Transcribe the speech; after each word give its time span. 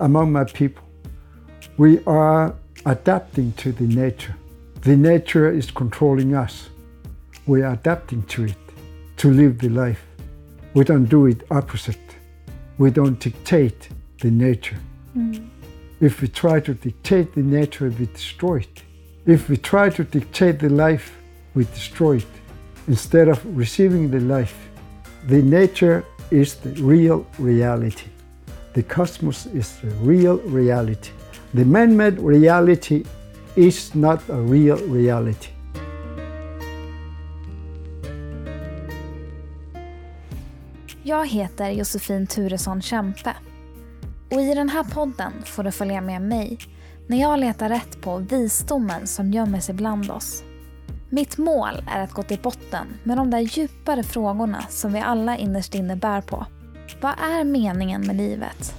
among 0.00 0.32
my 0.32 0.44
people. 0.44 0.84
We 1.76 2.04
are 2.04 2.54
adapting 2.86 3.52
to 3.54 3.72
the 3.72 3.84
nature. 3.84 4.36
The 4.82 4.96
nature 4.96 5.50
is 5.50 5.70
controlling 5.70 6.34
us. 6.34 6.68
We 7.46 7.62
are 7.62 7.72
adapting 7.72 8.22
to 8.24 8.44
it 8.44 8.56
to 9.18 9.30
live 9.30 9.58
the 9.58 9.68
life. 9.68 10.04
We 10.74 10.84
don't 10.84 11.06
do 11.06 11.26
it 11.26 11.44
opposite. 11.50 12.16
We 12.78 12.90
don't 12.90 13.18
dictate 13.18 13.88
the 14.20 14.30
nature. 14.30 14.78
Mm. 15.16 15.48
If 16.00 16.20
we 16.20 16.28
try 16.28 16.60
to 16.60 16.74
dictate 16.74 17.34
the 17.34 17.42
nature, 17.42 17.88
we 17.90 18.06
destroy 18.06 18.56
it. 18.56 18.82
If 19.26 19.48
we 19.48 19.56
try 19.56 19.90
to 19.90 20.02
dictate 20.02 20.58
the 20.58 20.68
life, 20.68 21.16
we 21.54 21.64
destroy 21.64 22.16
it. 22.16 22.26
Instead 22.88 23.28
of 23.28 23.38
receiving 23.56 24.10
the 24.10 24.18
life, 24.18 24.68
the 25.28 25.42
nature 25.42 26.04
is 26.30 26.56
the 26.56 26.70
real 26.82 27.26
reality. 27.38 28.08
The 28.74 28.82
cosmos 28.82 29.46
is 29.46 29.78
a 29.82 29.86
real 30.02 30.38
reality. 30.46 31.10
The 31.50 31.64
man 31.64 31.96
made 31.96 32.18
reality 32.18 33.04
is 33.54 33.94
not 33.94 34.30
a 34.30 34.36
real 34.36 34.78
reality. 34.78 35.48
Jag 41.02 41.28
heter 41.28 41.70
Josefin 41.70 42.26
Turesson 42.26 42.82
Kämpe. 42.82 43.34
Och 44.30 44.40
i 44.40 44.54
den 44.54 44.68
här 44.68 44.84
podden 44.84 45.32
får 45.44 45.64
du 45.64 45.70
följa 45.70 46.00
med 46.00 46.22
mig 46.22 46.58
när 47.06 47.20
jag 47.20 47.40
letar 47.40 47.68
rätt 47.68 48.02
på 48.02 48.16
visdomen 48.16 49.06
som 49.06 49.32
gömmer 49.32 49.60
sig 49.60 49.74
bland 49.74 50.10
oss. 50.10 50.42
Mitt 51.10 51.38
mål 51.38 51.84
är 51.94 52.00
att 52.00 52.12
gå 52.12 52.22
till 52.22 52.40
botten 52.42 52.86
med 53.02 53.16
de 53.16 53.30
där 53.30 53.38
djupare 53.38 54.02
frågorna 54.02 54.64
som 54.68 54.92
vi 54.92 55.00
alla 55.00 55.36
innerst 55.38 55.74
inne 55.74 55.96
bär 55.96 56.20
på. 56.20 56.46
Vad 57.00 57.12
är 57.12 57.44
meningen 57.44 58.06
med 58.06 58.16
livet? 58.16 58.74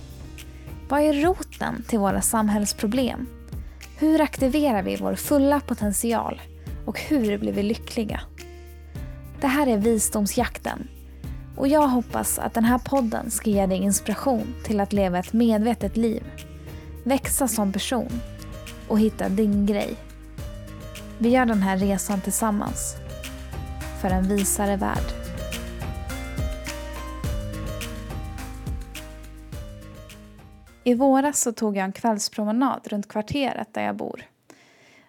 Vad 0.90 1.02
är 1.02 1.14
roten 1.14 1.84
till 1.88 2.00
våra 2.00 2.22
samhällsproblem? 2.22 3.28
Hur 3.98 4.22
aktiverar 4.22 4.84
vi 4.84 4.96
vår 4.96 5.16
fulla 5.16 5.60
potential? 5.60 6.42
Och 6.86 7.00
hur 7.00 7.38
blir 7.38 7.54
vi 7.54 7.64
lyckliga? 7.64 8.22
Det 9.42 9.48
här 9.48 9.68
är 9.68 9.78
Visdomsjakten 9.78 10.88
och 11.56 11.68
jag 11.68 11.88
hoppas 11.88 12.40
att 12.40 12.54
den 12.54 12.64
här 12.64 12.78
podden 12.78 13.32
ska 13.32 13.50
ge 13.50 13.66
dig 13.66 13.78
inspiration 13.78 14.56
till 14.64 14.80
att 14.80 14.94
leva 14.94 15.20
ett 15.20 15.34
medvetet 15.34 15.98
liv, 15.98 16.24
växa 17.04 17.48
som 17.48 17.74
person 17.74 18.22
och 18.88 19.00
hitta 19.00 19.30
din 19.30 19.66
grej. 19.66 19.96
Vi 21.18 21.30
gör 21.30 21.46
den 21.46 21.62
här 21.62 21.78
resan 21.78 22.22
tillsammans 22.22 22.96
för 24.02 24.10
en 24.10 24.28
visare 24.28 24.76
värld. 24.76 25.23
I 30.86 30.94
våras 30.94 31.42
så 31.42 31.52
tog 31.52 31.78
jag 31.78 31.84
en 31.86 31.92
kvällspromenad 31.92 32.88
runt 32.88 33.08
kvarteret 33.08 33.74
där 33.74 33.84
jag 33.84 33.96
bor 33.96 34.26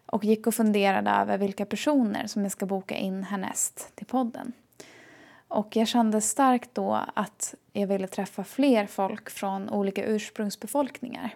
och 0.06 0.24
gick 0.24 0.46
och 0.46 0.54
funderade 0.54 1.10
över 1.10 1.38
vilka 1.38 1.66
personer 1.66 2.26
som 2.26 2.42
jag 2.42 2.52
ska 2.52 2.66
boka 2.66 2.96
in 2.96 3.24
härnäst 3.24 3.92
till 3.94 4.06
podden. 4.06 4.52
Och 5.48 5.76
jag 5.76 5.88
kände 5.88 6.20
starkt 6.20 6.70
då 6.74 7.00
att 7.14 7.54
jag 7.72 7.86
ville 7.86 8.06
träffa 8.06 8.44
fler 8.44 8.86
folk 8.86 9.30
från 9.30 9.70
olika 9.70 10.04
ursprungsbefolkningar 10.04 11.34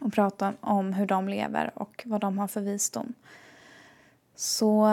och 0.00 0.12
prata 0.12 0.54
om 0.60 0.92
hur 0.92 1.06
de 1.06 1.28
lever 1.28 1.70
och 1.74 2.02
vad 2.06 2.20
de 2.20 2.38
har 2.38 2.48
för 2.48 2.60
visdom. 2.60 3.14
Så 4.34 4.88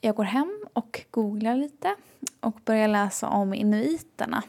jag 0.00 0.14
går 0.14 0.24
hem 0.24 0.64
och 0.72 1.04
googlar 1.10 1.56
lite 1.56 1.94
och 2.40 2.60
börjar 2.64 2.88
läsa 2.88 3.28
om 3.28 3.54
inuiterna 3.54 4.42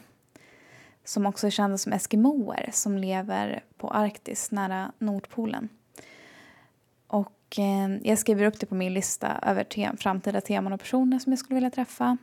som 1.08 1.26
också 1.26 1.46
är 1.46 1.50
kända 1.50 1.78
som 1.78 1.92
eskimoer 1.92 2.70
som 2.72 2.98
lever 2.98 3.64
på 3.76 3.88
Arktis 3.88 4.50
nära 4.50 4.92
Nordpolen. 4.98 5.68
Och 7.06 7.58
eh, 7.58 7.96
jag 8.02 8.18
skriver 8.18 8.44
upp 8.44 8.60
det 8.60 8.66
på 8.66 8.74
min 8.74 8.94
lista 8.94 9.38
över 9.42 9.64
te 9.64 9.90
framtida 9.96 10.40
teman 10.40 10.72
och 10.72 10.80
personer 10.80 11.18
som 11.18 11.32
jag 11.32 11.38
skulle 11.38 11.54
vilja 11.54 11.70
träffa. 11.70 12.16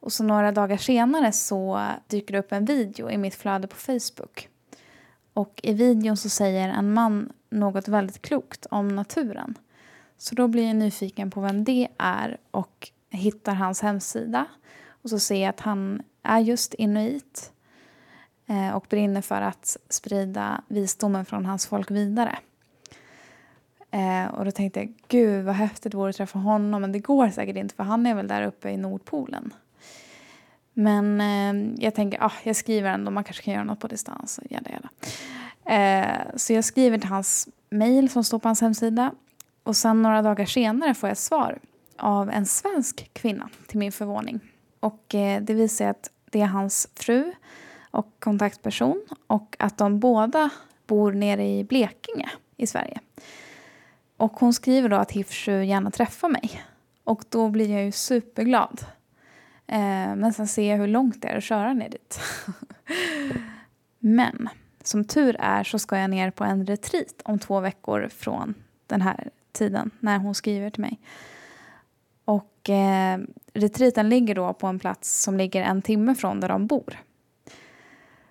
Och 0.00 0.12
så 0.12 0.24
några 0.24 0.52
dagar 0.52 0.76
senare 0.76 1.32
så 1.32 1.86
dyker 2.06 2.32
det 2.32 2.38
upp 2.38 2.52
en 2.52 2.64
video 2.64 3.10
i 3.10 3.18
mitt 3.18 3.34
flöde 3.34 3.66
på 3.66 3.76
Facebook. 3.76 4.48
Och 5.32 5.60
i 5.62 5.72
videon 5.72 6.16
så 6.16 6.28
säger 6.28 6.68
en 6.68 6.92
man 6.92 7.32
något 7.50 7.88
väldigt 7.88 8.22
klokt 8.22 8.66
om 8.70 8.88
naturen. 8.88 9.54
Så 10.16 10.34
då 10.34 10.48
blir 10.48 10.66
jag 10.66 10.76
nyfiken 10.76 11.30
på 11.30 11.40
vem 11.40 11.64
det 11.64 11.88
är 11.98 12.38
och 12.50 12.90
hittar 13.10 13.54
hans 13.54 13.80
hemsida. 13.80 14.46
Och 15.02 15.10
så 15.10 15.18
ser 15.18 15.42
jag 15.42 15.48
att 15.48 15.60
han 15.60 16.02
är 16.22 16.40
just 16.40 16.74
inuit 16.74 17.52
Eh, 18.48 18.70
och 18.70 18.86
brinner 18.88 19.20
för 19.20 19.40
att 19.40 19.76
sprida 19.88 20.60
visdomen 20.68 21.24
från 21.24 21.46
hans 21.46 21.66
folk 21.66 21.90
vidare. 21.90 22.38
Eh, 23.90 24.26
och 24.34 24.44
då 24.44 24.50
tänkte 24.50 24.80
jag, 24.80 24.94
gud 25.08 25.44
vad 25.44 25.54
häftigt 25.54 25.92
det 25.92 25.98
vore 25.98 26.10
att 26.10 26.16
träffa 26.16 26.38
honom, 26.38 26.80
men 26.80 26.92
det 26.92 26.98
går 26.98 27.28
säkert 27.28 27.56
inte 27.56 27.74
för 27.74 27.84
han 27.84 28.06
är 28.06 28.14
väl 28.14 28.28
där 28.28 28.42
uppe 28.42 28.70
i 28.70 28.76
Nordpolen. 28.76 29.54
Men 30.72 31.20
eh, 31.20 31.84
jag 31.84 31.94
tänker, 31.94 32.24
ah, 32.24 32.32
jag 32.42 32.56
skriver 32.56 32.90
ändå, 32.90 33.10
man 33.10 33.24
kanske 33.24 33.42
kan 33.42 33.54
göra 33.54 33.64
något 33.64 33.80
på 33.80 33.88
distans. 33.88 34.40
Jada, 34.50 34.70
jada. 34.70 34.88
Eh, 35.68 36.36
så 36.36 36.52
jag 36.52 36.64
skriver 36.64 36.98
till 36.98 37.08
hans 37.08 37.48
mejl 37.70 38.10
som 38.10 38.24
står 38.24 38.38
på 38.38 38.48
hans 38.48 38.60
hemsida. 38.60 39.12
Och 39.62 39.76
sen 39.76 40.02
några 40.02 40.22
dagar 40.22 40.46
senare 40.46 40.94
får 40.94 41.08
jag 41.08 41.12
ett 41.12 41.18
svar 41.18 41.58
av 41.96 42.30
en 42.30 42.46
svensk 42.46 43.10
kvinna 43.12 43.48
till 43.66 43.78
min 43.78 43.92
förvåning. 43.92 44.40
Och 44.80 45.14
eh, 45.14 45.42
det 45.42 45.54
visar 45.54 45.86
att 45.86 46.10
det 46.30 46.40
är 46.40 46.46
hans 46.46 46.88
fru 46.94 47.32
och 47.90 48.12
kontaktperson 48.18 49.06
och 49.26 49.56
att 49.58 49.78
de 49.78 50.00
båda 50.00 50.50
bor 50.86 51.12
nere 51.12 51.46
i 51.46 51.64
Blekinge 51.64 52.30
i 52.56 52.66
Sverige. 52.66 53.00
Och 54.16 54.32
hon 54.32 54.52
skriver 54.52 54.88
då 54.88 54.96
att 54.96 55.12
Hifshu 55.12 55.64
gärna 55.64 55.90
träffar 55.90 56.28
mig. 56.28 56.62
Och 57.04 57.24
då 57.28 57.48
blir 57.48 57.70
jag 57.70 57.84
ju 57.84 57.92
superglad. 57.92 58.80
Eh, 59.66 60.16
men 60.16 60.32
sen 60.32 60.48
ser 60.48 60.70
jag 60.70 60.78
hur 60.78 60.86
långt 60.86 61.22
det 61.22 61.28
är 61.28 61.36
att 61.36 61.44
köra 61.44 61.72
ner 61.72 61.88
dit. 61.88 62.20
men 63.98 64.48
som 64.82 65.04
tur 65.04 65.36
är 65.40 65.64
så 65.64 65.78
ska 65.78 65.98
jag 65.98 66.10
ner 66.10 66.30
på 66.30 66.44
en 66.44 66.66
retreat 66.66 67.22
om 67.24 67.38
två 67.38 67.60
veckor 67.60 68.08
från 68.08 68.54
den 68.86 69.02
här 69.02 69.30
tiden 69.52 69.90
när 70.00 70.18
hon 70.18 70.34
skriver 70.34 70.70
till 70.70 70.80
mig. 70.80 71.00
Och 72.24 72.70
eh, 72.70 73.18
retreaten 73.52 74.08
ligger 74.08 74.34
då 74.34 74.52
på 74.52 74.66
en 74.66 74.78
plats 74.78 75.22
som 75.22 75.36
ligger 75.36 75.62
en 75.62 75.82
timme 75.82 76.14
från 76.14 76.40
där 76.40 76.48
de 76.48 76.66
bor. 76.66 76.98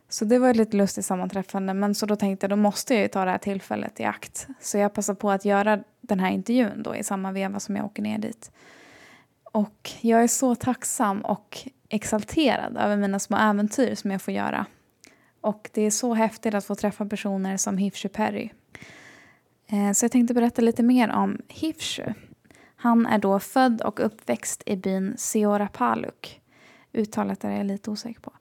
Så 0.09 0.25
det 0.25 0.39
var 0.39 0.49
ett 0.49 0.55
lite 0.55 0.77
lustigt 0.77 1.05
sammanträffande 1.05 1.73
men 1.73 1.95
så 1.95 2.05
då 2.05 2.15
tänkte 2.15 2.43
jag 2.43 2.49
då 2.49 2.55
måste 2.55 2.93
jag 2.93 3.03
ju 3.03 3.07
ta 3.07 3.25
det 3.25 3.31
här 3.31 3.37
tillfället 3.37 3.99
i 3.99 4.03
akt. 4.03 4.47
Så 4.59 4.77
jag 4.77 4.93
passade 4.93 5.19
på 5.19 5.31
att 5.31 5.45
göra 5.45 5.83
den 6.01 6.19
här 6.19 6.31
intervjun 6.31 6.83
då 6.83 6.95
i 6.95 7.03
samma 7.03 7.31
veva 7.31 7.59
som 7.59 7.75
jag 7.75 7.85
åker 7.85 8.01
ner 8.01 8.17
dit. 8.17 8.51
Och 9.43 9.91
jag 10.01 10.23
är 10.23 10.27
så 10.27 10.55
tacksam 10.55 11.21
och 11.21 11.57
exalterad 11.89 12.77
över 12.77 12.97
mina 12.97 13.19
små 13.19 13.37
äventyr 13.37 13.95
som 13.95 14.11
jag 14.11 14.21
får 14.21 14.33
göra. 14.33 14.65
Och 15.41 15.69
det 15.73 15.81
är 15.81 15.91
så 15.91 16.13
häftigt 16.13 16.53
att 16.53 16.65
få 16.65 16.75
träffa 16.75 17.05
personer 17.05 17.57
som 17.57 17.77
Hifshu 17.77 18.09
Perry. 18.09 18.49
Eh, 19.67 19.91
så 19.91 20.05
jag 20.05 20.11
tänkte 20.11 20.33
berätta 20.33 20.61
lite 20.61 20.83
mer 20.83 21.11
om 21.11 21.41
Hifshu. 21.47 22.13
Han 22.75 23.05
är 23.05 23.17
då 23.17 23.39
född 23.39 23.81
och 23.81 24.05
uppväxt 24.05 24.63
i 24.65 24.75
byn 24.75 25.13
Seorapaluk. 25.17 26.41
Uttalet 26.93 27.43
är 27.43 27.51
jag 27.51 27.65
lite 27.65 27.91
osäker 27.91 28.19
på. 28.21 28.33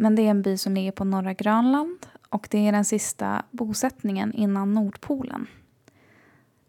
Men 0.00 0.14
det 0.14 0.22
är 0.22 0.30
en 0.30 0.42
by 0.42 0.56
som 0.56 0.74
ligger 0.74 0.92
på 0.92 1.04
norra 1.04 1.32
Grönland 1.32 2.06
och 2.28 2.48
det 2.50 2.68
är 2.68 2.72
den 2.72 2.84
sista 2.84 3.44
bosättningen 3.50 4.32
innan 4.32 4.74
Nordpolen. 4.74 5.46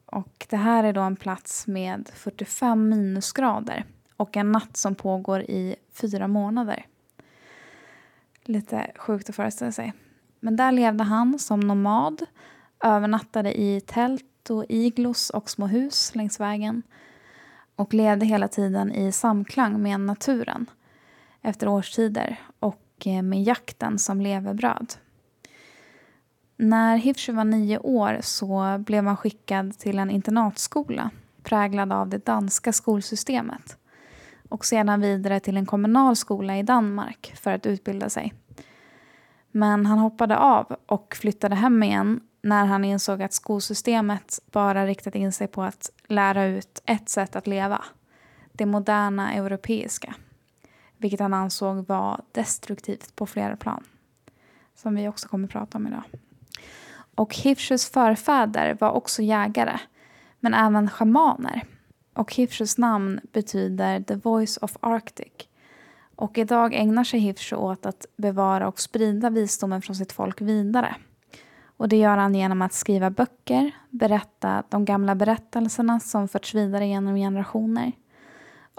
Och 0.05 0.45
det 0.49 0.57
här 0.57 0.83
är 0.83 0.93
då 0.93 1.01
en 1.01 1.15
plats 1.15 1.67
med 1.67 2.09
45 2.13 2.89
minusgrader 2.89 3.85
och 4.17 4.37
en 4.37 4.51
natt 4.51 4.77
som 4.77 4.95
pågår 4.95 5.41
i 5.41 5.75
fyra 5.93 6.27
månader. 6.27 6.85
Lite 8.43 8.91
sjukt 8.95 9.29
att 9.29 9.35
föreställa 9.35 9.71
sig. 9.71 9.93
Men 10.39 10.55
där 10.55 10.71
levde 10.71 11.03
han 11.03 11.39
som 11.39 11.59
nomad, 11.59 12.25
övernattade 12.83 13.61
i 13.61 13.81
tält 13.81 14.49
och 14.49 14.65
iglos 14.69 15.29
och 15.29 15.49
små 15.49 15.67
hus 15.67 16.15
längs 16.15 16.39
vägen 16.39 16.83
och 17.75 17.93
levde 17.93 18.25
hela 18.25 18.47
tiden 18.47 18.91
i 18.91 19.11
samklang 19.11 19.81
med 19.81 19.99
naturen 19.99 20.65
efter 21.41 21.67
årstider 21.67 22.39
och 22.99 23.07
eh, 23.07 23.21
med 23.21 23.43
jakten 23.43 23.99
som 23.99 24.21
levebröd. 24.21 24.93
När 26.57 26.97
Hifshu 26.97 27.33
var 27.33 27.43
nio 27.43 27.77
år 27.77 28.17
så 28.21 28.77
blev 28.77 29.05
han 29.05 29.17
skickad 29.17 29.79
till 29.79 29.99
en 29.99 30.11
internatskola 30.11 31.09
präglad 31.43 31.93
av 31.93 32.09
det 32.09 32.25
danska 32.25 32.73
skolsystemet 32.73 33.77
och 34.49 34.65
sedan 34.65 35.01
vidare 35.01 35.39
till 35.39 35.57
en 35.57 35.65
kommunal 35.65 36.15
skola 36.15 36.57
i 36.57 36.63
Danmark 36.63 37.33
för 37.35 37.51
att 37.51 37.65
utbilda 37.65 38.09
sig. 38.09 38.33
Men 39.51 39.85
han 39.85 39.99
hoppade 39.99 40.37
av 40.37 40.75
och 40.85 41.15
flyttade 41.15 41.55
hem 41.55 41.83
igen 41.83 42.19
när 42.41 42.65
han 42.65 42.85
insåg 42.85 43.21
att 43.21 43.33
skolsystemet 43.33 44.39
bara 44.51 44.85
riktat 44.85 45.15
in 45.15 45.31
sig 45.31 45.47
på 45.47 45.63
att 45.63 45.91
lära 46.07 46.45
ut 46.45 46.81
ett 46.85 47.09
sätt 47.09 47.35
att 47.35 47.47
leva. 47.47 47.83
Det 48.53 48.65
moderna 48.65 49.33
europeiska. 49.33 50.15
Vilket 51.01 51.19
han 51.19 51.33
ansåg 51.33 51.87
var 51.87 52.21
destruktivt 52.31 53.15
på 53.15 53.25
flera 53.25 53.55
plan. 53.55 53.83
Som 54.75 54.95
vi 54.95 55.07
också 55.07 55.27
kommer 55.27 55.45
att 55.45 55.51
prata 55.51 55.77
om 55.77 55.87
idag. 55.87 56.03
Och 57.15 57.35
Hifshus 57.35 57.89
förfäder 57.89 58.77
var 58.79 58.91
också 58.91 59.21
jägare, 59.21 59.79
men 60.39 60.53
även 60.53 60.89
schamaner. 60.89 61.63
Och 62.13 62.33
Hifshus 62.33 62.77
namn 62.77 63.19
betyder 63.31 64.01
The 64.01 64.15
Voice 64.15 64.57
of 64.61 64.77
Arctic. 64.79 65.33
Och 66.15 66.37
idag 66.37 66.73
ägnar 66.73 67.03
sig 67.03 67.19
Hifshu 67.19 67.55
åt 67.55 67.85
att 67.85 68.05
bevara 68.17 68.67
och 68.67 68.79
sprida 68.79 69.29
visdomen 69.29 69.81
från 69.81 69.95
sitt 69.95 70.11
folk 70.11 70.41
vidare. 70.41 70.95
Och 71.77 71.89
det 71.89 71.97
gör 71.97 72.17
han 72.17 72.35
genom 72.35 72.61
att 72.61 72.73
skriva 72.73 73.09
böcker, 73.09 73.71
berätta 73.89 74.63
de 74.69 74.85
gamla 74.85 75.15
berättelserna 75.15 75.99
som 75.99 76.27
förts 76.27 76.55
vidare 76.55 76.87
genom 76.87 77.15
generationer 77.15 77.91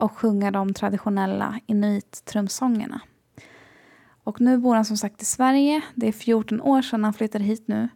och 0.01 0.13
sjunga 0.13 0.51
de 0.51 0.75
traditionella 0.75 1.61
inuit-trumsångerna. 1.67 3.01
Och 4.25 4.41
nu 4.41 4.59
bor 4.59 4.75
han 4.75 4.85
som 4.85 4.97
sagt 4.97 5.23
i 5.23 5.25
Sverige. 5.25 5.81
Det 5.95 6.09
är 6.09 6.13
14 6.13 6.61
år 6.61 6.83
sedan 6.83 7.05
han 7.05 7.13
flyttade 7.13 7.45
hit 7.45 7.69
nu. 7.69 7.89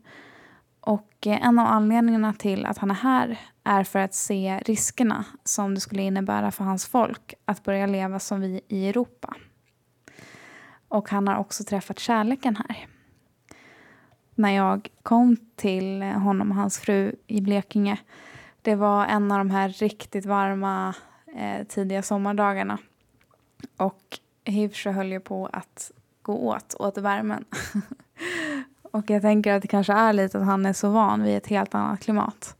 Och 0.80 1.26
eh, 1.26 1.46
en 1.46 1.58
av 1.58 1.66
anledningarna 1.66 2.32
till 2.32 2.66
att 2.66 2.78
han 2.78 2.90
är 2.90 2.94
här 2.94 3.40
är 3.64 3.84
för 3.84 3.98
att 3.98 4.14
se 4.14 4.58
riskerna 4.64 5.24
som 5.44 5.74
det 5.74 5.80
skulle 5.80 6.02
innebära 6.02 6.50
för 6.50 6.64
hans 6.64 6.86
folk 6.86 7.34
att 7.44 7.64
börja 7.64 7.86
leva 7.86 8.18
som 8.18 8.40
vi 8.40 8.60
i 8.68 8.88
Europa. 8.88 9.34
Och 10.88 11.10
han 11.10 11.28
har 11.28 11.36
också 11.36 11.64
träffat 11.64 11.98
kärleken 11.98 12.56
här. 12.56 12.86
När 14.34 14.50
jag 14.50 14.88
kom 15.02 15.36
till 15.56 16.02
honom 16.02 16.50
och 16.50 16.56
hans 16.56 16.78
fru 16.78 17.16
i 17.26 17.40
Blekinge, 17.40 17.98
det 18.62 18.74
var 18.74 19.06
en 19.06 19.32
av 19.32 19.38
de 19.38 19.50
här 19.50 19.68
riktigt 19.68 20.26
varma 20.26 20.94
eh, 21.34 21.66
tidiga 21.66 22.02
sommardagarna. 22.02 22.78
Och 23.76 24.18
Hivsjö 24.44 24.90
höll 24.90 25.12
ju 25.12 25.20
på 25.20 25.48
att 25.52 25.90
gå 26.22 26.32
åt, 26.32 26.74
åt 26.78 26.98
värmen. 26.98 27.44
och 28.82 29.10
jag 29.10 29.22
tänker 29.22 29.52
att 29.52 29.62
det 29.62 29.68
kanske 29.68 29.92
är 29.92 30.12
lite 30.12 30.38
att 30.38 30.44
han 30.44 30.66
är 30.66 30.72
så 30.72 30.90
van 30.90 31.22
vid 31.22 31.36
ett 31.36 31.46
helt 31.46 31.74
annat 31.74 32.00
klimat. 32.00 32.56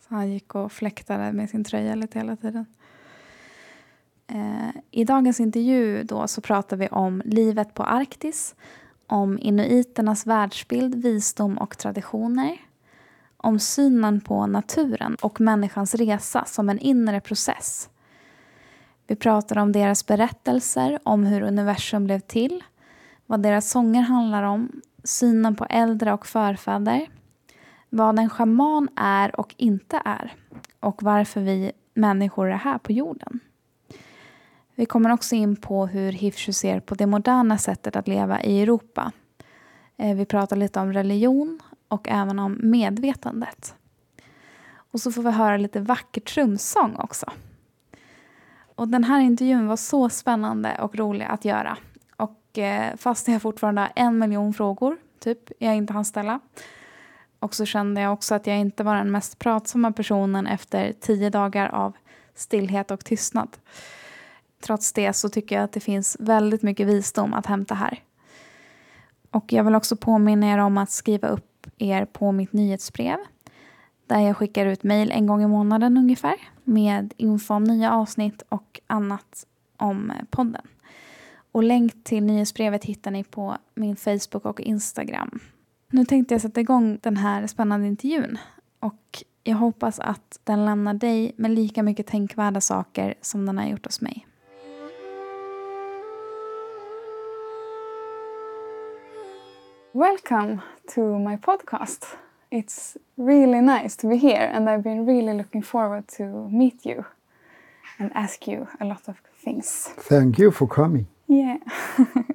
Så 0.00 0.14
han 0.14 0.32
gick 0.32 0.54
och 0.54 0.72
fläktade 0.72 1.32
med 1.32 1.50
sin 1.50 1.64
tröja 1.64 1.94
lite 1.94 2.18
hela 2.18 2.36
tiden. 2.36 2.66
Eh, 4.26 4.80
I 4.90 5.04
dagens 5.04 5.40
intervju 5.40 6.02
då 6.02 6.28
så 6.28 6.40
pratar 6.40 6.76
vi 6.76 6.88
om 6.88 7.22
livet 7.24 7.74
på 7.74 7.82
Arktis, 7.82 8.54
om 9.06 9.38
inuiternas 9.38 10.26
världsbild, 10.26 10.94
visdom 10.94 11.58
och 11.58 11.78
traditioner, 11.78 12.58
om 13.40 13.58
synen 13.58 14.20
på 14.20 14.46
naturen 14.46 15.16
och 15.20 15.40
människans 15.40 15.94
resa 15.94 16.44
som 16.44 16.68
en 16.68 16.78
inre 16.78 17.20
process. 17.20 17.88
Vi 19.06 19.16
pratar 19.16 19.58
om 19.58 19.72
deras 19.72 20.06
berättelser 20.06 20.98
om 21.02 21.24
hur 21.24 21.42
universum 21.42 22.04
blev 22.04 22.20
till, 22.20 22.64
vad 23.26 23.42
deras 23.42 23.70
sånger 23.70 24.02
handlar 24.02 24.42
om, 24.42 24.82
synen 25.04 25.56
på 25.56 25.64
äldre 25.64 26.12
och 26.12 26.26
förfäder, 26.26 27.06
vad 27.90 28.18
en 28.18 28.30
schaman 28.30 28.88
är 28.96 29.40
och 29.40 29.54
inte 29.56 30.02
är 30.04 30.34
och 30.80 31.02
varför 31.02 31.40
vi 31.40 31.72
människor 31.94 32.50
är 32.50 32.56
här 32.56 32.78
på 32.78 32.92
jorden. 32.92 33.40
Vi 34.74 34.86
kommer 34.86 35.12
också 35.12 35.34
in 35.34 35.56
på 35.56 35.86
hur 35.86 36.12
Hifshu 36.12 36.52
ser 36.52 36.80
på 36.80 36.94
det 36.94 37.06
moderna 37.06 37.58
sättet 37.58 37.96
att 37.96 38.08
leva 38.08 38.42
i 38.42 38.62
Europa. 38.62 39.12
Eh, 39.96 40.16
vi 40.16 40.24
pratar 40.24 40.56
lite 40.56 40.80
om 40.80 40.92
religion 40.92 41.62
och 41.88 42.08
även 42.08 42.38
om 42.38 42.58
medvetandet. 42.62 43.74
Och 44.92 45.00
så 45.00 45.12
får 45.12 45.22
vi 45.22 45.30
höra 45.30 45.56
lite 45.56 45.80
vacker 45.80 46.20
trumsång 46.20 46.96
också. 46.96 47.32
Och 48.74 48.88
den 48.88 49.04
här 49.04 49.20
intervjun 49.20 49.66
var 49.66 49.76
så 49.76 50.08
spännande 50.08 50.76
och 50.80 50.96
rolig 50.96 51.24
att 51.24 51.44
göra. 51.44 51.76
Och 52.16 52.58
eh, 52.58 52.96
fast 52.96 53.28
jag 53.28 53.42
fortfarande 53.42 53.80
har 53.80 53.92
en 53.96 54.18
miljon 54.18 54.54
frågor, 54.54 54.96
typ, 55.18 55.38
jag 55.58 55.76
inte 55.76 55.92
hann 55.92 56.04
ställa. 56.04 56.40
Och 57.38 57.54
så 57.54 57.66
kände 57.66 58.00
jag 58.00 58.12
också 58.12 58.34
att 58.34 58.46
jag 58.46 58.58
inte 58.58 58.84
var 58.84 58.96
den 58.96 59.10
mest 59.10 59.38
pratsamma 59.38 59.92
personen 59.92 60.46
efter 60.46 60.92
tio 60.92 61.30
dagar 61.30 61.68
av 61.68 61.92
stillhet 62.34 62.90
och 62.90 63.04
tystnad. 63.04 63.56
Trots 64.60 64.92
det 64.92 65.12
så 65.12 65.28
tycker 65.28 65.56
jag 65.56 65.64
att 65.64 65.72
det 65.72 65.80
finns 65.80 66.16
väldigt 66.20 66.62
mycket 66.62 66.86
visdom 66.86 67.34
att 67.34 67.46
hämta 67.46 67.74
här. 67.74 68.02
Och 69.30 69.52
jag 69.52 69.64
vill 69.64 69.74
också 69.74 69.96
påminna 69.96 70.46
er 70.46 70.58
om 70.58 70.78
att 70.78 70.90
skriva 70.90 71.28
upp 71.28 71.57
er 71.78 72.04
på 72.04 72.32
mitt 72.32 72.52
nyhetsbrev 72.52 73.18
där 74.06 74.20
jag 74.20 74.36
skickar 74.36 74.66
ut 74.66 74.82
mejl 74.82 75.10
en 75.10 75.26
gång 75.26 75.42
i 75.42 75.46
månaden 75.46 75.96
ungefär 75.96 76.36
med 76.64 77.14
info 77.16 77.54
om 77.54 77.64
nya 77.64 77.94
avsnitt 77.94 78.42
och 78.48 78.80
annat 78.86 79.46
om 79.76 80.12
podden. 80.30 80.66
Och 81.52 81.62
länk 81.62 82.04
till 82.04 82.24
nyhetsbrevet 82.24 82.84
hittar 82.84 83.10
ni 83.10 83.24
på 83.24 83.56
min 83.74 83.96
Facebook 83.96 84.44
och 84.44 84.60
Instagram. 84.60 85.40
Nu 85.90 86.04
tänkte 86.04 86.34
jag 86.34 86.40
sätta 86.40 86.60
igång 86.60 86.98
den 87.02 87.16
här 87.16 87.46
spännande 87.46 87.86
intervjun 87.86 88.38
och 88.80 89.24
jag 89.44 89.56
hoppas 89.56 90.00
att 90.00 90.40
den 90.44 90.64
lämnar 90.64 90.94
dig 90.94 91.32
med 91.36 91.50
lika 91.50 91.82
mycket 91.82 92.06
tänkvärda 92.06 92.60
saker 92.60 93.14
som 93.20 93.46
den 93.46 93.58
har 93.58 93.66
gjort 93.66 93.86
hos 93.86 94.00
mig. 94.00 94.26
Welcome 99.94 100.62
to 100.88 101.18
my 101.18 101.36
podcast. 101.36 102.04
It's 102.50 102.96
really 103.16 103.60
nice 103.60 103.96
to 103.96 104.08
be 104.08 104.16
here, 104.16 104.50
and 104.52 104.68
I've 104.68 104.82
been 104.84 105.06
really 105.06 105.32
looking 105.32 105.62
forward 105.62 106.08
to 106.16 106.24
meet 106.50 106.84
you 106.84 107.04
and 107.98 108.10
ask 108.14 108.46
you 108.46 108.68
a 108.80 108.84
lot 108.84 109.08
of 109.08 109.16
things. 109.42 109.88
Thank 109.96 110.38
you 110.38 110.50
for 110.50 110.66
coming. 110.66 111.06
Yeah. 111.26 111.58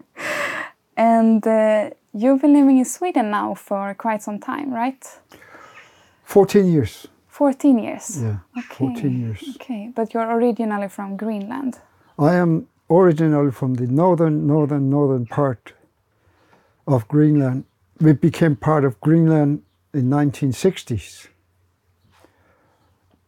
and 0.97 1.45
uh, 1.47 1.91
you've 2.13 2.41
been 2.41 2.53
living 2.53 2.79
in 2.79 2.85
Sweden 2.85 3.31
now 3.31 3.53
for 3.53 3.93
quite 3.93 4.21
some 4.23 4.39
time, 4.39 4.73
right? 4.73 5.05
14 6.23 6.65
years. 6.65 7.07
14 7.27 7.79
years. 7.79 8.21
Yeah, 8.21 8.37
Okay. 8.57 8.75
14 8.75 9.19
years. 9.19 9.55
Okay, 9.55 9.91
but 9.95 10.13
you're 10.13 10.29
originally 10.37 10.89
from 10.89 11.17
Greenland. 11.17 11.79
I 12.19 12.35
am 12.35 12.67
originally 12.89 13.51
from 13.51 13.75
the 13.75 13.87
northern, 13.87 14.45
northern, 14.47 14.89
northern 14.89 15.25
part 15.25 15.73
of 16.87 17.07
Greenland. 17.07 17.65
We 17.99 18.13
became 18.13 18.55
part 18.55 18.83
of 18.85 18.99
Greenland 18.99 19.61
in 19.93 20.09
1960s. 20.09 21.27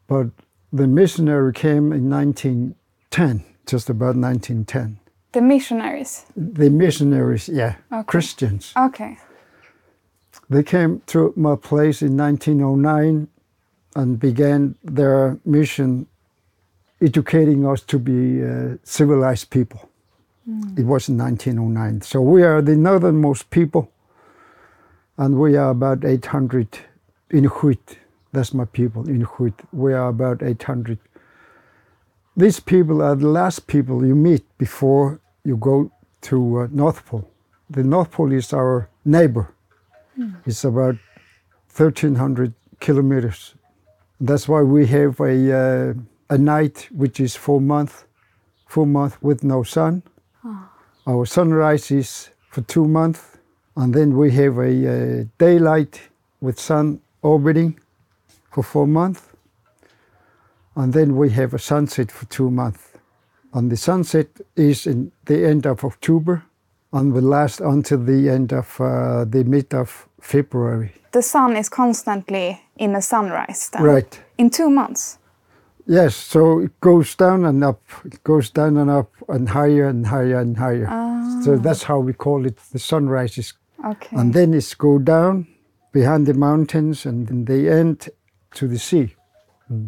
But 0.08 0.28
the 0.72 0.88
missionary 0.88 1.54
came 1.54 1.92
in 1.94 2.10
1910, 2.10 3.44
just 3.66 3.90
about 3.90 4.16
1910. 4.16 5.00
The 5.32 5.42
missionaries. 5.42 6.26
The 6.36 6.70
missionaries, 6.70 7.50
yeah, 7.50 7.76
Okay. 7.92 8.04
Christians. 8.06 8.74
Okay. 8.78 9.18
They 10.50 10.64
came 10.64 11.02
to 11.08 11.34
my 11.36 11.56
place 11.56 12.02
in 12.02 12.16
1909 12.18 13.28
and 13.96 14.20
began 14.20 14.76
their 14.84 15.40
mission 15.46 16.08
educating 17.02 17.66
us 17.66 17.82
to 17.82 18.00
be 18.00 18.44
uh, 18.44 18.78
civilized 18.84 19.50
people. 19.50 19.85
It 20.48 20.86
was 20.86 21.10
in 21.10 21.18
1909. 21.18 22.02
So 22.02 22.22
we 22.22 22.44
are 22.44 22.62
the 22.62 22.76
northernmost 22.76 23.50
people, 23.50 23.92
and 25.18 25.40
we 25.40 25.58
are 25.58 25.72
about 25.72 26.06
800 26.06 26.80
Inuit. 27.32 27.98
That's 28.32 28.54
my 28.54 28.66
people, 28.66 29.10
Inuit. 29.10 29.54
We 29.74 29.94
are 29.94 30.10
about 30.10 30.44
800. 30.44 31.00
These 32.38 32.60
people 32.60 33.02
are 33.02 33.16
the 33.16 33.28
last 33.28 33.66
people 33.66 34.06
you 34.06 34.14
meet 34.16 34.44
before 34.58 35.20
you 35.44 35.58
go 35.58 35.90
to 36.22 36.60
uh, 36.60 36.68
North 36.72 37.06
Pole. 37.06 37.28
The 37.70 37.84
North 37.84 38.12
Pole 38.12 38.32
is 38.32 38.54
our 38.54 38.90
neighbor. 39.04 39.52
It's 40.46 40.64
about 40.64 40.96
1,300 41.76 42.54
kilometers. 42.80 43.56
That's 44.20 44.48
why 44.48 44.62
we 44.62 44.86
have 44.88 45.20
a, 45.20 45.36
uh, 45.58 45.94
a 46.30 46.38
night 46.38 46.88
which 46.92 47.20
is 47.20 47.36
four 47.36 47.60
months, 47.60 48.06
four 48.68 48.86
months 48.86 49.18
with 49.22 49.44
no 49.44 49.64
sun. 49.64 50.04
Our 51.08 51.26
sunrise 51.28 51.92
is 51.92 52.30
for 52.50 52.62
two 52.62 52.88
months, 52.88 53.38
and 53.76 53.94
then 53.94 54.18
we 54.18 54.32
have 54.32 54.58
a, 54.58 54.72
uh 54.72 55.26
daylight 55.38 56.02
with 56.42 56.60
sun 56.60 57.00
orbiting 57.22 57.80
for 58.52 58.64
four 58.64 58.88
months, 58.88 59.22
and 60.76 60.94
then 60.94 61.16
we 61.16 61.30
have 61.30 61.54
a 61.54 61.60
sunset 61.60 62.12
for 62.12 62.26
two 62.26 62.50
months. 62.50 62.82
And 63.54 63.72
the 63.72 63.78
sunset 63.78 64.28
is 64.56 64.88
in 64.88 65.12
the 65.26 65.46
end 65.46 65.66
of 65.68 65.84
October, 65.84 66.44
and 66.92 67.14
will 67.14 67.30
last 67.30 67.62
until 67.62 68.04
the 68.04 68.30
end 68.30 68.52
of 68.52 68.82
uh, 68.82 69.26
the 69.26 69.44
mid 69.44 69.74
of 69.74 70.08
February. 70.22 70.92
The 71.12 71.22
sun 71.22 71.56
is 71.56 71.70
constantly 71.70 72.62
in 72.78 72.96
a 72.96 73.02
sunrise 73.02 73.70
then. 73.70 73.84
Right. 73.84 74.20
In 74.38 74.50
two 74.50 74.70
months. 74.70 75.20
Yes, 75.88 76.16
so 76.16 76.60
it 76.60 76.80
goes 76.80 77.16
down 77.16 77.46
and 77.46 77.64
up, 77.64 77.82
it 78.06 78.24
goes 78.24 78.50
down 78.50 78.78
and 78.78 78.90
up, 78.90 79.12
and 79.30 79.50
higher 79.50 79.88
and 79.88 80.08
higher 80.08 80.40
and 80.40 80.58
higher. 80.58 80.88
So 81.44 81.54
ah. 81.54 81.58
that's 81.58 81.84
how 81.84 82.00
we 82.00 82.14
call 82.14 82.46
it 82.46 82.58
the 82.72 82.80
sunrises. 82.80 83.54
Okay. 83.86 84.18
And 84.18 84.34
then 84.34 84.54
it's 84.54 84.74
go 84.74 84.98
down 84.98 85.48
behind 85.92 86.26
the 86.26 86.34
mountains 86.34 87.06
and 87.06 87.28
then 87.28 87.46
they 87.46 87.70
end 87.70 88.10
to 88.56 88.68
the 88.68 88.80
sea. 88.80 89.16
Hmm. 89.68 89.88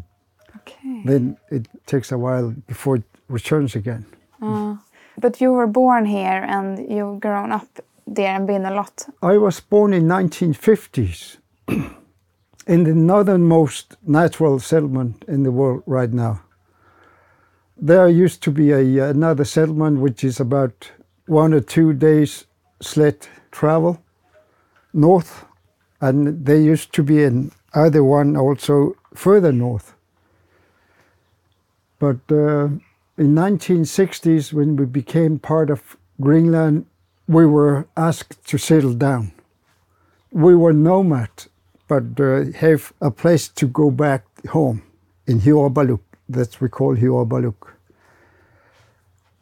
okay. 0.57 1.01
Then 1.05 1.37
it 1.49 1.67
takes 1.85 2.11
a 2.11 2.17
while 2.17 2.53
before 2.67 2.97
it 2.97 3.03
returns 3.27 3.75
again. 3.75 4.05
Ah. 4.41 4.79
But 5.19 5.41
you 5.41 5.51
were 5.51 5.67
born 5.67 6.05
here 6.05 6.45
and 6.47 6.77
you've 6.91 7.19
grown 7.19 7.51
up 7.51 7.67
there 8.05 8.35
and 8.35 8.45
been 8.45 8.65
a 8.65 8.73
lot. 8.73 9.07
I 9.21 9.37
was 9.37 9.59
born 9.59 9.93
in 9.93 10.03
1950s 10.03 11.37
in 12.67 12.83
the 12.83 12.93
northernmost 12.93 13.95
natural 14.05 14.59
settlement 14.59 15.23
in 15.27 15.43
the 15.43 15.51
world 15.51 15.83
right 15.85 16.11
now. 16.11 16.41
There 17.77 18.09
used 18.09 18.43
to 18.43 18.51
be 18.51 18.71
a, 18.71 19.09
another 19.09 19.45
settlement 19.45 19.99
which 19.99 20.23
is 20.23 20.39
about 20.39 20.91
one 21.27 21.53
or 21.53 21.61
two 21.61 21.93
days 21.93 22.45
sled 22.81 23.27
travel 23.51 24.01
north, 24.93 25.45
and 26.01 26.45
there 26.45 26.59
used 26.59 26.93
to 26.93 27.03
be 27.03 27.23
an 27.23 27.51
other 27.73 28.03
one 28.03 28.35
also 28.35 28.95
further 29.13 29.51
north. 29.51 29.93
But 31.99 32.19
uh, 32.29 32.69
in 33.17 33.33
1960s, 33.33 34.53
when 34.53 34.75
we 34.75 34.85
became 34.85 35.39
part 35.39 35.69
of 35.69 35.97
Greenland, 36.19 36.85
we 37.27 37.45
were 37.45 37.87
asked 37.95 38.47
to 38.47 38.57
settle 38.57 38.93
down. 38.93 39.31
We 40.31 40.55
were 40.55 40.73
nomads, 40.73 41.49
but 41.87 42.19
uh, 42.19 42.45
have 42.57 42.93
a 43.01 43.11
place 43.11 43.47
to 43.47 43.67
go 43.67 43.89
back 43.91 44.23
home 44.47 44.81
in 45.25 45.39
Hiorbaluk. 45.39 46.01
That's 46.29 46.59
we 46.59 46.69
call 46.69 46.95
Hiorbaluk. 46.95 47.73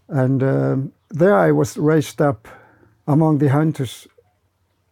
And 0.07 0.43
um, 0.43 0.91
there 1.09 1.35
I 1.35 1.51
was 1.51 1.77
raised 1.77 2.21
up 2.21 2.47
among 3.07 3.39
the 3.39 3.49
hunters. 3.49 4.07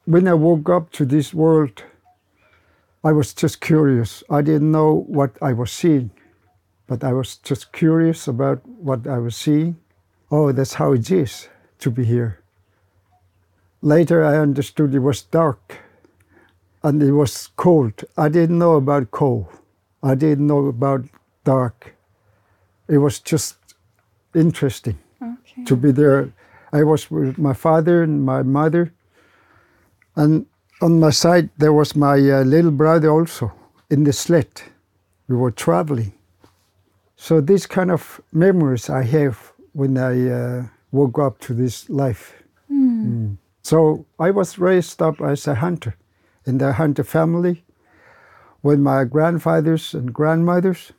When 0.05 0.27
I 0.27 0.33
woke 0.33 0.69
up 0.69 0.91
to 0.93 1.05
this 1.05 1.33
world, 1.33 1.83
I 3.03 3.11
was 3.11 3.33
just 3.33 3.61
curious. 3.61 4.23
I 4.29 4.41
didn't 4.41 4.71
know 4.71 5.05
what 5.07 5.37
I 5.41 5.53
was 5.53 5.71
seeing, 5.71 6.11
but 6.87 7.03
I 7.03 7.13
was 7.13 7.35
just 7.35 7.71
curious 7.71 8.27
about 8.27 8.65
what 8.67 9.05
I 9.07 9.19
was 9.19 9.35
seeing. 9.35 9.77
Oh, 10.31 10.51
that's 10.51 10.75
how 10.75 10.93
it 10.93 11.11
is 11.11 11.47
to 11.79 11.91
be 11.91 12.05
here. 12.05 12.39
Later, 13.81 14.23
I 14.23 14.37
understood 14.37 14.95
it 14.95 14.99
was 14.99 15.21
dark 15.21 15.82
and 16.83 17.01
it 17.01 17.11
was 17.11 17.49
cold. 17.55 18.03
I 18.17 18.29
didn't 18.29 18.59
know 18.59 18.75
about 18.75 19.11
cold. 19.11 19.47
I 20.01 20.15
didn't 20.15 20.47
know 20.47 20.65
about 20.67 21.05
dark. 21.45 21.95
It 22.87 22.97
was 22.97 23.19
just 23.19 23.55
interesting 24.35 24.97
Okay. 25.21 25.63
to 25.63 25.75
be 25.75 25.91
there. 25.91 26.33
I 26.73 26.83
was 26.83 27.09
with 27.09 27.37
my 27.37 27.53
father 27.53 28.03
and 28.03 28.25
my 28.25 28.43
mother, 28.43 28.91
and 30.15 30.45
on 30.81 30.99
my 30.99 31.11
side 31.11 31.49
there 31.57 31.71
was 31.71 31.95
my 31.95 32.15
uh, 32.15 32.43
little 32.43 32.71
brother 32.71 33.09
also 33.09 33.51
in 33.89 34.03
the 34.03 34.13
sled. 34.13 34.47
We 35.29 35.35
were 35.37 35.51
traveling. 35.51 36.13
So 37.15 37.39
these 37.39 37.65
kind 37.67 37.91
of 37.91 38.19
memories 38.33 38.89
I 38.89 39.03
have 39.03 39.53
when 39.71 39.97
I 39.97 40.29
uh, 40.29 40.63
woke 40.91 41.19
up 41.19 41.39
to 41.39 41.53
this 41.53 41.89
life. 41.89 42.33
Mm. 42.69 43.37
So 43.61 44.05
I 44.19 44.31
was 44.31 44.59
raised 44.59 45.01
up 45.01 45.21
as 45.21 45.47
a 45.47 45.55
hunter 45.55 45.95
in 46.45 46.57
the 46.57 46.73
hunter 46.73 47.03
family 47.03 47.63
When 48.61 48.81
my 48.81 49.03
grandfathers 49.03 49.93
and 49.93 50.13
grandmothers. 50.13 50.93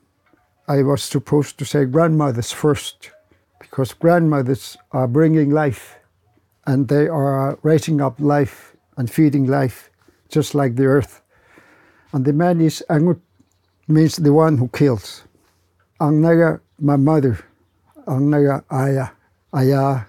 I 0.69 0.83
was 0.83 1.03
supposed 1.03 1.59
to 1.59 1.65
say 1.65 1.87
grandmothers 1.87 2.53
first 2.53 3.11
because 3.59 3.95
grandmothers 3.95 4.77
are 4.93 5.09
bringing 5.09 5.51
life 5.51 5.97
and 6.67 6.89
they 6.89 7.09
are 7.09 7.59
raising 7.63 8.01
up 8.01 8.21
life 8.21 8.77
and 8.97 9.11
feeding 9.11 9.47
life 9.47 9.91
just 10.29 10.55
like 10.55 10.77
the 10.77 10.85
earth. 10.87 11.23
And 12.13 12.25
the 12.25 12.33
man 12.33 12.61
is 12.61 12.85
Angut, 12.89 13.21
means 13.89 14.17
the 14.17 14.33
one 14.33 14.59
who 14.59 14.69
kills. 14.69 15.25
Angnaga, 16.01 16.61
my 16.79 16.97
mother, 16.97 17.39
Angnaga 18.07 18.65
Aya, 18.71 19.09
Aya 19.53 20.05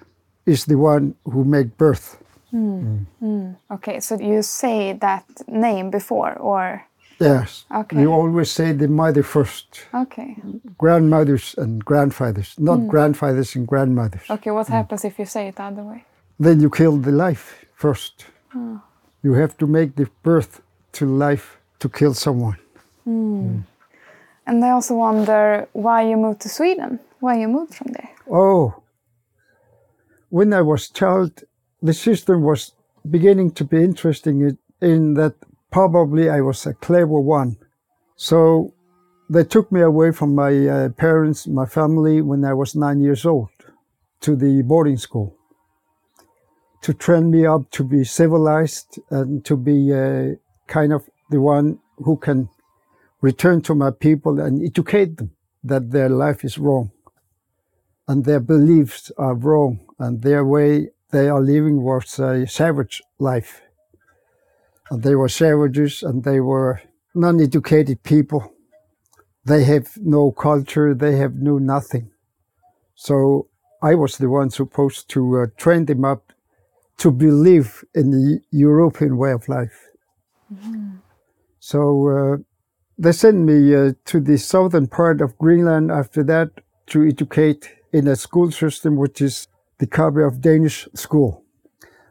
is 0.45 0.65
the 0.65 0.77
one 0.77 1.15
who 1.25 1.43
make 1.43 1.77
birth. 1.77 2.21
Mm. 2.55 2.81
Mm. 2.83 3.05
Mm. 3.21 3.55
Okay, 3.71 3.99
so 3.99 4.17
you 4.19 4.41
say 4.41 4.93
that 4.93 5.25
name 5.47 5.89
before, 5.91 6.33
or 6.39 6.81
Yes. 7.19 7.65
Okay. 7.71 8.01
You 8.01 8.11
always 8.11 8.51
say 8.51 8.73
the 8.73 8.87
mother 8.87 9.23
first. 9.23 9.85
okay, 9.93 10.35
Grandmothers 10.77 11.55
and 11.57 11.83
grandfathers, 11.85 12.55
not 12.59 12.87
grandfathers 12.87 13.55
and 13.55 13.65
grandmothers. 13.67 14.29
okay. 14.29 14.51
What 14.51 14.67
happens 14.67 15.05
if 15.05 15.17
you 15.19 15.25
say 15.25 15.47
it 15.47 15.55
the 15.55 15.63
other 15.63 15.83
way? 15.83 16.03
Then 16.39 16.59
you 16.59 16.69
kill 16.69 16.97
the 16.97 17.11
life 17.11 17.65
first. 17.75 18.25
You 19.23 19.33
have 19.33 19.57
to 19.57 19.67
make 19.67 19.95
the 19.95 20.07
birth 20.23 20.61
to 20.93 21.05
life 21.05 21.57
to 21.79 21.89
kill 21.89 22.13
someone. 22.13 22.57
And 24.47 24.63
I 24.65 24.69
also 24.69 24.95
wonder 24.95 25.67
why 25.73 26.01
you 26.09 26.17
moved 26.17 26.41
to 26.41 26.49
Sweden. 26.49 26.99
Why 27.19 27.39
you 27.39 27.47
moved 27.47 27.73
from 27.75 27.87
there? 27.93 28.11
Oh, 28.29 28.73
when 30.29 30.53
I 30.53 30.61
was 30.61 30.89
child, 30.89 31.43
the 31.85 31.93
system 31.93 32.41
was 32.41 32.73
beginning 33.09 33.51
to 33.51 33.63
be 33.63 33.83
interesting 33.83 34.57
in- 34.81 35.13
that 35.13 35.35
probably 35.71 36.29
I 36.29 36.41
was 36.41 36.65
a 36.65 36.73
clever 36.73 37.19
one. 37.19 37.57
So 38.15 38.73
they 39.29 39.43
took 39.43 39.71
me 39.71 39.81
away 39.81 40.11
from 40.11 40.35
my 40.35 40.53
uh, 40.67 40.89
parents, 40.89 41.47
my 41.47 41.65
family, 41.65 42.21
when 42.21 42.43
I 42.43 42.53
was 42.53 42.75
nine 42.75 42.99
years 43.01 43.25
old 43.25 43.49
to 44.21 44.35
the 44.35 44.61
boarding 44.63 44.97
school 44.97 45.35
to 46.81 46.93
train 46.93 47.31
me 47.31 47.45
up 47.45 47.69
to 47.71 47.83
be 47.83 48.03
civilized 48.03 48.99
and 49.09 49.43
to 49.43 49.57
be 49.57 49.91
uh, 49.91 50.35
kind 50.67 50.93
of 50.93 51.09
the 51.31 51.41
one 51.41 51.79
who 51.97 52.15
can 52.17 52.47
return 53.21 53.61
to 53.61 53.73
my 53.73 53.91
people 53.91 54.39
and 54.39 54.63
educate 54.63 55.17
them 55.17 55.31
that 55.63 55.91
their 55.91 56.09
life 56.09 56.45
is 56.45 56.59
wrong 56.59 56.91
and 58.07 58.25
their 58.25 58.39
beliefs 58.39 59.11
are 59.17 59.33
wrong 59.33 59.79
and 59.97 60.21
their 60.21 60.45
way 60.45 60.89
they 61.15 61.29
are 61.29 61.41
living 61.41 61.81
was 61.81 62.19
a 62.19 62.45
savage 62.45 63.01
life. 63.19 63.61
And 64.91 65.01
they 65.01 65.15
were 65.15 65.29
savages 65.29 66.03
and 66.03 66.23
they 66.25 66.41
were 66.41 66.81
non-educated 67.13 68.03
people. 68.03 68.53
They 69.45 69.63
have 69.63 69.87
no 70.01 70.31
culture, 70.31 70.93
they 70.93 71.15
have 71.15 71.35
no 71.35 71.57
nothing. 71.57 72.11
So 72.95 73.47
I 73.81 73.95
was 73.95 74.17
the 74.17 74.29
one 74.29 74.49
supposed 74.49 75.09
to 75.11 75.21
uh, 75.39 75.45
train 75.55 75.85
them 75.85 76.03
up 76.03 76.33
to 76.97 77.11
believe 77.11 77.85
in 77.93 78.11
the 78.11 78.41
European 78.51 79.17
way 79.17 79.31
of 79.31 79.47
life. 79.47 79.77
So 81.59 81.79
uh, 82.09 82.37
they 82.97 83.13
sent 83.13 83.37
me 83.37 83.73
uh, 83.73 83.93
to 84.05 84.19
the 84.19 84.37
southern 84.37 84.87
part 84.87 85.21
of 85.21 85.37
Greenland 85.37 85.91
after 85.91 86.23
that 86.23 86.49
to 86.87 87.07
educate 87.07 87.69
in 87.93 88.07
a 88.07 88.15
school 88.15 88.51
system 88.51 88.97
which 88.97 89.21
is 89.21 89.47
the 89.79 89.87
of 90.25 90.41
Danish 90.41 90.87
school. 90.93 91.43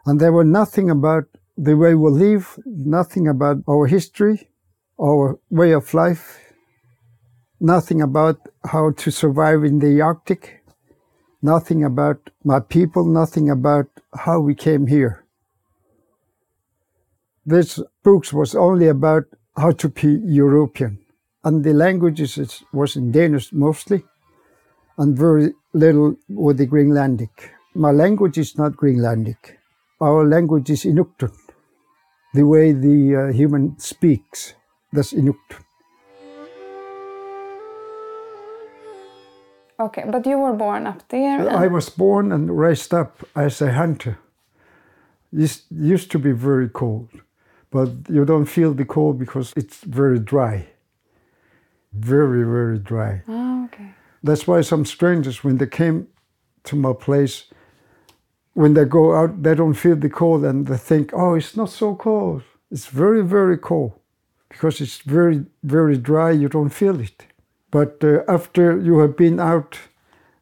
And 0.06 0.20
there 0.20 0.32
were 0.32 0.44
nothing 0.44 0.90
about 0.90 1.24
the 1.56 1.76
way 1.76 1.94
we 1.94 2.10
live, 2.10 2.58
nothing 2.66 3.28
about 3.28 3.58
our 3.68 3.86
history, 3.86 4.50
our 5.00 5.38
way 5.50 5.72
of 5.72 5.94
life, 5.94 6.40
nothing 7.60 8.02
about 8.02 8.38
how 8.64 8.90
to 8.92 9.10
survive 9.10 9.64
in 9.64 9.78
the 9.78 10.00
Arctic, 10.00 10.62
nothing 11.42 11.84
about 11.84 12.30
my 12.42 12.60
people, 12.60 13.04
nothing 13.04 13.50
about 13.50 13.86
how 14.14 14.40
we 14.40 14.54
came 14.54 14.86
here. 14.86 15.24
This 17.46 17.80
books 18.02 18.32
was 18.32 18.54
only 18.54 18.88
about 18.88 19.24
how 19.56 19.70
to 19.72 19.88
be 19.88 20.20
European, 20.24 20.98
and 21.44 21.62
the 21.62 21.74
languages 21.74 22.62
was 22.72 22.96
in 22.96 23.12
Danish 23.12 23.52
mostly, 23.52 24.04
and 24.98 25.16
very 25.16 25.52
little 25.72 26.16
with 26.28 26.58
the 26.58 26.66
Greenlandic. 26.66 27.53
My 27.76 27.90
language 27.90 28.38
is 28.38 28.56
not 28.56 28.76
Greenlandic. 28.76 29.58
Our 30.00 30.24
language 30.24 30.70
is 30.70 30.84
Inuktun, 30.84 31.32
the 32.32 32.46
way 32.46 32.72
the 32.72 33.16
uh, 33.16 33.32
human 33.32 33.76
speaks. 33.80 34.54
That's 34.92 35.12
Inuktun. 35.12 35.64
Okay, 39.80 40.04
but 40.08 40.24
you 40.24 40.38
were 40.38 40.52
born 40.52 40.86
up 40.86 41.02
there. 41.08 41.50
I 41.50 41.66
was 41.66 41.88
born 41.88 42.30
and 42.30 42.56
raised 42.56 42.94
up 42.94 43.26
as 43.34 43.60
a 43.60 43.72
hunter. 43.72 44.18
It 45.32 45.62
used 45.68 46.12
to 46.12 46.18
be 46.20 46.30
very 46.30 46.68
cold, 46.68 47.08
but 47.72 47.88
you 48.08 48.24
don't 48.24 48.46
feel 48.46 48.72
the 48.72 48.84
cold 48.84 49.18
because 49.18 49.52
it's 49.56 49.82
very 49.82 50.20
dry. 50.20 50.68
Very, 51.92 52.44
very 52.44 52.78
dry. 52.78 53.22
Oh, 53.26 53.64
okay. 53.64 53.94
That's 54.22 54.46
why 54.46 54.60
some 54.60 54.84
strangers, 54.84 55.42
when 55.42 55.58
they 55.58 55.66
came 55.66 56.06
to 56.64 56.76
my 56.76 56.92
place, 56.92 57.50
when 58.54 58.74
they 58.74 58.84
go 58.84 59.14
out, 59.14 59.42
they 59.42 59.54
don't 59.54 59.74
feel 59.74 59.96
the 59.96 60.08
cold 60.08 60.44
and 60.44 60.66
they 60.66 60.76
think, 60.76 61.10
oh, 61.12 61.34
it's 61.34 61.56
not 61.56 61.70
so 61.70 61.94
cold. 61.94 62.42
It's 62.70 62.86
very, 62.86 63.22
very 63.22 63.58
cold 63.58 63.92
because 64.48 64.80
it's 64.80 64.98
very, 64.98 65.44
very 65.62 65.98
dry. 65.98 66.30
You 66.30 66.48
don't 66.48 66.70
feel 66.70 67.00
it. 67.00 67.26
But 67.70 68.02
uh, 68.04 68.22
after 68.28 68.78
you 68.78 69.00
have 69.00 69.16
been 69.16 69.40
out 69.40 69.78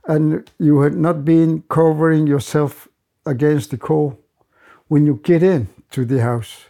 and 0.07 0.51
you 0.59 0.81
have 0.83 0.97
not 0.97 1.25
been 1.25 1.63
covering 1.69 2.27
yourself 2.27 2.89
against 3.25 3.71
the 3.71 3.79
cold, 3.79 4.17
when 4.89 5.07
you 5.07 5.21
get 5.25 5.43
in 5.43 5.69
to 5.91 6.05
the 6.05 6.21
house, 6.21 6.67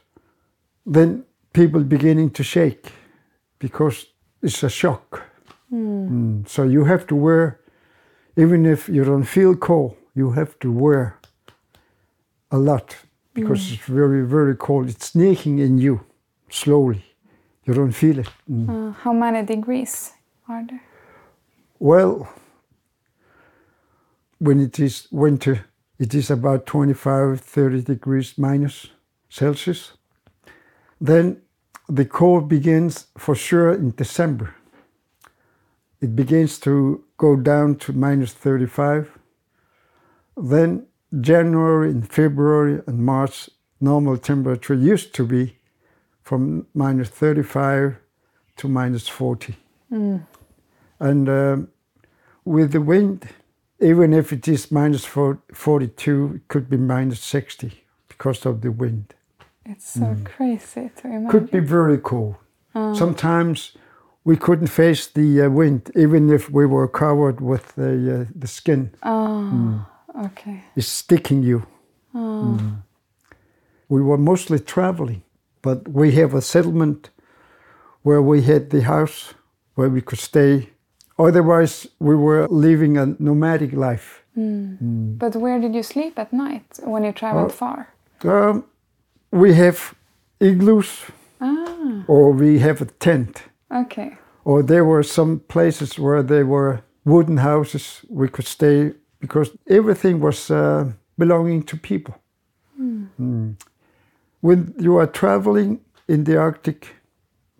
then 0.87 1.25
people 1.53 1.83
beginning 1.83 2.31
to 2.31 2.45
shake 2.45 2.93
because 3.59 4.07
it's 4.43 4.63
a 4.63 4.71
shock. 4.71 5.23
Mm, 5.73 6.49
So 6.49 6.63
you 6.65 6.85
have 6.85 7.07
to 7.09 7.17
wear, 7.17 7.61
even 8.37 8.65
if 8.67 8.89
you 8.89 9.05
don't 9.05 9.25
feel 9.25 9.57
cold, 9.57 9.97
you 10.15 10.33
have 10.33 10.57
to 10.61 10.71
wear 10.71 11.19
a 12.53 12.59
lot 12.59 12.97
because 13.35 13.73
it's 13.73 13.83
very, 13.83 14.25
very 14.27 14.55
cold. 14.55 14.89
It's 14.89 15.07
sneaking 15.07 15.59
in 15.59 15.79
you. 15.79 16.01
slowly. 16.51 17.03
You 17.65 17.75
don't 17.75 17.93
feel 17.93 18.19
it. 18.19 18.29
Mm. 18.51 18.69
Uh, 18.69 18.93
how 18.93 19.13
many 19.13 19.43
degrees 19.43 20.13
are 20.49 20.65
there? 20.69 20.83
Well, 21.79 22.29
when 24.39 24.61
it 24.61 24.79
is 24.79 25.09
winter, 25.11 25.65
it 25.99 26.15
is 26.15 26.31
about 26.31 26.67
25, 26.67 27.41
30 27.41 27.83
degrees 27.83 28.37
minus 28.37 28.89
Celsius. 29.31 29.93
Then 31.01 31.41
the 31.89 32.05
cold 32.05 32.49
begins 32.49 33.07
for 33.17 33.35
sure 33.35 33.73
in 33.73 33.95
December. 33.97 34.55
It 36.01 36.15
begins 36.15 36.59
to 36.61 37.05
go 37.17 37.37
down 37.37 37.77
to 37.77 37.93
minus 37.93 38.35
35. 38.35 39.11
Then 40.37 40.87
January 41.21 41.91
and 41.91 42.11
February 42.11 42.81
and 42.87 42.99
March, 43.01 43.51
normal 43.81 44.17
temperature 44.17 44.75
used 44.75 45.15
to 45.15 45.27
be 45.27 45.59
from 46.23 46.67
minus 46.75 47.09
35 47.09 47.97
to 48.57 48.69
minus 48.69 49.09
40. 49.09 49.57
And 51.01 51.29
um, 51.29 51.69
with 52.45 52.73
the 52.73 52.81
wind, 52.81 53.29
even 53.81 54.13
if 54.13 54.33
it 54.33 54.47
is 54.49 54.71
minus 54.71 55.05
42, 55.05 56.33
it 56.37 56.49
could 56.49 56.71
be 56.71 56.77
minus 56.77 57.21
60 57.21 57.85
because 58.09 58.47
of 58.47 58.61
the 58.61 58.71
wind. 58.71 59.15
It's 59.67 59.93
so 59.93 60.17
crazy 60.25 60.91
to 60.97 61.07
imagine. 61.07 61.29
Could 61.29 61.51
be 61.51 61.61
very 61.61 61.99
cold. 61.99 62.37
Sometimes 62.75 63.77
we 64.25 64.37
couldn't 64.37 64.69
face 64.69 65.07
the 65.07 65.43
uh, 65.43 65.51
wind, 65.51 65.91
even 65.95 66.31
if 66.31 66.49
we 66.51 66.65
were 66.65 66.89
covered 66.89 67.41
with 67.41 67.75
the, 67.75 68.23
uh, 68.23 68.33
the 68.35 68.47
skin. 68.47 68.93
Oh, 69.03 69.85
okay. 70.27 70.63
It's 70.77 70.89
sticking 70.89 71.43
you. 71.43 71.67
Mm. 72.15 72.83
We 73.89 74.01
were 74.03 74.19
mostly 74.19 74.59
traveling, 74.59 75.23
but 75.63 75.89
we 75.89 76.13
have 76.13 76.35
a 76.35 76.41
settlement 76.41 77.11
where 78.03 78.23
we 78.23 78.43
had 78.43 78.71
the 78.71 78.83
house 78.83 79.35
where 79.75 79.89
we 79.89 80.01
could 80.01 80.19
stay. 80.19 80.69
Otherwise, 81.19 81.87
we 81.99 82.15
were 82.17 82.47
living 82.49 82.97
a 82.99 83.07
nomadic 83.19 83.73
life. 83.73 84.23
But 84.35 85.37
where 85.37 85.61
did 85.61 85.75
you 85.75 85.83
sleep 85.83 86.19
at 86.19 86.33
night 86.33 86.81
when 86.85 87.05
you 87.05 87.13
traveled 87.13 87.53
far? 87.53 87.89
Um, 88.25 88.65
we 89.31 89.53
have 89.55 89.95
igloos, 90.41 91.03
Ah, 91.41 92.05
or 92.09 92.33
we 92.33 92.59
have 92.61 92.81
a 92.81 92.87
tent, 92.87 93.43
okay. 93.71 94.17
or 94.45 94.63
there 94.63 94.85
were 94.85 95.03
some 95.03 95.41
places 95.49 95.99
where 95.99 96.23
there 96.23 96.47
were 96.47 96.81
wooden 97.05 97.39
houses 97.39 98.01
we 98.09 98.29
could 98.29 98.47
stay 98.47 98.93
because 99.23 99.51
everything 99.69 100.21
was 100.21 100.51
uh, 100.51 100.93
belonging 101.17 101.63
to 101.63 101.77
people. 101.77 102.15
Mm. 102.79 103.55
When 104.41 104.75
you 104.79 104.97
are 104.99 105.07
traveling 105.07 105.81
in 106.09 106.25
the 106.25 106.37
Arctic, 106.37 106.97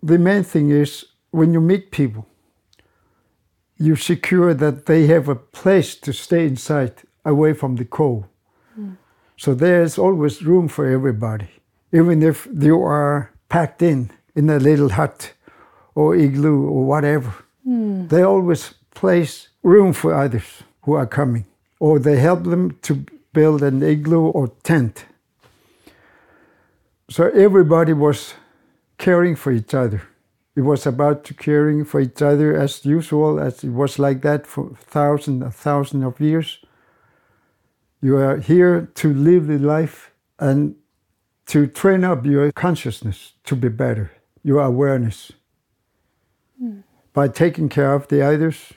the 0.03 0.19
main 0.19 0.43
thing 0.43 0.69
is 0.69 1.05
when 1.31 1.53
you 1.53 1.61
meet 1.61 1.89
people, 1.91 2.25
you 3.77 3.95
secure 3.95 4.53
that 4.53 4.85
they 4.85 5.07
have 5.07 5.29
a 5.29 5.35
place 5.35 5.95
to 5.95 6.11
stay 6.11 6.45
inside 6.45 6.93
away 7.23 7.53
from 7.53 7.77
the 7.77 7.85
cold. 7.85 8.25
So 9.37 9.55
there's 9.55 9.97
always 9.97 10.43
room 10.43 10.67
for 10.67 10.85
everybody, 10.85 11.47
even 11.91 12.21
if 12.21 12.47
you 12.59 12.83
are 12.83 13.31
packed 13.47 13.81
in 13.81 14.11
in 14.35 14.49
a 14.49 14.59
little 14.59 14.89
hut 14.89 15.33
or 15.95 16.15
igloo 16.15 16.67
or 16.67 16.85
whatever. 16.85 17.33
They 18.07 18.23
always 18.23 18.73
place 18.93 19.47
room 19.63 19.93
for 19.93 20.13
others 20.13 20.63
who 20.81 20.93
are 20.93 21.07
coming, 21.07 21.45
or 21.83 21.99
they 21.99 22.15
help 22.15 22.45
them 22.45 22.77
to 22.81 23.05
build 23.33 23.61
an 23.61 23.83
igloo 23.83 24.27
or 24.29 24.47
tent. 24.63 25.03
So 27.09 27.29
everybody 27.31 27.91
was 27.91 28.35
caring 28.97 29.35
for 29.35 29.51
each 29.51 29.73
other. 29.73 30.01
It 30.55 30.61
was 30.61 30.85
about 30.85 31.29
caring 31.37 31.83
for 31.83 31.99
each 31.99 32.21
other 32.21 32.55
as 32.55 32.85
usual, 32.85 33.37
as 33.37 33.65
it 33.65 33.71
was 33.71 33.99
like 33.99 34.21
that 34.21 34.47
for 34.47 34.77
thousands 34.79 35.43
and 35.43 35.53
thousands 35.53 36.05
of 36.05 36.21
years. 36.21 36.59
You 38.01 38.15
are 38.15 38.37
here 38.37 38.89
to 38.95 39.13
live 39.13 39.47
the 39.47 39.57
life 39.57 40.13
and 40.39 40.75
to 41.47 41.67
train 41.67 42.05
up 42.05 42.25
your 42.25 42.53
consciousness 42.53 43.33
to 43.43 43.57
be 43.57 43.67
better, 43.67 44.09
your 44.41 44.61
awareness. 44.61 45.33
Hmm. 46.57 46.79
By 47.11 47.27
taking 47.27 47.67
care 47.67 47.93
of 47.93 48.07
the 48.07 48.21
others, 48.21 48.71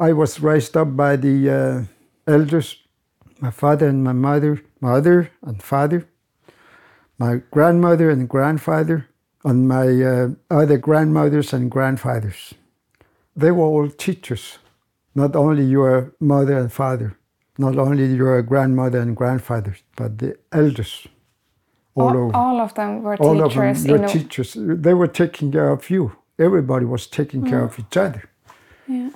I 0.00 0.12
was 0.14 0.40
raised 0.40 0.76
up 0.76 0.96
by 0.96 1.16
the 1.16 1.50
uh, 1.50 2.32
elders, 2.32 2.76
my 3.40 3.50
father 3.50 3.86
and 3.88 4.02
my 4.02 4.12
mother, 4.14 4.62
mother 4.80 5.30
and 5.42 5.62
father, 5.62 6.06
my 7.18 7.42
grandmother 7.50 8.08
and 8.10 8.26
grandfather, 8.28 9.06
and 9.44 9.68
my 9.68 9.86
uh, 10.02 10.28
other 10.50 10.78
grandmothers 10.78 11.52
and 11.52 11.70
grandfathers. 11.70 12.54
They 13.36 13.50
were 13.50 13.64
all 13.66 13.90
teachers, 13.90 14.58
not 15.14 15.36
only 15.36 15.64
your 15.64 16.12
mother 16.18 16.58
and 16.58 16.72
father, 16.72 17.18
not 17.58 17.76
only 17.78 18.06
your 18.06 18.40
grandmother 18.42 19.00
and 19.00 19.14
grandfather, 19.14 19.76
but 19.96 20.18
the 20.18 20.36
elders 20.50 21.06
all, 21.94 22.08
All, 22.08 22.16
over. 22.16 22.36
all 22.36 22.60
of 22.60 22.72
them 22.74 23.02
were 23.02 23.16
all 23.16 23.42
of 23.44 23.52
teachers 23.52 23.82
them 23.84 23.94
in 23.96 24.00
were 24.00 24.06
a, 24.06 24.08
teachers. 24.08 24.56
They 24.58 24.94
were 24.94 25.08
taking 25.08 25.52
care 25.52 25.70
of 25.70 25.90
you. 25.90 26.12
Everybody 26.38 26.86
was 26.86 27.06
taking 27.06 27.44
care 27.44 27.64
of 27.64 27.78
each 27.78 27.96
other. 27.98 28.22
yeah. 28.88 29.10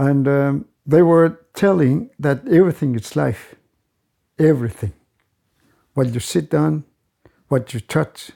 And 0.00 0.26
um, 0.26 0.64
they 0.86 1.02
were 1.02 1.38
telling 1.52 2.08
that 2.18 2.48
everything 2.48 2.94
is 2.94 3.14
life. 3.16 3.54
Everything. 4.38 4.94
What 5.92 6.14
you 6.14 6.20
sit 6.20 6.54
on, 6.54 6.84
what 7.48 7.74
you 7.74 7.80
touch, 7.80 8.30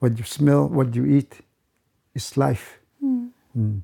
what 0.00 0.18
you 0.18 0.24
smell, 0.24 0.68
what 0.68 0.96
you 0.96 1.06
eat 1.06 1.42
is 2.12 2.36
life. 2.36 2.80
Mm. 3.56 3.82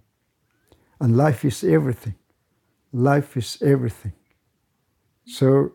And 1.00 1.16
life 1.16 1.44
is 1.44 1.62
everything. 1.62 2.16
Life 2.92 3.36
is 3.36 3.62
everything. 3.62 4.14
So, 5.26 5.72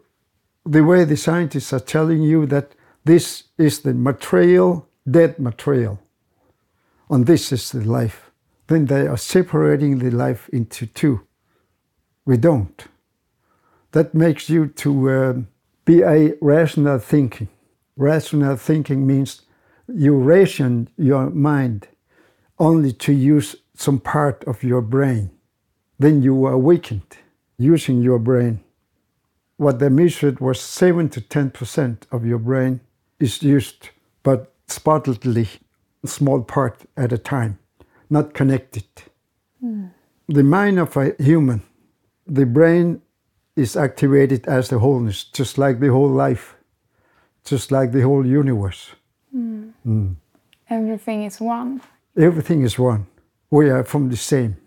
the 0.66 0.84
way 0.84 1.06
the 1.06 1.18
scientists 1.18 1.72
are 1.72 1.80
telling 1.80 2.24
you 2.24 2.46
that 2.48 2.76
this 3.06 3.44
is 3.58 3.80
the 3.80 3.94
material, 3.94 4.90
dead 5.10 5.40
material, 5.40 6.00
and 7.10 7.26
this 7.26 7.52
is 7.52 7.72
the 7.72 7.86
life, 7.86 8.31
then 8.72 8.86
they 8.86 9.06
are 9.06 9.18
separating 9.18 10.00
the 10.00 10.10
life 10.10 10.48
into 10.50 10.86
two. 10.86 11.22
We 12.26 12.38
don't. 12.38 12.86
That 13.92 14.14
makes 14.14 14.50
you 14.50 14.68
to 14.68 15.12
um, 15.12 15.48
be 15.84 16.02
a 16.02 16.36
rational 16.40 16.98
thinking. 17.00 17.50
Rational 17.98 18.56
thinking 18.56 19.06
means 19.06 19.42
you 19.94 20.16
ration 20.16 20.88
your 20.96 21.30
mind 21.30 21.90
only 22.60 22.94
to 22.94 23.12
use 23.12 23.58
some 23.76 24.00
part 24.00 24.44
of 24.46 24.64
your 24.64 24.82
brain. 24.82 25.32
Then 26.00 26.22
you 26.22 26.46
are 26.46 26.54
awakened 26.54 27.18
using 27.58 28.02
your 28.02 28.20
brain. 28.20 28.62
What 29.58 29.80
they 29.80 29.90
measured 29.90 30.40
was 30.40 30.62
7 30.62 31.10
to 31.10 31.22
10% 31.22 32.04
of 32.12 32.26
your 32.26 32.40
brain 32.40 32.80
is 33.20 33.44
used, 33.44 33.90
but 34.24 34.54
spottedly, 34.68 35.60
small 36.06 36.42
part 36.42 36.86
at 36.96 37.12
a 37.12 37.18
time, 37.18 37.60
not 38.12 38.34
connected. 38.34 38.84
The 40.28 40.44
mind 40.44 40.80
of 40.80 40.96
a 40.98 41.16
human, 41.20 41.62
the 42.28 42.46
brain 42.46 43.02
is 43.56 43.76
activated 43.76 44.48
as 44.48 44.70
the 44.70 44.80
wholeness, 44.80 45.24
just 45.24 45.58
like 45.58 45.80
the 45.80 45.92
whole 45.92 46.10
life, 46.10 46.56
just 47.46 47.72
like 47.72 47.92
the 47.92 48.02
whole 48.02 48.26
universe. 48.26 48.92
Mm. 49.36 50.16
Everything 50.70 51.24
is 51.24 51.40
one. 51.42 51.82
Everything 52.18 52.64
is 52.64 52.78
one. 52.80 53.08
We 53.50 53.70
are 53.70 53.84
from 53.84 54.10
the 54.10 54.18
same. 54.18 54.58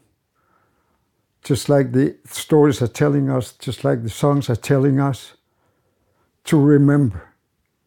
Just 1.43 1.69
like 1.69 1.93
the 1.93 2.17
stories 2.25 2.81
are 2.83 2.89
telling 2.89 3.31
us, 3.31 3.53
just 3.53 3.85
like 3.85 4.03
the 4.03 4.11
songs 4.11 4.49
are 4.49 4.57
telling 4.57 5.01
us, 5.01 5.35
to 6.45 6.59
remember, 6.61 7.23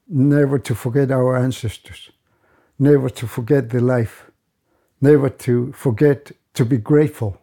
never 0.07 0.59
to 0.59 0.75
forget 0.75 1.11
our 1.11 1.35
ancestors, 1.37 2.11
never 2.79 3.09
to 3.09 3.27
forget 3.27 3.69
the 3.69 3.79
life, 3.79 4.26
never 5.01 5.29
to 5.29 5.71
forget 5.73 6.31
to 6.53 6.65
be 6.65 6.77
grateful. 6.77 7.41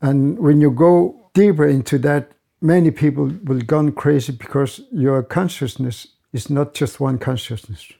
And 0.00 0.38
when 0.38 0.60
you 0.60 0.70
go 0.70 1.30
deeper 1.34 1.66
into 1.66 1.98
that, 1.98 2.32
many 2.60 2.90
people 2.90 3.32
will 3.44 3.60
gone 3.60 3.92
crazy 3.92 4.32
because 4.32 4.80
your 4.92 5.22
consciousness 5.22 6.06
is 6.32 6.50
not 6.50 6.74
just 6.74 7.00
one 7.00 7.18
consciousness. 7.18 7.92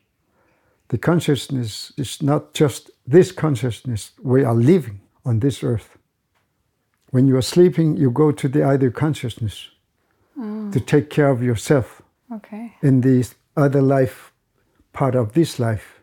The 0.88 0.98
consciousness 0.98 1.92
is 1.96 2.22
not 2.22 2.52
just 2.52 2.90
this 3.06 3.32
consciousness 3.32 4.12
we 4.22 4.44
are 4.44 4.54
living 4.54 5.00
on 5.24 5.40
this 5.40 5.62
earth. 5.62 5.96
When 7.10 7.26
you 7.26 7.36
are 7.36 7.42
sleeping, 7.42 7.96
you 7.96 8.10
go 8.10 8.32
to 8.32 8.48
the 8.48 8.68
other 8.68 8.90
consciousness 8.90 9.68
to 10.34 10.42
mm. 10.42 10.86
take 10.86 11.10
care 11.10 11.28
of 11.28 11.42
yourself 11.42 12.02
Okay. 12.32 12.72
in 12.82 13.00
the 13.00 13.28
other 13.56 13.82
life 13.82 14.32
part 14.92 15.14
of 15.14 15.32
this 15.32 15.58
life. 15.58 16.00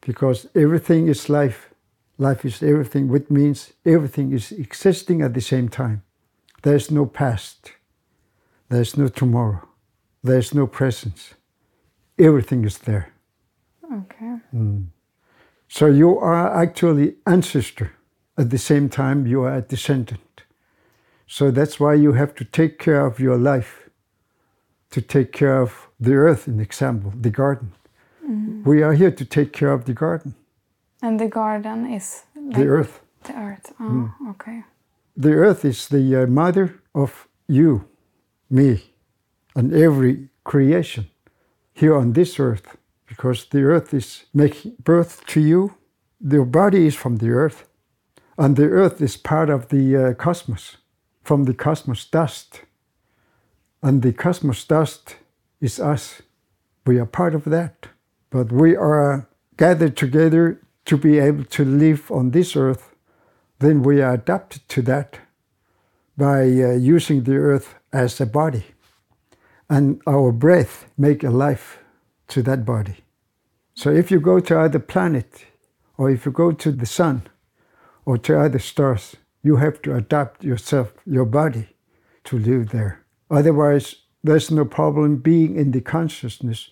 Because 0.00 0.46
everything 0.54 1.08
is 1.08 1.28
life. 1.28 1.70
Life 2.18 2.44
is 2.44 2.62
everything, 2.62 3.08
which 3.08 3.28
means 3.30 3.72
everything 3.84 4.32
is 4.32 4.52
existing 4.52 5.22
at 5.22 5.34
the 5.34 5.40
same 5.40 5.68
time. 5.68 6.02
There's 6.62 6.90
no 6.90 7.06
past. 7.06 7.72
There's 8.68 8.96
no 8.96 9.08
tomorrow. 9.08 9.68
There's 10.22 10.54
no 10.54 10.66
presence. 10.66 11.34
Everything 12.18 12.64
is 12.64 12.78
there. 12.78 13.12
Okay. 13.84 14.36
Mm. 14.54 14.86
So 15.68 15.86
you 15.86 16.18
are 16.18 16.62
actually 16.62 17.16
ancestor. 17.26 17.92
At 18.38 18.50
the 18.50 18.58
same 18.58 18.88
time, 18.88 19.26
you 19.26 19.42
are 19.42 19.56
a 19.56 19.62
descendant. 19.62 20.42
So 21.26 21.50
that's 21.50 21.80
why 21.80 21.94
you 21.94 22.12
have 22.12 22.34
to 22.36 22.44
take 22.44 22.78
care 22.78 23.04
of 23.04 23.18
your 23.18 23.36
life, 23.36 23.88
to 24.90 25.00
take 25.00 25.32
care 25.32 25.60
of 25.60 25.88
the 25.98 26.14
earth, 26.14 26.46
in 26.46 26.60
example, 26.60 27.12
the 27.20 27.30
garden. 27.30 27.72
Mm-hmm. 28.24 28.68
We 28.68 28.82
are 28.82 28.92
here 28.92 29.10
to 29.10 29.24
take 29.24 29.52
care 29.52 29.72
of 29.72 29.84
the 29.84 29.92
garden, 29.92 30.34
And 31.06 31.20
the 31.20 31.28
garden 31.28 31.86
is 31.86 32.24
like 32.34 32.56
the 32.56 32.66
earth. 32.66 33.00
the 33.22 33.38
earth. 33.38 33.72
Oh, 33.78 34.12
okay. 34.30 34.64
The 35.16 35.34
earth 35.34 35.64
is 35.64 35.86
the 35.86 36.22
uh, 36.22 36.26
mother 36.26 36.82
of 36.96 37.28
you, 37.46 37.84
me, 38.50 38.92
and 39.54 39.72
every 39.72 40.30
creation 40.42 41.06
here 41.72 41.94
on 41.96 42.12
this 42.12 42.40
earth, 42.40 42.76
because 43.06 43.46
the 43.50 43.62
earth 43.62 43.94
is 43.94 44.24
making 44.34 44.72
birth 44.82 45.24
to 45.26 45.40
you. 45.40 45.74
Your 46.20 46.44
body 46.44 46.88
is 46.88 46.96
from 46.96 47.18
the 47.18 47.30
earth, 47.30 47.68
and 48.36 48.56
the 48.56 48.68
earth 48.68 49.00
is 49.00 49.16
part 49.16 49.48
of 49.48 49.68
the 49.68 49.96
uh, 49.96 50.14
cosmos, 50.14 50.78
from 51.22 51.44
the 51.44 51.54
cosmos 51.54 52.04
dust. 52.04 52.62
And 53.80 54.02
the 54.02 54.12
cosmos 54.12 54.64
dust 54.64 55.16
is 55.60 55.78
us. 55.78 56.22
We 56.84 56.98
are 56.98 57.06
part 57.06 57.36
of 57.36 57.44
that. 57.44 57.86
But 58.30 58.50
we 58.50 58.74
are 58.74 59.28
gathered 59.56 59.96
together 59.96 60.60
to 60.86 60.96
be 60.96 61.18
able 61.18 61.44
to 61.44 61.64
live 61.64 62.10
on 62.10 62.30
this 62.30 62.56
earth. 62.56 62.94
Then 63.58 63.82
we 63.82 64.00
are 64.00 64.14
adapted 64.14 64.68
to 64.68 64.82
that 64.82 65.18
by 66.16 66.42
uh, 66.42 66.72
using 66.72 67.24
the 67.24 67.36
earth 67.36 67.74
as 67.92 68.20
a 68.20 68.26
body. 68.26 68.64
And 69.68 70.00
our 70.06 70.32
breath 70.32 70.86
make 70.96 71.22
a 71.24 71.30
life 71.30 71.78
to 72.28 72.42
that 72.42 72.64
body. 72.64 72.96
So 73.74 73.90
if 73.90 74.10
you 74.10 74.20
go 74.20 74.40
to 74.40 74.60
other 74.60 74.78
planet, 74.78 75.44
or 75.98 76.10
if 76.10 76.24
you 76.24 76.32
go 76.32 76.52
to 76.52 76.72
the 76.72 76.86
sun, 76.86 77.22
or 78.04 78.16
to 78.18 78.40
other 78.40 78.58
stars, 78.58 79.16
you 79.42 79.56
have 79.56 79.82
to 79.82 79.94
adapt 79.94 80.44
yourself, 80.44 80.92
your 81.04 81.24
body, 81.24 81.68
to 82.24 82.38
live 82.38 82.70
there. 82.70 83.04
Otherwise, 83.30 83.96
there's 84.22 84.50
no 84.50 84.64
problem 84.64 85.16
being 85.16 85.56
in 85.56 85.72
the 85.72 85.80
consciousness 85.80 86.70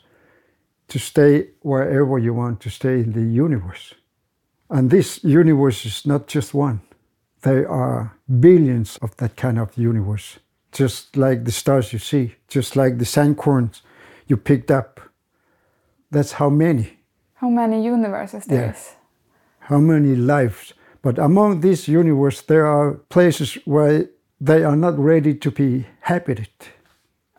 to 0.88 0.98
stay 0.98 1.48
wherever 1.60 2.18
you 2.18 2.32
want 2.32 2.60
to 2.60 2.70
stay 2.70 3.00
in 3.00 3.12
the 3.12 3.22
universe. 3.22 3.94
And 4.70 4.90
this 4.90 5.22
universe 5.24 5.84
is 5.86 6.06
not 6.06 6.26
just 6.26 6.54
one. 6.54 6.80
There 7.42 7.68
are 7.70 8.16
billions 8.40 8.98
of 9.02 9.16
that 9.16 9.36
kind 9.36 9.58
of 9.58 9.76
universe, 9.76 10.38
just 10.72 11.16
like 11.16 11.44
the 11.44 11.52
stars 11.52 11.92
you 11.92 11.98
see, 11.98 12.34
just 12.48 12.74
like 12.76 12.98
the 12.98 13.04
sandcorns 13.04 13.82
you 14.26 14.36
picked 14.36 14.70
up. 14.70 15.00
That's 16.10 16.32
how 16.32 16.48
many, 16.50 16.98
How 17.34 17.50
many 17.50 17.84
universes 17.86 18.44
there 18.46 18.60
Yeah. 18.60 18.70
is? 18.72 18.96
how 19.68 19.78
many 19.80 20.14
lives. 20.16 20.74
But 21.02 21.18
among 21.18 21.60
this 21.60 21.88
universe, 21.88 22.42
there 22.42 22.66
are 22.66 22.92
places 23.08 23.58
where 23.66 24.06
they 24.40 24.64
are 24.64 24.76
not 24.76 24.98
ready 24.98 25.34
to 25.34 25.50
be 25.50 25.86
habited. 26.00 26.48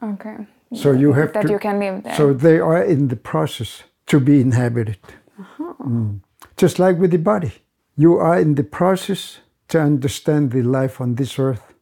Okay. 0.01 0.45
So 0.73 0.91
you 0.91 1.13
have 1.13 1.31
that 1.33 1.43
to. 1.45 1.49
you 1.51 1.59
can 1.59 1.79
live 1.79 2.03
there. 2.03 2.15
So 2.15 2.33
they 2.33 2.59
are 2.59 2.83
in 2.83 3.07
the 3.07 3.15
process 3.15 3.83
to 4.05 4.19
be 4.19 4.39
inhabited. 4.41 4.97
Uh 5.39 5.73
Mm. 5.83 6.19
Just 6.57 6.79
like 6.79 6.97
with 6.97 7.11
the 7.11 7.17
body, 7.17 7.53
you 7.97 8.17
are 8.17 8.39
in 8.39 8.55
the 8.55 8.63
process 8.63 9.39
to 9.67 9.79
understand 9.79 10.51
the 10.51 10.61
life 10.61 11.01
on 11.01 11.15
this 11.15 11.37
earth. 11.37 11.73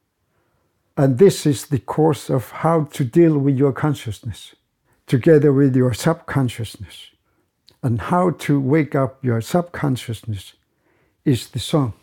And 0.97 1.17
this 1.17 1.45
is 1.45 1.67
the 1.67 1.79
course 1.79 2.29
of 2.29 2.51
how 2.51 2.85
to 2.93 3.03
deal 3.03 3.37
with 3.37 3.57
your 3.57 3.73
consciousness, 3.73 4.55
together 5.07 5.51
with 5.51 5.75
your 5.75 5.93
subconsciousness. 5.93 7.09
And 7.81 7.99
how 7.99 8.31
to 8.31 8.61
wake 8.61 8.95
up 8.95 9.23
your 9.25 9.41
subconsciousness 9.41 10.53
is 11.25 11.49
the 11.49 11.59
song 11.59 11.93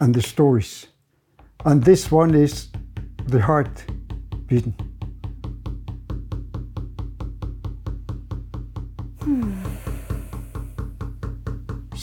and 0.00 0.14
the 0.14 0.22
stories. 0.22 0.86
And 1.64 1.84
this 1.84 2.10
one 2.10 2.34
is 2.34 2.68
the 3.26 3.40
heart 3.40 3.84
beating. 4.46 4.83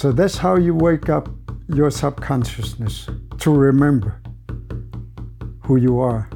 So 0.01 0.11
that's 0.11 0.35
how 0.35 0.55
you 0.55 0.73
wake 0.73 1.09
up 1.09 1.29
your 1.67 1.91
subconsciousness 1.91 3.07
to 3.37 3.51
remember 3.51 4.19
who 5.61 5.75
you 5.75 5.99
are. 5.99 6.27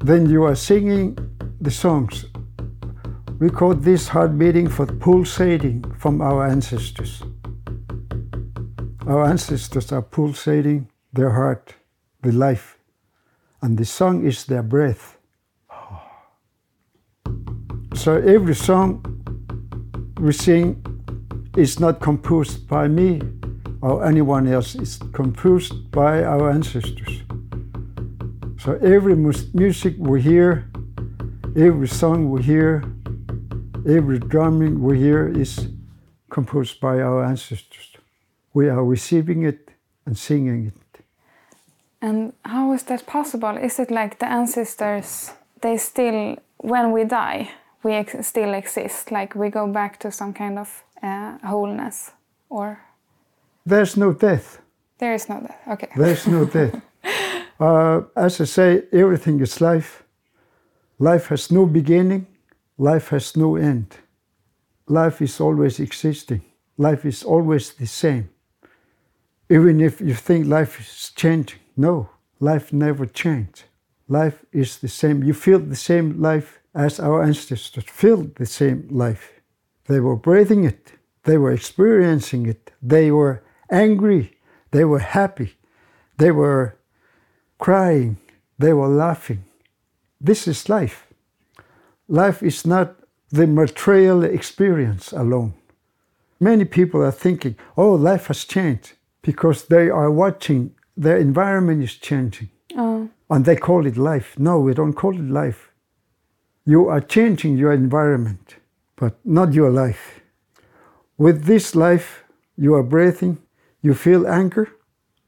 Then 0.00 0.28
you 0.28 0.42
are 0.42 0.56
singing 0.56 1.16
the 1.60 1.70
songs. 1.70 2.24
We 3.38 3.50
call 3.50 3.74
this 3.74 4.08
heart 4.08 4.36
beating 4.36 4.68
for 4.68 4.84
pulsating 4.84 5.84
from 5.96 6.20
our 6.20 6.44
ancestors. 6.44 7.22
Our 9.06 9.24
ancestors 9.24 9.92
are 9.92 10.02
pulsating 10.02 10.88
their 11.12 11.30
heart, 11.30 11.76
the 12.22 12.32
life, 12.32 12.80
and 13.60 13.78
the 13.78 13.84
song 13.84 14.26
is 14.26 14.44
their 14.46 14.64
breath. 14.64 15.18
So 17.94 18.16
every 18.16 18.56
song 18.56 19.04
we 20.18 20.32
sing 20.32 20.84
is 21.56 21.78
not 21.78 22.00
composed 22.00 22.66
by 22.66 22.88
me 22.88 23.20
or 23.82 24.04
anyone 24.04 24.46
else, 24.46 24.74
it's 24.74 24.98
composed 25.12 25.90
by 25.90 26.22
our 26.22 26.50
ancestors. 26.50 27.22
So 28.58 28.78
every 28.80 29.16
mus- 29.16 29.52
music 29.52 29.94
we 29.98 30.22
hear, 30.22 30.70
every 31.56 31.88
song 31.88 32.30
we 32.30 32.42
hear, 32.42 32.84
every 33.86 34.18
drumming 34.20 34.80
we 34.82 34.98
hear 34.98 35.28
is 35.28 35.68
composed 36.30 36.80
by 36.80 37.00
our 37.00 37.24
ancestors. 37.24 37.96
We 38.54 38.68
are 38.68 38.84
receiving 38.84 39.42
it 39.42 39.70
and 40.06 40.16
singing 40.16 40.66
it. 40.68 41.04
And 42.00 42.32
how 42.44 42.72
is 42.72 42.84
that 42.84 43.06
possible? 43.06 43.56
Is 43.56 43.78
it 43.78 43.90
like 43.90 44.18
the 44.18 44.26
ancestors, 44.26 45.32
they 45.60 45.76
still, 45.76 46.36
when 46.58 46.92
we 46.92 47.04
die, 47.04 47.50
we 47.82 47.92
ex- 47.94 48.26
still 48.26 48.54
exist? 48.54 49.10
Like 49.10 49.34
we 49.34 49.50
go 49.50 49.66
back 49.66 49.98
to 50.00 50.10
some 50.10 50.32
kind 50.32 50.58
of 50.58 50.84
uh, 51.02 51.38
wholeness? 51.42 52.12
Or 52.48 52.78
There's 53.66 53.96
no 53.96 54.12
death. 54.12 54.58
there 54.98 55.14
is 55.14 55.28
no 55.28 55.40
death 55.40 55.58
Okay. 55.68 55.88
There's 55.96 56.26
no 56.26 56.44
death. 56.58 56.80
Uh, 57.60 58.02
as 58.16 58.40
I 58.40 58.44
say, 58.44 58.82
everything 58.92 59.40
is 59.40 59.60
life. 59.60 60.02
Life 60.98 61.28
has 61.30 61.50
no 61.50 61.66
beginning. 61.66 62.26
Life 62.78 63.08
has 63.10 63.36
no 63.36 63.56
end. 63.56 63.86
Life 64.88 65.22
is 65.24 65.40
always 65.40 65.80
existing. 65.80 66.42
Life 66.78 67.04
is 67.08 67.22
always 67.24 67.74
the 67.74 67.86
same. 67.86 68.28
Even 69.48 69.80
if 69.80 70.00
you 70.00 70.14
think 70.14 70.46
life 70.46 70.80
is 70.80 71.12
changing, 71.14 71.60
no, 71.76 72.08
life 72.40 72.72
never 72.72 73.06
changed. 73.06 73.64
Life 74.08 74.44
is 74.52 74.78
the 74.78 74.88
same. 74.88 75.22
You 75.22 75.34
feel 75.34 75.58
the 75.58 75.76
same 75.76 76.20
life 76.20 76.60
as 76.74 77.00
our 77.00 77.22
ancestors 77.22 77.84
felt 77.86 78.34
the 78.36 78.46
same 78.46 78.88
life. 78.90 79.41
They 79.86 80.00
were 80.00 80.16
breathing 80.16 80.64
it. 80.64 80.92
They 81.24 81.38
were 81.38 81.52
experiencing 81.52 82.46
it. 82.46 82.72
They 82.80 83.10
were 83.10 83.42
angry. 83.70 84.36
They 84.70 84.84
were 84.84 85.00
happy. 85.00 85.54
They 86.18 86.30
were 86.30 86.76
crying. 87.58 88.16
They 88.58 88.72
were 88.72 88.88
laughing. 88.88 89.44
This 90.20 90.46
is 90.46 90.68
life. 90.68 91.06
Life 92.08 92.42
is 92.42 92.66
not 92.66 92.96
the 93.30 93.46
material 93.46 94.22
experience 94.24 95.12
alone. 95.12 95.54
Many 96.38 96.64
people 96.64 97.02
are 97.02 97.12
thinking, 97.12 97.56
oh, 97.76 97.92
life 97.92 98.26
has 98.26 98.44
changed 98.44 98.92
because 99.22 99.66
they 99.66 99.88
are 99.88 100.10
watching 100.10 100.74
their 100.96 101.16
environment 101.16 101.82
is 101.82 101.94
changing 101.94 102.50
Oh, 102.76 103.08
and 103.30 103.44
they 103.44 103.56
call 103.56 103.86
it 103.86 103.96
life. 103.96 104.38
No, 104.38 104.60
we 104.60 104.74
don't 104.74 104.92
call 104.92 105.14
it 105.14 105.28
life. 105.28 105.70
You 106.64 106.88
are 106.88 107.00
changing 107.00 107.56
your 107.56 107.72
environment, 107.72 108.56
but 109.02 109.18
not 109.24 109.52
your 109.52 109.68
life. 109.68 110.20
With 111.18 111.46
this 111.46 111.74
life, 111.74 112.22
you 112.56 112.72
are 112.74 112.84
breathing, 112.84 113.38
you 113.80 113.94
feel 113.94 114.28
anger, 114.28 114.68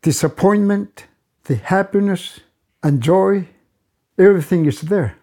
disappointment, 0.00 1.06
the 1.46 1.56
happiness 1.56 2.38
and 2.84 3.02
joy, 3.02 3.48
everything 4.16 4.66
is 4.66 4.80
there. 4.82 5.16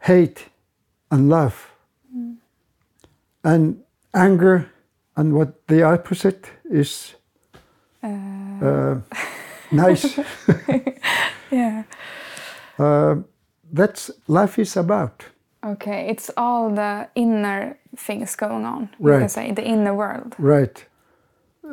Hate 0.00 0.48
and 1.10 1.28
love. 1.28 1.72
And 3.44 3.82
anger, 4.14 4.70
and 5.14 5.34
what 5.34 5.66
the 5.66 5.82
opposite 5.82 6.48
is 6.70 7.16
uh, 8.02 8.96
nice. 9.70 10.18
yeah. 11.50 11.82
Uh, 12.78 13.16
that's 13.70 14.10
life 14.26 14.58
is 14.58 14.74
about. 14.74 15.33
Okay, 15.64 16.08
it's 16.10 16.30
all 16.36 16.70
the 16.74 17.08
inner 17.14 17.78
things 17.96 18.36
going 18.36 18.64
on. 18.66 18.90
You 19.00 19.18
can 19.18 19.28
say 19.28 19.52
the 19.52 19.64
inner 19.64 19.94
world. 19.94 20.34
Right. 20.38 20.84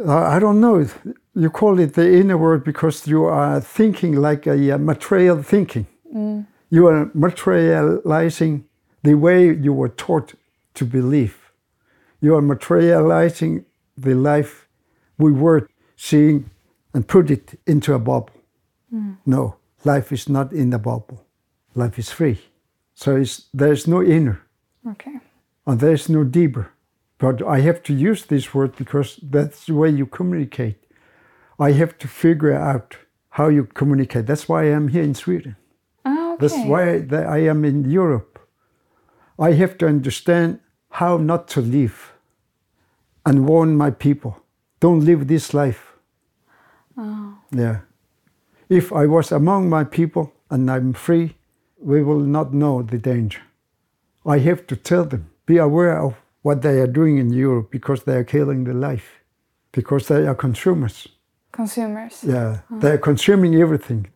I 0.08 0.40
don't 0.40 0.62
know. 0.62 0.88
You 1.36 1.50
call 1.50 1.80
it 1.80 1.94
the 1.94 2.10
inner 2.20 2.38
world 2.38 2.64
because 2.64 3.06
you 3.06 3.26
are 3.26 3.60
thinking 3.60 4.16
like 4.16 4.48
a, 4.48 4.78
material 4.78 5.44
thinking. 5.44 5.88
Mm. 6.16 6.46
You 6.70 6.88
are 6.88 7.12
materializing 7.14 8.66
the 9.04 9.16
way 9.16 9.54
you 9.54 9.74
were 9.74 9.90
taught 9.90 10.36
to 10.76 10.86
believe. 10.86 11.52
You 12.22 12.36
are 12.36 12.42
materializing 12.42 13.66
the 13.98 14.14
life 14.14 14.68
we 15.18 15.34
were 15.34 15.68
seeing 15.98 16.50
and 16.94 17.08
put 17.08 17.30
it 17.30 17.60
into 17.68 17.94
a 17.94 18.00
bubble. 18.00 18.32
Mm. 18.94 19.18
No, 19.26 19.56
life 19.84 20.14
is 20.14 20.30
not 20.30 20.54
in 20.54 20.72
a 20.72 20.80
bubble. 20.80 21.26
Life 21.76 22.00
is 22.00 22.10
free. 22.10 22.40
So 22.94 23.16
it's, 23.16 23.48
there's 23.54 23.88
no 23.88 24.02
inner 24.04 24.42
Okay. 24.88 25.20
and 25.66 25.80
there's 25.80 26.10
no 26.10 26.24
deeper. 26.24 26.72
But 27.18 27.42
I 27.44 27.60
have 27.62 27.84
to 27.84 27.94
use 27.94 28.26
this 28.26 28.54
word 28.54 28.76
because 28.76 29.20
that's 29.22 29.66
the 29.66 29.74
way 29.76 29.90
you 29.90 30.06
communicate. 30.08 30.78
I 31.60 31.72
have 31.74 31.98
to 32.00 32.08
figure 32.08 32.54
out 32.54 32.98
how 33.30 33.48
you 33.50 33.66
communicate. 33.66 34.26
That's 34.26 34.50
why 34.50 34.64
I 34.64 34.72
am 34.76 34.88
here 34.88 35.04
in 35.04 35.14
Sweden. 35.14 35.56
Ah, 36.04 36.34
okay. 36.34 36.48
That's 36.48 36.66
why 36.68 37.00
that 37.00 37.28
I 37.28 37.40
am 37.50 37.64
in 37.64 37.90
Europe. 37.90 38.40
I 39.38 39.54
have 39.54 39.78
to 39.78 39.88
understand 39.88 40.60
how 40.90 41.18
not 41.18 41.48
to 41.50 41.62
live 41.62 42.14
and 43.26 43.48
warn 43.48 43.78
my 43.78 43.92
people 43.92 44.42
don't 44.80 45.06
live 45.06 45.28
this 45.28 45.54
life. 45.54 45.94
Oh. 46.98 47.38
Yeah. 47.52 47.82
If 48.68 48.92
I 48.92 49.06
was 49.06 49.32
among 49.32 49.70
my 49.70 49.84
people 49.84 50.34
and 50.50 50.70
I'm 50.72 50.94
free, 50.94 51.36
we 51.82 52.04
will 52.04 52.20
not 52.20 52.54
know 52.54 52.82
the 52.82 52.98
danger. 52.98 53.42
I 54.26 54.40
have 54.40 54.68
to 54.68 54.76
tell 54.76 55.06
them 55.06 55.30
be 55.46 55.58
aware 55.58 55.98
of 56.00 56.14
what 56.44 56.62
they 56.62 56.80
are 56.80 56.88
doing 56.88 57.18
in 57.18 57.32
Europe 57.34 57.72
because 57.72 58.04
they 58.04 58.16
are 58.16 58.24
killing 58.24 58.64
the 58.64 58.74
life, 58.74 59.20
because 59.72 60.08
they 60.08 60.26
are 60.28 60.36
consumers. 60.36 61.08
Consumers. 61.52 62.24
Yeah, 62.24 62.60
they're 62.70 62.98
consuming 62.98 63.56
everything. 63.56 64.08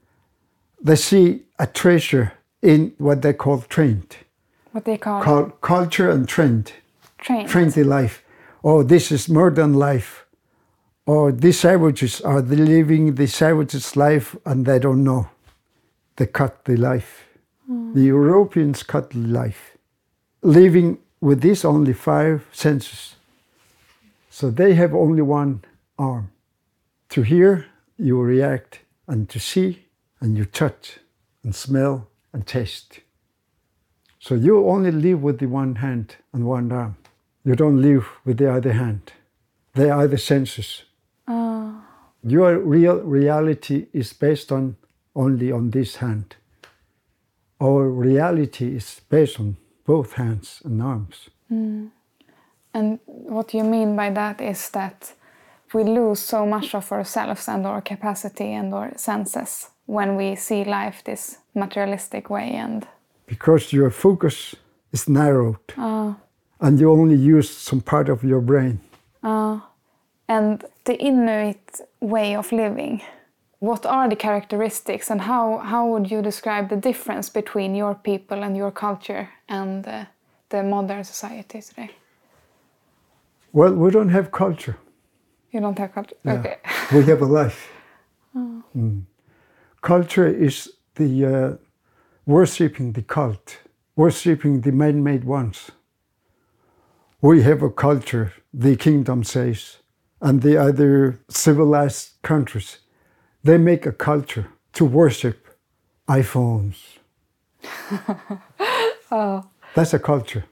They 0.82 0.96
see 0.96 1.42
a 1.60 1.68
treasure 1.68 2.34
in 2.62 2.94
what 2.98 3.22
they 3.22 3.34
call 3.34 3.62
trend, 3.62 4.18
What 4.72 4.86
they 4.86 4.98
call, 4.98 5.22
call 5.22 5.46
culture 5.62 6.10
and 6.10 6.28
trend, 6.28 6.74
Trend. 7.18 7.50
trendy 7.50 7.84
life. 7.86 8.24
Oh, 8.64 8.84
this 8.84 9.12
is 9.12 9.30
modern 9.30 9.74
life. 9.74 10.26
Or 11.06 11.32
these 11.32 11.60
savages 11.60 12.22
are 12.22 12.42
living 12.42 13.16
the 13.16 13.28
savages' 13.28 13.96
life 13.96 14.36
and 14.46 14.66
they 14.66 14.80
don't 14.80 15.04
know. 15.04 15.28
They 16.16 16.26
cut 16.26 16.66
the 16.66 16.76
life. 16.78 17.25
The 17.68 18.02
Europeans 18.02 18.84
cut 18.84 19.16
life, 19.16 19.78
living 20.44 21.00
with 21.20 21.42
these 21.42 21.66
only 21.66 21.94
five 21.94 22.46
senses. 22.52 23.16
So 24.30 24.52
they 24.52 24.76
have 24.76 24.94
only 24.94 25.24
one 25.24 25.64
arm. 25.98 26.32
To 27.10 27.22
hear, 27.24 27.66
you 27.98 28.22
react, 28.22 28.82
and 29.08 29.28
to 29.30 29.40
see, 29.40 29.86
and 30.20 30.38
you 30.38 30.46
touch, 30.46 31.00
and 31.44 31.56
smell, 31.56 32.08
and 32.34 32.46
taste. 32.46 33.00
So 34.20 34.36
you 34.36 34.68
only 34.68 34.92
live 34.92 35.24
with 35.24 35.40
the 35.40 35.48
one 35.48 35.76
hand 35.76 36.16
and 36.34 36.46
one 36.46 36.72
arm. 36.72 36.98
You 37.44 37.56
don't 37.56 37.82
live 37.82 38.06
with 38.26 38.38
the 38.38 38.52
other 38.52 38.74
hand. 38.74 39.14
They 39.74 39.90
are 39.90 40.08
the 40.08 40.18
senses. 40.18 40.84
Ah, 41.28 41.86
Your 42.24 42.60
real 42.60 42.98
reality 42.98 43.88
is 43.94 44.14
based 44.14 44.52
on 44.52 44.76
only 45.16 45.52
on 45.52 45.72
this 45.72 45.98
hand. 45.98 46.36
Our 47.62 47.90
reality 47.90 48.76
is 48.76 49.02
based 49.10 49.40
on 49.40 49.56
both 49.86 50.14
hands 50.14 50.62
and 50.66 50.82
arms. 50.82 51.30
and 52.74 53.00
what 53.06 53.54
you 53.54 53.64
mean 53.64 53.96
by 53.96 54.10
that 54.10 54.42
is 54.42 54.70
that 54.72 55.14
we 55.74 55.84
lose 55.84 56.20
so 56.20 56.46
much 56.46 56.76
of 56.76 56.92
ourselves 56.92 57.48
and 57.48 57.66
our 57.66 57.82
capacity 57.82 58.54
and 58.54 58.74
our 58.74 58.92
senses 58.98 59.70
when 59.86 60.16
we 60.18 60.36
see 60.36 60.64
life 60.66 61.02
this 61.04 61.38
materialistic 61.54 62.30
way 62.30 62.52
and 62.56 62.88
Because 63.28 63.74
your 63.74 63.90
focus 63.92 64.56
is 64.92 65.08
narrowed 65.08 65.60
uh, 65.78 66.14
and 66.60 66.80
you 66.80 66.92
only 66.92 67.16
use 67.16 67.50
some 67.50 67.82
part 67.82 68.10
of 68.10 68.24
your 68.24 68.42
brain. 68.42 68.80
uh, 69.24 69.60
and 70.28 70.64
the 70.86 70.96
Inuit 70.98 71.82
way 72.02 72.36
of 72.36 72.52
living. 72.52 73.02
What 73.66 73.84
are 73.86 74.08
the 74.08 74.16
characteristics 74.16 75.10
and 75.10 75.22
how, 75.22 75.58
how 75.58 75.88
would 75.88 76.12
you 76.12 76.22
describe 76.22 76.70
the 76.70 76.76
difference 76.76 77.30
between 77.30 77.74
your 77.74 77.96
people 77.96 78.44
and 78.44 78.56
your 78.56 78.70
culture 78.70 79.30
and 79.50 79.88
uh, 79.88 80.06
the 80.50 80.62
modern 80.62 81.04
society 81.04 81.62
today? 81.62 81.90
Well, 83.52 83.74
we 83.74 83.90
don't 83.90 84.10
have 84.10 84.32
culture. 84.32 84.78
You 85.52 85.62
don't 85.62 85.80
have 85.80 85.94
culture? 85.96 86.16
Okay. 86.28 86.58
we 86.94 87.06
have 87.06 87.22
a 87.24 87.26
life. 87.26 87.72
Mm. 88.38 89.02
Culture 89.82 90.28
is 90.28 90.74
the 90.96 91.26
uh, 91.26 91.54
worshipping 92.28 92.92
the 92.92 93.02
cult, 93.02 93.58
worshipping 93.96 94.62
the 94.62 94.72
man-made 94.72 95.24
ones. 95.24 95.72
We 97.20 97.42
have 97.42 97.64
a 97.64 97.72
culture, 97.72 98.32
the 98.54 98.76
kingdom 98.76 99.24
says, 99.24 99.78
and 100.22 100.44
the 100.44 100.58
other 100.58 101.20
civilized 101.30 102.22
countries, 102.22 102.80
they 103.46 103.60
make 103.60 103.86
a 103.86 103.92
culture 103.92 104.48
to 104.74 104.84
worship 104.84 105.48
iPhones. 106.10 106.78
That's 109.76 109.94
a 109.94 110.00
culture. 110.00 110.46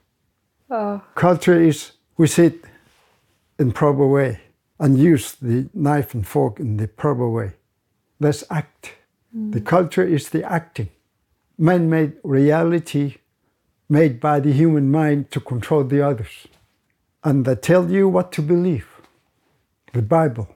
Oh. 0.69 1.01
Culture 1.15 1.59
is 1.59 1.93
we 2.17 2.27
sit 2.27 2.63
in 3.57 3.71
proper 3.71 4.05
way 4.05 4.41
and 4.79 4.99
use 4.99 5.33
the 5.33 5.67
knife 5.73 6.13
and 6.13 6.25
fork 6.25 6.59
in 6.59 6.77
the 6.77 6.87
proper 6.87 7.27
way. 7.27 7.53
That's 8.19 8.43
act. 8.51 8.93
Mm. 9.35 9.53
The 9.53 9.61
culture 9.61 10.03
is 10.03 10.29
the 10.29 10.43
acting. 10.43 10.89
Man-made 11.57 12.13
reality 12.23 13.15
made 13.89 14.19
by 14.19 14.39
the 14.39 14.53
human 14.53 14.91
mind 14.91 15.31
to 15.31 15.39
control 15.39 15.83
the 15.83 16.05
others. 16.05 16.47
And 17.23 17.43
they 17.45 17.55
tell 17.55 17.89
you 17.89 18.07
what 18.07 18.31
to 18.33 18.41
believe. 18.43 18.87
The 19.93 20.03
Bible. 20.03 20.47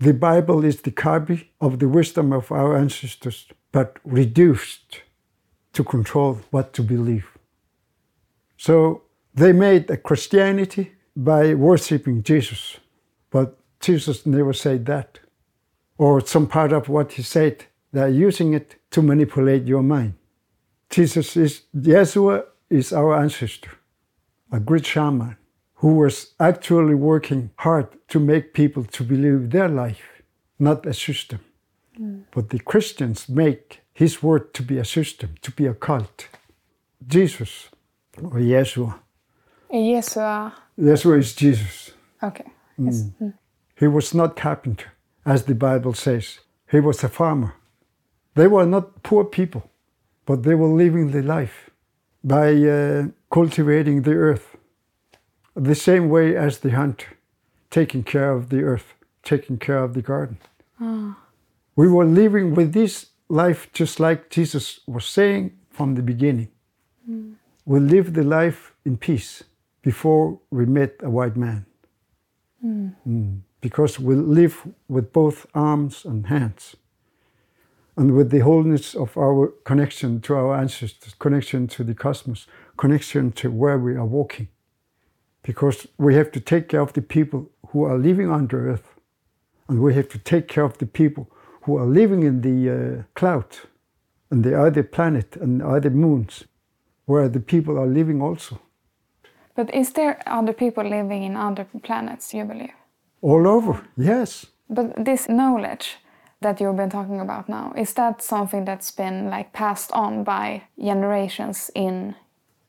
The 0.00 0.14
Bible 0.14 0.64
is 0.64 0.82
the 0.82 0.92
copy 0.92 1.50
of 1.60 1.80
the 1.80 1.88
wisdom 1.88 2.32
of 2.32 2.52
our 2.52 2.76
ancestors, 2.76 3.48
but 3.72 3.98
reduced 4.04 5.02
to 5.72 5.82
control 5.82 6.40
what 6.52 6.72
to 6.74 6.82
believe. 6.82 7.26
So 8.56 9.02
they 9.34 9.52
made 9.52 9.90
a 9.90 9.96
Christianity 9.96 10.92
by 11.16 11.54
worshiping 11.54 12.22
Jesus, 12.22 12.76
but 13.30 13.58
Jesus 13.80 14.24
never 14.24 14.52
said 14.52 14.86
that. 14.86 15.18
Or 15.96 16.24
some 16.24 16.46
part 16.46 16.72
of 16.72 16.88
what 16.88 17.12
he 17.12 17.22
said, 17.22 17.64
they're 17.92 18.08
using 18.08 18.54
it 18.54 18.76
to 18.92 19.02
manipulate 19.02 19.66
your 19.66 19.82
mind. 19.82 20.14
Jesus 20.90 21.36
is, 21.36 21.62
Yeshua 21.76 22.44
is 22.70 22.92
our 22.92 23.20
ancestor, 23.20 23.72
a 24.52 24.60
great 24.60 24.86
shaman 24.86 25.36
who 25.78 25.94
was 25.94 26.34
actually 26.38 26.94
working 26.94 27.50
hard 27.56 27.86
to 28.08 28.20
make 28.20 28.52
people 28.52 28.84
to 28.84 29.04
believe 29.04 29.50
their 29.50 29.68
life, 29.68 30.22
not 30.58 30.86
a 30.86 30.94
system. 30.94 31.40
But 32.30 32.50
the 32.50 32.60
Christians 32.60 33.28
make 33.28 33.80
his 33.92 34.22
word 34.22 34.54
to 34.54 34.62
be 34.62 34.78
a 34.78 34.84
system, 34.84 35.34
to 35.42 35.50
be 35.50 35.66
a 35.66 35.74
cult. 35.74 36.28
Jesus, 37.06 37.68
or 38.22 38.38
Yeshua, 38.38 38.98
Yeshua. 39.72 40.52
Yeshua 40.78 41.18
is 41.18 41.34
Jesus. 41.34 41.92
Okay. 42.22 42.46
Yes. 42.76 43.04
Mm. 43.20 43.34
He 43.76 43.86
was 43.86 44.14
not 44.14 44.36
carpenter, 44.36 44.92
as 45.24 45.44
the 45.44 45.54
Bible 45.54 45.94
says. 45.94 46.40
He 46.70 46.80
was 46.80 47.04
a 47.04 47.08
farmer. 47.08 47.54
They 48.34 48.46
were 48.46 48.66
not 48.66 49.02
poor 49.02 49.24
people, 49.24 49.70
but 50.26 50.42
they 50.42 50.54
were 50.54 50.68
living 50.68 51.10
the 51.10 51.22
life 51.22 51.70
by 52.22 52.54
uh, 52.54 53.08
cultivating 53.30 54.02
the 54.02 54.14
earth. 54.14 54.56
The 55.58 55.74
same 55.74 56.08
way 56.08 56.36
as 56.36 56.58
the 56.58 56.70
hunter, 56.70 57.08
taking 57.70 58.04
care 58.04 58.32
of 58.32 58.48
the 58.48 58.62
earth, 58.62 58.94
taking 59.22 59.58
care 59.58 59.82
of 59.82 59.94
the 59.94 60.02
garden. 60.02 60.38
Ah. 60.80 61.18
We 61.74 61.88
were 61.88 62.04
living 62.04 62.54
with 62.54 62.72
this 62.72 63.06
life 63.28 63.68
just 63.72 64.00
like 64.00 64.30
Jesus 64.30 64.80
was 64.86 65.04
saying 65.04 65.52
from 65.70 65.94
the 65.94 66.02
beginning. 66.02 66.48
Hmm. 67.04 67.32
We 67.64 67.80
lived 67.80 68.14
the 68.14 68.22
life 68.22 68.72
in 68.84 68.96
peace 68.96 69.44
before 69.82 70.38
we 70.50 70.64
met 70.66 70.94
a 71.02 71.10
white 71.10 71.36
man. 71.36 71.66
Mm. 72.64 73.40
Because 73.60 73.98
we 73.98 74.14
live 74.14 74.66
with 74.88 75.12
both 75.12 75.46
arms 75.54 76.04
and 76.04 76.26
hands. 76.26 76.76
And 77.96 78.14
with 78.14 78.30
the 78.30 78.40
wholeness 78.40 78.94
of 78.94 79.16
our 79.16 79.48
connection 79.64 80.20
to 80.22 80.34
our 80.34 80.56
ancestors, 80.56 81.14
connection 81.14 81.66
to 81.68 81.84
the 81.84 81.94
cosmos, 81.94 82.46
connection 82.76 83.32
to 83.32 83.50
where 83.50 83.78
we 83.78 83.96
are 83.96 84.04
walking. 84.04 84.48
Because 85.48 85.88
we 85.96 86.14
have 86.14 86.30
to 86.32 86.40
take 86.40 86.68
care 86.68 86.82
of 86.82 86.92
the 86.92 87.00
people 87.00 87.40
who 87.68 87.82
are 87.84 87.96
living 87.96 88.30
under 88.30 88.70
earth. 88.70 88.88
And 89.68 89.80
we 89.80 89.94
have 89.94 90.08
to 90.08 90.18
take 90.18 90.46
care 90.46 90.64
of 90.64 90.76
the 90.76 90.86
people 90.86 91.24
who 91.62 91.78
are 91.78 91.86
living 91.86 92.22
in 92.22 92.42
the 92.42 92.58
uh, 92.70 93.02
cloud 93.14 93.56
and 94.30 94.44
the 94.44 94.54
other 94.66 94.82
planet 94.82 95.36
and 95.36 95.62
other 95.62 95.90
moons, 95.90 96.44
where 97.06 97.30
the 97.30 97.40
people 97.40 97.78
are 97.78 97.86
living 97.86 98.20
also. 98.20 98.58
But 99.54 99.74
is 99.74 99.92
there 99.92 100.20
other 100.26 100.52
people 100.52 100.84
living 100.84 101.22
in 101.22 101.34
other 101.34 101.66
planets, 101.82 102.34
you 102.34 102.44
believe? 102.44 102.76
All 103.22 103.48
over, 103.48 103.88
yes. 103.96 104.46
But 104.68 105.02
this 105.04 105.28
knowledge 105.28 105.96
that 106.42 106.60
you've 106.60 106.76
been 106.76 106.90
talking 106.90 107.20
about 107.20 107.48
now, 107.48 107.72
is 107.74 107.94
that 107.94 108.22
something 108.22 108.66
that's 108.66 108.90
been 108.90 109.30
like 109.30 109.52
passed 109.52 109.92
on 109.92 110.24
by 110.24 110.62
generations 110.78 111.70
in 111.74 112.14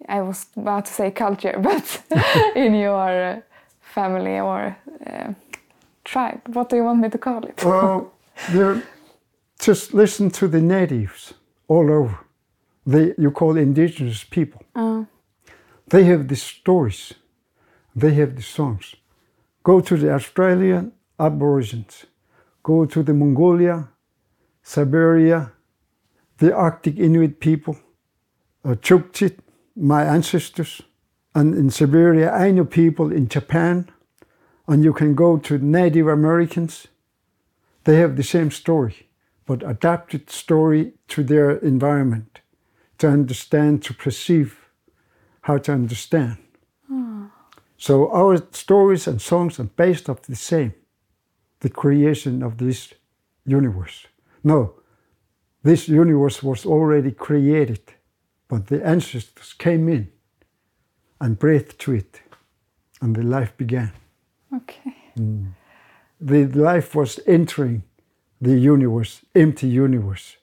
I 0.07 0.21
was 0.21 0.45
about 0.55 0.85
to 0.85 0.93
say 0.93 1.11
culture, 1.11 1.59
but 1.61 2.03
in 2.55 2.73
your 2.75 3.23
uh, 3.31 3.41
family 3.81 4.39
or 4.39 4.75
uh, 5.05 5.33
tribe. 6.03 6.41
What 6.53 6.69
do 6.69 6.75
you 6.75 6.83
want 6.83 6.99
me 7.01 7.09
to 7.09 7.17
call 7.17 7.43
it? 7.45 7.63
Well, 7.63 8.11
just 9.59 9.93
listen 9.93 10.29
to 10.31 10.47
the 10.47 10.61
natives 10.61 11.33
all 11.67 11.91
over. 11.91 12.17
They, 12.85 13.13
you 13.17 13.31
call 13.31 13.57
indigenous 13.57 14.23
people. 14.23 14.61
Uh, 14.75 15.03
They 15.89 16.03
have 16.05 16.27
the 16.27 16.35
stories. 16.35 17.13
They 17.95 18.13
have 18.13 18.35
the 18.35 18.41
songs. 18.41 18.95
Go 19.63 19.81
to 19.81 19.97
the 19.97 20.13
Australian 20.13 20.91
Aborigines. 21.17 22.05
Go 22.63 22.85
to 22.85 23.03
the 23.03 23.13
Mongolia, 23.13 23.87
Siberia, 24.63 25.51
the 26.37 26.53
Arctic 26.53 26.97
Inuit 26.99 27.39
people, 27.39 27.75
uh, 28.63 28.75
Chukchi, 28.75 29.31
my 29.79 30.03
ancestors, 30.03 30.81
and 31.33 31.55
in 31.55 31.69
Siberia, 31.69 32.35
Ainu 32.35 32.65
people 32.65 33.11
in 33.11 33.27
Japan, 33.27 33.89
and 34.67 34.83
you 34.83 34.93
can 34.93 35.15
go 35.15 35.37
to 35.37 35.57
Native 35.57 36.07
Americans. 36.07 36.87
They 37.85 37.95
have 37.97 38.15
the 38.15 38.23
same 38.23 38.51
story, 38.51 39.07
but 39.45 39.63
adapted 39.63 40.29
story 40.29 40.93
to 41.07 41.23
their 41.23 41.51
environment 41.51 42.41
to 42.99 43.07
understand, 43.07 43.81
to 43.83 43.93
perceive, 43.93 44.69
how 45.41 45.57
to 45.57 45.71
understand. 45.71 46.37
Hmm. 46.87 47.25
So 47.77 48.11
our 48.11 48.37
stories 48.51 49.07
and 49.07 49.21
songs 49.21 49.59
are 49.59 49.63
based 49.63 50.09
off 50.09 50.21
the 50.23 50.35
same, 50.35 50.73
the 51.61 51.69
creation 51.69 52.43
of 52.43 52.57
this 52.57 52.93
universe. 53.45 54.05
No, 54.43 54.75
this 55.63 55.87
universe 55.87 56.43
was 56.43 56.65
already 56.65 57.11
created, 57.11 57.81
but 58.49 58.67
the 58.67 58.85
ancestors 58.85 59.53
came 59.53 59.87
in 59.87 60.11
and 61.21 61.39
breathed 61.39 61.79
to 61.79 61.93
it, 61.93 62.21
and 63.01 63.15
the 63.15 63.23
life 63.23 63.55
began. 63.57 63.91
okay. 64.53 64.95
The 66.21 66.47
life 66.47 66.95
was 66.95 67.19
entering 67.25 67.83
the 68.41 68.57
universe, 68.57 69.21
empty 69.35 69.67
universe. 69.67 70.37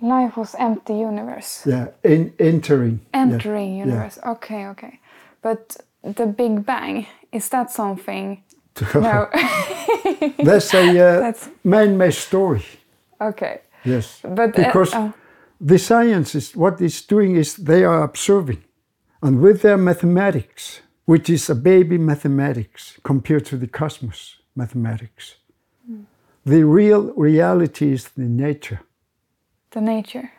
Life 0.00 0.36
was 0.36 0.54
empty 0.58 0.94
universe. 0.94 1.62
Yeah, 1.64 1.88
in, 2.02 2.32
entering. 2.38 3.00
Entering 3.14 3.76
yeah. 3.76 3.84
universe. 3.84 4.18
Okay, 4.26 4.66
okay. 4.66 5.00
But 5.40 5.76
the 6.02 6.26
Big 6.26 6.66
Bang, 6.66 7.06
is 7.32 7.48
that 7.48 7.70
something? 7.70 8.42
No. 8.94 9.28
That's 10.44 10.74
a 10.74 10.90
uh, 10.90 11.20
That's- 11.20 11.48
man-made 11.64 12.12
story. 12.14 12.64
okay. 13.20 13.60
Yes, 13.84 14.20
But 14.22 14.58
uh, 14.58 14.64
because 14.64 14.92
oh, 14.94 15.14
the 15.60 15.78
science 15.78 16.34
is 16.34 16.56
what 16.56 16.80
it's 16.80 17.02
doing 17.02 17.36
is 17.36 17.56
they 17.56 17.84
are 17.84 18.02
observing, 18.02 18.62
and 19.22 19.40
with 19.40 19.62
their 19.62 19.78
mathematics, 19.78 20.80
which 21.04 21.30
is 21.30 21.48
a 21.50 21.54
baby 21.54 21.98
mathematics 21.98 22.98
compared 23.02 23.44
to 23.46 23.56
the 23.56 23.66
cosmos 23.66 24.36
mathematics, 24.54 25.36
the 26.44 26.64
real 26.64 27.12
reality 27.14 27.92
is 27.92 28.08
the 28.10 28.28
nature. 28.28 28.80
the 29.70 29.80
nature. 29.80 30.30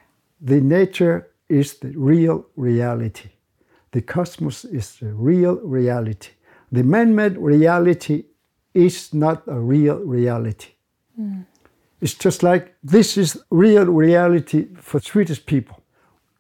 The 0.42 0.62
nature 0.62 1.28
is 1.50 1.80
the 1.80 1.94
real 1.98 2.46
reality. 2.56 3.30
The 3.92 4.02
cosmos 4.02 4.66
is 4.66 4.96
the 5.00 5.14
real 5.14 5.56
reality. 5.64 6.30
The 6.72 6.84
man 6.84 7.16
made 7.16 7.38
reality 7.38 8.26
is 8.74 9.14
not 9.14 9.44
a 9.48 9.60
real 9.60 9.98
reality. 10.00 10.72
Hmm. 11.16 11.42
It's 12.00 12.14
just 12.14 12.44
like 12.44 12.76
this 12.84 13.18
is 13.18 13.42
real 13.50 13.86
reality 13.86 14.68
for 14.76 15.00
Swedish 15.00 15.46
people. 15.46 15.84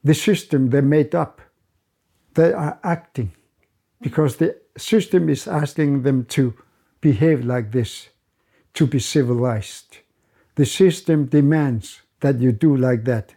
The 0.03 0.13
system 0.13 0.69
they 0.69 0.81
made 0.81 1.15
up, 1.15 1.41
they 2.35 2.53
are 2.53 2.79
acting 2.83 3.31
because 4.01 4.37
the 4.37 4.55
system 4.77 5.29
is 5.29 5.47
asking 5.47 6.03
them 6.03 6.25
to 6.25 6.53
behave 7.01 7.43
like 7.45 7.71
this, 7.71 8.09
to 8.73 8.85
be 8.85 8.99
civilized. 8.99 9.97
The 10.55 10.65
system 10.65 11.25
demands 11.25 12.01
that 12.19 12.39
you 12.39 12.51
do 12.51 12.75
like 12.75 13.03
that. 13.05 13.35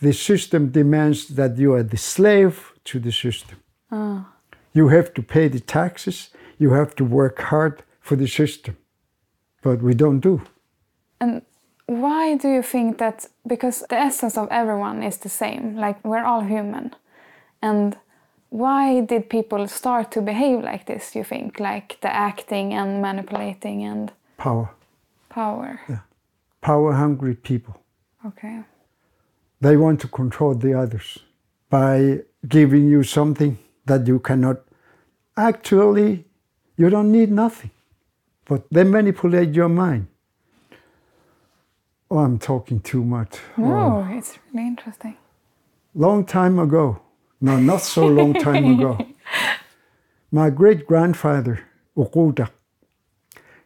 The 0.00 0.12
system 0.12 0.70
demands 0.70 1.28
that 1.28 1.56
you 1.56 1.72
are 1.74 1.82
the 1.82 1.96
slave 1.96 2.72
to 2.84 2.98
the 3.00 3.12
system. 3.12 3.58
Ah. 3.90 4.32
You 4.72 4.88
have 4.88 5.14
to 5.14 5.22
pay 5.22 5.48
the 5.48 5.60
taxes, 5.60 6.30
you 6.58 6.72
have 6.72 6.94
to 6.96 7.04
work 7.04 7.40
hard 7.40 7.82
for 8.00 8.16
the 8.16 8.28
system. 8.28 8.76
But 9.62 9.82
we 9.82 9.94
don't 9.94 10.20
do. 10.20 10.42
And 11.20 11.42
why 11.86 12.36
do 12.36 12.48
you 12.48 12.62
think 12.62 12.98
that? 12.98 13.26
Because 13.46 13.84
the 13.88 13.96
essence 13.96 14.36
of 14.36 14.48
everyone 14.50 15.02
is 15.02 15.18
the 15.18 15.28
same. 15.28 15.76
Like 15.76 16.04
we're 16.04 16.24
all 16.24 16.42
human. 16.42 16.94
And 17.62 17.96
why 18.50 19.00
did 19.00 19.28
people 19.28 19.66
start 19.68 20.10
to 20.12 20.20
behave 20.20 20.62
like 20.62 20.86
this? 20.86 21.14
You 21.14 21.24
think 21.24 21.60
like 21.60 21.98
the 22.00 22.12
acting 22.12 22.74
and 22.74 23.00
manipulating 23.00 23.84
and 23.84 24.12
Power. 24.36 24.68
power. 25.28 25.80
yeah 25.88 26.00
Power 26.60 26.92
hungry 26.92 27.34
people. 27.34 27.80
Okay. 28.26 28.60
They 29.60 29.76
want 29.76 30.00
to 30.00 30.08
control 30.08 30.54
the 30.54 30.74
others 30.74 31.18
by 31.70 32.20
giving 32.48 32.88
you 32.88 33.02
something 33.02 33.58
that 33.86 34.06
you 34.06 34.18
cannot. 34.18 34.58
Actually, 35.36 36.24
you 36.76 36.90
don't 36.90 37.12
need 37.12 37.30
nothing, 37.30 37.70
but 38.44 38.64
they 38.70 38.84
manipulate 38.84 39.54
your 39.54 39.68
mind. 39.68 40.06
Oh, 42.10 42.18
I'm 42.18 42.38
talking 42.38 42.80
too 42.80 43.04
much. 43.04 43.38
Oh. 43.58 44.06
It's 44.10 44.38
really 44.52 44.66
interesting. 44.66 45.16
long 45.94 46.24
time 46.24 46.58
ago, 46.58 47.00
no, 47.40 47.58
not 47.58 47.80
so 47.80 48.06
long 48.06 48.34
time 48.34 48.78
ago, 48.78 49.06
my 50.30 50.50
great 50.50 50.86
grandfather, 50.86 51.60
Ukuda, 51.96 52.50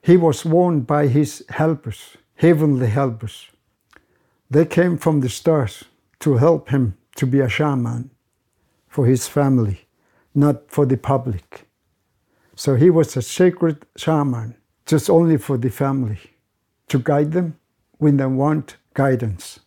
he 0.02 0.16
was 0.16 0.44
warned 0.44 0.86
by 0.86 1.06
his 1.06 1.44
helpers, 1.48 2.16
heavenly 2.36 2.86
helpers. 2.88 3.48
They 4.50 4.64
came 4.64 4.96
from 4.96 5.20
the 5.20 5.28
stars 5.28 5.84
to 6.20 6.36
help 6.36 6.70
him 6.70 6.96
to 7.16 7.26
be 7.26 7.40
a 7.40 7.48
shaman 7.48 8.10
for 8.88 9.06
his 9.06 9.28
family, 9.28 9.86
not 10.34 10.70
for 10.70 10.86
the 10.86 10.96
public. 10.96 11.66
So 12.56 12.76
he 12.76 12.90
was 12.90 13.16
a 13.16 13.22
sacred 13.22 13.86
shaman, 13.96 14.54
just 14.86 15.10
only 15.10 15.36
for 15.36 15.58
the 15.58 15.70
family, 15.70 16.18
to 16.88 16.98
guide 16.98 17.32
them 17.32 17.56
when 18.00 18.16
they 18.16 18.26
want 18.26 18.76
guidance. 18.94 19.60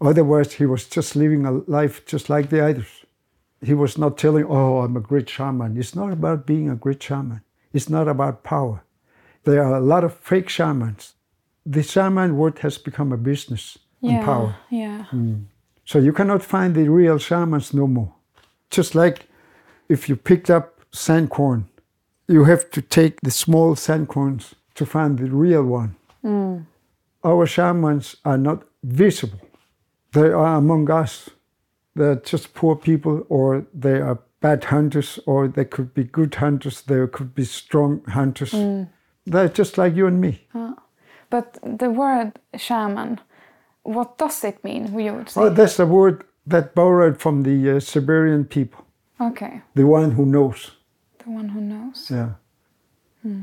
Otherwise, 0.00 0.54
he 0.54 0.66
was 0.66 0.86
just 0.88 1.14
living 1.14 1.46
a 1.46 1.52
life 1.52 2.04
just 2.04 2.28
like 2.28 2.48
the 2.50 2.64
others. 2.64 3.04
He 3.62 3.74
was 3.74 3.96
not 3.96 4.18
telling, 4.18 4.44
Oh, 4.48 4.78
I'm 4.80 4.96
a 4.96 5.00
great 5.00 5.28
shaman. 5.28 5.76
It's 5.78 5.94
not 5.94 6.12
about 6.12 6.46
being 6.46 6.68
a 6.68 6.74
great 6.74 7.02
shaman, 7.02 7.40
it's 7.72 7.88
not 7.88 8.08
about 8.08 8.42
power. 8.42 8.82
There 9.44 9.62
are 9.62 9.76
a 9.76 9.80
lot 9.80 10.04
of 10.04 10.14
fake 10.14 10.48
shamans. 10.48 11.14
The 11.64 11.82
shaman 11.82 12.36
word 12.36 12.58
has 12.60 12.78
become 12.78 13.12
a 13.12 13.16
business 13.16 13.78
and 14.02 14.12
Yeah. 14.12 14.24
power. 14.24 14.54
Yeah. 14.70 15.04
Mm. 15.12 15.44
So 15.84 15.98
you 15.98 16.12
cannot 16.12 16.42
find 16.42 16.74
the 16.74 16.88
real 16.88 17.18
shamans 17.18 17.72
no 17.72 17.86
more. 17.86 18.12
Just 18.70 18.94
like 18.94 19.28
if 19.88 20.08
you 20.08 20.16
picked 20.16 20.50
up 20.50 20.80
sand 20.92 21.30
corn, 21.30 21.64
you 22.28 22.44
have 22.44 22.70
to 22.70 22.82
take 22.82 23.20
the 23.22 23.30
small 23.30 23.76
sand 23.76 24.08
corns 24.08 24.54
to 24.74 24.84
find 24.84 25.18
the 25.18 25.30
real 25.30 25.62
one. 25.62 25.94
Mm. 26.24 26.66
Our 27.26 27.46
shamans 27.46 28.16
are 28.24 28.38
not 28.38 28.62
visible. 28.84 29.40
They 30.12 30.30
are 30.30 30.56
among 30.56 30.90
us. 30.90 31.28
They're 31.96 32.22
just 32.32 32.54
poor 32.54 32.76
people, 32.76 33.26
or 33.28 33.66
they 33.74 34.00
are 34.00 34.20
bad 34.40 34.64
hunters, 34.64 35.18
or 35.26 35.48
they 35.48 35.64
could 35.64 35.92
be 35.92 36.04
good 36.04 36.34
hunters, 36.36 36.82
they 36.82 37.04
could 37.08 37.34
be 37.34 37.44
strong 37.44 38.04
hunters. 38.04 38.52
Mm. 38.52 38.88
They're 39.24 39.48
just 39.48 39.76
like 39.76 39.96
you 39.96 40.06
and 40.06 40.20
me. 40.20 40.46
Ah. 40.54 40.74
But 41.28 41.58
the 41.78 41.90
word 41.90 42.38
shaman, 42.56 43.18
what 43.82 44.18
does 44.18 44.44
it 44.44 44.62
mean? 44.62 44.96
You 44.98 45.14
would 45.14 45.30
say. 45.30 45.40
Well, 45.40 45.54
that's 45.54 45.80
a 45.80 45.86
word 45.86 46.24
that 46.46 46.74
borrowed 46.74 47.18
from 47.20 47.42
the 47.42 47.76
uh, 47.76 47.80
Siberian 47.80 48.44
people, 48.44 48.84
okay. 49.20 49.62
the 49.74 49.84
one 49.84 50.12
who 50.12 50.26
knows. 50.26 50.70
The 51.18 51.30
one 51.30 51.48
who 51.48 51.60
knows. 51.60 52.08
Yeah. 52.08 52.34
Hmm. 53.22 53.42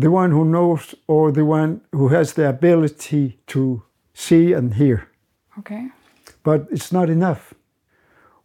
The 0.00 0.10
one 0.12 0.30
who 0.30 0.44
knows, 0.44 0.94
or 1.08 1.32
the 1.32 1.44
one 1.44 1.80
who 1.90 2.08
has 2.08 2.34
the 2.34 2.48
ability 2.48 3.40
to 3.48 3.82
see 4.14 4.52
and 4.52 4.74
hear. 4.74 5.08
Okay. 5.58 5.88
But 6.44 6.68
it's 6.70 6.92
not 6.92 7.10
enough. 7.10 7.52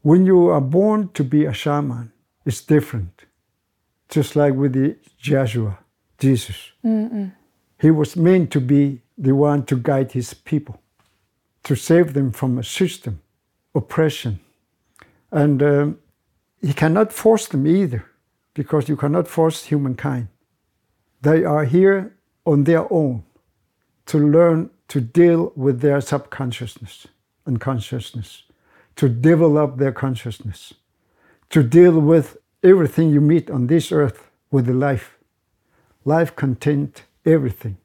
When 0.02 0.26
you 0.26 0.50
are 0.50 0.62
born 0.62 1.10
to 1.14 1.24
be 1.24 1.46
a 1.46 1.54
shaman, 1.54 2.12
it's 2.44 2.62
different. 2.66 3.26
Just 4.10 4.36
like 4.36 4.56
with 4.56 4.74
the 4.74 4.98
Joshua, 5.20 5.78
Jesus. 6.18 6.72
He 7.80 7.92
was 7.92 8.16
meant 8.16 8.50
to 8.52 8.60
be 8.60 9.02
the 9.16 9.36
one 9.36 9.64
to 9.66 9.76
guide 9.76 10.14
his 10.14 10.34
people, 10.34 10.82
to 11.66 11.76
save 11.76 12.14
them 12.14 12.32
from 12.32 12.58
a 12.58 12.64
system, 12.64 13.22
oppression. 13.76 14.40
And 15.32 15.62
um, 15.62 16.00
he 16.62 16.74
cannot 16.74 17.14
force 17.14 17.48
them 17.48 17.68
either, 17.68 18.06
because 18.56 18.90
you 18.90 18.98
cannot 18.98 19.28
force 19.28 19.66
humankind. 19.66 20.28
They 21.24 21.46
are 21.46 21.66
here 21.66 22.16
on 22.46 22.66
their 22.66 22.92
own 22.94 23.24
to 24.08 24.20
learn 24.20 24.72
to 24.90 25.02
deal 25.02 25.54
with 25.56 25.82
their 25.82 26.02
subconsciousness 26.02 27.08
and 27.46 27.62
consciousness, 27.62 28.44
to 28.98 29.10
develop 29.10 29.78
their 29.78 29.94
consciousness. 29.94 30.74
to 31.50 31.64
deal 31.64 32.00
with 32.00 32.38
everything 32.64 33.12
you 33.12 33.22
meet 33.22 33.50
on 33.52 33.68
this 33.68 33.92
earth 33.92 34.30
with 34.52 34.68
the 34.68 34.74
life. 34.74 35.18
Life 36.06 36.36
contains 36.36 37.04
everything. 37.26 37.78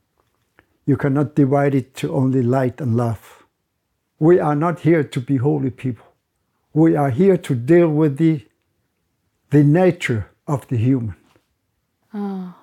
You 0.86 0.96
cannot 0.96 1.36
divide 1.36 1.74
it 1.74 1.94
to 1.96 2.14
only 2.14 2.42
light 2.42 2.80
and 2.80 2.96
love. 2.96 3.46
We 4.20 4.40
are 4.40 4.56
not 4.56 4.80
here 4.80 5.04
to 5.04 5.20
be 5.20 5.38
holy 5.38 5.70
people. 5.70 6.06
We 6.74 6.96
are 6.96 7.10
here 7.10 7.36
to 7.38 7.54
deal 7.54 7.88
with 7.90 8.18
the, 8.18 8.46
the 9.50 9.64
nature 9.64 10.30
of 10.46 10.68
the 10.68 10.78
human. 10.78 11.16
Ah, 12.14 12.56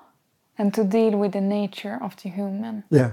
and 0.58 0.72
to 0.74 0.84
deal 0.84 1.18
with 1.18 1.32
the 1.32 1.40
nature 1.40 1.98
of 2.02 2.16
the 2.22 2.28
human. 2.28 2.84
Yeah. 2.90 3.12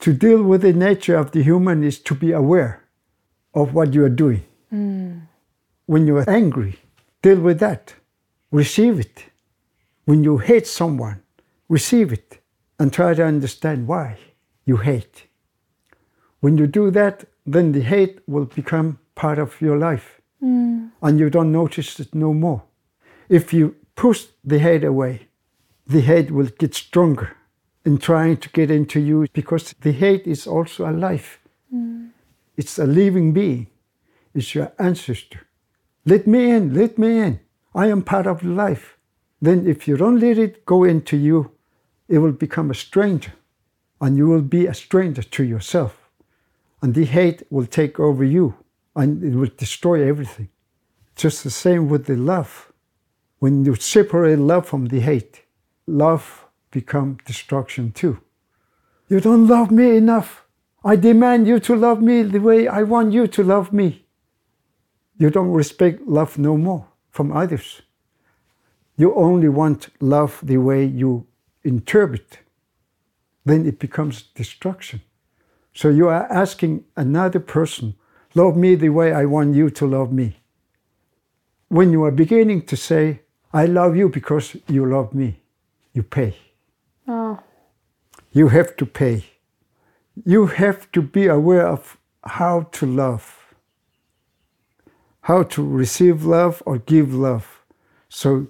To 0.00 0.12
deal 0.12 0.42
with 0.42 0.62
the 0.62 0.72
nature 0.72 1.16
of 1.16 1.30
the 1.30 1.42
human 1.42 1.84
is 1.84 1.98
to 2.00 2.14
be 2.14 2.32
aware 2.32 2.82
of 3.54 3.74
what 3.74 3.94
you 3.94 4.04
are 4.04 4.16
doing. 4.24 4.44
Hmm. 4.70 5.18
When 5.86 6.06
you 6.06 6.16
are 6.16 6.28
angry, 6.28 6.78
deal 7.22 7.40
with 7.40 7.58
that. 7.60 7.94
Receive 8.50 8.98
it. 8.98 9.24
When 10.04 10.24
you 10.24 10.38
hate 10.38 10.66
someone, 10.66 11.22
receive 11.68 12.12
it 12.12 12.40
and 12.78 12.92
try 12.92 13.14
to 13.14 13.24
understand 13.24 13.86
why 13.86 14.18
you 14.64 14.78
hate. 14.78 15.26
When 16.40 16.58
you 16.58 16.66
do 16.66 16.90
that, 16.90 17.24
then 17.46 17.72
the 17.72 17.82
hate 17.82 18.20
will 18.26 18.46
become 18.46 18.98
part 19.14 19.38
of 19.38 19.60
your 19.60 19.78
life 19.78 20.20
hmm. 20.40 20.86
and 21.00 21.18
you 21.18 21.30
don't 21.30 21.52
notice 21.52 22.00
it 22.00 22.14
no 22.14 22.34
more. 22.34 22.62
If 23.28 23.52
you 23.52 23.76
push 23.94 24.26
the 24.44 24.58
hate 24.58 24.84
away, 24.84 25.28
the 25.92 26.00
hate 26.00 26.30
will 26.30 26.48
get 26.58 26.74
stronger 26.74 27.36
in 27.84 27.98
trying 27.98 28.36
to 28.38 28.48
get 28.50 28.70
into 28.70 29.00
you 29.00 29.26
because 29.32 29.74
the 29.80 29.92
hate 29.92 30.26
is 30.26 30.46
also 30.46 30.88
a 30.88 30.92
life. 30.92 31.40
Mm. 31.72 32.10
It's 32.56 32.78
a 32.78 32.86
living 32.86 33.32
being. 33.32 33.66
It's 34.34 34.54
your 34.54 34.72
ancestor. 34.78 35.46
Let 36.04 36.26
me 36.26 36.50
in, 36.50 36.74
let 36.74 36.98
me 36.98 37.18
in. 37.18 37.40
I 37.74 37.86
am 37.88 38.02
part 38.02 38.26
of 38.26 38.42
life. 38.42 38.96
Then, 39.40 39.66
if 39.66 39.88
you 39.88 39.96
don't 39.96 40.20
let 40.20 40.38
it 40.38 40.64
go 40.64 40.84
into 40.84 41.16
you, 41.16 41.50
it 42.08 42.18
will 42.18 42.32
become 42.32 42.70
a 42.70 42.74
stranger, 42.74 43.32
and 44.00 44.16
you 44.16 44.28
will 44.28 44.42
be 44.42 44.66
a 44.66 44.74
stranger 44.74 45.22
to 45.22 45.42
yourself. 45.42 46.10
And 46.80 46.94
the 46.94 47.04
hate 47.04 47.42
will 47.50 47.66
take 47.66 47.98
over 47.98 48.24
you, 48.24 48.54
and 48.94 49.22
it 49.24 49.34
will 49.34 49.50
destroy 49.56 50.06
everything. 50.06 50.48
Just 51.16 51.42
the 51.42 51.50
same 51.50 51.88
with 51.88 52.06
the 52.06 52.16
love. 52.16 52.72
When 53.38 53.64
you 53.64 53.74
separate 53.74 54.38
love 54.38 54.66
from 54.66 54.86
the 54.86 55.00
hate, 55.00 55.42
love 55.86 56.46
become 56.70 57.18
destruction 57.24 57.92
too. 57.92 58.18
You 59.08 59.20
don't 59.20 59.46
love 59.46 59.70
me 59.70 59.96
enough. 59.96 60.44
I 60.84 60.96
demand 60.96 61.46
you 61.46 61.60
to 61.60 61.76
love 61.76 62.02
me 62.02 62.22
the 62.22 62.40
way 62.40 62.66
I 62.66 62.82
want 62.82 63.12
you 63.12 63.26
to 63.26 63.42
love 63.42 63.72
me. 63.72 64.04
You 65.18 65.30
don't 65.30 65.52
respect 65.52 66.06
love 66.06 66.38
no 66.38 66.56
more 66.56 66.88
from 67.10 67.32
others. 67.32 67.82
You 68.96 69.14
only 69.14 69.48
want 69.48 69.88
love 70.00 70.40
the 70.42 70.58
way 70.58 70.84
you 70.84 71.26
interpret. 71.62 72.38
Then 73.44 73.66
it 73.66 73.78
becomes 73.78 74.22
destruction. 74.22 75.02
So 75.74 75.88
you 75.88 76.08
are 76.08 76.30
asking 76.30 76.84
another 76.96 77.40
person, 77.40 77.94
love 78.34 78.56
me 78.56 78.74
the 78.74 78.90
way 78.90 79.12
I 79.12 79.24
want 79.24 79.54
you 79.54 79.70
to 79.70 79.86
love 79.86 80.12
me. 80.12 80.36
When 81.68 81.92
you 81.92 82.04
are 82.04 82.10
beginning 82.10 82.66
to 82.66 82.76
say, 82.76 83.22
I 83.52 83.66
love 83.66 83.96
you 83.96 84.08
because 84.08 84.56
you 84.68 84.86
love 84.86 85.14
me, 85.14 85.40
you 85.92 86.02
pay. 86.02 86.36
Oh, 87.08 87.38
You 88.32 88.48
have 88.48 88.76
to 88.76 88.86
pay. 88.86 89.24
You 90.24 90.46
have 90.46 90.90
to 90.92 91.02
be 91.02 91.26
aware 91.26 91.66
of 91.66 91.98
how 92.24 92.62
to 92.72 92.86
love, 92.86 93.54
how 95.22 95.42
to 95.42 95.66
receive 95.66 96.24
love 96.24 96.62
or 96.66 96.78
give 96.78 97.14
love. 97.14 97.62
So 98.08 98.48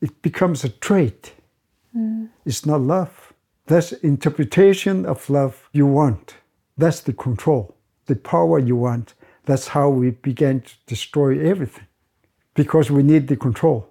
it 0.00 0.22
becomes 0.22 0.64
a 0.64 0.68
trait. 0.68 1.32
Hmm. 1.92 2.26
It's 2.44 2.66
not 2.66 2.80
love. 2.80 3.32
That's 3.66 3.92
interpretation 3.92 5.06
of 5.06 5.30
love 5.30 5.68
you 5.72 5.86
want. 5.86 6.34
That's 6.76 7.00
the 7.00 7.12
control, 7.12 7.76
the 8.06 8.16
power 8.16 8.58
you 8.58 8.76
want. 8.76 9.14
That's 9.46 9.68
how 9.68 9.88
we 9.88 10.10
began 10.10 10.60
to 10.60 10.74
destroy 10.86 11.38
everything 11.40 11.86
because 12.54 12.90
we 12.90 13.02
need 13.02 13.28
the 13.28 13.36
control. 13.36 13.88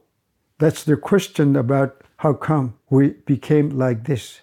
That's 0.59 0.83
the 0.83 0.97
question 0.97 1.55
about 1.55 2.02
how 2.23 2.31
come 2.31 2.73
we 2.89 3.09
became 3.25 3.77
like 3.77 4.05
this 4.05 4.41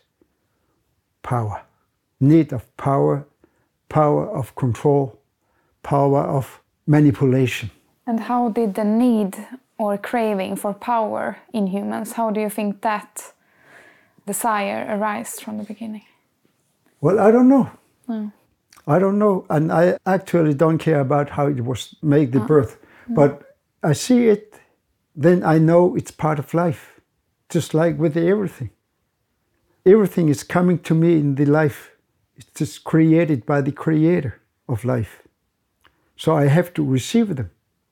power, 1.23 1.63
need 2.21 2.53
of 2.53 2.63
power, 2.77 3.27
power 3.89 4.29
of 4.39 4.55
control, 4.55 5.19
power 5.83 6.23
of 6.39 6.61
manipulation. 6.87 7.71
and 8.07 8.21
how 8.21 8.51
did 8.51 8.75
the 8.75 8.85
need 8.85 9.33
or 9.79 9.97
craving 9.97 10.57
for 10.57 10.75
power 10.75 11.39
in 11.55 11.67
humans, 11.69 12.13
how 12.13 12.31
do 12.31 12.41
you 12.41 12.51
think 12.51 12.83
that 12.83 13.33
desire 14.27 14.81
arise 14.95 15.41
from 15.41 15.57
the 15.57 15.65
beginning? 15.65 16.05
Well, 17.01 17.19
I 17.19 17.31
don't 17.31 17.49
know. 17.49 17.71
No. 18.09 18.31
I 18.87 18.99
don't 18.99 19.19
know, 19.19 19.47
and 19.49 19.73
I 19.73 19.97
actually 20.05 20.55
don't 20.55 20.79
care 20.79 21.01
about 21.01 21.31
how 21.31 21.47
it 21.47 21.65
was 21.65 21.95
made 22.03 22.33
the 22.33 22.43
ah. 22.43 22.47
birth, 22.47 22.79
but 23.09 23.33
I 23.83 23.95
see 23.95 24.29
it, 24.29 24.61
then 25.17 25.43
I 25.55 25.59
know 25.59 25.97
it's 25.97 26.11
part 26.11 26.39
of 26.39 26.53
life, 26.53 27.00
just 27.51 27.75
like 27.75 27.99
with 27.99 28.17
everything. 28.17 28.71
Everything 29.85 30.29
is 30.29 30.43
coming 30.43 30.79
to 30.79 30.95
me 30.95 31.15
in 31.15 31.35
the 31.35 31.45
life. 31.45 31.91
It's 32.37 32.51
just 32.55 32.85
created 32.85 33.45
by 33.45 33.61
the 33.61 33.73
creator 33.73 34.41
of 34.69 34.85
life. 34.85 35.23
So 36.17 36.35
I 36.35 36.47
have 36.47 36.73
to 36.75 36.85
receive 36.85 37.37
them. 37.37 37.51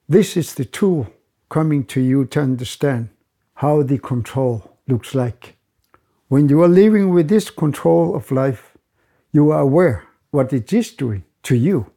This 0.08 0.36
is 0.36 0.54
the 0.54 0.64
tool 0.64 1.08
coming 1.48 1.84
to 1.86 2.00
you 2.00 2.24
to 2.26 2.40
understand 2.40 3.08
how 3.54 3.82
the 3.82 3.98
control 3.98 4.78
looks 4.86 5.14
like. 5.14 5.56
When 6.28 6.48
you 6.48 6.62
are 6.62 6.68
living 6.68 7.10
with 7.10 7.28
this 7.28 7.50
control 7.50 8.14
of 8.14 8.30
life, 8.30 8.76
you 9.32 9.50
are 9.50 9.60
aware 9.60 10.04
what 10.30 10.52
it 10.52 10.72
is 10.72 10.92
doing 10.92 11.24
to 11.44 11.56
you. 11.56 11.90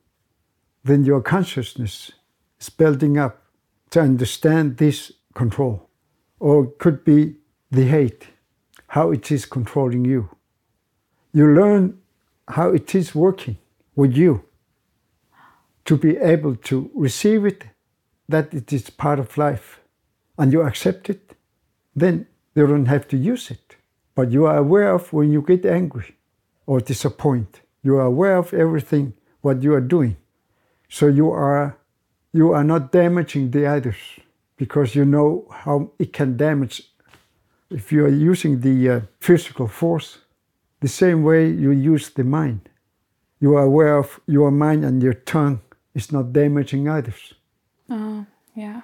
Then 0.83 1.03
your 1.03 1.21
consciousness 1.21 2.11
is 2.59 2.69
building 2.69 3.17
up 3.17 3.43
to 3.91 3.99
understand 3.99 4.77
this 4.77 5.11
control. 5.35 5.89
Or 6.39 6.65
could 6.65 7.03
be 7.03 7.35
the 7.71 7.85
hate, 7.85 8.27
how 8.87 9.11
it 9.11 9.31
is 9.31 9.45
controlling 9.45 10.05
you. 10.05 10.29
You 11.33 11.47
learn 11.53 11.99
how 12.47 12.69
it 12.69 12.93
is 12.93 13.15
working 13.15 13.57
with 13.95 14.15
you 14.15 14.43
to 15.85 15.97
be 15.97 16.17
able 16.17 16.55
to 16.55 16.91
receive 16.93 17.45
it, 17.45 17.63
that 18.27 18.53
it 18.53 18.71
is 18.73 18.89
part 18.89 19.19
of 19.19 19.37
life, 19.37 19.79
and 20.37 20.51
you 20.51 20.61
accept 20.61 21.09
it, 21.09 21.35
then 21.95 22.27
you 22.55 22.67
don't 22.67 22.85
have 22.87 23.07
to 23.07 23.17
use 23.17 23.49
it. 23.49 23.75
But 24.15 24.31
you 24.31 24.45
are 24.45 24.57
aware 24.57 24.93
of 24.93 25.11
when 25.13 25.31
you 25.31 25.41
get 25.41 25.65
angry 25.65 26.15
or 26.65 26.81
disappointed. 26.81 27.61
You 27.81 27.95
are 27.97 28.05
aware 28.05 28.37
of 28.37 28.53
everything 28.53 29.13
what 29.41 29.63
you 29.63 29.73
are 29.73 29.81
doing. 29.81 30.17
So 30.89 31.07
you 31.07 31.31
are 31.31 31.77
you 32.33 32.53
are 32.53 32.63
not 32.63 32.91
damaging 32.91 33.51
the 33.51 33.65
others 33.65 33.97
because 34.55 34.95
you 34.95 35.05
know 35.05 35.47
how 35.51 35.91
it 35.99 36.13
can 36.13 36.37
damage 36.37 36.90
if 37.71 37.91
you 37.91 38.05
are 38.05 38.31
using 38.31 38.61
the 38.61 38.89
uh, 38.89 39.01
physical 39.19 39.67
force 39.67 40.19
the 40.81 40.87
same 40.87 41.23
way 41.23 41.49
you 41.49 41.71
use 41.71 42.09
the 42.09 42.23
mind. 42.23 42.69
You 43.39 43.55
are 43.55 43.63
aware 43.63 43.97
of 43.97 44.19
your 44.27 44.51
mind 44.51 44.83
and 44.83 45.01
your 45.01 45.13
tongue 45.13 45.61
is 45.95 46.11
not 46.11 46.33
damaging 46.33 46.87
others. 46.87 47.33
Oh, 47.89 48.25
yeah. 48.55 48.81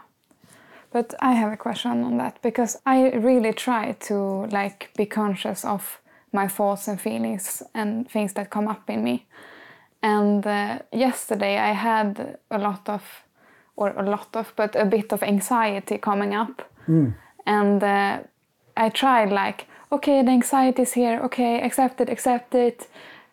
But 0.92 1.14
I 1.20 1.34
have 1.34 1.52
a 1.52 1.58
question 1.58 2.04
on 2.04 2.18
that 2.18 2.42
because 2.42 2.78
I 2.86 3.12
really 3.12 3.54
try 3.54 3.92
to 4.08 4.48
like 4.52 4.90
be 4.98 5.06
conscious 5.06 5.66
of 5.66 6.02
my 6.32 6.48
thoughts 6.48 6.88
and 6.88 7.00
feelings 7.00 7.64
and 7.74 8.10
things 8.10 8.34
that 8.34 8.50
come 8.50 8.68
up 8.68 8.90
in 8.90 9.04
me. 9.04 9.26
And 10.02 10.46
uh, 10.46 10.80
yesterday 10.92 11.58
I 11.58 11.72
had 11.74 12.38
a 12.52 12.58
lot 12.58 12.88
of, 12.90 13.04
or 13.76 13.90
a 13.90 14.04
lot 14.04 14.36
of, 14.36 14.54
but 14.56 14.76
a 14.76 14.86
bit 14.86 15.14
of 15.14 15.24
anxiety 15.24 15.98
coming 15.98 16.34
up. 16.36 16.62
And 17.46 17.84
uh, 17.84 18.20
I 18.78 18.90
tried 18.90 19.32
like, 19.32 19.68
okay, 19.92 20.22
the 20.24 20.32
anxiety 20.32 20.84
is 20.84 20.94
here, 20.94 21.20
okay, 21.24 21.62
accept 21.62 22.02
it, 22.02 22.10
accept 22.10 22.56
it. 22.56 22.88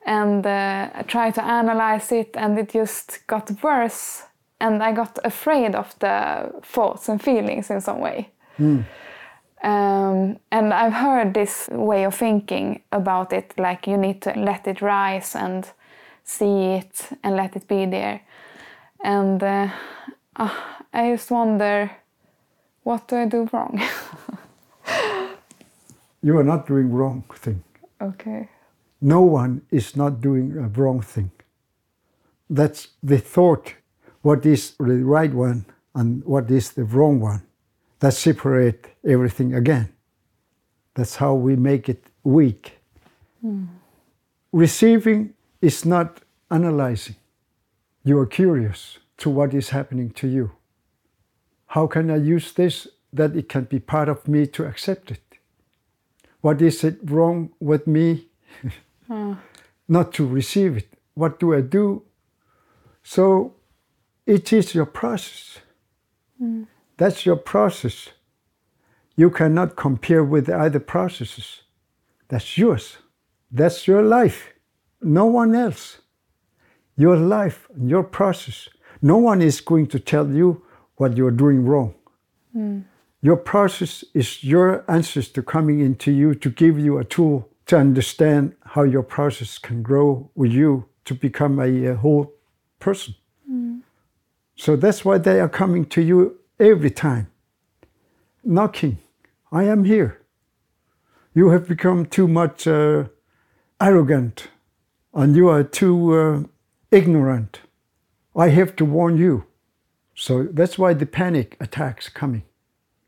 And 0.06 0.46
uh, 0.46 0.90
I 0.94 1.02
tried 1.02 1.34
to 1.34 1.44
analyze 1.44 2.12
it 2.12 2.30
and 2.34 2.58
it 2.58 2.70
just 2.70 3.26
got 3.26 3.50
worse. 3.62 4.24
And 4.60 4.82
I 4.82 4.92
got 4.92 5.18
afraid 5.24 5.74
of 5.74 5.94
the 5.98 6.52
thoughts 6.62 7.08
and 7.08 7.22
feelings 7.22 7.70
in 7.70 7.80
some 7.80 8.00
way. 8.00 8.30
Um, 9.62 10.38
and 10.52 10.74
I've 10.74 10.92
heard 10.92 11.32
this 11.32 11.68
way 11.72 12.04
of 12.04 12.14
thinking 12.14 12.82
about 12.92 13.32
it, 13.32 13.54
like 13.58 13.86
you 13.86 13.96
need 13.96 14.20
to 14.22 14.32
let 14.36 14.66
it 14.66 14.82
rise 14.82 15.34
and 15.34 15.66
see 16.22 16.74
it 16.74 17.08
and 17.22 17.36
let 17.36 17.56
it 17.56 17.66
be 17.66 17.86
there. 17.86 18.20
And 19.02 19.42
uh, 19.42 19.68
ah, 20.36 20.84
I 20.92 21.12
just 21.12 21.30
wonder, 21.30 21.90
what 22.82 23.08
do 23.08 23.16
I 23.16 23.24
do 23.26 23.48
wrong? 23.52 23.82
You 26.24 26.38
are 26.38 26.44
not 26.44 26.66
doing 26.66 26.90
wrong 26.90 27.24
thing. 27.34 27.62
okay. 28.00 28.48
No 29.00 29.20
one 29.20 29.60
is 29.70 29.94
not 29.96 30.22
doing 30.22 30.56
a 30.56 30.68
wrong 30.68 31.02
thing. 31.02 31.30
That's 32.48 32.88
the 33.02 33.18
thought, 33.18 33.74
what 34.22 34.46
is 34.46 34.72
the 34.78 35.04
right 35.04 35.34
one 35.34 35.66
and 35.94 36.24
what 36.24 36.50
is 36.50 36.72
the 36.72 36.84
wrong 36.84 37.20
one. 37.20 37.42
that 38.00 38.14
separate 38.14 38.86
everything 39.04 39.54
again. 39.54 39.88
That's 40.94 41.16
how 41.16 41.34
we 41.34 41.56
make 41.56 41.88
it 41.88 42.04
weak. 42.22 42.78
Hmm. 43.40 43.64
Receiving 44.52 45.34
is 45.60 45.84
not 45.84 46.20
analyzing. 46.50 47.16
You 48.02 48.18
are 48.18 48.26
curious 48.26 48.98
to 49.18 49.30
what 49.30 49.54
is 49.54 49.70
happening 49.70 50.10
to 50.20 50.26
you. 50.28 50.50
How 51.66 51.86
can 51.86 52.10
I 52.10 52.16
use 52.16 52.52
this 52.52 52.88
that 53.12 53.36
it 53.36 53.48
can 53.48 53.64
be 53.64 53.78
part 53.78 54.08
of 54.08 54.28
me 54.28 54.46
to 54.48 54.66
accept 54.66 55.10
it? 55.10 55.33
What 56.44 56.60
is 56.60 56.84
it 56.84 56.98
wrong 57.04 57.54
with 57.58 57.86
me 57.86 58.28
not 59.88 60.12
to 60.12 60.26
receive 60.26 60.76
it? 60.76 60.88
What 61.14 61.40
do 61.40 61.54
I 61.54 61.62
do? 61.62 62.02
So 63.02 63.54
it 64.26 64.52
is 64.52 64.74
your 64.74 64.84
process. 64.84 65.60
That's 66.98 67.24
your 67.24 67.36
process. 67.36 68.10
You 69.16 69.30
cannot 69.30 69.74
compare 69.76 70.22
with 70.22 70.50
other 70.50 70.80
processes. 70.80 71.62
That's 72.28 72.58
yours. 72.58 72.98
That's 73.50 73.88
your 73.88 74.02
life. 74.02 74.52
No 75.00 75.24
one 75.24 75.54
else. 75.54 76.02
Your 76.94 77.16
life, 77.16 77.68
and 77.74 77.88
your 77.88 78.04
process. 78.04 78.68
No 79.00 79.16
one 79.16 79.40
is 79.40 79.62
going 79.62 79.86
to 79.86 79.98
tell 79.98 80.28
you 80.28 80.62
what 80.96 81.16
you're 81.16 81.38
doing 81.44 81.64
wrong. 81.64 81.94
Your 83.24 83.38
process 83.38 84.04
is 84.12 84.44
your 84.44 84.84
ancestor 84.86 85.42
coming 85.42 85.80
into 85.80 86.12
you 86.12 86.34
to 86.34 86.50
give 86.50 86.78
you 86.78 86.98
a 86.98 87.04
tool 87.04 87.48
to 87.64 87.78
understand 87.78 88.54
how 88.66 88.82
your 88.82 89.02
process 89.02 89.56
can 89.56 89.82
grow 89.82 90.30
with 90.34 90.52
you 90.52 90.90
to 91.06 91.14
become 91.14 91.58
a, 91.58 91.86
a 91.86 91.94
whole 91.94 92.34
person. 92.80 93.14
So 94.56 94.76
that's 94.76 95.06
why 95.06 95.16
they 95.16 95.40
are 95.40 95.48
coming 95.48 95.86
to 95.86 96.02
you 96.02 96.38
every 96.60 96.90
time, 96.90 97.28
knocking. 98.44 98.98
I 99.50 99.64
am 99.64 99.84
here. 99.84 100.20
You 101.32 101.48
have 101.48 101.66
become 101.66 102.04
too 102.04 102.28
much 102.28 102.66
uh, 102.66 103.04
arrogant 103.80 104.48
and 105.14 105.34
you 105.34 105.48
are 105.48 105.64
too 105.64 106.14
uh, 106.14 106.42
ignorant. 106.90 107.60
I 108.36 108.50
have 108.50 108.76
to 108.76 108.84
warn 108.84 109.16
you. 109.16 109.46
So 110.14 110.42
that's 110.42 110.76
why 110.76 110.92
the 110.92 111.06
panic 111.06 111.56
attacks 111.58 112.10
coming 112.10 112.42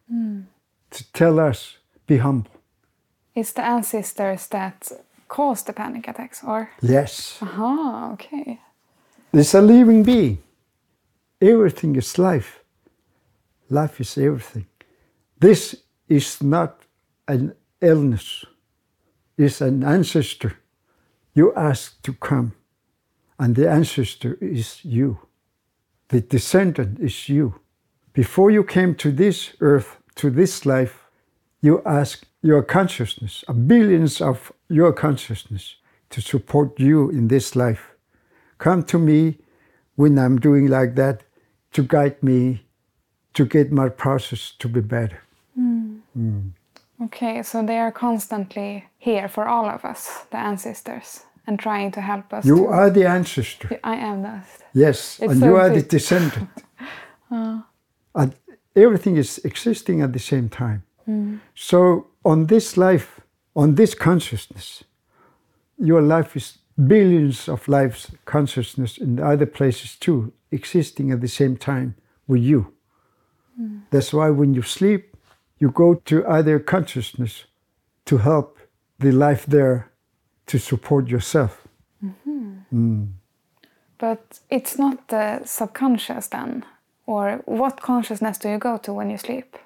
to 0.08 1.12
tell 1.12 1.38
us 1.40 1.78
be 2.06 2.18
humble. 2.18 2.50
It's 3.34 3.52
the 3.52 3.64
ancestors 3.64 4.46
that 4.48 4.90
cause 5.28 5.62
the 5.62 5.72
panic 5.72 6.08
attacks, 6.08 6.42
or? 6.44 6.70
Yes, 6.80 7.38
Aha, 7.42 8.12
okay. 8.12 8.60
it's 9.32 9.54
a 9.54 9.60
living 9.60 10.02
being. 10.02 10.38
Everything 11.40 11.96
is 11.96 12.18
life. 12.18 12.60
Life 13.68 14.00
is 14.00 14.16
everything. 14.16 14.66
This 15.38 15.76
is 16.08 16.42
not 16.42 16.80
an 17.28 17.54
illness. 17.80 18.44
It's 19.36 19.60
an 19.60 19.84
ancestor. 19.84 20.54
You 21.34 21.52
ask 21.54 22.00
to 22.02 22.14
come, 22.14 22.52
and 23.38 23.54
the 23.54 23.68
ancestor 23.68 24.38
is 24.40 24.82
you. 24.84 25.18
The 26.08 26.20
descendant 26.20 27.00
is 27.00 27.28
you. 27.28 27.60
Before 28.16 28.50
you 28.50 28.64
came 28.64 28.94
to 28.94 29.12
this 29.12 29.52
earth, 29.60 29.98
to 30.14 30.30
this 30.30 30.64
life, 30.64 31.04
you 31.60 31.82
ask 31.84 32.24
your 32.42 32.62
consciousness, 32.62 33.44
a 33.46 33.52
billions 33.52 34.20
of 34.22 34.50
your 34.70 34.92
consciousness, 34.94 35.76
to 36.08 36.20
support 36.22 36.80
you 36.80 37.10
in 37.10 37.28
this 37.28 37.54
life. 37.54 37.94
Come 38.56 38.82
to 38.84 38.98
me 38.98 39.36
when 39.96 40.18
I'm 40.18 40.38
doing 40.40 40.68
like 40.68 40.94
that 40.94 41.24
to 41.72 41.82
guide 41.82 42.22
me 42.22 42.64
to 43.34 43.44
get 43.44 43.70
my 43.70 43.90
process 43.90 44.52
to 44.60 44.68
be 44.68 44.80
better. 44.80 45.20
Hmm. 45.54 45.96
Hmm. 46.14 46.40
Okay, 47.04 47.42
so 47.42 47.62
they 47.66 47.76
are 47.78 47.92
constantly 47.92 48.86
here 48.98 49.28
for 49.28 49.46
all 49.46 49.66
of 49.66 49.84
us, 49.84 50.24
the 50.30 50.38
ancestors, 50.38 51.20
and 51.46 51.58
trying 51.58 51.90
to 51.92 52.00
help 52.00 52.32
us. 52.32 52.46
You 52.46 52.56
to- 52.56 52.66
are 52.68 52.88
the 52.90 53.04
ancestor. 53.06 53.78
I 53.84 53.96
am 53.96 54.22
that. 54.22 54.46
Yes, 54.72 55.18
It's 55.20 55.32
and 55.32 55.40
so 55.40 55.46
you 55.46 55.56
are 55.56 55.68
the 55.68 55.82
deep. 55.82 55.90
descendant. 55.90 56.48
Uh, 57.28 57.58
And 58.16 58.34
everything 58.74 59.16
is 59.16 59.38
existing 59.44 60.02
at 60.02 60.12
the 60.12 60.18
same 60.18 60.48
time. 60.48 60.82
Mm. 61.08 61.40
So, 61.54 62.08
on 62.24 62.46
this 62.46 62.76
life, 62.76 63.20
on 63.54 63.76
this 63.76 63.94
consciousness, 63.94 64.82
your 65.78 66.02
life 66.02 66.34
is 66.34 66.58
billions 66.76 67.48
of 67.48 67.68
lives 67.68 68.10
consciousness 68.24 68.98
in 68.98 69.20
other 69.20 69.46
places 69.46 69.96
too, 69.96 70.32
existing 70.50 71.12
at 71.12 71.20
the 71.20 71.28
same 71.28 71.56
time 71.56 71.94
with 72.26 72.42
you. 72.42 72.72
Mm. 73.60 73.82
That's 73.90 74.12
why 74.12 74.30
when 74.30 74.54
you 74.54 74.62
sleep, 74.62 75.16
you 75.58 75.70
go 75.70 75.94
to 75.94 76.26
other 76.26 76.58
consciousness 76.58 77.44
to 78.06 78.18
help 78.18 78.58
the 78.98 79.12
life 79.12 79.46
there 79.46 79.90
to 80.46 80.58
support 80.58 81.08
yourself. 81.08 81.66
Mm-hmm. 82.04 82.54
Mm. 82.72 83.12
But 83.98 84.40
it's 84.50 84.78
not 84.78 85.08
the 85.08 85.40
subconscious 85.44 86.28
then? 86.28 86.64
Or 87.06 87.42
what 87.44 87.80
consciousness 87.80 88.38
do 88.38 88.48
you 88.48 88.58
go 88.58 88.78
to 88.78 88.92
when 88.92 89.10
you 89.10 89.18
sleep? 89.18 89.56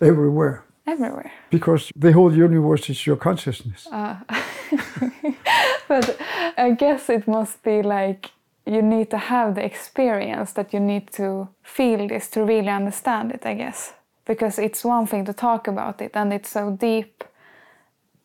Everywhere. 0.00 0.64
Everywhere. 0.86 1.30
Because 1.50 1.92
the 1.94 2.12
whole 2.12 2.34
universe 2.34 2.90
is 2.90 3.06
your 3.06 3.16
consciousness. 3.16 3.86
Ah. 3.92 4.24
But 5.88 6.16
I 6.56 6.70
guess 6.70 7.10
it 7.10 7.28
must 7.28 7.62
be 7.62 7.82
like 7.82 8.30
you 8.66 8.82
need 8.82 9.10
to 9.10 9.18
have 9.18 9.54
the 9.54 9.64
experience 9.64 10.52
that 10.52 10.72
you 10.72 10.80
need 10.80 11.12
to 11.12 11.48
feel 11.62 12.08
this 12.08 12.30
to 12.30 12.44
really 12.44 12.70
understand 12.70 13.32
it, 13.32 13.44
I 13.44 13.54
guess. 13.54 13.92
Because 14.24 14.58
it's 14.58 14.84
one 14.84 15.06
thing 15.06 15.24
to 15.26 15.32
talk 15.32 15.68
about 15.68 16.00
it 16.00 16.12
and 16.14 16.32
it's 16.32 16.48
so 16.48 16.70
deep 16.70 17.24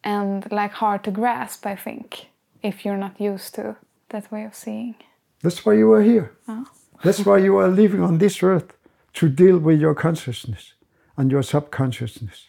and 0.03 0.49
like 0.51 0.71
hard 0.71 1.03
to 1.03 1.11
grasp, 1.11 1.65
I 1.65 1.75
think, 1.75 2.27
if 2.63 2.85
you're 2.85 2.97
not 2.97 3.19
used 3.19 3.55
to 3.55 3.75
that 4.09 4.31
way 4.31 4.45
of 4.45 4.55
seeing. 4.55 4.95
That's 5.41 5.65
why 5.65 5.73
you 5.73 5.91
are 5.91 6.03
here. 6.03 6.31
Ah. 6.47 6.63
That's 7.03 7.25
why 7.25 7.37
you 7.37 7.57
are 7.57 7.67
living 7.67 8.01
on 8.01 8.17
this 8.17 8.43
earth 8.43 8.75
to 9.13 9.29
deal 9.29 9.59
with 9.59 9.79
your 9.79 9.95
consciousness 9.95 10.73
and 11.15 11.31
your 11.31 11.43
subconsciousness. 11.43 12.47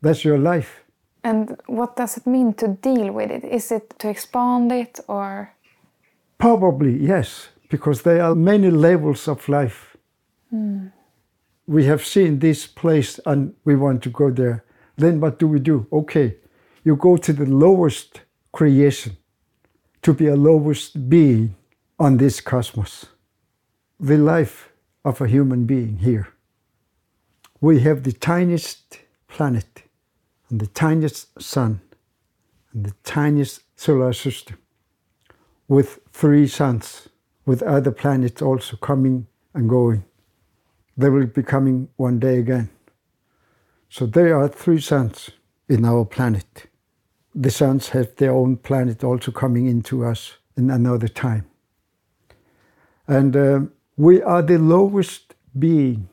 That's 0.00 0.24
your 0.24 0.38
life. 0.38 0.84
And 1.22 1.56
what 1.66 1.96
does 1.96 2.16
it 2.16 2.26
mean 2.26 2.54
to 2.54 2.68
deal 2.68 3.12
with 3.12 3.30
it? 3.30 3.44
Is 3.44 3.72
it 3.72 3.98
to 3.98 4.08
expand 4.08 4.72
it 4.72 5.00
or 5.08 5.54
Probably, 6.38 6.98
yes, 6.98 7.48
because 7.70 8.02
there 8.02 8.22
are 8.22 8.34
many 8.34 8.70
levels 8.70 9.28
of 9.28 9.48
life. 9.48 9.96
Hmm. 10.50 10.88
We 11.66 11.86
have 11.86 12.04
seen 12.04 12.38
this 12.38 12.66
place 12.66 13.18
and 13.24 13.54
we 13.64 13.76
want 13.76 14.02
to 14.02 14.10
go 14.10 14.30
there. 14.30 14.64
Then 14.96 15.20
what 15.20 15.38
do 15.38 15.48
we 15.48 15.60
do? 15.60 15.86
Okay, 15.90 16.36
you 16.84 16.96
go 16.96 17.16
to 17.16 17.32
the 17.32 17.46
lowest 17.46 18.20
creation 18.52 19.16
to 20.02 20.12
be 20.12 20.26
a 20.26 20.36
lowest 20.36 21.08
being 21.08 21.54
on 21.98 22.18
this 22.18 22.40
cosmos. 22.40 23.06
The 24.04 24.18
life 24.18 24.68
of 25.02 25.22
a 25.22 25.26
human 25.26 25.64
being 25.64 25.96
here. 25.96 26.28
We 27.62 27.80
have 27.80 28.02
the 28.02 28.12
tiniest 28.12 28.98
planet 29.28 29.84
and 30.50 30.60
the 30.60 30.66
tiniest 30.66 31.40
sun 31.40 31.80
and 32.74 32.84
the 32.84 32.94
tiniest 33.02 33.62
solar 33.76 34.12
system 34.12 34.58
with 35.68 36.00
three 36.12 36.46
suns, 36.46 37.08
with 37.46 37.62
other 37.62 37.92
planets 37.92 38.42
also 38.42 38.76
coming 38.76 39.26
and 39.54 39.70
going. 39.70 40.04
They 40.98 41.08
will 41.08 41.24
be 41.24 41.42
coming 41.42 41.88
one 41.96 42.18
day 42.18 42.38
again. 42.40 42.68
So 43.88 44.04
there 44.04 44.38
are 44.38 44.48
three 44.48 44.82
suns 44.82 45.30
in 45.66 45.86
our 45.86 46.04
planet. 46.04 46.66
The 47.34 47.50
suns 47.50 47.88
have 47.88 48.14
their 48.16 48.32
own 48.32 48.58
planet 48.58 49.02
also 49.02 49.32
coming 49.32 49.66
into 49.66 50.04
us 50.04 50.34
in 50.58 50.70
another 50.70 51.08
time. 51.08 51.46
And 53.08 53.34
um, 53.34 53.72
we 53.96 54.22
are 54.22 54.42
the 54.42 54.58
lowest 54.58 55.34
being 55.56 56.08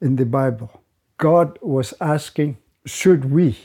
in 0.00 0.16
the 0.16 0.26
Bible. 0.26 0.82
God 1.16 1.58
was 1.62 1.94
asking, 2.00 2.58
should 2.84 3.30
we 3.30 3.58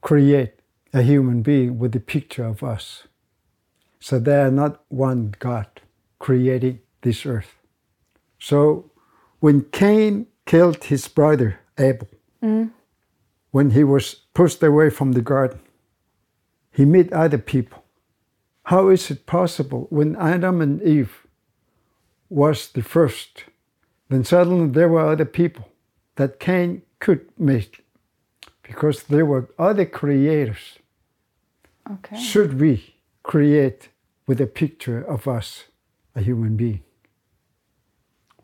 create 0.00 0.54
a 0.92 1.02
human 1.02 1.42
being 1.42 1.78
with 1.78 1.94
a 1.96 2.00
picture 2.00 2.44
of 2.44 2.62
us? 2.62 3.04
So 4.00 4.18
there 4.18 4.46
are 4.46 4.50
not 4.50 4.84
one 4.88 5.34
God 5.38 5.66
creating 6.18 6.80
this 7.02 7.24
earth. 7.24 7.54
So 8.38 8.90
when 9.40 9.62
Cain 9.70 10.26
killed 10.46 10.84
his 10.84 11.06
brother 11.08 11.60
Abel, 11.78 12.08
mm. 12.42 12.70
when 13.52 13.70
he 13.70 13.84
was 13.84 14.14
pushed 14.34 14.62
away 14.62 14.90
from 14.90 15.12
the 15.12 15.22
garden, 15.22 15.60
he 16.72 16.84
met 16.84 17.12
other 17.12 17.38
people. 17.38 17.84
How 18.64 18.88
is 18.88 19.10
it 19.10 19.26
possible 19.26 19.86
when 19.90 20.16
Adam 20.16 20.60
and 20.60 20.82
Eve 20.82 21.21
was 22.32 22.68
the 22.68 22.82
first, 22.82 23.44
then 24.08 24.24
suddenly 24.24 24.68
there 24.68 24.88
were 24.88 25.12
other 25.12 25.26
people 25.26 25.68
that 26.16 26.40
Cain 26.40 26.82
could 26.98 27.28
meet 27.38 27.80
because 28.62 29.02
there 29.02 29.26
were 29.26 29.50
other 29.58 29.84
creators 29.84 30.78
okay? 31.90 32.18
should 32.18 32.60
we 32.60 32.94
create 33.22 33.88
with 34.26 34.40
a 34.40 34.46
picture 34.46 35.02
of 35.02 35.28
us, 35.28 35.64
a 36.14 36.22
human 36.22 36.56
being? 36.56 36.82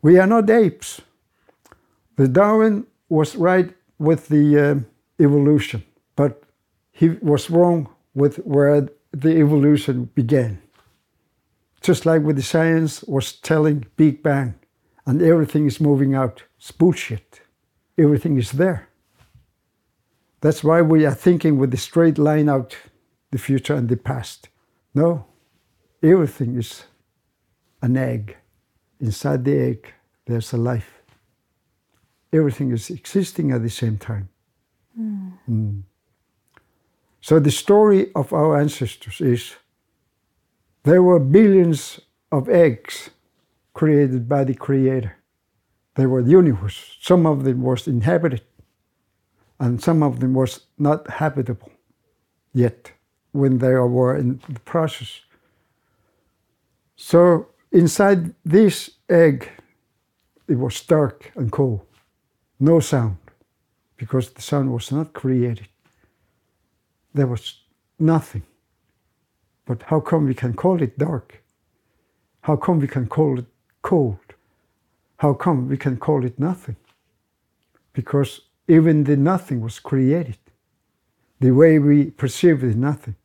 We 0.01 0.19
are 0.19 0.27
not 0.27 0.49
apes. 0.49 1.01
The 2.15 2.27
Darwin 2.27 2.85
was 3.09 3.35
right 3.35 3.73
with 3.97 4.27
the 4.27 4.45
uh, 4.59 5.23
evolution, 5.23 5.83
but 6.15 6.43
he 6.91 7.09
was 7.21 7.49
wrong 7.49 7.89
with 8.13 8.37
where 8.37 8.87
the 9.11 9.37
evolution 9.37 10.09
began. 10.13 10.61
Just 11.81 12.05
like 12.05 12.21
with 12.23 12.35
the 12.35 12.43
science 12.43 13.03
was 13.03 13.33
telling 13.33 13.85
Big 13.95 14.21
Bang, 14.21 14.55
and 15.05 15.21
everything 15.21 15.65
is 15.65 15.79
moving 15.79 16.13
out. 16.13 16.43
It's 16.57 16.71
bullshit. 16.71 17.41
Everything 17.97 18.37
is 18.37 18.51
there. 18.51 18.89
That's 20.41 20.63
why 20.63 20.81
we 20.81 21.05
are 21.05 21.13
thinking 21.13 21.57
with 21.57 21.71
the 21.71 21.77
straight 21.77 22.17
line 22.17 22.49
out 22.49 22.77
the 23.31 23.37
future 23.37 23.75
and 23.75 23.89
the 23.89 23.97
past. 23.97 24.49
No, 24.93 25.25
everything 26.01 26.57
is 26.57 26.85
an 27.81 27.97
egg. 27.97 28.37
Inside 28.99 29.45
the 29.45 29.57
egg, 29.57 29.93
there's 30.25 30.53
a 30.53 30.57
life. 30.57 31.01
Everything 32.31 32.71
is 32.71 32.89
existing 32.89 33.51
at 33.51 33.63
the 33.63 33.69
same 33.69 33.97
time. 33.97 34.29
Mm. 34.99 35.33
Mm. 35.49 35.83
So 37.21 37.39
the 37.39 37.51
story 37.51 38.11
of 38.15 38.33
our 38.33 38.59
ancestors 38.59 39.21
is 39.21 39.55
there 40.89 41.03
were 41.03 41.19
billions 41.19 41.99
of 42.31 42.49
eggs 42.49 43.11
created 43.73 44.27
by 44.27 44.43
the 44.43 44.55
Creator. 44.55 45.15
There 45.93 46.09
were 46.09 46.23
the 46.23 46.31
universe. 46.31 46.97
Some 46.99 47.27
of 47.27 47.43
them 47.43 47.61
was 47.61 47.87
inhabited, 47.87 48.41
and 49.59 49.81
some 49.83 50.01
of 50.01 50.19
them 50.19 50.33
was 50.33 50.65
not 50.79 51.07
habitable 51.07 51.71
yet 52.53 52.91
when 53.33 53.59
they 53.59 53.73
were 53.73 54.17
in 54.17 54.41
the 54.49 54.59
process. 54.61 55.21
So 56.95 57.49
inside 57.71 58.33
this 58.43 58.89
egg, 59.07 59.47
it 60.47 60.57
was 60.57 60.81
dark 60.81 61.31
and 61.35 61.51
cold, 61.51 61.85
no 62.59 62.79
sound, 62.79 63.17
because 63.95 64.31
the 64.31 64.41
sound 64.41 64.73
was 64.73 64.91
not 64.91 65.13
created. 65.13 65.67
There 67.13 67.27
was 67.27 67.61
nothing. 67.99 68.48
But 69.69 69.83
how 69.83 69.99
come 69.99 70.25
we 70.25 70.33
can 70.33 70.55
call 70.55 70.81
it 70.81 70.97
dark? 70.97 71.43
How 72.41 72.55
come 72.55 72.79
we 72.79 72.87
can 72.87 73.05
call 73.05 73.37
it 73.37 73.45
cold? 73.83 74.33
How 75.17 75.35
come 75.35 75.69
we 75.69 75.77
can 75.77 75.97
call 75.97 76.25
it 76.25 76.39
nothing? 76.39 76.75
Because 77.93 78.41
even 78.67 79.03
the 79.03 79.15
nothing 79.15 79.61
was 79.61 79.77
created. 79.77 80.39
The 81.39 81.51
way 81.51 81.77
we 81.77 82.05
perceive 82.09 82.61
the 82.61 82.73
nothing. 82.73 83.15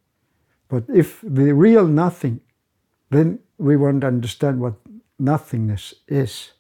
But 0.68 0.84
if 0.95 1.20
the 1.22 1.55
real 1.55 1.86
nothing, 1.86 2.40
then 3.09 3.38
we 3.57 3.74
won't 3.74 4.05
understand 4.05 4.61
what 4.61 4.74
nothingness 5.18 5.95
is. 6.09 6.53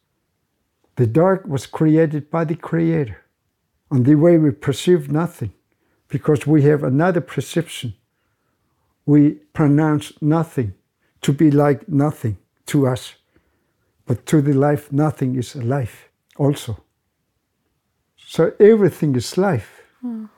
The 0.96 1.06
dark 1.06 1.46
was 1.46 1.66
created 1.66 2.30
by 2.30 2.44
the 2.44 2.56
Creator. 2.56 3.20
And 3.90 4.06
the 4.06 4.14
way 4.14 4.38
we 4.38 4.50
perceive 4.50 5.12
nothing, 5.12 5.52
because 6.08 6.46
we 6.46 6.62
have 6.62 6.82
another 6.82 7.20
perception 7.20 7.96
we 9.06 9.32
pronounce 9.52 10.12
nothing 10.20 10.74
to 11.22 11.32
be 11.32 11.50
like 11.50 11.88
nothing 11.88 12.36
to 12.66 12.86
us. 12.86 13.14
But 14.06 14.26
to 14.26 14.42
the 14.42 14.52
life, 14.52 14.92
nothing 14.92 15.36
is 15.36 15.54
a 15.54 15.62
life 15.62 16.08
also. 16.36 16.82
So 18.16 18.52
everything 18.60 19.16
is 19.16 19.38
life. 19.38 19.82
Mm. 20.04 20.28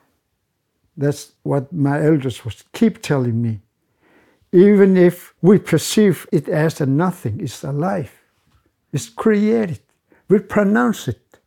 That's 0.96 1.32
what 1.42 1.72
my 1.72 2.04
elders 2.04 2.44
was 2.44 2.64
keep 2.72 3.02
telling 3.02 3.42
me. 3.42 3.60
Even 4.52 4.96
if 4.96 5.34
we 5.42 5.58
perceive 5.58 6.26
it 6.32 6.48
as 6.48 6.80
a 6.80 6.86
nothing, 6.86 7.40
it's 7.40 7.62
a 7.64 7.72
life. 7.72 8.22
It's 8.92 9.08
created. 9.08 9.80
We 10.28 10.38
pronounce 10.38 11.08
it. 11.08 11.38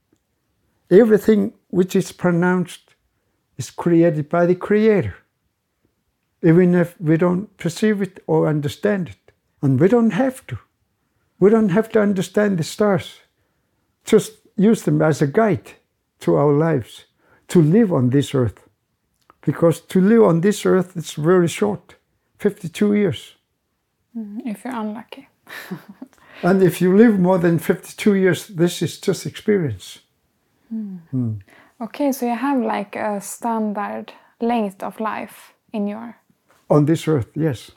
Everything 0.92 1.54
which 1.70 1.96
is 1.96 2.12
pronounced 2.12 2.96
is 3.58 3.72
created 3.72 4.30
by 4.30 4.46
the 4.46 4.56
Creator 4.56 5.16
even 6.42 6.76
if 6.76 7.00
we 7.00 7.18
don't 7.18 7.56
perceive 7.58 8.02
it 8.02 8.24
or 8.28 8.48
understand 8.48 9.10
it. 9.10 9.34
And 9.62 9.80
we 9.80 9.88
don't 9.88 10.12
have 10.12 10.46
to. 10.48 10.58
We 11.40 11.50
don't 11.50 11.70
have 11.70 11.90
to 11.90 12.02
understand 12.02 12.58
the 12.58 12.64
stars. 12.64 13.20
Just 14.06 14.32
use 14.56 14.84
them 14.84 15.02
as 15.02 15.22
a 15.22 15.28
guide 15.28 15.74
to 16.20 16.36
our 16.36 16.54
lives, 16.54 17.06
to 17.48 17.62
live 17.62 17.94
on 17.94 18.10
this 18.10 18.36
earth. 18.36 18.68
Because 19.42 19.80
to 19.82 20.02
live 20.02 20.24
on 20.24 20.42
this 20.42 20.66
earth 20.66 20.98
is 20.98 21.14
very 21.14 21.48
short 21.48 21.96
52 22.38 22.94
years. 22.94 23.36
Mm, 24.18 24.42
if 24.46 24.64
you're 24.64 24.76
unlucky. 24.76 25.28
and 26.44 26.62
if 26.64 26.82
you 26.82 26.96
live 26.96 27.20
more 27.20 27.38
than 27.38 27.60
52 27.60 28.16
years, 28.16 28.48
this 28.48 28.82
is 28.82 29.00
just 29.00 29.26
experience. 29.26 30.00
Mm. 30.74 31.00
Mm. 31.14 31.40
Okay, 31.82 32.12
so 32.12 32.26
you 32.26 32.36
have 32.36 32.62
like 32.62 32.96
a 32.96 33.22
standard 33.22 34.12
length 34.42 34.84
of 34.84 35.00
life 35.00 35.54
in 35.72 35.88
your 35.88 36.19
on 36.70 36.86
this 36.86 37.08
earth, 37.08 37.30
yes. 37.36 37.72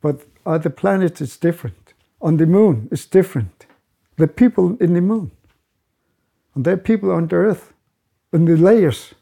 But 0.00 0.26
other 0.46 0.70
planets, 0.70 1.20
it's 1.20 1.36
different. 1.36 1.94
On 2.20 2.36
the 2.36 2.46
moon, 2.46 2.88
it's 2.90 3.06
different. 3.06 3.66
The 4.16 4.26
people 4.26 4.76
in 4.80 4.94
the 4.94 5.00
moon. 5.00 5.30
And 6.54 6.64
there 6.64 6.74
are 6.74 6.78
people 6.78 7.12
on 7.12 7.28
the 7.28 7.36
earth. 7.36 7.72
In 8.32 8.44
the 8.44 8.56
layers, 8.56 9.14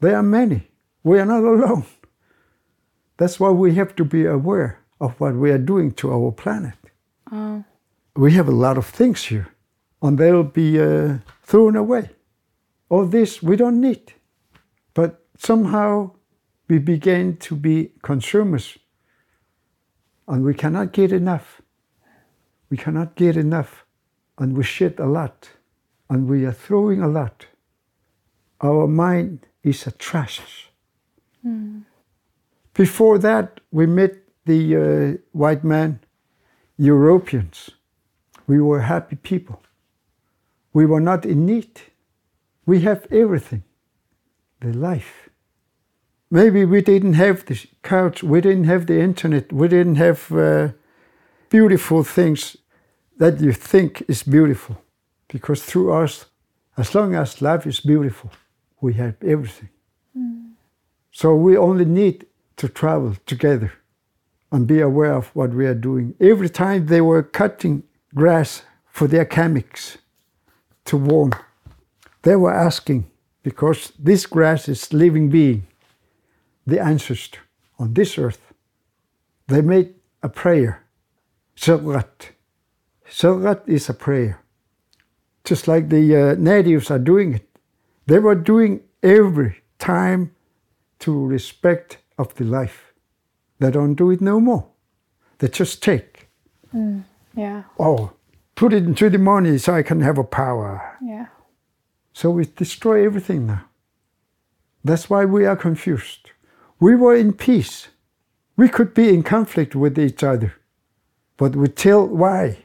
there 0.00 0.16
are 0.16 0.22
many. 0.22 0.68
We 1.02 1.18
are 1.18 1.26
not 1.26 1.42
alone. 1.42 1.84
That's 3.16 3.38
why 3.40 3.50
we 3.50 3.74
have 3.74 3.94
to 3.96 4.04
be 4.04 4.26
aware 4.26 4.80
of 5.00 5.18
what 5.20 5.34
we 5.34 5.50
are 5.50 5.58
doing 5.58 5.92
to 5.92 6.12
our 6.12 6.32
planet. 6.32 6.74
Oh. 7.32 7.64
We 8.16 8.32
have 8.32 8.48
a 8.48 8.52
lot 8.52 8.78
of 8.78 8.86
things 8.86 9.24
here, 9.24 9.48
and 10.02 10.18
they'll 10.18 10.44
be 10.44 10.80
uh, 10.80 11.18
thrown 11.42 11.76
away. 11.76 12.10
All 12.88 13.06
this 13.06 13.42
we 13.42 13.56
don't 13.56 13.80
need. 13.80 14.12
But 14.94 15.24
somehow 15.38 16.12
we 16.68 16.78
begin 16.78 17.36
to 17.36 17.54
be 17.54 17.92
consumers 18.02 18.78
and 20.26 20.44
we 20.44 20.54
cannot 20.54 20.92
get 20.92 21.12
enough. 21.12 21.60
We 22.70 22.76
cannot 22.76 23.14
get 23.14 23.36
enough 23.36 23.84
and 24.38 24.56
we 24.56 24.64
shit 24.64 24.98
a 24.98 25.06
lot 25.06 25.50
and 26.08 26.28
we 26.28 26.44
are 26.44 26.52
throwing 26.52 27.02
a 27.02 27.08
lot. 27.08 27.46
Our 28.60 28.86
mind 28.86 29.46
is 29.62 29.86
a 29.86 29.90
trash. 29.90 30.70
Mm. 31.44 31.82
Before 32.72 33.18
that, 33.18 33.60
we 33.70 33.86
met 33.86 34.14
the 34.46 34.76
uh, 34.76 35.18
white 35.32 35.64
man, 35.64 36.00
Europeans. 36.76 37.70
We 38.46 38.60
were 38.60 38.80
happy 38.80 39.16
people. 39.16 39.62
We 40.72 40.86
were 40.86 41.00
not 41.00 41.24
in 41.24 41.46
need. 41.46 41.80
We 42.66 42.80
have 42.80 43.06
everything 43.10 43.62
the 44.60 44.72
life 44.72 45.28
maybe 46.30 46.64
we 46.64 46.80
didn't 46.80 47.14
have 47.14 47.44
the 47.46 47.58
couch, 47.82 48.22
we 48.22 48.40
didn't 48.40 48.64
have 48.64 48.86
the 48.86 49.00
internet, 49.00 49.52
we 49.52 49.68
didn't 49.68 49.96
have 49.96 50.32
uh, 50.32 50.68
beautiful 51.50 52.04
things 52.04 52.56
that 53.18 53.40
you 53.40 53.52
think 53.52 54.02
is 54.08 54.22
beautiful. 54.22 54.76
Because 55.28 55.62
through 55.62 55.92
us, 55.92 56.26
as 56.76 56.94
long 56.94 57.14
as 57.14 57.40
life 57.40 57.66
is 57.66 57.80
beautiful, 57.80 58.30
we 58.80 58.94
have 58.94 59.14
everything. 59.22 59.68
Mm. 60.16 60.52
So 61.12 61.34
we 61.34 61.56
only 61.56 61.84
need 61.84 62.26
to 62.56 62.68
travel 62.68 63.16
together 63.26 63.72
and 64.50 64.66
be 64.66 64.80
aware 64.80 65.14
of 65.14 65.26
what 65.34 65.50
we 65.50 65.66
are 65.66 65.74
doing. 65.74 66.14
Every 66.20 66.48
time 66.48 66.86
they 66.86 67.00
were 67.00 67.22
cutting 67.22 67.82
grass 68.14 68.62
for 68.86 69.08
their 69.08 69.24
chemics 69.24 69.96
to 70.84 70.96
warm, 70.96 71.32
they 72.22 72.36
were 72.36 72.54
asking, 72.54 73.10
because 73.42 73.92
this 73.98 74.26
grass 74.26 74.68
is 74.68 74.92
living 74.92 75.28
being 75.28 75.66
the 76.66 76.80
ancestor 76.80 77.40
on 77.78 77.94
this 77.94 78.18
earth, 78.18 78.52
they 79.48 79.60
made 79.60 79.94
a 80.22 80.28
prayer. 80.28 80.82
Sirgat. 81.56 82.30
Sirgat 83.08 83.68
is 83.68 83.88
a 83.88 83.94
prayer. 83.94 84.40
Just 85.44 85.68
like 85.68 85.88
the 85.88 86.16
uh, 86.16 86.34
natives 86.38 86.90
are 86.90 86.98
doing 86.98 87.34
it. 87.34 87.48
They 88.06 88.18
were 88.18 88.34
doing 88.34 88.82
every 89.02 89.62
time 89.78 90.34
to 91.00 91.26
respect 91.26 91.98
of 92.18 92.34
the 92.36 92.44
life. 92.44 92.92
They 93.58 93.70
don't 93.70 93.94
do 93.94 94.10
it 94.10 94.20
no 94.20 94.40
more. 94.40 94.66
They 95.38 95.48
just 95.48 95.82
take. 95.82 96.28
Mm, 96.74 97.04
yeah. 97.36 97.64
Oh, 97.78 98.12
put 98.54 98.72
it 98.72 98.84
into 98.84 99.10
the 99.10 99.18
money 99.18 99.58
so 99.58 99.74
I 99.74 99.82
can 99.82 100.00
have 100.00 100.18
a 100.18 100.24
power. 100.24 100.96
Yeah. 101.02 101.26
So 102.12 102.30
we 102.30 102.46
destroy 102.46 103.04
everything 103.04 103.46
now. 103.46 103.64
That's 104.82 105.10
why 105.10 105.24
we 105.24 105.44
are 105.46 105.56
confused. 105.56 106.30
We 106.84 106.94
were 106.96 107.16
in 107.16 107.32
peace. 107.32 107.88
We 108.58 108.68
could 108.68 108.92
be 108.92 109.08
in 109.08 109.22
conflict 109.22 109.74
with 109.74 109.98
each 109.98 110.22
other, 110.22 110.52
but 111.38 111.56
we 111.56 111.68
tell 111.68 112.06
why 112.06 112.58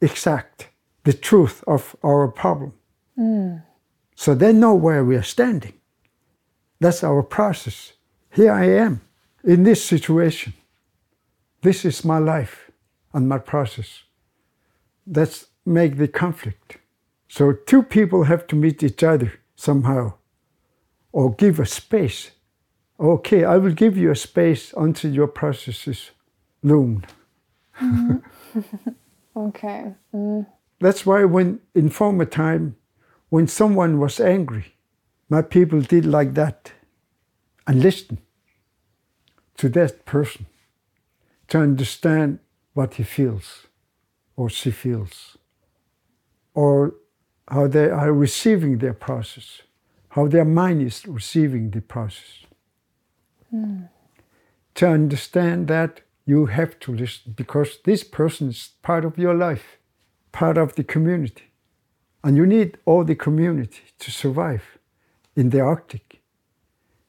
exact 0.00 0.68
the 1.04 1.12
truth 1.12 1.62
of 1.66 1.94
our 2.02 2.26
problem. 2.28 2.72
Mm. 3.18 3.62
So 4.14 4.34
they 4.34 4.54
know 4.54 4.74
where 4.74 5.04
we 5.04 5.14
are 5.14 5.34
standing. 5.36 5.74
That's 6.80 7.04
our 7.04 7.22
process. 7.22 7.92
Here 8.30 8.50
I 8.50 8.64
am 8.86 9.02
in 9.44 9.64
this 9.64 9.84
situation. 9.84 10.54
This 11.60 11.84
is 11.84 12.02
my 12.02 12.18
life 12.18 12.70
and 13.12 13.28
my 13.28 13.38
process. 13.38 14.04
Let's 15.06 15.48
make 15.66 15.96
the 15.98 16.08
conflict 16.08 16.78
So 17.28 17.52
two 17.52 17.82
people 17.82 18.24
have 18.24 18.46
to 18.46 18.56
meet 18.56 18.82
each 18.82 19.02
other 19.02 19.32
somehow 19.54 20.14
or 21.12 21.34
give 21.34 21.60
a 21.60 21.66
space. 21.66 22.35
Okay, 23.00 23.44
I 23.44 23.58
will 23.58 23.72
give 23.72 23.96
you 23.96 24.10
a 24.10 24.16
space 24.16 24.74
until 24.76 25.12
your 25.12 25.28
process 25.28 25.88
is 25.88 26.10
loomed. 26.62 27.06
Okay. 29.36 29.94
Mm. 30.14 30.46
That's 30.80 31.04
why 31.06 31.24
when 31.24 31.60
in 31.74 31.90
former 31.90 32.24
time, 32.24 32.76
when 33.28 33.48
someone 33.48 33.98
was 34.00 34.20
angry, 34.20 34.74
my 35.28 35.42
people 35.42 35.80
did 35.80 36.06
like 36.06 36.34
that 36.34 36.72
and 37.66 37.82
listen 37.82 38.18
to 39.58 39.68
that 39.70 40.04
person 40.06 40.46
to 41.48 41.58
understand 41.58 42.38
what 42.74 42.94
he 42.94 43.02
feels 43.02 43.66
or 44.36 44.50
she 44.50 44.70
feels 44.70 45.36
or 46.54 46.94
how 47.48 47.66
they 47.68 47.90
are 47.90 48.12
receiving 48.12 48.78
their 48.78 48.94
process, 48.94 49.62
how 50.10 50.28
their 50.28 50.44
mind 50.44 50.82
is 50.82 51.06
receiving 51.06 51.70
the 51.70 51.80
process. 51.80 52.45
To 53.52 54.86
understand 54.86 55.68
that, 55.68 56.00
you 56.26 56.46
have 56.46 56.78
to 56.80 56.92
listen 56.92 57.32
because 57.36 57.78
this 57.84 58.02
person 58.02 58.48
is 58.48 58.70
part 58.82 59.04
of 59.04 59.16
your 59.16 59.34
life, 59.34 59.78
part 60.32 60.58
of 60.58 60.74
the 60.74 60.84
community. 60.84 61.52
And 62.24 62.36
you 62.36 62.46
need 62.46 62.78
all 62.84 63.04
the 63.04 63.14
community 63.14 63.82
to 64.00 64.10
survive 64.10 64.78
in 65.36 65.50
the 65.50 65.60
Arctic. 65.60 66.20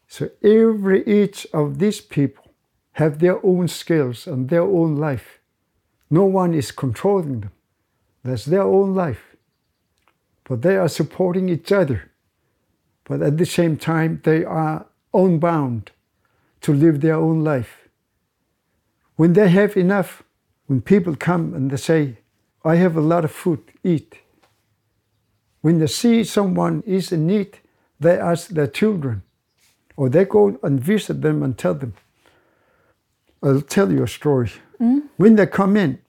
So 0.08 0.30
every 0.44 1.04
each 1.06 1.48
of 1.54 1.80
these 1.80 2.00
people 2.00 2.54
have 2.94 3.20
their 3.20 3.44
own 3.44 3.68
skills 3.68 4.28
and 4.28 4.50
their 4.50 4.62
own 4.62 4.96
life. 4.96 5.40
No 6.10 6.26
one 6.26 6.54
is 6.54 6.72
controlling 6.72 7.42
them. 7.42 7.52
That's 8.24 8.46
their 8.46 8.64
own 8.64 8.94
life. 8.94 9.36
But 10.44 10.62
they 10.62 10.78
are 10.78 10.88
supporting 10.88 11.50
each 11.50 11.72
other. 11.72 12.12
But 13.04 13.22
at 13.22 13.38
the 13.38 13.46
same 13.46 13.78
time, 13.78 14.22
they 14.24 14.46
are 14.46 14.86
unbound 15.14 15.92
to 16.62 16.74
live 16.74 17.02
their 17.02 17.16
own 17.16 17.44
life. 17.44 17.88
When 19.16 19.34
they 19.34 19.50
have 19.50 19.76
enough, 19.78 20.24
when 20.68 20.82
people 20.82 21.16
come 21.16 21.54
and 21.54 21.72
they 21.72 21.78
say, 21.78 22.18
I 22.64 22.76
have 22.76 22.96
a 22.96 23.02
lot 23.02 23.24
of 23.24 23.32
food, 23.32 23.60
eat. 23.84 24.16
When 25.62 25.80
they 25.80 25.88
see 25.88 26.24
someone 26.24 26.84
is 26.86 27.12
in 27.12 27.28
need, 27.28 27.60
they 28.00 28.20
ask 28.20 28.50
their 28.50 28.68
children, 28.68 29.24
or 29.96 30.10
they 30.10 30.26
go 30.26 30.60
and 30.62 30.80
visit 30.80 31.22
them 31.22 31.42
and 31.44 31.58
tell 31.58 31.74
them. 31.74 31.94
I'll 33.42 33.62
tell 33.62 33.92
you 33.92 34.04
a 34.04 34.08
story. 34.08 34.52
Hmm? 34.78 35.00
When 35.18 35.36
they 35.36 35.48
come 35.48 35.78
in, 35.78 36.00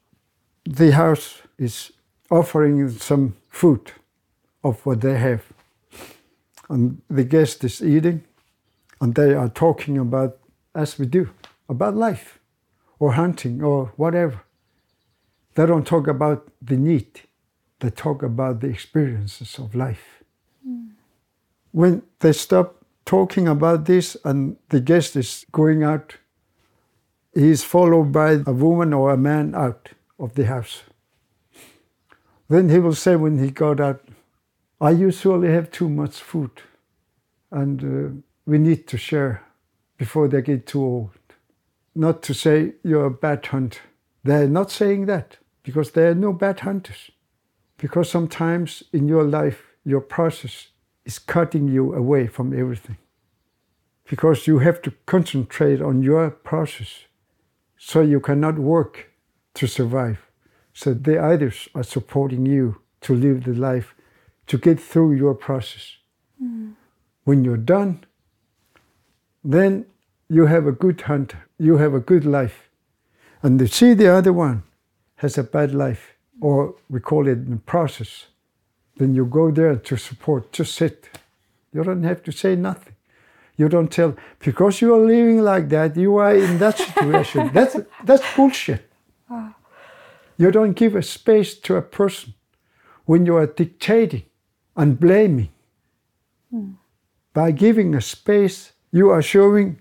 the 0.65 0.91
house 0.91 1.41
is 1.57 1.91
offering 2.29 2.89
some 2.89 3.35
food 3.49 3.91
of 4.63 4.85
what 4.85 5.01
they 5.01 5.17
have. 5.17 5.43
And 6.69 7.01
the 7.09 7.23
guest 7.23 7.63
is 7.63 7.81
eating, 7.81 8.23
and 9.01 9.15
they 9.15 9.33
are 9.33 9.49
talking 9.49 9.97
about, 9.97 10.37
as 10.75 10.99
we 10.99 11.05
do, 11.05 11.29
about 11.67 11.95
life 11.95 12.39
or 12.99 13.13
hunting 13.13 13.63
or 13.63 13.93
whatever. 13.95 14.41
They 15.55 15.65
don't 15.65 15.87
talk 15.87 16.07
about 16.07 16.47
the 16.61 16.77
need, 16.77 17.21
they 17.79 17.89
talk 17.89 18.23
about 18.23 18.59
the 18.59 18.67
experiences 18.67 19.57
of 19.57 19.75
life. 19.75 20.23
When 21.71 22.01
they 22.19 22.33
stop 22.33 22.83
talking 23.05 23.47
about 23.47 23.85
this 23.85 24.17
and 24.25 24.57
the 24.69 24.79
guest 24.79 25.15
is 25.15 25.45
going 25.51 25.83
out, 25.83 26.17
he 27.33 27.49
is 27.49 27.63
followed 27.63 28.11
by 28.11 28.41
a 28.45 28.51
woman 28.51 28.93
or 28.93 29.11
a 29.11 29.17
man 29.17 29.55
out 29.55 29.89
of 30.19 30.33
the 30.33 30.45
house. 30.45 30.83
Then 32.49 32.69
he 32.69 32.79
will 32.79 32.95
say 32.95 33.15
when 33.15 33.37
he 33.37 33.51
got 33.51 33.79
out, 33.79 34.01
I 34.81 34.91
usually 34.91 35.51
have 35.51 35.69
too 35.71 35.89
much 35.89 36.19
food 36.19 36.51
and 37.51 37.83
uh, 37.83 38.21
we 38.49 38.57
need 38.57 38.87
to 38.87 38.97
share 38.97 39.43
before 39.97 40.27
they 40.27 40.41
get 40.41 40.65
too 40.65 40.83
old. 40.83 41.11
Not 41.93 42.23
to 42.23 42.33
say 42.33 42.73
you're 42.83 43.05
a 43.05 43.11
bad 43.11 43.45
hunter. 43.45 43.81
They're 44.23 44.47
not 44.47 44.71
saying 44.71 45.05
that 45.05 45.37
because 45.61 45.91
there 45.91 46.09
are 46.09 46.15
no 46.15 46.33
bad 46.33 46.61
hunters. 46.61 47.11
Because 47.77 48.09
sometimes 48.09 48.83
in 48.91 49.07
your 49.07 49.23
life, 49.23 49.61
your 49.85 50.01
process 50.01 50.69
is 51.05 51.19
cutting 51.19 51.67
you 51.67 51.93
away 51.93 52.25
from 52.25 52.59
everything. 52.59 52.97
Because 54.09 54.47
you 54.47 54.57
have 54.59 54.81
to 54.81 54.93
concentrate 55.05 55.79
on 55.79 56.01
your 56.01 56.31
process 56.31 57.05
so 57.77 58.01
you 58.01 58.19
cannot 58.19 58.57
work 58.57 59.11
to 59.53 59.67
survive. 59.67 60.25
So 60.73 60.95
the 60.95 61.23
others 61.23 61.69
are 61.75 61.83
supporting 61.83 62.47
you 62.47 62.81
to 63.01 63.13
live 63.13 63.43
the 63.43 63.53
life, 63.53 63.93
to 64.47 64.57
get 64.57 64.79
through 64.79 65.13
your 65.13 65.35
process. 65.35 65.97
Mm. 66.43 66.73
When 67.25 67.43
you're 67.43 67.65
done, 67.77 68.05
then 69.43 69.85
you 70.29 70.45
have 70.45 70.67
a 70.67 70.71
good 70.71 71.01
hunter, 71.01 71.47
you 71.57 71.77
have 71.77 71.93
a 71.93 71.99
good 71.99 72.25
life. 72.25 72.69
And 73.41 73.57
to 73.59 73.67
see 73.67 73.93
the 73.93 74.13
other 74.13 74.33
one 74.33 74.63
has 75.15 75.37
a 75.37 75.43
bad 75.43 75.73
life, 75.73 76.13
or 76.41 76.75
we 76.89 76.99
call 76.99 77.27
it 77.27 77.39
in 77.39 77.59
process, 77.59 78.27
then 78.97 79.15
you 79.15 79.25
go 79.25 79.51
there 79.51 79.75
to 79.75 79.97
support, 79.97 80.51
just 80.51 80.75
sit. 80.75 81.09
You 81.73 81.83
don't 81.83 82.03
have 82.03 82.21
to 82.23 82.31
say 82.31 82.55
nothing. 82.55 82.95
You 83.57 83.69
don't 83.69 83.91
tell, 83.91 84.15
because 84.39 84.81
you 84.81 84.93
are 84.93 84.99
living 84.99 85.41
like 85.41 85.69
that, 85.69 85.97
you 85.97 86.17
are 86.17 86.35
in 86.35 86.57
that 86.59 86.77
situation. 86.77 87.51
that's, 87.53 87.75
that's 88.03 88.23
bullshit. 88.35 88.89
Ah. 89.29 89.53
You 90.37 90.51
don't 90.51 90.73
give 90.73 90.95
a 90.95 91.03
space 91.03 91.55
to 91.55 91.75
a 91.75 91.81
person 91.81 92.33
when 93.05 93.25
you 93.25 93.35
are 93.35 93.47
dictating 93.47 94.23
and 94.75 94.99
blaming. 94.99 95.49
Hmm. 96.49 96.71
By 97.33 97.51
giving 97.51 97.93
a 97.95 98.01
space, 98.01 98.71
you 98.91 99.09
are 99.09 99.21
showing 99.21 99.79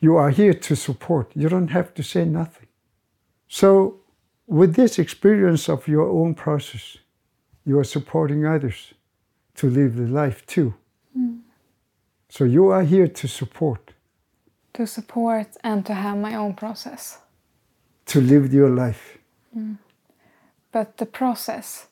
you 0.00 0.16
are 0.16 0.30
here 0.30 0.54
to 0.54 0.76
support. 0.76 1.32
You 1.34 1.48
don't 1.48 1.70
have 1.70 1.94
to 1.94 2.02
say 2.02 2.24
nothing. 2.24 2.68
So, 3.48 4.00
with 4.46 4.74
this 4.74 4.98
experience 4.98 5.68
of 5.68 5.88
your 5.88 6.08
own 6.10 6.34
process, 6.34 6.98
you 7.64 7.78
are 7.78 7.84
supporting 7.84 8.44
others 8.44 8.92
to 9.54 9.70
live 9.70 9.96
the 9.96 10.06
life 10.06 10.44
too. 10.46 10.74
Mm. 11.18 11.40
So, 12.28 12.44
you 12.44 12.68
are 12.68 12.82
here 12.84 13.08
to 13.08 13.28
support, 13.28 13.94
To 14.74 14.86
support 14.86 15.46
and 15.62 15.86
to 15.86 15.94
have 15.94 16.18
my 16.18 16.34
own 16.36 16.54
process. 16.54 17.18
to 18.06 18.20
live 18.20 18.52
your 18.52 18.68
life. 18.70 19.18
Mm. 19.56 19.78
But 20.72 20.96
the 20.98 21.06
process, 21.06 21.86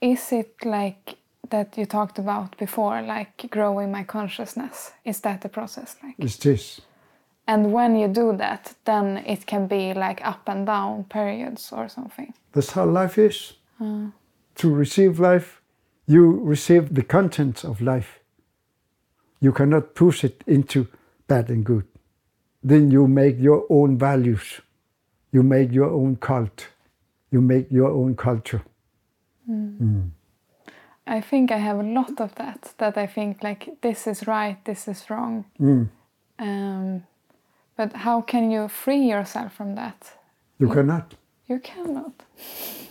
is 0.00 0.32
it 0.32 0.54
like 0.64 1.16
that 1.50 1.76
you 1.78 1.86
talked 1.86 2.18
about 2.18 2.56
before, 2.58 3.02
like 3.02 3.50
growing 3.50 3.90
my 3.90 4.04
consciousness? 4.04 4.92
Is 5.04 5.20
that 5.20 5.40
the 5.40 5.48
process? 5.48 5.96
Like, 6.02 6.14
It's 6.18 6.36
this. 6.36 6.80
and 7.46 7.72
when 7.72 7.96
you 7.96 8.08
do 8.08 8.36
that, 8.36 8.74
then 8.84 9.18
it 9.26 9.46
can 9.46 9.66
be 9.66 9.92
like 9.94 10.20
up 10.24 10.48
and 10.48 10.66
down 10.66 11.04
periods 11.04 11.72
or 11.72 11.88
something. 11.88 12.32
That's 12.52 12.72
how 12.72 12.86
life 12.86 13.18
is. 13.18 13.54
Ah. 13.80 14.10
To 14.54 14.74
receive 14.74 15.18
life, 15.20 15.60
you 16.06 16.40
receive 16.44 16.94
the 16.94 17.02
contents 17.02 17.64
of 17.64 17.80
life. 17.80 18.20
You 19.40 19.52
cannot 19.52 19.94
push 19.94 20.24
it 20.24 20.44
into 20.46 20.86
bad 21.26 21.48
and 21.50 21.64
good. 21.64 21.84
Then 22.62 22.90
you 22.90 23.06
make 23.08 23.38
your 23.38 23.64
own 23.70 23.96
values. 23.98 24.60
You 25.32 25.42
make 25.42 25.72
your 25.72 25.90
own 25.90 26.16
cult. 26.16 26.68
You 27.30 27.40
make 27.40 27.70
your 27.70 27.90
own 27.90 28.16
culture. 28.16 28.62
Hmm. 29.46 29.76
Hmm. 29.78 30.00
I 31.06 31.20
think 31.20 31.50
I 31.50 31.58
have 31.58 31.78
a 31.78 31.82
lot 31.82 32.20
of 32.20 32.34
that. 32.36 32.74
That 32.78 32.96
I 32.96 33.06
think 33.06 33.42
like 33.42 33.80
this 33.80 34.06
is 34.06 34.26
right, 34.26 34.56
this 34.64 34.88
is 34.88 35.10
wrong. 35.10 35.44
Um, 36.38 37.02
but 37.76 37.92
how 37.92 38.20
can 38.22 38.50
you 38.50 38.68
free 38.68 39.08
yourself 39.08 39.54
from 39.54 39.74
that? 39.74 40.12
You 40.58 40.68
cannot. 40.68 41.14
You 41.48 41.58
cannot. 41.58 42.12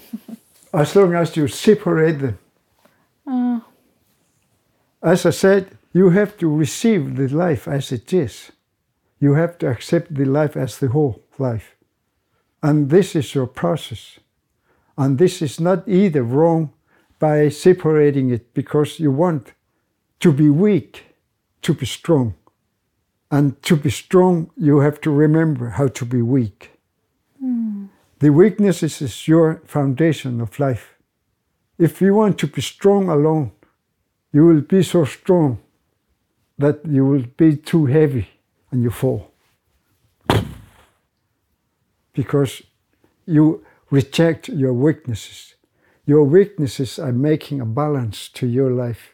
As 0.74 0.96
long 0.96 1.14
as 1.16 1.36
you 1.36 1.48
separate 1.48 2.20
them. 2.20 2.38
Uh, 3.28 3.60
As 5.02 5.26
I 5.26 5.32
said, 5.32 5.78
you 5.94 6.10
have 6.10 6.38
to 6.38 6.48
receive 6.58 7.16
the 7.16 7.28
life 7.28 7.68
as 7.68 7.92
it 7.92 8.14
is. 8.14 8.52
You 9.20 9.34
have 9.34 9.58
to 9.60 9.68
accept 9.68 10.14
the 10.14 10.26
life 10.26 10.56
as 10.58 10.78
the 10.78 10.88
whole 10.88 11.22
life. 11.38 11.76
And 12.62 12.90
this 12.90 13.16
is 13.16 13.34
your 13.34 13.48
process. 13.48 14.20
And 14.98 15.18
this 15.18 15.42
is 15.42 15.60
not 15.60 15.88
either 15.88 16.24
wrong 16.24 16.74
by 17.20 17.50
separating 17.50 18.32
it 18.32 18.54
because 18.54 19.00
you 19.00 19.12
want 19.12 19.54
to 20.22 20.32
be 20.32 20.50
weak, 20.50 21.06
to 21.62 21.74
be 21.74 21.86
strong. 21.86 22.34
And 23.32 23.62
to 23.64 23.76
be 23.76 23.92
strong, 23.92 24.50
you 24.58 24.80
have 24.80 25.00
to 25.02 25.12
remember 25.12 25.70
how 25.70 25.88
to 25.88 26.06
be 26.06 26.22
weak. 26.22 26.72
Hmm. 27.40 27.86
The 28.20 28.30
weaknesses 28.30 29.02
is 29.02 29.28
your 29.28 29.62
foundation 29.66 30.42
of 30.42 30.60
life. 30.60 30.96
If 31.78 32.02
you 32.02 32.16
want 32.16 32.38
to 32.40 32.48
be 32.48 32.62
strong 32.62 33.08
alone, 33.08 33.52
you 34.34 34.46
will 34.46 34.62
be 34.62 34.84
so 34.84 35.06
strong 35.06 35.60
that 36.58 36.86
you 36.86 37.06
will 37.06 37.26
be 37.38 37.56
too 37.56 37.86
heavy 37.86 38.28
and 38.72 38.84
you 38.84 38.90
fall. 38.90 39.32
Because 42.14 42.62
you 43.26 43.64
reject 43.90 44.50
your 44.50 44.74
weaknesses. 44.74 45.56
Your 46.10 46.24
weaknesses 46.24 46.98
are 46.98 47.12
making 47.12 47.62
a 47.62 47.68
balance 47.68 48.30
to 48.30 48.48
your 48.48 48.72
life. 48.72 49.14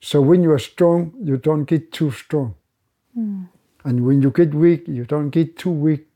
So 0.00 0.22
when 0.22 0.42
you 0.42 0.50
are 0.50 0.58
strong, 0.58 1.12
you 1.22 1.36
don't 1.36 1.64
get 1.64 1.92
too 1.92 2.10
strong. 2.10 2.54
Hmm. 3.12 3.42
And 3.84 4.06
when 4.06 4.22
you 4.22 4.30
get 4.30 4.54
weak, 4.54 4.88
you 4.88 5.04
don't 5.04 5.28
get 5.28 5.58
too 5.58 5.70
weak 5.70 6.06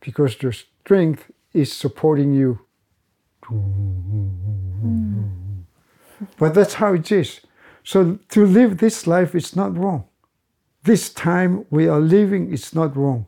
because 0.00 0.42
your 0.42 0.52
strength 0.52 1.30
is 1.52 1.70
supporting 1.70 2.32
you. 2.32 2.60
Hmm. 3.44 4.38
But 6.38 6.54
that's 6.54 6.74
how 6.80 6.94
it 6.94 7.12
is. 7.12 7.42
So 7.84 8.18
to 8.30 8.46
live 8.46 8.78
this 8.78 9.06
life 9.06 9.34
is 9.34 9.54
not 9.54 9.76
wrong. 9.76 10.04
This 10.84 11.12
time 11.12 11.66
we 11.68 11.88
are 11.88 12.00
living 12.00 12.50
is 12.50 12.74
not 12.74 12.96
wrong. 12.96 13.26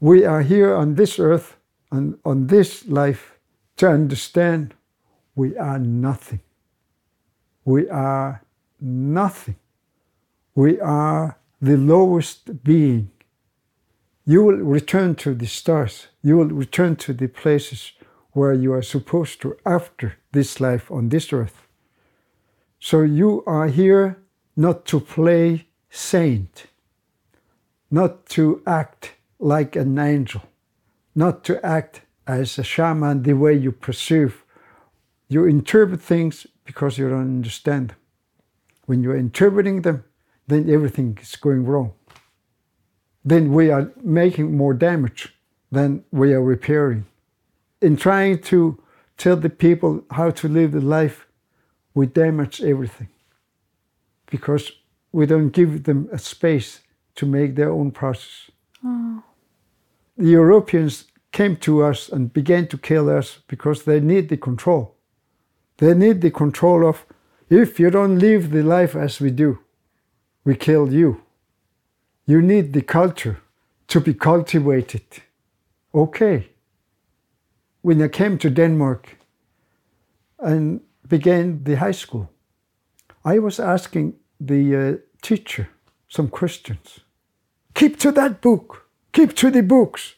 We 0.00 0.24
are 0.24 0.42
here 0.42 0.74
on 0.74 0.96
this 0.96 1.20
earth 1.20 1.56
and 1.92 2.18
on 2.24 2.48
this 2.48 2.88
life 2.88 3.37
to 3.78 3.88
understand 3.88 4.74
we 5.34 5.56
are 5.56 5.78
nothing. 5.78 6.40
We 7.64 7.88
are 7.88 8.42
nothing. 8.80 9.56
We 10.54 10.80
are 10.80 11.38
the 11.60 11.76
lowest 11.76 12.64
being. 12.64 13.10
You 14.24 14.42
will 14.42 14.58
return 14.58 15.14
to 15.16 15.34
the 15.34 15.46
stars. 15.46 16.08
You 16.22 16.36
will 16.36 16.48
return 16.48 16.96
to 16.96 17.12
the 17.12 17.28
places 17.28 17.92
where 18.32 18.52
you 18.52 18.72
are 18.72 18.82
supposed 18.82 19.40
to 19.42 19.56
after 19.64 20.16
this 20.32 20.60
life 20.60 20.90
on 20.90 21.08
this 21.08 21.32
earth. 21.32 21.66
So 22.80 23.02
you 23.02 23.42
are 23.46 23.68
here 23.68 24.18
not 24.56 24.84
to 24.86 25.00
play 25.00 25.68
saint, 25.88 26.66
not 27.90 28.26
to 28.30 28.62
act 28.66 29.12
like 29.38 29.76
an 29.76 29.98
angel, 29.98 30.42
not 31.14 31.44
to 31.44 31.64
act 31.64 32.02
as 32.28 32.58
a 32.58 32.62
shaman 32.62 33.22
the 33.22 33.32
way 33.32 33.54
you 33.54 33.72
perceive. 33.72 34.44
You 35.28 35.46
interpret 35.46 36.00
things 36.00 36.46
because 36.64 36.98
you 36.98 37.08
don't 37.08 37.38
understand 37.38 37.90
them. 37.90 37.96
When 38.86 39.02
you're 39.02 39.16
interpreting 39.16 39.82
them, 39.82 40.04
then 40.46 40.70
everything 40.70 41.18
is 41.20 41.36
going 41.36 41.64
wrong. 41.64 41.92
Then 43.24 43.52
we 43.52 43.70
are 43.70 43.90
making 44.02 44.56
more 44.56 44.74
damage 44.74 45.34
than 45.72 46.04
we 46.10 46.32
are 46.32 46.42
repairing. 46.42 47.06
In 47.80 47.96
trying 47.96 48.40
to 48.42 48.82
tell 49.16 49.36
the 49.36 49.50
people 49.50 50.04
how 50.12 50.30
to 50.30 50.48
live 50.48 50.72
the 50.72 50.80
life, 50.80 51.26
we 51.94 52.06
damage 52.06 52.62
everything 52.62 53.08
because 54.30 54.72
we 55.12 55.26
don't 55.26 55.50
give 55.50 55.84
them 55.84 56.08
a 56.12 56.18
space 56.18 56.80
to 57.16 57.26
make 57.26 57.54
their 57.54 57.70
own 57.70 57.90
process. 57.90 58.50
Oh. 58.84 59.22
The 60.16 60.30
Europeans 60.30 61.04
came 61.30 61.56
to 61.56 61.82
us 61.82 62.08
and 62.08 62.32
began 62.32 62.66
to 62.68 62.78
kill 62.78 63.08
us 63.08 63.38
because 63.48 63.84
they 63.84 64.00
need 64.00 64.28
the 64.28 64.36
control. 64.36 64.96
They 65.78 65.94
need 65.94 66.20
the 66.20 66.30
control 66.30 66.86
of 66.88 67.06
if 67.48 67.80
you 67.80 67.90
don't 67.90 68.18
live 68.18 68.50
the 68.50 68.62
life 68.62 68.94
as 68.94 69.20
we 69.20 69.30
do, 69.30 69.58
we 70.44 70.54
kill 70.54 70.92
you. 70.92 71.22
You 72.26 72.42
need 72.42 72.72
the 72.72 72.82
culture 72.82 73.40
to 73.88 74.00
be 74.00 74.14
cultivated. 74.14 75.02
Okay. 75.94 76.50
When 77.80 78.02
I 78.02 78.08
came 78.08 78.36
to 78.38 78.50
Denmark 78.50 79.16
and 80.38 80.80
began 81.08 81.64
the 81.64 81.76
high 81.76 81.92
school, 81.92 82.30
I 83.24 83.38
was 83.38 83.58
asking 83.58 84.14
the 84.40 84.76
uh, 84.76 84.96
teacher 85.22 85.68
some 86.08 86.28
questions. 86.28 87.00
Keep 87.74 87.98
to 88.00 88.12
that 88.12 88.40
book. 88.40 88.88
Keep 89.12 89.34
to 89.36 89.50
the 89.50 89.62
books. 89.62 90.14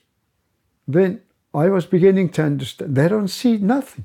Then 0.87 1.21
I 1.55 1.69
was 1.69 1.87
beginning 1.87 2.31
to 2.31 2.43
understand. 2.43 2.97
They 2.97 3.09
don't 3.09 3.29
see 3.29 3.57
nothing. 3.59 4.05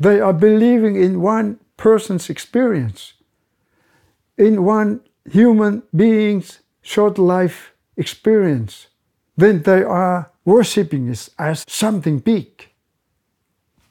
They 0.00 0.20
are 0.20 0.32
believing 0.32 0.96
in 0.96 1.20
one 1.20 1.58
person's 1.76 2.30
experience, 2.30 3.14
in 4.36 4.64
one 4.64 5.00
human 5.30 5.82
being's 5.94 6.60
short 6.82 7.18
life 7.18 7.72
experience. 7.96 8.88
Then 9.36 9.62
they 9.62 9.82
are 9.82 10.30
worshipping 10.44 11.08
it 11.08 11.28
as 11.38 11.64
something 11.68 12.18
big 12.18 12.68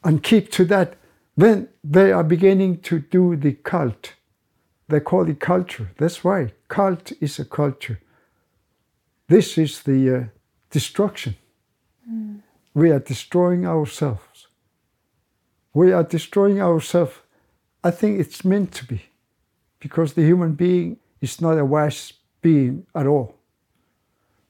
and 0.04 0.24
keep 0.24 0.52
to 0.52 0.66
that. 0.66 0.96
Then 1.36 1.70
they 1.84 2.12
are 2.12 2.24
beginning 2.24 2.82
to 2.82 3.00
do 3.00 3.36
the 3.36 3.54
cult. 3.54 4.14
They 4.88 5.00
call 5.00 5.30
it 5.30 5.40
culture. 5.40 5.92
That's 5.98 6.24
why 6.24 6.54
Cult 6.68 7.12
is 7.22 7.40
a 7.40 7.46
culture. 7.46 8.00
This 9.28 9.58
is 9.58 9.84
the 9.84 10.16
uh, 10.16 10.24
destruction. 10.70 11.36
We 12.74 12.92
are 12.92 13.00
destroying 13.00 13.66
ourselves. 13.66 14.48
We 15.74 15.92
are 15.92 16.04
destroying 16.04 16.62
ourselves. 16.62 17.16
I 17.84 17.92
think 17.92 18.20
it's 18.20 18.44
meant 18.44 18.72
to 18.74 18.86
be 18.86 19.02
because 19.80 20.14
the 20.14 20.24
human 20.24 20.54
being 20.54 20.98
is 21.22 21.42
not 21.42 21.58
a 21.58 21.66
wise 21.66 22.14
being 22.42 22.86
at 22.94 23.08
all. 23.08 23.36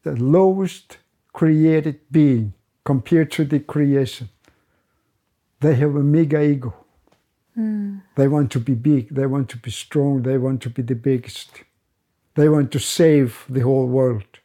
The 0.04 0.16
lowest 0.16 0.98
created 1.34 2.00
being 2.12 2.54
compared 2.84 3.32
to 3.32 3.46
the 3.46 3.60
creation. 3.60 4.30
They 5.60 5.76
have 5.76 5.96
a 5.96 6.04
mega 6.04 6.42
ego. 6.42 6.74
They 8.16 8.28
want 8.28 8.52
to 8.52 8.60
be 8.60 8.76
big, 8.76 9.16
they 9.16 9.26
want 9.26 9.50
to 9.50 9.58
be 9.58 9.72
strong, 9.72 10.22
they 10.22 10.38
want 10.38 10.62
to 10.62 10.70
be 10.70 10.84
the 10.84 10.96
biggest. 10.96 11.64
They 12.36 12.50
want 12.50 12.72
to 12.72 12.80
save 12.80 13.46
the 13.50 13.62
whole 13.62 13.88
world. 13.88 14.40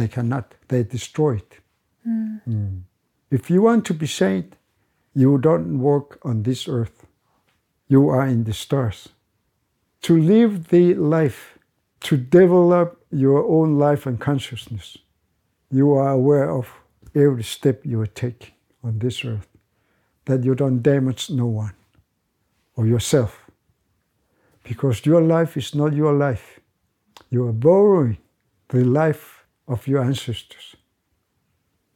They 0.00 0.08
cannot, 0.08 0.54
they 0.68 0.82
destroy 0.82 1.36
it. 1.36 1.58
Mm. 2.08 2.84
If 3.30 3.50
you 3.50 3.60
want 3.60 3.84
to 3.84 3.92
be 3.92 4.06
saint, 4.06 4.56
you 5.14 5.36
don't 5.36 5.78
work 5.78 6.18
on 6.22 6.42
this 6.42 6.66
earth. 6.66 7.04
You 7.86 8.08
are 8.08 8.26
in 8.26 8.44
the 8.44 8.54
stars. 8.54 9.10
To 10.02 10.18
live 10.18 10.68
the 10.68 10.94
life, 10.94 11.58
to 12.08 12.16
develop 12.16 13.04
your 13.10 13.44
own 13.46 13.78
life 13.78 14.06
and 14.06 14.18
consciousness, 14.18 14.96
you 15.70 15.92
are 15.92 16.08
aware 16.08 16.50
of 16.50 16.72
every 17.14 17.44
step 17.44 17.84
you 17.84 18.00
are 18.00 18.06
taking 18.06 18.54
on 18.82 19.00
this 19.00 19.22
earth, 19.22 19.48
that 20.24 20.44
you 20.44 20.54
don't 20.54 20.80
damage 20.80 21.28
no 21.28 21.44
one 21.44 21.74
or 22.74 22.86
yourself. 22.86 23.50
Because 24.64 25.04
your 25.04 25.20
life 25.20 25.58
is 25.58 25.74
not 25.74 25.92
your 25.92 26.14
life. 26.14 26.58
You 27.28 27.46
are 27.48 27.52
borrowing 27.52 28.16
the 28.68 28.82
life 28.82 29.39
of 29.70 29.86
your 29.86 30.02
ancestors. 30.02 30.76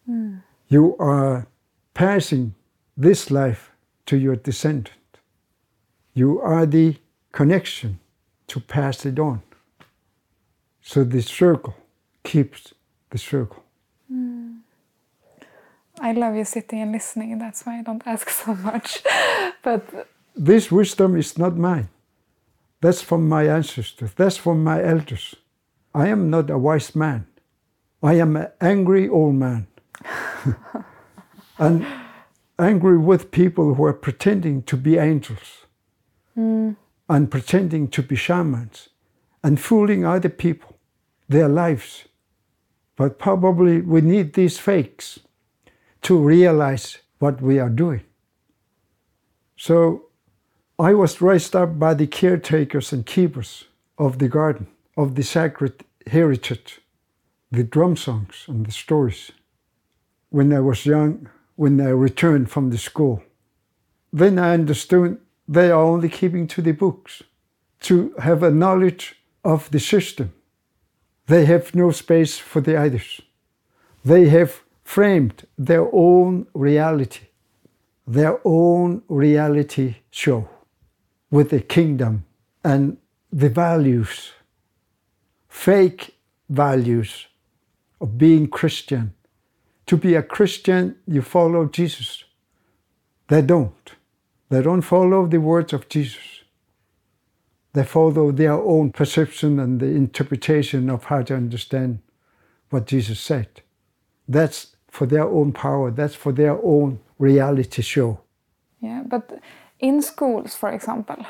Hmm. 0.07 0.37
You 0.69 0.97
are 0.99 1.47
passing 1.93 2.55
this 2.97 3.31
life 3.31 3.73
to 4.07 4.17
your 4.17 4.37
descendant. 4.37 5.19
You 6.15 6.41
are 6.41 6.67
the 6.67 6.97
connection 7.33 7.99
to 8.47 8.61
pass 8.61 9.05
it 9.05 9.19
on. 9.19 9.43
So 10.83 11.03
the 11.05 11.23
circle 11.23 11.75
keeps 12.23 12.75
the 13.11 13.19
circle. 13.19 13.65
Hmm. 14.09 14.59
I 16.01 16.13
love 16.13 16.37
you 16.37 16.45
sitting 16.45 16.81
and 16.81 16.93
listening. 16.93 17.39
That's 17.39 17.65
why 17.65 17.79
I 17.81 17.83
don't 17.83 18.07
ask 18.15 18.31
so 18.31 18.55
much. 18.55 19.03
but 19.63 19.83
This 20.37 20.71
wisdom 20.71 21.17
is 21.17 21.39
not 21.39 21.57
mine. 21.57 21.89
That's 22.81 23.03
from 23.03 23.29
my 23.29 23.45
ancestors. 23.49 24.13
That's 24.15 24.37
from 24.37 24.63
my 24.63 24.83
elders. 24.83 25.35
I 25.95 26.09
am 26.09 26.29
not 26.29 26.51
a 26.51 26.59
wise 26.59 26.95
man. 26.95 27.27
I 28.05 28.15
am 28.15 28.37
an 28.37 28.49
angry 28.61 29.09
old 29.09 29.35
man. 29.35 29.67
and 31.59 31.87
angry 32.59 32.99
with 32.99 33.31
people 33.31 33.75
who 33.75 33.85
are 33.85 33.95
pretending 33.95 34.63
to 34.65 34.77
be 34.77 34.99
angels 34.99 35.65
hmm. 36.35 36.73
and 37.09 37.31
pretending 37.31 37.89
to 37.89 38.03
be 38.03 38.15
shamans 38.15 38.91
and 39.43 39.59
fooling 39.59 40.05
other 40.05 40.29
people, 40.29 40.77
their 41.31 41.49
lives. 41.49 42.05
But 42.95 43.19
probably 43.19 43.81
we 43.81 44.03
need 44.03 44.35
these 44.35 44.59
fakes 44.59 45.21
to 46.03 46.19
realize 46.19 46.99
what 47.21 47.41
we 47.41 47.59
are 47.59 47.71
doing. 47.71 48.03
So 49.57 50.09
I 50.79 50.93
was 50.93 51.23
raised 51.23 51.57
up 51.57 51.79
by 51.79 51.95
the 51.95 52.07
caretakers 52.07 52.93
and 52.93 53.07
keepers 53.07 53.65
of 53.97 54.19
the 54.19 54.29
garden, 54.29 54.67
of 54.95 55.15
the 55.15 55.23
sacred 55.23 55.85
heritage, 56.07 56.81
the 57.55 57.65
drum 57.65 57.97
songs 57.97 58.45
and 58.49 58.67
the 58.67 58.73
stories. 58.73 59.33
When 60.31 60.53
I 60.53 60.61
was 60.61 60.87
young, 60.87 61.29
when 61.57 61.81
I 61.81 61.91
returned 61.91 62.51
from 62.51 62.71
the 62.71 62.79
school, 62.79 63.23
then 64.13 64.39
I 64.39 64.55
understood 64.55 65.19
they 65.47 65.71
are 65.71 65.83
only 65.83 66.09
keeping 66.09 66.47
to 66.49 66.63
the 66.63 66.73
books, 66.73 67.23
to 67.81 68.15
have 68.19 68.43
a 68.43 68.51
knowledge 68.51 69.17
of 69.45 69.71
the 69.71 69.81
system. 69.81 70.33
They 71.27 71.45
have 71.47 71.75
no 71.75 71.91
space 71.91 72.39
for 72.39 72.61
the 72.61 72.77
others. 72.77 73.21
They 74.05 74.29
have 74.29 74.63
framed 74.83 75.47
their 75.59 75.89
own 75.93 76.47
reality, 76.55 77.27
their 78.07 78.41
own 78.45 79.03
reality 79.09 79.97
show 80.11 80.49
with 81.31 81.51
the 81.51 81.61
kingdom 81.61 82.25
and 82.63 82.97
the 83.33 83.49
values, 83.49 84.33
fake 85.49 86.15
values 86.49 87.27
of 88.05 88.19
being 88.19 88.47
Christian. 88.47 89.15
To 89.87 89.97
be 89.97 90.15
a 90.15 90.23
Christian, 90.23 90.97
you 91.15 91.23
follow 91.23 91.63
Jesus. 91.79 92.25
They 93.29 93.41
don't. 93.41 93.87
They 94.51 94.63
don't 94.63 94.83
follow 94.83 95.27
the 95.27 95.41
words 95.41 95.73
of 95.73 95.89
Jesus. 95.89 96.27
They 97.73 97.85
follow 97.85 98.31
their 98.31 98.59
own 98.75 98.93
perception 98.93 99.59
and 99.59 99.81
the 99.81 99.93
interpretation 100.05 100.91
of 100.91 101.05
how 101.05 101.23
to 101.23 101.35
understand 101.35 101.99
what 102.69 102.87
Jesus 102.87 103.21
said. 103.21 103.49
That's 104.29 104.77
for 104.97 105.07
their 105.07 105.29
own 105.39 105.53
power, 105.53 105.91
that's 105.91 106.15
for 106.15 106.33
their 106.33 106.57
own 106.75 107.01
reality 107.19 107.83
show. 107.83 108.21
Yeah, 108.81 109.03
but 109.07 109.25
in 109.81 110.03
schools, 110.03 110.55
for 110.55 110.71
example, 110.73 111.21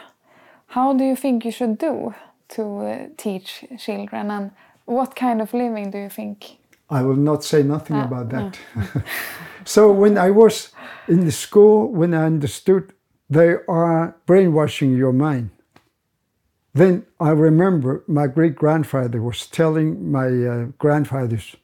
how 0.66 0.92
do 0.92 1.04
you 1.04 1.16
think 1.16 1.44
you 1.44 1.52
should 1.52 1.78
do 1.78 2.14
to 2.56 2.62
uh, 2.62 3.06
teach 3.16 3.64
children 3.78 4.30
and 4.30 4.50
what 4.86 5.16
kind 5.16 5.40
of 5.40 5.54
living 5.54 5.90
do 5.90 5.98
you 5.98 6.10
think? 6.10 6.58
I 6.90 7.02
will 7.02 7.16
not 7.16 7.44
say 7.44 7.62
nothing 7.62 7.96
Ah, 7.96 8.04
about 8.04 8.28
that. 8.30 8.58
so 9.64 9.90
when 9.92 10.18
I 10.18 10.30
was 10.30 10.70
in 11.08 11.24
the 11.24 11.32
school, 11.32 11.90
when 11.92 12.12
I 12.14 12.24
understood 12.26 12.92
they 13.30 13.56
are 13.68 14.16
brainwashing 14.26 14.96
your 14.96 15.12
mind, 15.12 15.50
then 16.74 17.06
I 17.20 17.30
remember 17.30 18.02
my 18.06 18.26
great 18.26 18.54
grandfather 18.56 19.22
was 19.22 19.46
telling 19.46 20.10
my 20.10 20.26
uh, 20.26 20.66
grandfathers, 20.78 21.56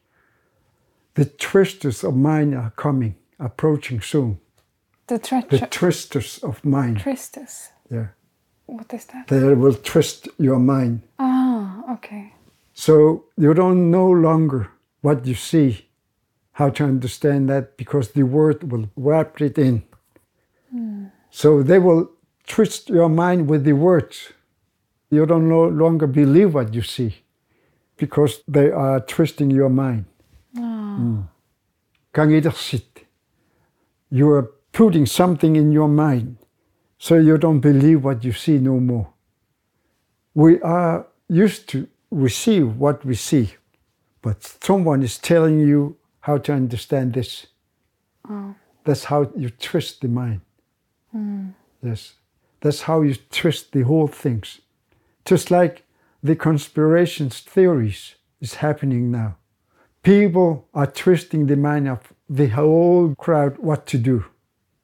the 1.14 1.25
twisters 1.25 2.05
of 2.05 2.16
mind 2.16 2.55
are 2.55 2.71
coming, 2.77 3.14
approaching 3.39 4.01
soon. 4.01 4.39
The 5.07 5.18
The 5.51 5.66
twisters 5.71 6.39
of 6.43 6.64
mind. 6.64 7.01
Twisters. 7.01 7.71
Yeah. 7.91 8.07
What 8.66 8.95
is 8.95 9.05
that? 9.07 9.27
They 9.27 9.55
will 9.55 9.75
twist 9.75 10.29
your 10.39 10.61
mind. 10.61 11.03
Ah, 11.18 11.95
okay. 11.95 12.33
So 12.73 13.25
you 13.37 13.53
don't 13.53 13.91
no 13.91 14.09
longer 14.09 14.71
what 15.01 15.27
you 15.27 15.35
see, 15.35 15.87
how 16.53 16.71
to 16.71 16.85
understand 16.85 17.49
that 17.49 17.77
because 17.77 18.11
the 18.13 18.23
word 18.23 18.71
will 18.71 18.91
wrap 18.97 19.41
it 19.41 19.59
in. 19.59 19.83
So 21.31 21.63
they 21.63 21.79
will 21.79 22.11
twist 22.47 22.89
your 22.89 23.09
mind 23.09 23.49
with 23.49 23.65
the 23.65 23.73
words. 23.73 24.33
You 25.11 25.27
don't 25.27 25.49
no 25.49 25.69
longer 25.69 26.07
believe 26.07 26.55
what 26.55 26.75
you 26.75 26.83
see 26.83 27.17
because 27.97 28.43
they 28.47 28.71
are 28.71 29.01
twisting 29.01 29.51
your 29.51 29.69
mind. 29.69 30.05
Mm. 30.57 31.29
Gangidersit. 32.15 33.05
You 34.11 34.31
are 34.31 34.51
putting 34.73 35.07
something 35.07 35.57
in 35.57 35.73
your 35.73 35.89
mind 35.89 36.37
so 36.99 37.17
you 37.17 37.39
don't 37.39 37.61
believe 37.61 38.05
what 38.05 38.25
you 38.25 38.33
see 38.33 38.59
no 38.59 38.79
more. 38.81 39.09
We 40.35 40.61
are 40.63 41.07
used 41.29 41.69
to 41.71 41.89
receive 42.11 42.77
what 42.77 43.05
we 43.05 43.15
see, 43.15 43.55
but 44.23 44.43
someone 44.62 45.03
is 45.03 45.18
telling 45.18 45.61
you 45.61 45.97
how 46.21 46.39
to 46.39 46.53
understand 46.53 47.14
this. 47.14 47.47
Oh. 48.29 48.55
That's 48.85 49.05
how 49.05 49.31
you 49.37 49.51
twist 49.51 50.01
the 50.01 50.09
mind. 50.09 50.41
Hmm. 51.12 51.49
Yes. 51.83 52.14
That's 52.61 52.83
how 52.83 53.03
you 53.03 53.14
twist 53.14 53.73
the 53.73 53.83
whole 53.83 54.09
things. 54.09 54.61
Just 55.25 55.51
like 55.51 55.85
the 56.23 56.37
conspirations 56.37 57.41
theories 57.41 58.14
is 58.41 58.55
happening 58.55 59.11
now. 59.11 59.37
People 60.03 60.68
are 60.75 60.87
twisting 60.87 61.47
the 61.47 61.57
mind 61.57 61.89
of 61.89 62.12
the 62.29 62.49
whole 62.49 63.14
crowd 63.16 63.59
what 63.59 63.87
to 63.87 63.99
do, 63.99 64.25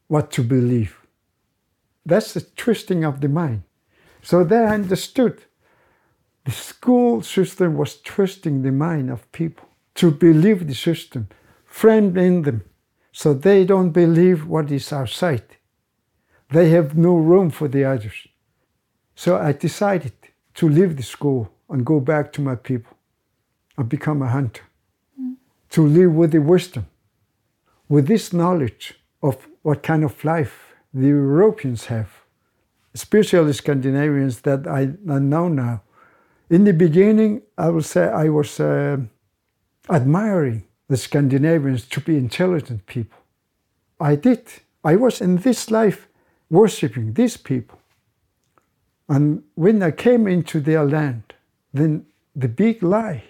what 0.08 0.30
to 0.32 0.42
believe. 0.42 0.98
That's 2.04 2.34
the 2.34 2.40
twisting 2.40 3.04
of 3.04 3.20
the 3.20 3.28
mind. 3.28 3.62
So 4.22 4.44
they 4.44 4.64
understood 4.64 5.42
the 6.46 6.52
school 6.52 7.22
system 7.22 7.76
was 7.76 8.00
twisting 8.02 8.62
the 8.62 8.70
mind 8.70 9.10
of 9.10 9.30
people 9.32 9.68
to 9.96 10.12
believe 10.12 10.66
the 10.66 10.74
system, 10.74 11.28
framed 11.64 12.16
in 12.16 12.42
them, 12.42 12.62
so 13.10 13.34
they 13.34 13.64
don't 13.64 13.90
believe 13.90 14.46
what 14.46 14.70
is 14.70 14.92
outside. 14.92 15.56
They 16.50 16.68
have 16.70 16.96
no 16.96 17.16
room 17.16 17.50
for 17.50 17.66
the 17.66 17.84
others. 17.84 18.28
So 19.16 19.36
I 19.36 19.52
decided 19.52 20.12
to 20.54 20.68
leave 20.68 20.96
the 20.96 21.02
school 21.02 21.50
and 21.68 21.84
go 21.84 21.98
back 21.98 22.32
to 22.34 22.40
my 22.40 22.54
people 22.54 22.96
and 23.76 23.88
become 23.88 24.22
a 24.22 24.28
hunter, 24.28 24.62
mm. 25.20 25.34
to 25.70 25.84
live 25.84 26.12
with 26.12 26.30
the 26.30 26.40
wisdom, 26.40 26.86
with 27.88 28.06
this 28.06 28.32
knowledge 28.32 28.94
of 29.20 29.48
what 29.62 29.82
kind 29.82 30.04
of 30.04 30.24
life 30.24 30.76
the 30.94 31.08
Europeans 31.08 31.86
have, 31.86 32.10
especially 32.94 33.52
Scandinavians 33.52 34.42
that 34.42 34.68
I, 34.68 34.92
I 35.12 35.18
know 35.18 35.48
now. 35.48 35.82
In 36.48 36.64
the 36.64 36.72
beginning, 36.72 37.42
I 37.58 37.70
will 37.70 37.82
say 37.82 38.04
I 38.06 38.28
was 38.28 38.60
uh, 38.60 38.98
admiring 39.90 40.64
the 40.88 40.96
Scandinavians 40.96 41.86
to 41.88 42.00
be 42.00 42.16
intelligent 42.16 42.86
people. 42.86 43.18
I 43.98 44.14
did. 44.14 44.46
I 44.84 44.94
was 44.96 45.20
in 45.20 45.38
this 45.38 45.70
life 45.70 46.08
worshiping 46.48 47.14
these 47.14 47.36
people. 47.36 47.80
And 49.08 49.42
when 49.54 49.82
I 49.82 49.90
came 49.90 50.28
into 50.28 50.60
their 50.60 50.84
land, 50.84 51.34
then 51.72 52.06
the 52.34 52.48
big 52.48 52.82
lie, 52.82 53.24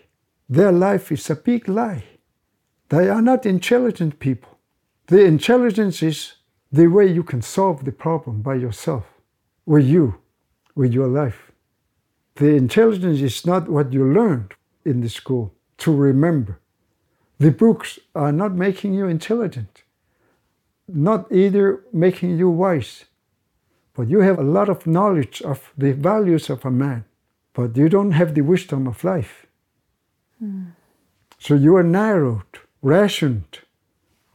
their 0.48 0.72
life 0.72 1.10
is 1.10 1.30
a 1.30 1.36
big 1.36 1.68
lie. 1.68 2.04
They 2.88 3.08
are 3.08 3.22
not 3.22 3.46
intelligent 3.46 4.18
people. 4.18 4.58
The 5.06 5.24
intelligence 5.24 6.02
is 6.02 6.34
the 6.70 6.88
way 6.88 7.06
you 7.06 7.22
can 7.22 7.40
solve 7.40 7.84
the 7.84 7.92
problem 7.92 8.42
by 8.42 8.56
yourself, 8.56 9.06
with 9.64 9.86
you, 9.86 10.18
with 10.74 10.92
your 10.92 11.08
life. 11.08 11.45
The 12.36 12.54
intelligence 12.54 13.20
is 13.20 13.46
not 13.46 13.68
what 13.68 13.92
you 13.92 14.04
learned 14.04 14.54
in 14.84 15.00
the 15.00 15.08
school 15.08 15.54
to 15.78 15.94
remember. 15.94 16.60
The 17.38 17.50
books 17.50 17.98
are 18.14 18.32
not 18.32 18.52
making 18.52 18.94
you 18.94 19.06
intelligent, 19.06 19.82
not 20.86 21.32
either 21.32 21.82
making 21.92 22.38
you 22.38 22.50
wise, 22.50 23.06
but 23.94 24.08
you 24.08 24.20
have 24.20 24.38
a 24.38 24.42
lot 24.42 24.68
of 24.68 24.86
knowledge 24.86 25.40
of 25.42 25.72
the 25.78 25.92
values 25.92 26.50
of 26.50 26.64
a 26.64 26.70
man, 26.70 27.04
but 27.54 27.76
you 27.76 27.88
don't 27.88 28.12
have 28.12 28.34
the 28.34 28.42
wisdom 28.42 28.86
of 28.86 29.02
life. 29.02 29.46
So 31.38 31.54
you 31.54 31.76
are 31.76 31.82
narrowed, 31.82 32.60
rationed. 32.82 33.60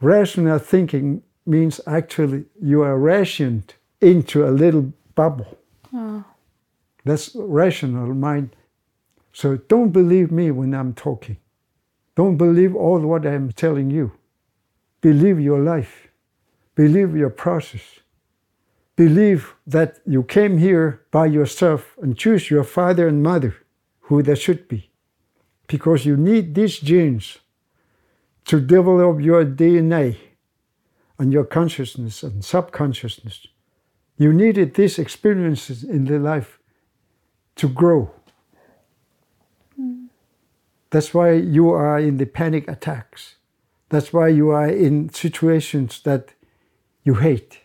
Rational 0.00 0.58
thinking 0.58 1.22
means 1.46 1.80
actually 1.86 2.44
you 2.60 2.82
are 2.82 2.98
rationed 2.98 3.74
into 4.00 4.44
a 4.44 4.50
little 4.50 4.92
bubble. 5.14 5.58
Oh. 5.94 6.24
That's 7.04 7.34
rational 7.34 8.14
mind. 8.14 8.56
So 9.32 9.56
don't 9.56 9.90
believe 9.90 10.30
me 10.30 10.50
when 10.50 10.74
I'm 10.74 10.94
talking. 10.94 11.38
Don't 12.14 12.36
believe 12.36 12.76
all 12.76 13.00
what 13.00 13.26
I'm 13.26 13.50
telling 13.52 13.90
you. 13.90 14.12
Believe 15.00 15.40
your 15.40 15.60
life. 15.60 16.08
Believe 16.74 17.16
your 17.16 17.30
process. 17.30 18.00
Believe 18.94 19.54
that 19.66 20.00
you 20.06 20.22
came 20.22 20.58
here 20.58 21.02
by 21.10 21.26
yourself 21.26 21.96
and 22.02 22.16
choose 22.16 22.50
your 22.50 22.64
father 22.64 23.08
and 23.08 23.22
mother, 23.22 23.56
who 24.00 24.22
they 24.22 24.34
should 24.34 24.68
be. 24.68 24.90
Because 25.66 26.04
you 26.04 26.16
need 26.16 26.54
these 26.54 26.78
genes 26.78 27.38
to 28.44 28.60
develop 28.60 29.20
your 29.20 29.44
DNA 29.44 30.18
and 31.18 31.32
your 31.32 31.44
consciousness 31.44 32.22
and 32.22 32.44
subconsciousness. 32.44 33.46
You 34.18 34.32
needed 34.32 34.74
these 34.74 34.98
experiences 34.98 35.82
in 35.82 36.04
the 36.04 36.18
life 36.18 36.58
to 37.56 37.68
grow. 37.68 38.10
That's 40.90 41.14
why 41.14 41.32
you 41.32 41.70
are 41.70 41.98
in 41.98 42.18
the 42.18 42.26
panic 42.26 42.68
attacks. 42.68 43.36
That's 43.88 44.12
why 44.12 44.28
you 44.28 44.50
are 44.50 44.68
in 44.68 45.08
situations 45.10 46.00
that 46.02 46.34
you 47.02 47.14
hate. 47.14 47.60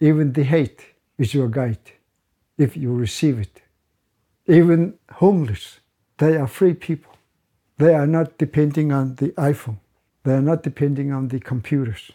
Even 0.00 0.32
the 0.32 0.44
hate 0.44 0.94
is 1.18 1.34
your 1.34 1.48
guide 1.48 1.92
if 2.58 2.76
you 2.76 2.94
receive 2.94 3.38
it. 3.38 3.62
Even 4.46 4.94
homeless, 5.14 5.80
they 6.18 6.36
are 6.36 6.46
free 6.46 6.74
people. 6.74 7.12
They 7.78 7.94
are 7.94 8.06
not 8.06 8.38
depending 8.38 8.92
on 8.92 9.16
the 9.16 9.30
iPhone. 9.30 9.78
They 10.24 10.32
are 10.32 10.42
not 10.42 10.62
depending 10.62 11.12
on 11.12 11.28
the 11.28 11.40
computers. 11.40 12.10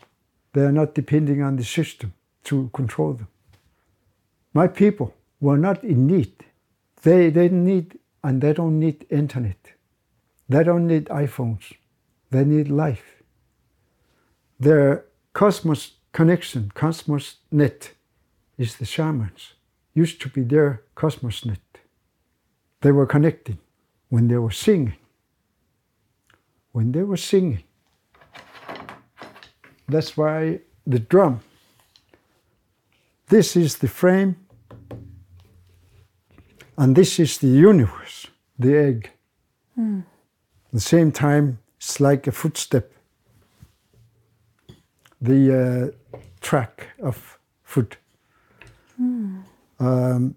They 0.53 0.61
are 0.61 0.71
not 0.71 0.95
depending 0.95 1.41
on 1.41 1.55
the 1.55 1.63
system 1.63 2.13
to 2.45 2.69
control 2.73 3.13
them. 3.13 3.27
My 4.53 4.67
people 4.67 5.13
were 5.39 5.57
not 5.57 5.83
in 5.83 6.07
need. 6.07 6.33
They 7.01 7.31
didn't 7.31 7.65
need, 7.65 7.99
and 8.23 8.41
they 8.41 8.53
don't 8.53 8.79
need 8.79 9.05
internet. 9.09 9.73
They 10.47 10.63
don't 10.63 10.87
need 10.87 11.05
iPhones. 11.05 11.73
They 12.29 12.45
need 12.45 12.69
life. 12.69 13.23
Their 14.59 15.05
cosmos 15.33 15.93
connection, 16.11 16.71
cosmos 16.75 17.37
net, 17.51 17.93
is 18.57 18.75
the 18.75 18.85
shamans. 18.85 19.53
Used 19.93 20.21
to 20.21 20.29
be 20.29 20.43
their 20.43 20.83
cosmos 20.95 21.45
net. 21.45 21.59
They 22.81 22.91
were 22.91 23.05
connecting 23.05 23.57
when 24.09 24.27
they 24.27 24.37
were 24.37 24.51
singing. 24.51 24.97
When 26.71 26.91
they 26.91 27.03
were 27.03 27.17
singing. 27.17 27.63
That's 29.87 30.15
why 30.15 30.59
the 30.85 30.99
drum. 30.99 31.41
This 33.27 33.55
is 33.55 33.77
the 33.77 33.87
frame, 33.87 34.35
and 36.77 36.95
this 36.95 37.19
is 37.19 37.37
the 37.37 37.47
universe, 37.47 38.27
the 38.57 38.75
egg. 38.77 39.11
At 40.67 40.73
the 40.73 40.79
same 40.79 41.11
time, 41.11 41.59
it's 41.77 41.99
like 41.99 42.27
a 42.27 42.31
footstep. 42.31 42.91
The 45.21 45.93
uh, 46.13 46.17
track 46.39 46.87
of 47.01 47.39
foot. 47.63 47.97
Um, 49.79 50.35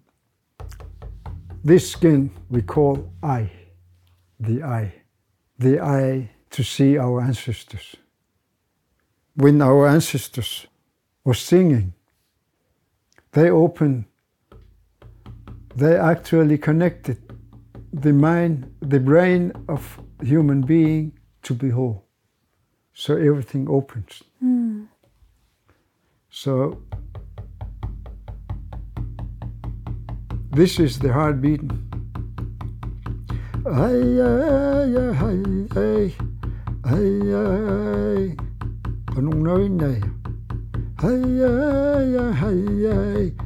this 1.64 1.91
skin 1.93 2.30
we 2.51 2.62
call 2.62 3.11
eye, 3.22 3.51
the 4.41 4.62
eye, 4.62 4.95
the 5.59 5.80
eye 5.80 6.30
to 6.51 6.62
see 6.62 6.99
our 6.99 7.20
ancestors. 7.20 7.97
When 9.35 9.62
our 9.62 9.89
ancestors 9.89 10.66
were 11.24 11.35
singing, 11.35 11.95
they 13.32 13.51
opened, 13.51 14.05
they 15.77 15.97
actually 15.97 16.59
connected 16.59 17.18
the 17.93 18.12
mind, 18.12 18.72
the 18.81 19.01
brain 19.01 19.53
of 19.68 20.01
human 20.22 20.62
being 20.62 21.12
to 21.43 21.55
be 21.55 21.70
whole. 21.70 22.05
So 22.93 23.16
everything 23.16 23.68
opens. 23.68 24.22
Hmm. 24.41 24.85
So 26.31 26.83
this 30.53 30.79
is 30.79 30.99
the 30.99 31.12
heart 31.12 31.41
beating. 31.41 31.70
Ay, 33.66 34.20
ay, 34.20 34.95
ay, 34.95 35.35
ay, 35.75 36.14
ay, 36.85 37.11
ay. 37.35 38.37
Nung 39.16 39.43
nói 39.43 39.68
này. 39.68 40.03
Ay, 41.03 41.22
ay, 41.43 42.16
ay, 42.18 42.33
ay, 42.43 42.87
ay. 42.87 43.43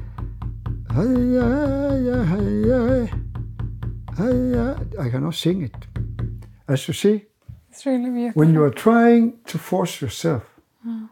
I 4.98 5.10
cannot 5.10 5.34
sing 5.34 5.62
it. 5.62 5.76
As 6.66 6.88
you 6.88 6.94
see, 6.94 7.26
It's 7.70 7.86
really 7.86 8.30
when 8.30 8.52
you 8.52 8.64
are 8.64 8.70
trying 8.70 9.38
to 9.46 9.58
force 9.58 10.00
yourself, 10.00 10.42
hmm. 10.82 11.04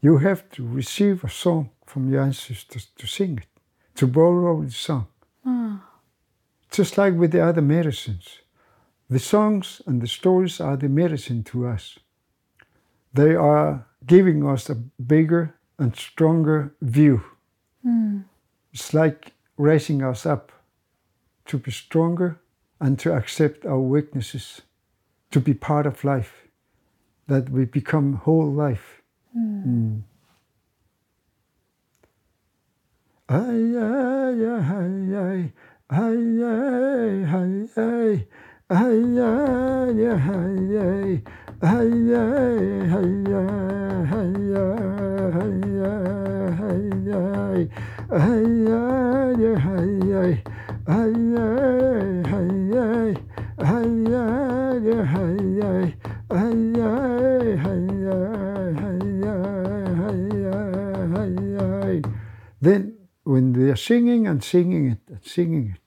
you 0.00 0.18
have 0.18 0.48
to 0.50 0.64
receive 0.64 1.24
a 1.24 1.28
song 1.28 1.70
from 1.84 2.10
your 2.12 2.22
ancestors 2.22 2.86
to 2.96 3.06
sing 3.06 3.38
it, 3.38 3.48
to 3.96 4.06
borrow 4.06 4.62
the 4.62 4.70
song. 4.70 5.06
Hmm. 5.42 5.76
Just 6.70 6.96
like 6.96 7.14
with 7.14 7.32
the 7.32 7.44
other 7.44 7.62
medicines. 7.62 8.42
The 9.10 9.18
songs 9.18 9.82
and 9.86 10.00
the 10.00 10.06
stories 10.06 10.60
are 10.60 10.76
the 10.76 10.88
medicine 10.88 11.42
to 11.44 11.66
us. 11.66 11.98
They 13.12 13.34
are 13.34 13.84
giving 14.06 14.46
us 14.46 14.70
a 14.70 14.76
bigger 15.06 15.54
and 15.78 15.96
stronger 15.96 16.72
view. 16.80 17.20
Hmm. 17.82 18.20
It's 18.72 18.94
like 18.94 19.32
raising 19.56 20.02
us 20.02 20.24
up 20.26 20.52
to 21.46 21.58
be 21.58 21.70
stronger 21.70 22.40
and 22.80 22.98
to 22.98 23.14
accept 23.14 23.66
our 23.66 23.80
weaknesses, 23.80 24.62
to 25.30 25.40
be 25.40 25.54
part 25.54 25.86
of 25.86 26.04
life, 26.04 26.48
that 27.26 27.50
we 27.50 27.64
become 27.64 28.14
whole 28.14 28.50
life. 28.50 29.02
Mm. 29.36 30.02
Ay, 33.28 33.62
then 62.60 62.94
when 63.24 63.52
they 63.54 63.70
are 63.70 63.76
singing 63.76 64.26
and 64.26 64.42
singing 64.44 64.90
it 64.90 64.98
and 65.08 65.24
singing 65.24 65.74
it, 65.74 65.80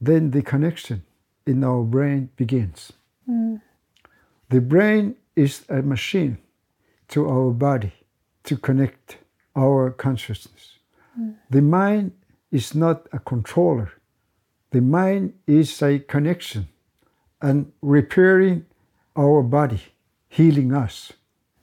then 0.00 0.30
the 0.30 0.42
connection 0.42 1.02
in 1.46 1.64
our 1.64 1.82
brain 1.82 2.28
begins. 2.36 2.92
Hmm. 3.26 3.56
The 4.50 4.60
brain 4.60 5.16
is 5.34 5.64
a 5.68 5.82
machine 5.82 6.38
to 7.08 7.28
our 7.28 7.50
body 7.52 7.94
to 8.44 8.56
connect 8.56 9.16
our 9.56 9.90
consciousness. 9.90 10.77
The 11.50 11.62
mind 11.62 12.12
is 12.50 12.74
not 12.74 13.08
a 13.12 13.18
controller. 13.18 13.92
The 14.70 14.80
mind 14.80 15.34
is 15.46 15.82
a 15.82 15.98
connection 15.98 16.68
and 17.40 17.72
repairing 17.82 18.66
our 19.16 19.42
body, 19.42 19.82
healing 20.28 20.72
us. 20.72 21.12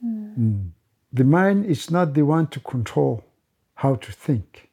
Mm. 0.04 0.70
The 1.12 1.24
mind 1.24 1.66
is 1.66 1.90
not 1.90 2.14
the 2.14 2.22
one 2.22 2.46
to 2.48 2.60
control 2.60 3.24
how 3.74 3.94
to 3.96 4.12
think. 4.12 4.70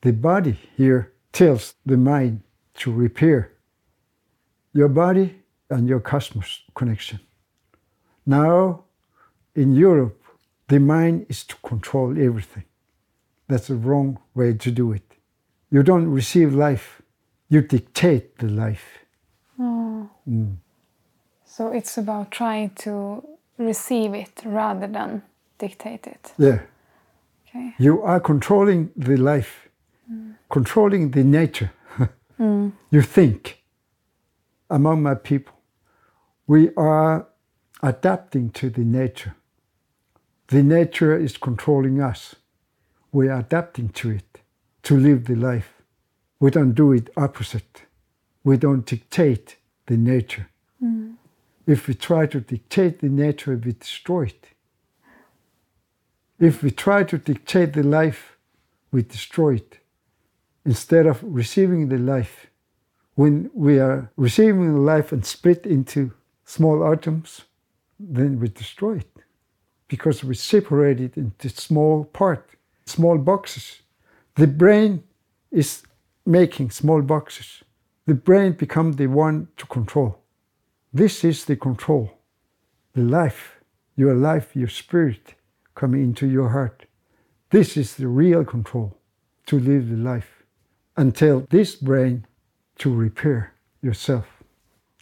The 0.00 0.12
body 0.12 0.58
here 0.76 1.12
tells 1.32 1.74
the 1.86 1.96
mind 1.96 2.42
to 2.74 2.92
repair 2.92 3.52
your 4.72 4.88
body 4.88 5.36
and 5.70 5.88
your 5.88 6.00
cosmos 6.00 6.62
connection. 6.74 7.20
Now, 8.26 8.84
in 9.54 9.74
Europe, 9.74 10.22
the 10.68 10.80
mind 10.80 11.26
is 11.28 11.44
to 11.44 11.56
control 11.56 12.10
everything. 12.18 12.64
That's 13.52 13.66
the 13.66 13.74
wrong 13.74 14.18
way 14.34 14.54
to 14.54 14.70
do 14.70 14.92
it. 14.92 15.02
You 15.70 15.82
don't 15.82 16.10
receive 16.10 16.54
life, 16.54 17.02
you 17.50 17.60
dictate 17.60 18.38
the 18.38 18.48
life. 18.48 19.00
Mm. 19.60 20.56
So 21.44 21.68
it's 21.68 21.98
about 21.98 22.30
trying 22.30 22.70
to 22.76 23.22
receive 23.58 24.14
it 24.14 24.40
rather 24.46 24.86
than 24.86 25.22
dictate 25.58 26.06
it. 26.06 26.32
Yeah. 26.38 26.60
Okay. 27.46 27.74
You 27.78 28.00
are 28.00 28.20
controlling 28.20 28.90
the 28.96 29.18
life, 29.18 29.68
hmm. 30.08 30.30
controlling 30.50 31.10
the 31.10 31.24
nature. 31.24 31.72
Hmm. 32.38 32.70
You 32.90 33.02
think. 33.02 33.62
Among 34.70 35.02
my 35.02 35.14
people, 35.14 35.54
we 36.46 36.70
are 36.76 37.28
adapting 37.82 38.50
to 38.52 38.70
the 38.70 38.84
nature. 38.84 39.34
The 40.48 40.62
nature 40.62 41.14
is 41.14 41.36
controlling 41.36 42.00
us. 42.00 42.34
We 43.12 43.28
are 43.28 43.40
adapting 43.40 43.90
to 43.90 44.10
it 44.10 44.40
to 44.84 44.96
live 44.96 45.26
the 45.26 45.36
life. 45.36 45.82
We 46.40 46.50
don't 46.50 46.72
do 46.72 46.92
it 46.92 47.10
opposite. 47.16 47.82
We 48.42 48.56
don't 48.56 48.84
dictate 48.86 49.56
the 49.86 49.96
nature. 49.96 50.48
Mm. 50.82 51.14
If 51.66 51.86
we 51.86 51.94
try 51.94 52.26
to 52.26 52.40
dictate 52.40 53.00
the 53.00 53.08
nature, 53.08 53.54
we 53.54 53.72
destroy 53.72 54.24
it. 54.24 54.48
If 56.40 56.62
we 56.62 56.72
try 56.72 57.04
to 57.04 57.18
dictate 57.18 57.74
the 57.74 57.84
life, 57.84 58.36
we 58.90 59.02
destroy 59.02 59.56
it. 59.56 59.78
Instead 60.64 61.06
of 61.06 61.20
receiving 61.22 61.88
the 61.88 61.98
life, 61.98 62.46
when 63.14 63.50
we 63.54 63.78
are 63.78 64.10
receiving 64.16 64.74
the 64.74 64.80
life 64.80 65.12
and 65.12 65.24
split 65.24 65.66
into 65.66 66.12
small 66.44 66.90
atoms, 66.90 67.42
then 68.00 68.40
we 68.40 68.48
destroy 68.48 68.96
it. 68.96 69.16
Because 69.86 70.24
we 70.24 70.34
separate 70.34 71.00
it 71.00 71.16
into 71.16 71.48
small 71.48 72.04
part, 72.04 72.50
small 72.92 73.18
boxes. 73.18 73.82
The 74.34 74.46
brain 74.46 75.02
is 75.50 75.82
making 76.24 76.70
small 76.70 77.02
boxes. 77.02 77.62
The 78.06 78.14
brain 78.14 78.52
becomes 78.52 78.96
the 78.96 79.06
one 79.06 79.48
to 79.56 79.66
control. 79.66 80.18
This 80.92 81.24
is 81.24 81.44
the 81.44 81.56
control. 81.56 82.10
The 82.94 83.02
life, 83.02 83.60
your 83.96 84.14
life, 84.14 84.54
your 84.54 84.68
spirit 84.68 85.34
coming 85.74 86.02
into 86.02 86.26
your 86.26 86.50
heart. 86.50 86.86
This 87.50 87.76
is 87.76 87.96
the 87.96 88.08
real 88.08 88.44
control 88.44 88.96
to 89.46 89.58
live 89.58 89.88
the 89.88 89.96
life. 89.96 90.44
Until 90.96 91.46
this 91.50 91.74
brain 91.74 92.26
to 92.78 92.94
repair 92.94 93.54
yourself, 93.80 94.26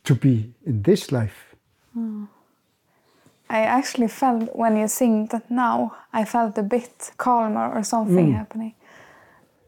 to 0.05 0.15
be 0.15 0.55
in 0.65 0.83
this 0.83 1.11
life. 1.11 1.55
Hmm. 1.95 2.25
I 3.51 3.63
actually 3.63 4.07
felt 4.09 4.55
when 4.55 4.77
you 4.77 4.87
sing 4.87 5.27
that 5.27 5.51
now, 5.51 5.97
I 6.13 6.25
felt 6.25 6.57
a 6.57 6.63
bit 6.63 7.11
calmer 7.17 7.69
or 7.75 7.83
something 7.83 8.31
mm. 8.31 8.37
happening. 8.37 8.75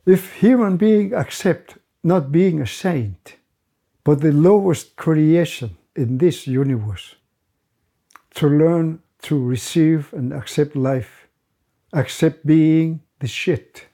If 0.07 0.35
human 0.35 0.77
being 0.77 1.13
accept 1.13 1.79
not 2.05 2.31
being 2.31 2.61
a 2.61 2.67
saint, 2.67 3.37
but 4.05 4.21
the 4.21 4.31
lowest 4.31 4.95
creation 4.95 5.77
in 5.97 6.19
this 6.19 6.47
universe, 6.47 7.17
to 8.35 8.49
learn 8.49 9.01
to 9.23 9.37
receive 9.37 10.13
and 10.13 10.33
accept 10.33 10.77
life, 10.77 11.27
accept 11.93 12.47
being 12.47 13.01
the 13.19 13.27
shit, 13.27 13.87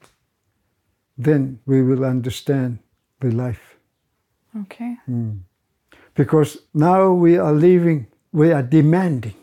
then 1.17 1.59
we 1.65 1.81
will 1.81 2.05
understand 2.05 2.77
the 3.21 3.31
life. 3.31 3.75
Okay. 4.61 4.97
Mm. 5.09 5.39
Because 6.13 6.59
now 6.75 7.11
we 7.11 7.39
are 7.39 7.53
living, 7.53 8.05
we 8.31 8.51
are 8.51 8.63
demanding. 8.63 9.33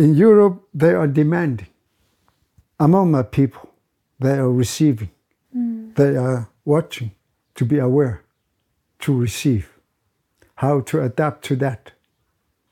In 0.00 0.14
Europe, 0.14 0.66
they 0.72 0.94
are 0.94 1.06
demanding. 1.06 1.66
Among 2.78 3.10
my 3.10 3.22
people, 3.22 3.68
they 4.18 4.38
are 4.38 4.50
receiving. 4.50 5.10
Mm. 5.54 5.94
They 5.94 6.16
are 6.16 6.48
watching 6.64 7.10
to 7.56 7.66
be 7.66 7.78
aware, 7.78 8.24
to 9.00 9.12
receive, 9.12 9.68
how 10.54 10.80
to 10.80 11.02
adapt 11.02 11.44
to 11.48 11.56
that. 11.56 11.92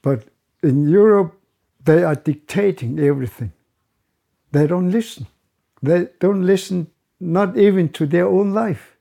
But 0.01 0.29
in 0.63 0.89
Europe, 0.89 1.39
they 1.85 2.03
are 2.03 2.15
dictating 2.15 2.99
everything. 2.99 3.53
They 4.53 4.67
don't 4.67 4.91
listen. 4.91 5.27
They 5.83 6.09
don't 6.21 6.47
listen, 6.47 6.87
not 7.21 7.59
even 7.59 7.91
to 7.91 8.07
their 8.07 8.27
own 8.27 8.55
life. 8.55 8.97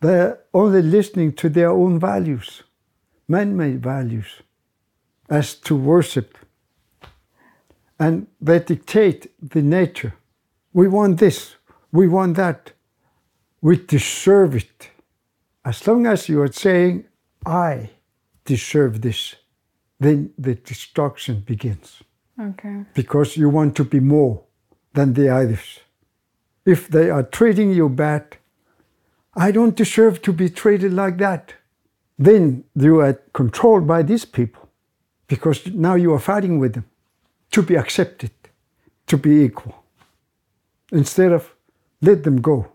They're 0.00 0.40
only 0.52 0.82
listening 0.82 1.32
to 1.36 1.48
their 1.48 1.70
own 1.70 1.98
values, 1.98 2.64
man 3.26 3.56
made 3.56 3.82
values, 3.82 4.42
as 5.30 5.54
to 5.54 5.74
worship. 5.74 6.36
And 7.98 8.26
they 8.40 8.58
dictate 8.58 9.30
the 9.40 9.62
nature. 9.62 10.14
We 10.72 10.88
want 10.88 11.18
this, 11.18 11.56
we 11.92 12.06
want 12.08 12.36
that, 12.36 12.72
we 13.62 13.76
deserve 13.76 14.54
it. 14.54 14.90
As 15.64 15.86
long 15.86 16.06
as 16.06 16.28
you 16.28 16.42
are 16.42 16.52
saying, 16.52 17.04
I 17.46 17.90
deserve 18.44 19.00
this, 19.00 19.36
then 19.98 20.30
the 20.38 20.54
destruction 20.54 21.40
begins 21.40 22.02
Okay. 22.38 22.84
because 22.94 23.36
you 23.36 23.48
want 23.48 23.74
to 23.76 23.84
be 23.84 24.00
more 24.00 24.42
than 24.92 25.14
the 25.14 25.28
others. 25.30 25.80
If 26.66 26.88
they 26.88 27.10
are 27.10 27.22
treating 27.22 27.70
you 27.72 27.88
bad, 27.88 28.36
I 29.34 29.50
don't 29.52 29.76
deserve 29.76 30.20
to 30.22 30.32
be 30.32 30.50
treated 30.50 30.92
like 30.92 31.16
that. 31.18 31.54
Then 32.18 32.64
you 32.74 33.00
are 33.00 33.14
controlled 33.32 33.86
by 33.86 34.02
these 34.02 34.24
people 34.26 34.68
because 35.28 35.66
now 35.74 35.94
you 35.94 36.12
are 36.12 36.18
fighting 36.20 36.58
with 36.58 36.74
them 36.74 36.84
to 37.56 37.62
be 37.62 37.74
accepted, 37.74 38.32
to 39.06 39.16
be 39.16 39.42
equal. 39.42 39.82
Instead 40.92 41.32
of 41.32 41.54
let 42.02 42.22
them 42.22 42.42
go. 42.42 42.66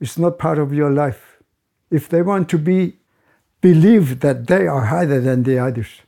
It's 0.00 0.16
not 0.16 0.38
part 0.38 0.58
of 0.58 0.72
your 0.72 0.90
life. 0.90 1.42
If 1.90 2.08
they 2.08 2.22
want 2.22 2.48
to 2.48 2.58
be 2.58 2.96
believe 3.60 4.20
that 4.20 4.46
they 4.46 4.66
are 4.66 4.86
higher 4.86 5.20
than 5.20 5.42
the 5.42 5.58
others, 5.58 6.00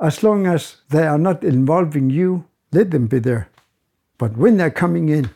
as 0.00 0.22
long 0.22 0.46
as 0.46 0.76
they 0.88 1.06
are 1.06 1.18
not 1.18 1.44
involving 1.44 2.08
you, 2.08 2.46
let 2.72 2.90
them 2.92 3.08
be 3.08 3.18
there. 3.18 3.50
But 4.16 4.38
when 4.38 4.56
they're 4.56 4.80
coming 4.82 5.10
in, 5.10 5.28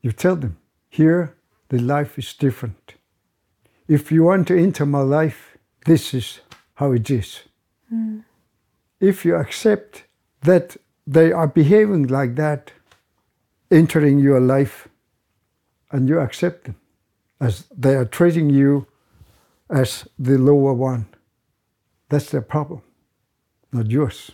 you 0.00 0.12
tell 0.12 0.36
them, 0.36 0.56
here 0.88 1.34
the 1.68 1.78
life 1.78 2.18
is 2.18 2.32
different. 2.32 2.94
If 3.86 4.10
you 4.10 4.24
want 4.24 4.48
to 4.48 4.58
enter 4.58 4.86
my 4.86 5.02
life, 5.02 5.58
this 5.84 6.14
is 6.14 6.40
how 6.76 6.92
it 6.92 7.10
is. 7.10 7.40
Hmm. 7.90 8.20
If 8.98 9.26
you 9.26 9.34
accept 9.36 10.04
that 10.40 10.78
they 11.10 11.32
are 11.32 11.48
behaving 11.48 12.06
like 12.06 12.36
that, 12.36 12.72
entering 13.70 14.20
your 14.20 14.40
life, 14.40 14.86
and 15.90 16.08
you 16.08 16.20
accept 16.20 16.64
them 16.64 16.76
as 17.40 17.64
they 17.76 17.94
are 17.94 18.04
treating 18.04 18.50
you 18.50 18.86
as 19.70 20.06
the 20.18 20.36
lower 20.36 20.74
one, 20.74 21.06
that's 22.08 22.30
their 22.30 22.42
problem, 22.42 22.82
not 23.72 23.90
yours. 23.90 24.30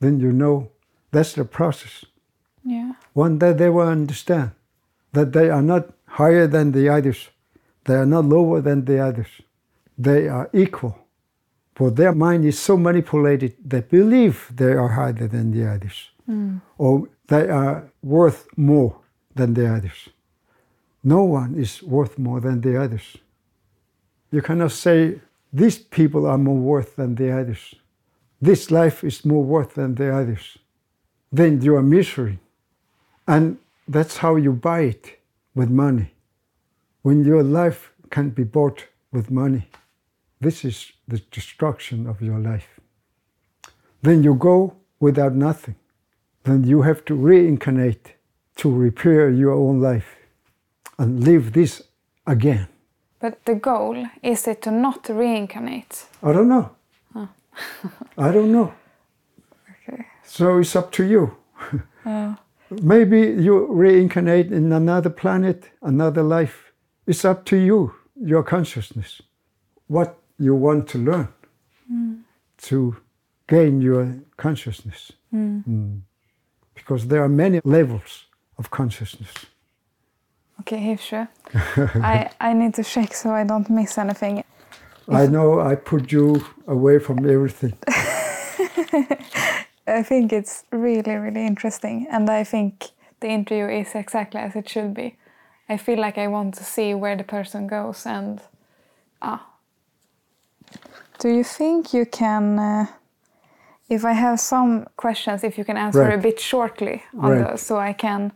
Then 0.00 0.20
you 0.20 0.32
know 0.32 0.70
that's 1.10 1.32
the 1.32 1.44
process. 1.44 2.04
Yeah. 2.64 2.92
One 3.12 3.38
day 3.38 3.52
they 3.52 3.68
will 3.68 3.88
understand 3.88 4.52
that 5.12 5.32
they 5.32 5.50
are 5.50 5.62
not 5.62 5.90
higher 6.06 6.46
than 6.46 6.72
the 6.72 6.88
others, 6.88 7.28
they 7.84 7.94
are 7.94 8.06
not 8.06 8.24
lower 8.24 8.60
than 8.60 8.84
the 8.84 8.98
others, 9.00 9.28
they 9.98 10.28
are 10.28 10.50
equal. 10.52 10.98
For 11.82 11.90
their 11.90 12.12
mind 12.12 12.44
is 12.44 12.60
so 12.60 12.76
manipulated, 12.76 13.56
they 13.64 13.80
believe 13.80 14.52
they 14.54 14.72
are 14.74 14.86
higher 14.86 15.26
than 15.26 15.50
the 15.50 15.66
others, 15.68 16.10
hmm. 16.26 16.58
or 16.78 17.08
they 17.26 17.48
are 17.48 17.90
worth 18.04 18.46
more 18.56 19.00
than 19.34 19.54
the 19.54 19.66
others. 19.66 20.08
No 21.02 21.24
one 21.24 21.56
is 21.56 21.82
worth 21.82 22.20
more 22.20 22.40
than 22.40 22.60
the 22.60 22.80
others. 22.80 23.16
You 24.30 24.42
cannot 24.42 24.70
say, 24.70 25.18
these 25.52 25.76
people 25.76 26.24
are 26.24 26.38
more 26.38 26.62
worth 26.72 26.94
than 26.94 27.16
the 27.16 27.32
others. 27.32 27.74
This 28.40 28.70
life 28.70 29.02
is 29.02 29.24
more 29.24 29.42
worth 29.42 29.74
than 29.74 29.96
the 29.96 30.14
others. 30.14 30.58
Then 31.32 31.60
you 31.62 31.74
are 31.74 31.82
misery. 31.82 32.38
And 33.26 33.58
that's 33.88 34.18
how 34.18 34.36
you 34.36 34.52
buy 34.52 34.82
it 34.82 35.18
with 35.52 35.68
money. 35.68 36.14
When 37.02 37.24
your 37.24 37.42
life 37.42 37.90
can 38.08 38.30
be 38.30 38.44
bought 38.44 38.86
with 39.10 39.32
money, 39.32 39.66
this 40.42 40.64
is 40.64 40.92
the 41.06 41.18
destruction 41.30 42.06
of 42.06 42.20
your 42.20 42.38
life. 42.38 42.80
Then 44.02 44.22
you 44.22 44.34
go 44.34 44.74
without 45.00 45.34
nothing. 45.34 45.76
Then 46.42 46.64
you 46.64 46.82
have 46.82 47.04
to 47.04 47.14
reincarnate 47.14 48.16
to 48.56 48.68
repair 48.70 49.30
your 49.30 49.52
own 49.52 49.80
life 49.80 50.16
and 50.98 51.24
live 51.24 51.52
this 51.52 51.82
again. 52.26 52.66
But 53.20 53.44
the 53.44 53.54
goal 53.54 54.04
is 54.22 54.48
it 54.48 54.62
to 54.62 54.70
not 54.70 55.08
reincarnate? 55.08 56.06
I 56.22 56.32
don't 56.32 56.48
know. 56.48 56.70
I 58.18 58.32
don't 58.32 58.52
know. 58.52 58.72
Okay. 59.88 60.06
So 60.24 60.58
it's 60.58 60.76
up 60.76 60.92
to 60.92 61.04
you. 61.04 61.36
Uh, 62.04 62.34
Maybe 62.80 63.20
you 63.20 63.66
reincarnate 63.66 64.50
in 64.50 64.72
another 64.72 65.10
planet, 65.10 65.70
another 65.82 66.22
life. 66.22 66.72
It's 67.06 67.24
up 67.24 67.44
to 67.44 67.56
you, 67.56 67.94
your 68.16 68.42
consciousness, 68.42 69.22
what 69.86 70.18
you 70.38 70.54
want 70.54 70.88
to 70.88 70.98
learn 70.98 71.28
to 72.62 72.96
gain 73.46 73.80
your 73.80 74.20
consciousness. 74.36 75.12
Mm. 75.32 76.00
Because 76.74 77.06
there 77.08 77.22
are 77.22 77.28
many 77.28 77.60
levels 77.64 78.26
of 78.58 78.70
consciousness. 78.70 79.32
okay, 80.60 80.78
Hivshu. 80.78 81.28
I, 82.02 82.30
I 82.40 82.52
need 82.52 82.74
to 82.74 82.84
check 82.84 83.14
so 83.14 83.30
I 83.30 83.44
don't 83.44 83.68
miss 83.70 83.98
anything. 83.98 84.44
I 85.08 85.26
know 85.26 85.60
I 85.60 85.74
put 85.74 86.12
you 86.12 86.44
away 86.66 86.98
from 86.98 87.18
everything. 87.28 87.76
I 89.86 90.02
think 90.04 90.32
it's 90.32 90.64
really, 90.70 91.16
really 91.16 91.44
interesting. 91.44 92.06
And 92.10 92.30
I 92.30 92.44
think 92.44 92.90
the 93.20 93.28
interview 93.28 93.66
is 93.66 93.94
exactly 93.94 94.40
as 94.40 94.54
it 94.54 94.68
should 94.68 94.94
be. 94.94 95.16
I 95.68 95.76
feel 95.76 95.98
like 95.98 96.18
I 96.18 96.28
want 96.28 96.54
to 96.54 96.64
see 96.64 96.94
where 96.94 97.16
the 97.16 97.24
person 97.24 97.66
goes 97.66 98.06
and 98.06 98.40
ah. 99.20 99.51
Do 101.18 101.28
you 101.28 101.44
think 101.44 101.92
you 101.94 102.06
can, 102.06 102.58
uh, 102.58 102.86
if 103.88 104.04
I 104.04 104.12
have 104.12 104.38
some 104.40 104.86
questions, 104.96 105.44
if 105.44 105.56
you 105.58 105.64
can 105.64 105.76
answer 105.76 106.10
a 106.10 106.18
bit 106.18 106.40
shortly 106.40 107.02
on 107.18 107.30
Right. 107.32 107.50
those 107.50 107.62
so 107.66 107.78
I 107.78 107.92
can 107.94 108.32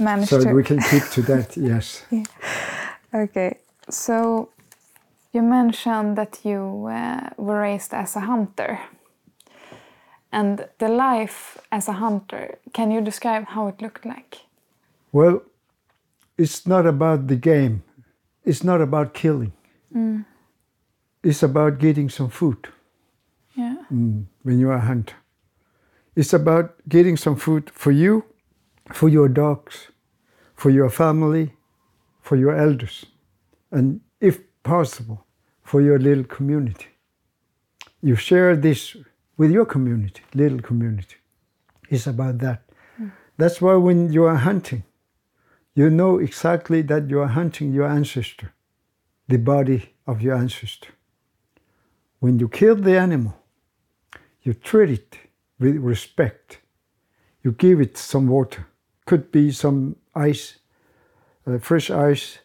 manage 0.00 0.28
So 0.28 0.40
to. 0.42 0.52
we 0.54 0.62
can 0.62 0.80
keep 0.80 1.02
to 1.10 1.22
that, 1.22 1.56
yes. 1.70 2.04
Okay, 3.14 3.58
so 3.90 4.48
you 5.32 5.42
mentioned 5.42 6.16
that 6.16 6.38
you 6.44 6.88
uh, 6.90 7.20
were 7.36 7.60
raised 7.60 7.94
as 7.94 8.16
a 8.16 8.20
hunter. 8.20 8.78
And 10.32 10.66
the 10.78 10.88
life 10.88 11.58
as 11.70 11.88
a 11.88 11.92
hunter, 11.92 12.58
can 12.72 12.90
you 12.90 13.00
describe 13.00 13.44
how 13.48 13.68
it 13.68 13.80
looked 13.80 14.04
like? 14.04 14.38
Well, 15.12 15.42
it's 16.36 16.66
not 16.66 16.86
about 16.86 17.28
the 17.28 17.36
game. 17.36 17.82
It's 18.44 18.64
not 18.64 18.80
about 18.80 19.14
killing. 19.14 19.52
It's 21.24 21.42
about 21.42 21.78
getting 21.78 22.10
some 22.10 22.28
food 22.30 22.68
Yeah. 23.56 23.76
mm, 23.90 24.24
when 24.42 24.58
you 24.58 24.68
are 24.70 24.76
a 24.76 24.86
hunter. 24.86 25.16
It's 26.16 26.32
about 26.34 26.74
getting 26.88 27.16
some 27.16 27.36
food 27.36 27.70
for 27.70 27.92
you, 27.92 28.24
for 28.92 29.08
your 29.08 29.28
dogs, 29.28 29.90
for 30.54 30.70
your 30.70 30.90
family, 30.90 31.56
for 32.20 32.36
your 32.36 32.54
elders, 32.54 33.06
and 33.70 34.00
if 34.20 34.38
possible, 34.62 35.18
for 35.62 35.80
your 35.80 35.98
little 35.98 36.24
community. 36.24 36.88
You 38.02 38.16
share 38.16 38.56
this 38.56 38.96
with 39.38 39.50
your 39.50 39.66
community, 39.66 40.22
little 40.34 40.60
community. 40.60 41.16
It's 41.88 42.06
about 42.06 42.38
that. 42.38 42.60
That's 43.36 43.60
why 43.60 43.74
when 43.76 44.12
you 44.12 44.24
are 44.24 44.36
hunting, 44.36 44.84
you 45.74 45.90
know 45.90 46.18
exactly 46.18 46.82
that 46.82 47.08
you 47.10 47.20
are 47.20 47.28
hunting 47.40 47.72
your 47.72 47.86
ancestor, 47.88 48.52
the 49.28 49.38
body 49.38 49.94
of 50.06 50.20
your 50.22 50.36
ancestor. 50.36 50.93
When 52.24 52.38
you 52.38 52.48
kill 52.48 52.76
the 52.76 52.98
animal, 52.98 53.34
you 54.40 54.54
treat 54.54 54.88
it 54.88 55.18
with 55.58 55.76
respect. 55.76 56.58
You 57.42 57.52
give 57.52 57.82
it 57.82 57.98
some 57.98 58.28
water. 58.28 58.66
Could 59.04 59.30
be 59.30 59.52
some 59.52 59.96
ice, 60.14 60.56
uh, 61.46 61.58
fresh 61.58 61.90
ice, 61.90 62.38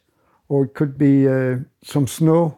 or 0.50 0.66
it 0.66 0.74
could 0.74 0.98
be 0.98 1.30
uh, 1.30 1.60
some 1.82 2.08
snow. 2.08 2.58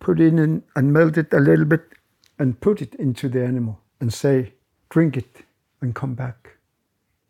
Put 0.00 0.20
in 0.20 0.38
and, 0.38 0.64
and 0.76 0.92
melt 0.92 1.16
it 1.16 1.32
a 1.32 1.40
little 1.40 1.64
bit 1.64 1.84
and 2.38 2.60
put 2.60 2.82
it 2.82 2.94
into 2.96 3.30
the 3.30 3.42
animal 3.42 3.80
and 4.00 4.12
say, 4.12 4.52
drink 4.90 5.16
it 5.16 5.46
and 5.80 5.94
come 5.94 6.12
back. 6.12 6.58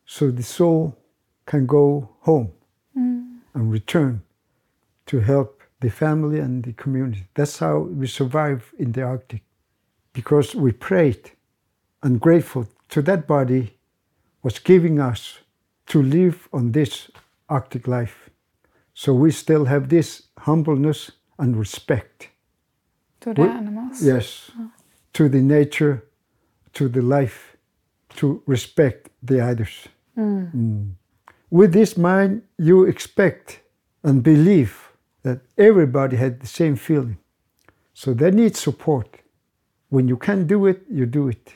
So 0.07 0.33
the 0.33 0.43
soul 0.43 0.99
can 1.47 1.67
go 1.67 2.09
home 2.23 2.51
and 2.97 3.71
return 3.71 4.23
to 5.07 5.21
help 5.21 5.62
the 5.83 5.91
family 5.91 6.39
and 6.41 6.63
the 6.65 6.73
community. 6.73 7.25
That's 7.35 7.59
how 7.59 7.79
we 8.01 8.07
survive 8.07 8.61
in 8.79 8.93
the 8.93 9.03
Arctic 9.03 9.43
because 10.13 10.55
we 10.55 10.73
prayed 10.73 11.33
and 12.03 12.21
grateful 12.21 12.67
to 12.89 13.03
that 13.03 13.27
body 13.27 13.77
was 14.43 14.59
giving 14.59 15.01
us 15.01 15.41
to 15.87 16.03
live 16.03 16.49
on 16.53 16.73
this 16.73 17.11
Arctic 17.49 17.87
life. 17.87 18.31
So 18.95 19.13
we 19.15 19.31
still 19.31 19.65
have 19.65 19.89
this 19.89 20.23
humbleness 20.39 21.11
and 21.39 21.57
respect. 21.57 22.29
To 23.21 23.35
the 23.35 23.43
We- 23.43 23.49
animals? 23.49 24.03
Yes, 24.03 24.51
to 25.13 25.29
the 25.29 25.41
nature, 25.43 26.03
to 26.73 26.89
the 26.89 27.03
life, 27.03 27.57
to 28.17 28.43
respect 28.47 29.09
the 29.23 29.41
others. 29.41 29.89
Mm. 30.17 30.93
with 31.51 31.73
this 31.73 31.97
mind, 31.97 32.43
you 32.59 32.85
expect 32.85 33.61
and 34.03 34.23
believe 34.23 34.82
that 35.23 35.41
everybody 35.57 36.17
had 36.17 36.41
the 36.41 36.47
same 36.47 36.77
feeling. 36.77 37.19
So 37.95 38.15
they 38.15 38.31
need 38.31 38.57
support. 38.57 39.19
When 39.89 40.09
you 40.09 40.17
can 40.17 40.47
do 40.47 40.67
it, 40.67 40.83
you 40.91 41.07
do 41.07 41.29
it. 41.29 41.55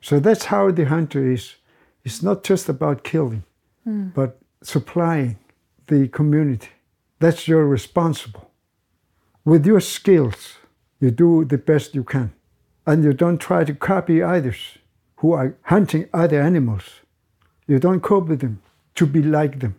So 0.00 0.20
that's 0.20 0.46
how 0.46 0.70
the 0.70 0.84
hunter 0.84 1.30
is. 1.30 1.54
It's 2.04 2.22
not 2.22 2.44
just 2.44 2.68
about 2.68 3.04
killing, 3.04 3.44
hmm. 3.84 4.08
but 4.08 4.38
supplying 4.62 5.38
the 5.86 6.08
community. 6.08 6.68
That's 7.20 7.48
your 7.48 7.66
responsible. 7.66 8.50
With 9.44 9.64
your 9.64 9.80
skills, 9.80 10.58
you 11.00 11.10
do 11.10 11.44
the 11.44 11.58
best 11.58 11.94
you 11.94 12.04
can. 12.04 12.32
And 12.86 13.02
you 13.04 13.12
don't 13.12 13.38
try 13.38 13.64
to 13.64 13.74
copy 13.74 14.20
others 14.20 14.78
who 15.16 15.32
are 15.32 15.56
hunting 15.62 16.08
other 16.12 16.42
animals. 16.42 17.00
You 17.66 17.78
don't 17.78 18.00
copy 18.00 18.34
them 18.34 18.60
to 18.96 19.06
be 19.06 19.22
like 19.22 19.60
them. 19.60 19.76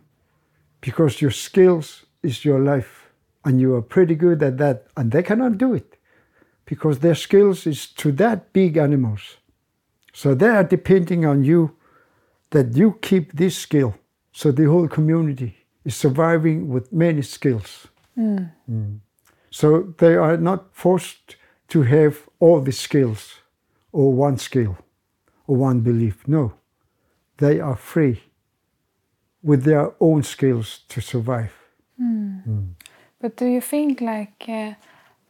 Because 0.80 1.20
your 1.20 1.30
skills 1.30 2.05
is 2.22 2.44
your 2.44 2.60
life. 2.60 3.10
And 3.44 3.60
you 3.60 3.74
are 3.74 3.82
pretty 3.82 4.14
good 4.14 4.42
at 4.42 4.58
that. 4.58 4.86
And 4.96 5.12
they 5.12 5.22
cannot 5.22 5.58
do 5.58 5.74
it. 5.74 5.96
Because 6.64 6.98
their 6.98 7.14
skills 7.14 7.66
is 7.66 7.86
to 7.86 8.10
that 8.12 8.52
big 8.52 8.76
animals. 8.76 9.36
So 10.12 10.34
they 10.34 10.48
are 10.48 10.64
depending 10.64 11.24
on 11.24 11.44
you 11.44 11.76
that 12.50 12.76
you 12.76 12.98
keep 13.02 13.32
this 13.32 13.56
skill. 13.56 13.94
So 14.32 14.50
the 14.50 14.64
whole 14.64 14.88
community 14.88 15.56
is 15.84 15.94
surviving 15.94 16.68
with 16.68 16.92
many 16.92 17.22
skills. 17.22 17.86
Mm. 18.18 19.00
So 19.50 19.94
they 19.98 20.16
are 20.16 20.36
not 20.36 20.74
forced 20.74 21.36
to 21.68 21.82
have 21.82 22.28
all 22.40 22.60
the 22.60 22.72
skills 22.72 23.34
or 23.92 24.12
one 24.12 24.38
skill 24.38 24.76
or 25.46 25.56
one 25.56 25.80
belief. 25.80 26.26
No, 26.26 26.54
they 27.38 27.60
are 27.60 27.76
free 27.76 28.22
with 29.42 29.64
their 29.64 29.94
own 30.00 30.22
skills 30.22 30.80
to 30.88 31.00
survive. 31.00 31.52
But 33.20 33.36
do 33.36 33.46
you 33.46 33.60
think 33.60 34.00
like 34.00 34.44
uh, 34.48 34.74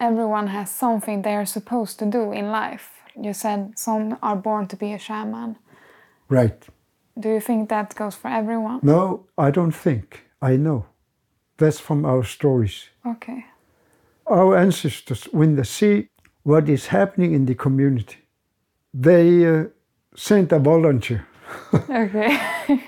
everyone 0.00 0.48
has 0.48 0.70
something 0.70 1.22
they 1.22 1.34
are 1.34 1.46
supposed 1.46 1.98
to 1.98 2.06
do 2.06 2.32
in 2.32 2.50
life? 2.50 2.90
You 3.18 3.32
said 3.32 3.78
some 3.78 4.18
are 4.22 4.36
born 4.36 4.66
to 4.68 4.76
be 4.76 4.92
a 4.92 4.98
shaman. 4.98 5.56
Right. 6.28 6.66
Do 7.18 7.28
you 7.30 7.40
think 7.40 7.68
that 7.68 7.94
goes 7.94 8.14
for 8.14 8.28
everyone? 8.28 8.80
No, 8.82 9.26
I 9.38 9.50
don't 9.50 9.72
think. 9.72 10.26
I 10.42 10.56
know. 10.56 10.86
That's 11.56 11.80
from 11.80 12.04
our 12.04 12.24
stories. 12.24 12.90
Okay. 13.06 13.46
Our 14.26 14.58
ancestors, 14.58 15.24
when 15.32 15.56
they 15.56 15.62
see 15.64 16.08
what 16.42 16.68
is 16.68 16.88
happening 16.88 17.32
in 17.32 17.46
the 17.46 17.54
community, 17.54 18.18
they 18.92 19.46
uh, 19.46 19.64
sent 20.14 20.52
a 20.52 20.58
volunteer, 20.58 21.26
Okay. 21.90 22.38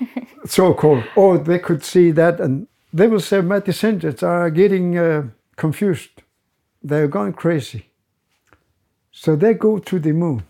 so 0.45 0.73
called, 0.73 1.03
or 1.15 1.37
they 1.37 1.59
could 1.59 1.83
see 1.83 2.11
that 2.11 2.39
and 2.39 2.67
they 2.93 3.07
will 3.07 3.19
say, 3.19 3.41
My 3.41 3.59
descendants 3.59 4.23
are 4.23 4.49
getting 4.49 4.97
uh, 4.97 5.27
confused. 5.55 6.21
They're 6.81 7.07
going 7.07 7.33
crazy. 7.33 7.89
So 9.11 9.35
they 9.35 9.53
go 9.53 9.79
to 9.79 9.99
the 9.99 10.13
moon 10.13 10.43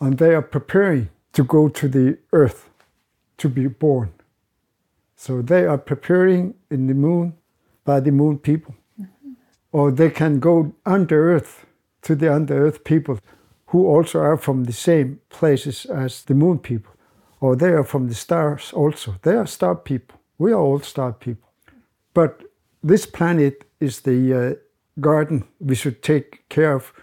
and 0.00 0.18
they 0.18 0.34
are 0.34 0.42
preparing 0.42 1.10
to 1.32 1.44
go 1.44 1.68
to 1.68 1.88
the 1.88 2.18
earth 2.32 2.70
to 3.38 3.48
be 3.48 3.66
born. 3.66 4.12
So 5.16 5.42
they 5.42 5.64
are 5.66 5.78
preparing 5.78 6.54
in 6.70 6.86
the 6.86 6.94
moon 6.94 7.34
by 7.84 8.00
the 8.00 8.12
moon 8.12 8.38
people. 8.38 8.74
Or 9.72 9.90
they 9.90 10.10
can 10.10 10.38
go 10.38 10.74
under 10.84 11.34
earth 11.34 11.66
to 12.02 12.14
the 12.14 12.32
under 12.32 12.66
earth 12.66 12.84
people 12.84 13.18
who 13.66 13.86
also 13.86 14.20
are 14.20 14.36
from 14.36 14.64
the 14.64 14.72
same 14.72 15.20
places 15.28 15.84
as 15.86 16.22
the 16.22 16.34
moon 16.34 16.58
people. 16.58 16.92
Or 17.40 17.56
they 17.56 17.70
are 17.70 17.84
from 17.84 18.08
the 18.08 18.14
stars 18.14 18.72
also. 18.72 19.16
They 19.22 19.34
are 19.34 19.46
star 19.46 19.74
people. 19.74 20.20
We 20.38 20.52
are 20.52 20.60
all 20.60 20.80
star 20.80 21.12
people. 21.12 21.45
But 22.16 22.44
this 22.82 23.04
planet 23.04 23.64
is 23.78 24.00
the 24.00 24.20
uh, 24.34 24.54
garden 25.00 25.44
we 25.60 25.74
should 25.74 26.02
take 26.02 26.48
care 26.48 26.72
of 26.72 26.94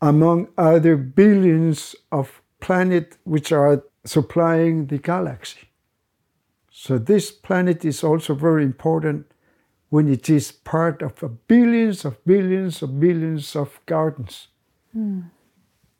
among 0.00 0.48
other 0.56 0.96
billions 0.96 1.94
of 2.10 2.40
planets 2.58 3.18
which 3.24 3.52
are 3.52 3.84
supplying 4.06 4.86
the 4.86 4.96
galaxy. 4.96 5.68
So 6.70 6.96
this 6.96 7.30
planet 7.30 7.84
is 7.84 8.02
also 8.02 8.34
very 8.34 8.64
important 8.64 9.26
when 9.90 10.08
it 10.08 10.30
is 10.30 10.52
part 10.52 11.02
of 11.02 11.22
a 11.22 11.28
billions 11.28 12.06
of 12.06 12.24
billions 12.24 12.82
of 12.82 12.98
billions 12.98 13.54
of 13.56 13.78
gardens, 13.84 14.48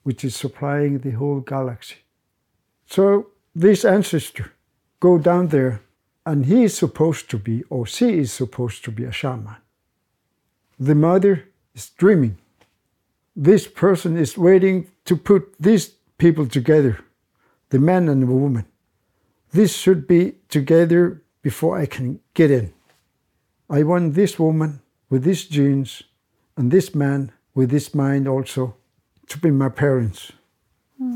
which 0.01 0.23
is 0.23 0.35
supplying 0.35 0.99
the 0.99 1.11
whole 1.11 1.41
galaxy. 1.41 1.97
So 2.87 3.27
this 3.53 3.85
ancestor 3.85 4.51
go 4.99 5.19
down 5.19 5.49
there, 5.49 5.81
and 6.29 6.45
he 6.45 6.63
is 6.63 6.77
supposed 6.77 7.27
to 7.31 7.39
be, 7.39 7.63
or 7.71 7.87
she 7.87 8.19
is 8.19 8.31
supposed 8.31 8.85
to 8.85 8.91
be 8.91 9.03
a 9.03 9.11
shaman. 9.11 9.55
The 10.79 10.93
mother 10.93 11.49
is 11.73 11.89
dreaming. 11.89 12.37
This 13.35 13.67
person 13.67 14.15
is 14.15 14.37
waiting 14.37 14.91
to 15.05 15.15
put 15.17 15.55
these 15.59 15.87
people 16.19 16.45
together, 16.45 16.99
the 17.69 17.79
man 17.79 18.07
and 18.07 18.21
the 18.21 18.27
woman. 18.27 18.65
This 19.53 19.75
should 19.75 20.07
be 20.07 20.35
together 20.49 21.23
before 21.41 21.79
I 21.79 21.87
can 21.87 22.19
get 22.35 22.51
in. 22.51 22.73
I 23.67 23.81
want 23.81 24.13
this 24.13 24.37
woman 24.37 24.81
with 25.09 25.23
these 25.23 25.45
genes 25.45 26.03
and 26.55 26.69
this 26.69 26.93
man 26.93 27.31
with 27.55 27.71
this 27.71 27.95
mind 27.95 28.27
also 28.27 28.75
to 29.29 29.39
be 29.39 29.49
my 29.49 29.69
parents 29.69 30.31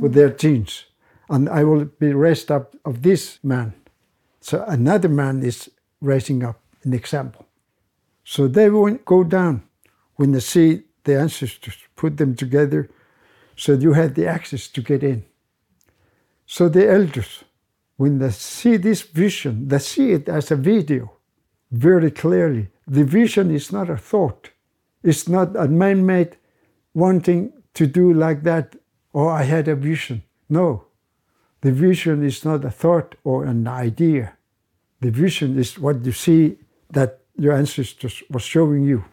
with 0.02 0.15
their 0.15 0.30
genes. 0.30 0.85
And 1.30 1.48
I 1.49 1.64
will 1.64 1.85
be 1.85 2.14
raised 2.14 2.49
up 2.49 2.76
of 2.84 3.03
this 3.03 3.38
man. 3.44 3.73
So 4.44 4.65
another 4.68 5.07
man 5.07 5.41
is 5.41 5.72
raising 6.02 6.44
up 6.44 6.60
an 6.84 6.94
example. 6.94 7.45
So 8.26 8.49
they 8.49 8.70
won't 8.70 9.06
go 9.06 9.24
down 9.24 9.64
when 10.15 10.34
they 10.34 10.41
see 10.41 10.84
the 11.06 11.18
ancestors 11.18 11.78
put 11.95 12.18
them 12.18 12.36
together 12.36 12.90
so 13.56 13.72
you 13.72 13.94
have 13.94 14.15
the 14.15 14.28
access 14.28 14.68
to 14.68 14.82
get 14.82 15.02
in. 15.02 15.24
So 16.45 16.68
the 16.68 16.91
elders, 16.91 17.45
when 17.95 18.20
they 18.20 18.32
see 18.32 18.76
this 18.76 19.02
vision, 19.02 19.70
they 19.70 19.80
see 19.80 20.11
it 20.11 20.28
as 20.28 20.52
a 20.52 20.57
video 20.57 21.14
very 21.72 22.11
clearly. 22.11 22.68
The 22.86 23.06
vision 23.06 23.49
is 23.49 23.72
not 23.72 23.90
a 23.90 23.95
thought. 23.95 24.49
It's 25.03 25.30
not 25.30 25.56
a 25.56 25.70
man-made 25.70 26.36
wanting 26.94 27.53
to 27.76 27.88
do 27.88 28.14
like 28.14 28.44
that, 28.44 28.76
or 29.14 29.32
I 29.32 29.44
had 29.44 29.70
a 29.70 29.76
vision. 29.76 30.24
No. 30.49 30.88
The 31.64 31.72
vision 31.72 32.26
is 32.26 32.44
not 32.44 32.65
a 32.65 32.69
thought 32.69 33.15
or 33.23 33.45
an 33.45 33.69
idea. 33.69 34.34
The 34.99 35.11
vision 35.11 35.57
is 35.57 35.80
what 35.80 36.03
you 36.03 36.11
see 36.11 36.57
that 36.90 37.22
your 37.38 37.53
ancestors 37.53 38.22
was 38.30 38.44
showing 38.44 38.84
you. 38.84 39.06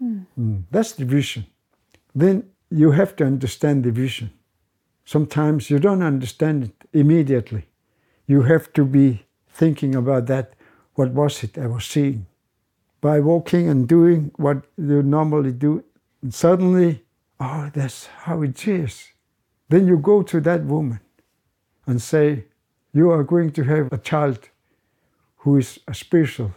Mm, 0.00 0.62
That's 0.70 0.92
the 0.92 1.04
vision. 1.04 1.46
Then 2.14 2.44
you 2.70 2.92
have 2.92 3.16
to 3.16 3.24
understand 3.26 3.82
the 3.82 3.90
vision. 3.90 4.30
Sometimes 5.04 5.70
you 5.70 5.80
don't 5.80 6.04
understand 6.04 6.64
it 6.64 6.88
immediately. 6.92 7.64
You 8.28 8.42
have 8.42 8.72
to 8.74 8.84
be 8.84 9.26
thinking 9.48 9.96
about 9.96 10.26
that. 10.26 10.54
What 10.94 11.10
was 11.10 11.42
it 11.42 11.58
I 11.58 11.66
was 11.66 11.84
seeing? 11.84 12.26
By 13.00 13.18
walking 13.18 13.68
and 13.68 13.88
doing 13.88 14.30
what 14.36 14.58
you 14.76 15.02
normally 15.02 15.52
do, 15.52 15.82
and 16.22 16.32
suddenly, 16.32 17.02
oh, 17.40 17.70
that's 17.74 18.06
how 18.22 18.42
it 18.42 18.68
is. 18.68 19.08
Then 19.68 19.88
you 19.88 19.98
go 19.98 20.22
to 20.22 20.40
that 20.42 20.64
woman 20.64 21.00
and 21.88 22.00
say, 22.00 22.44
You 22.92 23.10
are 23.10 23.24
going 23.24 23.50
to 23.52 23.64
have 23.64 23.92
a 23.92 23.98
child 23.98 24.38
who 25.38 25.56
is 25.56 25.80
a 25.88 25.94
spiritual, 25.94 26.52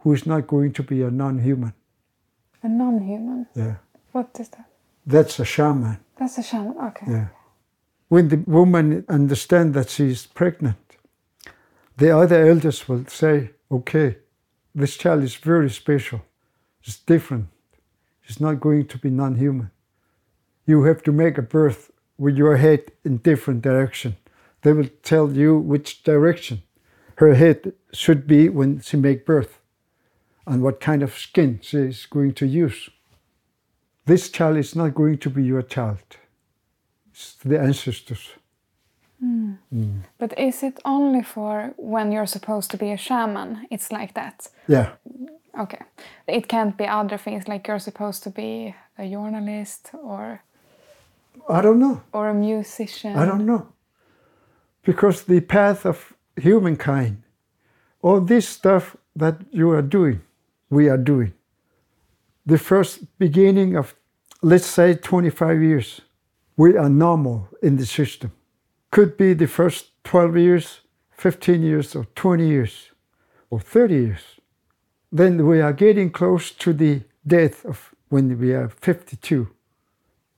who 0.00 0.12
is 0.12 0.26
not 0.26 0.46
going 0.46 0.72
to 0.72 0.82
be 0.82 1.02
a 1.02 1.10
non 1.10 1.38
human. 1.38 1.74
A 2.62 2.68
non-human. 2.68 3.46
Yeah. 3.54 3.76
What 4.12 4.30
is 4.40 4.48
that? 4.50 4.66
That's 5.06 5.38
a 5.40 5.44
shaman. 5.44 5.98
That's 6.18 6.38
a 6.38 6.42
shaman. 6.42 6.76
Okay. 6.88 7.06
Yeah. 7.10 7.28
When 8.08 8.28
the 8.28 8.36
woman 8.46 9.04
understands 9.08 9.74
that 9.74 9.90
she 9.90 10.10
is 10.10 10.26
pregnant, 10.26 10.76
the 11.96 12.16
other 12.16 12.48
elders 12.48 12.88
will 12.88 13.04
say, 13.06 13.50
okay, 13.70 14.16
this 14.74 14.96
child 14.96 15.22
is 15.22 15.34
very 15.34 15.70
special. 15.70 16.22
It's 16.84 16.98
different. 16.98 17.48
It's 18.24 18.40
not 18.40 18.60
going 18.60 18.86
to 18.86 18.98
be 18.98 19.10
non-human. 19.10 19.70
You 20.66 20.84
have 20.84 21.02
to 21.02 21.12
make 21.12 21.36
a 21.36 21.42
birth 21.42 21.90
with 22.16 22.36
your 22.36 22.56
head 22.56 22.92
in 23.04 23.16
different 23.18 23.62
direction. 23.62 24.16
They 24.62 24.72
will 24.72 24.88
tell 25.02 25.32
you 25.32 25.58
which 25.58 26.02
direction 26.02 26.62
her 27.16 27.34
head 27.34 27.72
should 27.92 28.26
be 28.26 28.48
when 28.48 28.80
she 28.80 28.96
make 28.96 29.26
birth 29.26 29.58
and 30.46 30.62
what 30.62 30.80
kind 30.80 31.02
of 31.02 31.18
skin 31.18 31.58
she 31.62 31.78
is 31.78 32.06
going 32.06 32.34
to 32.34 32.46
use. 32.46 32.90
This 34.06 34.30
child 34.30 34.56
is 34.56 34.74
not 34.74 34.94
going 34.94 35.18
to 35.18 35.30
be 35.30 35.44
your 35.44 35.62
child. 35.62 36.16
It's 37.12 37.34
the 37.44 37.60
ancestors. 37.60 38.30
Hmm. 39.20 39.52
Hmm. 39.70 39.98
But 40.18 40.36
is 40.38 40.62
it 40.62 40.80
only 40.84 41.22
for 41.22 41.74
when 41.76 42.10
you're 42.10 42.26
supposed 42.26 42.70
to 42.72 42.76
be 42.76 42.90
a 42.90 42.96
shaman? 42.96 43.66
It's 43.70 43.92
like 43.92 44.14
that. 44.14 44.48
Yeah. 44.66 44.92
Okay. 45.58 45.82
It 46.26 46.48
can't 46.48 46.76
be 46.76 46.86
other 46.86 47.18
things 47.18 47.46
like 47.46 47.68
you're 47.68 47.78
supposed 47.78 48.22
to 48.24 48.30
be 48.30 48.74
a 48.98 49.08
journalist 49.08 49.90
or 49.92 50.42
I 51.48 51.60
don't 51.62 51.78
know. 51.78 52.00
or 52.12 52.28
a 52.28 52.34
musician. 52.34 53.16
I 53.16 53.24
don't 53.24 53.46
know. 53.46 53.68
Because 54.82 55.24
the 55.24 55.40
path 55.40 55.86
of 55.86 56.12
humankind 56.36 57.22
all 58.02 58.20
this 58.20 58.48
stuff 58.48 58.96
that 59.14 59.36
you 59.52 59.70
are 59.70 59.82
doing, 59.82 60.20
we 60.70 60.88
are 60.88 60.98
doing. 60.98 61.32
The 62.44 62.58
first 62.58 63.18
beginning 63.18 63.76
of, 63.76 63.94
let's 64.42 64.66
say, 64.66 64.94
25 64.94 65.62
years, 65.62 66.00
we 66.56 66.76
are 66.76 66.88
normal 66.88 67.48
in 67.62 67.76
the 67.76 67.86
system. 67.86 68.32
Could 68.90 69.16
be 69.16 69.32
the 69.34 69.46
first 69.46 69.90
12 70.04 70.36
years, 70.36 70.80
15 71.12 71.62
years, 71.62 71.94
or 71.94 72.04
20 72.16 72.46
years, 72.46 72.90
or 73.50 73.60
30 73.60 73.94
years. 73.94 74.40
Then 75.12 75.46
we 75.46 75.60
are 75.60 75.72
getting 75.72 76.10
close 76.10 76.50
to 76.50 76.72
the 76.72 77.02
death 77.24 77.64
of 77.64 77.94
when 78.08 78.38
we 78.38 78.52
are 78.52 78.68
52. 78.68 79.48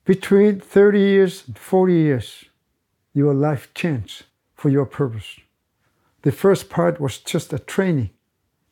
Between 0.04 0.60
30 0.60 1.00
years 1.00 1.44
and 1.46 1.58
40 1.58 1.94
years, 1.94 2.44
your 3.14 3.32
life 3.32 3.72
changed 3.72 4.24
for 4.64 4.70
your 4.70 4.86
purpose. 4.86 5.30
The 6.22 6.32
first 6.32 6.70
part 6.70 6.98
was 6.98 7.18
just 7.18 7.52
a 7.52 7.58
training. 7.58 8.08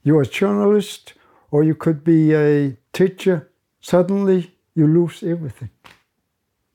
You're 0.03 0.23
a 0.23 0.37
journalist, 0.41 1.13
or 1.51 1.63
you 1.63 1.75
could 1.75 2.03
be 2.03 2.33
a 2.33 2.79
teacher. 2.95 3.51
Suddenly, 3.83 4.41
you 4.75 4.87
lose 4.87 5.23
everything. 5.23 5.69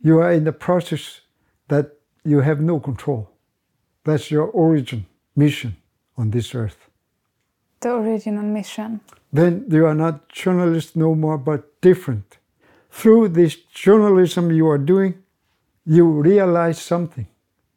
You 0.08 0.20
are 0.20 0.32
in 0.32 0.44
the 0.44 0.52
process 0.52 1.22
that 1.68 1.86
you 2.24 2.42
have 2.42 2.62
no 2.62 2.80
control. 2.80 3.32
That's 4.04 4.30
your 4.30 4.46
origin, 4.66 5.08
mission 5.36 5.78
on 6.16 6.30
this 6.30 6.54
earth. 6.54 6.78
The 7.80 7.96
original 7.96 8.44
mission. 8.44 9.02
Then 9.34 9.66
you 9.68 9.88
are 9.88 9.96
not 9.96 10.30
journalist 10.30 10.96
no 10.96 11.16
more, 11.16 11.40
but 11.40 11.82
different. 11.82 12.38
Through 12.92 13.30
this 13.30 13.56
journalism 13.56 14.52
you 14.52 14.68
are 14.68 14.84
doing, 14.94 15.14
you 15.88 16.06
realize 16.06 16.80
something 16.80 17.26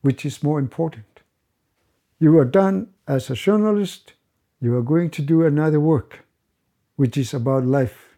which 0.02 0.26
is 0.26 0.42
more 0.42 0.58
important. 0.58 1.09
You 2.20 2.38
are 2.38 2.44
done 2.44 2.88
as 3.08 3.30
a 3.30 3.34
journalist, 3.34 4.12
you 4.60 4.76
are 4.76 4.82
going 4.82 5.08
to 5.10 5.22
do 5.22 5.42
another 5.44 5.80
work, 5.80 6.20
which 6.96 7.16
is 7.16 7.32
about 7.34 7.64
life. 7.64 8.16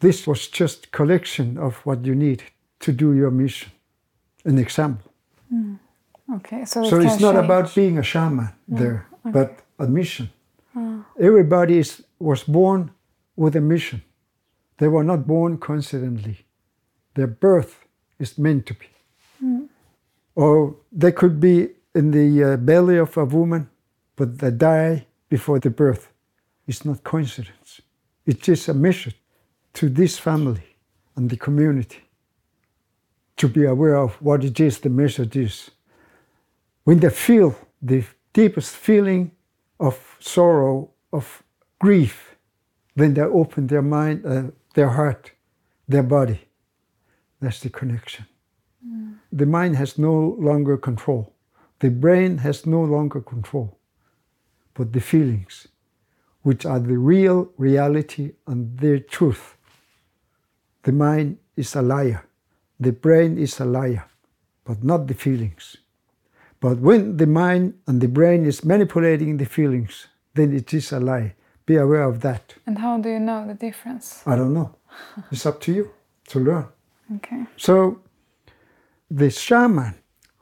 This 0.00 0.26
was 0.26 0.48
just 0.48 0.90
collection 0.92 1.58
of 1.58 1.76
what 1.84 2.04
you 2.06 2.14
need 2.14 2.42
to 2.80 2.92
do 2.92 3.12
your 3.14 3.30
mission. 3.30 3.70
An 4.44 4.58
example. 4.58 5.12
Okay, 6.36 6.64
so, 6.64 6.84
So 6.84 6.96
it 7.00 7.04
it's 7.06 7.20
not 7.20 7.36
about 7.36 7.74
being 7.74 7.98
a 7.98 8.02
shaman 8.02 8.48
there, 8.66 9.06
but 9.24 9.60
a 9.78 9.86
mission. 9.86 10.30
Everybody 11.20 11.78
is, 11.78 12.02
was 12.18 12.44
born 12.44 12.90
with 13.36 13.56
a 13.56 13.60
mission. 13.60 14.02
They 14.78 14.88
were 14.88 15.04
not 15.04 15.26
born 15.26 15.58
coincidentally. 15.58 16.46
Their 17.14 17.26
birth 17.26 17.86
is 18.18 18.38
meant 18.38 18.66
to 18.66 18.74
be. 18.74 18.88
Or 20.34 20.76
they 20.92 21.12
could 21.12 21.40
be 21.40 21.75
in 21.96 22.10
the 22.10 22.44
uh, 22.44 22.56
belly 22.56 22.98
of 22.98 23.16
a 23.16 23.24
woman, 23.24 23.68
but 24.16 24.38
they 24.38 24.50
die 24.50 25.06
before 25.28 25.58
the 25.58 25.70
birth. 25.70 26.12
It's 26.66 26.84
not 26.84 27.02
coincidence. 27.02 27.80
It 28.26 28.48
is 28.48 28.68
a 28.68 28.74
mission 28.74 29.14
to 29.74 29.88
this 29.88 30.18
family 30.18 30.76
and 31.16 31.30
the 31.30 31.36
community 31.36 32.02
to 33.36 33.48
be 33.48 33.64
aware 33.64 33.96
of 33.96 34.20
what 34.22 34.44
it 34.44 34.60
is 34.60 34.78
the 34.78 34.88
message 34.88 35.36
is 35.36 35.70
when 36.84 37.00
they 37.00 37.10
feel 37.10 37.54
the 37.82 38.04
deepest 38.32 38.76
feeling 38.76 39.30
of 39.78 40.16
sorrow, 40.20 40.90
of 41.12 41.42
grief, 41.78 42.36
then 42.94 43.14
they 43.14 43.22
open 43.22 43.66
their 43.66 43.82
mind, 43.82 44.24
uh, 44.24 44.42
their 44.74 44.88
heart, 44.88 45.32
their 45.88 46.02
body. 46.02 46.40
That's 47.40 47.60
the 47.60 47.70
connection. 47.70 48.26
The 49.32 49.46
mind 49.46 49.76
has 49.76 49.98
no 49.98 50.36
longer 50.38 50.78
control. 50.78 51.35
The 51.80 51.90
brain 51.90 52.38
has 52.38 52.66
no 52.66 52.82
longer 52.82 53.20
control. 53.20 53.78
But 54.74 54.92
the 54.92 55.00
feelings, 55.00 55.68
which 56.42 56.64
are 56.64 56.78
the 56.78 56.98
real 56.98 57.50
reality 57.56 58.32
and 58.46 58.78
their 58.78 58.98
truth. 59.00 59.56
The 60.82 60.92
mind 60.92 61.38
is 61.56 61.74
a 61.74 61.82
liar. 61.82 62.24
The 62.78 62.92
brain 62.92 63.38
is 63.38 63.58
a 63.58 63.64
liar, 63.64 64.04
but 64.64 64.84
not 64.84 65.06
the 65.06 65.14
feelings. 65.14 65.76
But 66.60 66.78
when 66.78 67.16
the 67.16 67.26
mind 67.26 67.74
and 67.86 68.00
the 68.00 68.08
brain 68.08 68.46
is 68.46 68.64
manipulating 68.64 69.36
the 69.36 69.46
feelings, 69.46 70.06
then 70.34 70.54
it 70.54 70.72
is 70.72 70.92
a 70.92 71.00
lie. 71.00 71.34
Be 71.66 71.76
aware 71.76 72.04
of 72.04 72.20
that. 72.20 72.54
And 72.66 72.78
how 72.78 72.98
do 72.98 73.08
you 73.08 73.18
know 73.18 73.46
the 73.46 73.54
difference? 73.54 74.22
I 74.26 74.36
don't 74.36 74.54
know. 74.54 74.76
It's 75.32 75.46
up 75.46 75.60
to 75.62 75.72
you 75.72 75.90
to 76.28 76.38
learn. 76.38 76.66
Okay. 77.16 77.44
So, 77.56 78.00
the 79.10 79.30
shaman, 79.30 79.94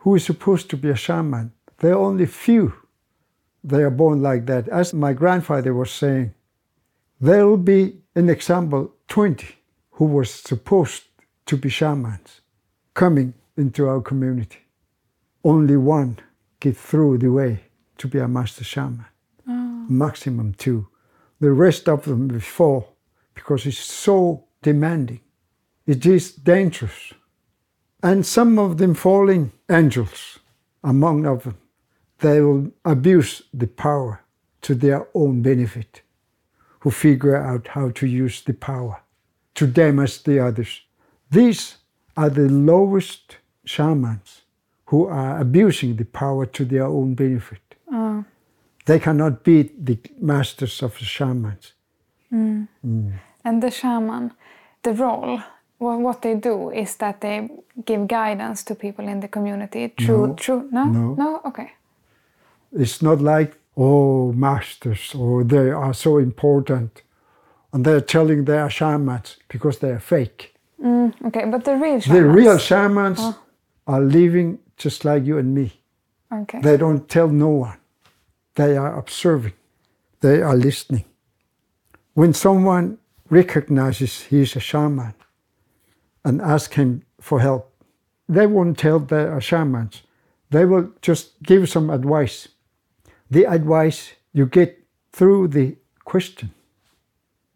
who 0.05 0.15
is 0.15 0.25
supposed 0.25 0.69
to 0.69 0.77
be 0.77 0.91
a 0.91 0.95
shaman, 0.95 1.51
there 1.79 1.95
are 1.95 2.07
only 2.11 2.27
few. 2.27 2.75
They 3.65 3.83
are 3.83 3.91
born 3.91 4.21
like 4.21 4.45
that. 4.47 4.69
As 4.69 4.93
my 4.93 5.15
grandfather 5.15 5.73
was 5.73 5.91
saying, 5.91 6.35
there 7.19 7.47
will 7.47 7.57
be, 7.57 8.03
an 8.15 8.29
example, 8.29 8.93
20 9.09 9.47
who 9.93 10.05
were 10.05 10.27
supposed 10.27 11.05
to 11.47 11.57
be 11.57 11.71
shamans 11.71 12.43
coming 12.93 13.33
into 13.57 13.89
our 13.89 14.03
community. 14.03 14.59
Only 15.43 15.79
one 15.79 16.19
get 16.61 16.77
through 16.77 17.19
the 17.19 17.33
way 17.33 17.61
to 17.97 18.07
be 18.07 18.19
a 18.19 18.29
master 18.29 18.63
shaman. 18.63 19.07
Oh. 19.49 19.87
Maximum 19.89 20.53
two. 20.53 20.87
The 21.41 21.53
rest 21.53 21.89
of 21.89 22.05
them 22.05 22.29
will 22.29 22.41
fall 22.41 22.99
because 23.35 23.65
it's 23.65 23.79
so 23.79 24.45
demanding. 24.61 25.21
It 25.87 26.05
is 26.05 26.31
dangerous. 26.33 27.15
And 28.05 28.27
some 28.27 28.59
of 28.59 28.77
them 28.77 28.95
falling 28.95 29.53
angels, 29.71 30.39
among 30.83 31.25
of 31.25 31.45
them, 31.45 31.57
they 32.19 32.43
will 32.43 32.71
abuse 32.85 33.43
the 33.55 33.67
power 33.67 34.21
to 34.61 34.75
their 34.75 35.09
own 35.15 35.41
benefit, 35.41 36.03
who 36.81 36.91
figure 36.91 37.35
out 37.35 37.69
how 37.69 37.89
to 37.93 38.07
use 38.07 38.43
the 38.43 38.53
power 38.53 39.01
to 39.55 39.67
damage 39.67 40.23
the 40.23 40.39
others. 40.39 40.83
These 41.31 41.77
are 42.15 42.29
the 42.29 42.51
lowest 42.51 43.39
shamans 43.65 44.43
who 44.85 45.07
are 45.07 45.41
abusing 45.41 45.97
the 45.97 46.05
power 46.05 46.45
to 46.45 46.65
their 46.67 46.85
own 46.85 47.15
benefit. 47.15 47.75
Ah. 47.91 48.23
They 48.85 48.99
cannot 48.99 49.45
beat 49.45 49.87
the 49.87 49.99
masters 50.21 50.83
of 50.83 50.99
the 50.99 51.07
shamans. 51.07 51.73
Mm. 52.31 52.69
Mm. 52.85 53.13
And 53.47 53.63
the 53.63 53.71
shaman, 53.71 54.33
the 54.83 54.93
role, 54.93 55.41
wha- 55.79 55.97
what 55.99 56.21
they 56.23 56.35
do 56.35 56.71
is 56.71 56.97
that 56.97 57.21
they 57.21 57.49
give 57.85 58.07
guidance 58.07 58.63
to 58.65 58.75
people 58.75 59.09
in 59.09 59.21
the 59.21 59.29
community 59.29 59.89
True, 59.97 60.27
No. 60.27 60.35
through, 60.35 60.69
no, 60.73 60.85
No. 60.85 61.15
no, 61.15 61.41
okay, 61.45 61.71
It's 62.73 63.01
not 63.03 63.21
like, 63.21 63.53
oh, 63.77 64.33
masters, 64.33 65.15
or 65.15 65.45
they 65.45 65.71
are 65.71 65.95
so 65.95 66.19
important. 66.19 67.03
And 67.73 67.85
they're 67.85 68.01
telling 68.05 68.45
they 68.45 68.59
are 68.59 68.71
shamans 68.71 69.37
because 69.49 69.79
they 69.79 69.91
are 69.91 70.01
fake. 70.01 70.55
Mm, 70.83 71.13
okay. 71.27 71.45
But 71.51 71.65
the 71.65 71.77
real 71.77 71.99
The 72.01 72.25
real 72.25 72.59
shamans 72.59 73.19
oh. 73.21 73.35
are 73.87 74.01
living 74.01 74.59
just 74.77 75.05
like 75.05 75.25
you 75.25 75.39
and 75.39 75.55
me. 75.55 75.71
okay, 76.33 76.61
They 76.61 76.77
don't 76.77 77.09
tell 77.09 77.29
no 77.29 77.49
one. 77.49 77.79
They 78.55 78.77
are 78.77 78.99
observing. 78.99 79.53
They 80.21 80.43
are 80.43 80.57
listening. 80.57 81.05
When 82.15 82.33
someone 82.35 82.99
recognizes 83.31 84.23
he 84.31 84.43
is 84.43 84.57
a 84.57 84.61
shaman 84.61 85.15
and 86.25 86.41
ask 86.41 86.75
him 86.75 87.03
for 87.21 87.41
help, 87.41 87.71
they 88.29 88.47
won't 88.47 88.79
tell 88.79 88.99
they 88.99 89.25
are 89.25 89.41
shamans. 89.41 90.03
They 90.51 90.65
will 90.65 90.93
just 91.03 91.43
give 91.43 91.69
some 91.69 91.91
advice. 91.91 92.49
The 93.31 93.45
advice 93.45 94.15
you 94.33 94.47
get 94.47 94.85
through 95.13 95.49
the 95.49 95.77
question. 96.05 96.53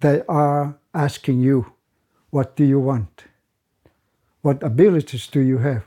They 0.00 0.22
are 0.28 0.78
asking 0.94 1.40
you, 1.40 1.72
what 2.30 2.56
do 2.56 2.64
you 2.64 2.78
want? 2.78 3.24
What 4.42 4.62
abilities 4.62 5.26
do 5.26 5.40
you 5.40 5.58
have? 5.58 5.84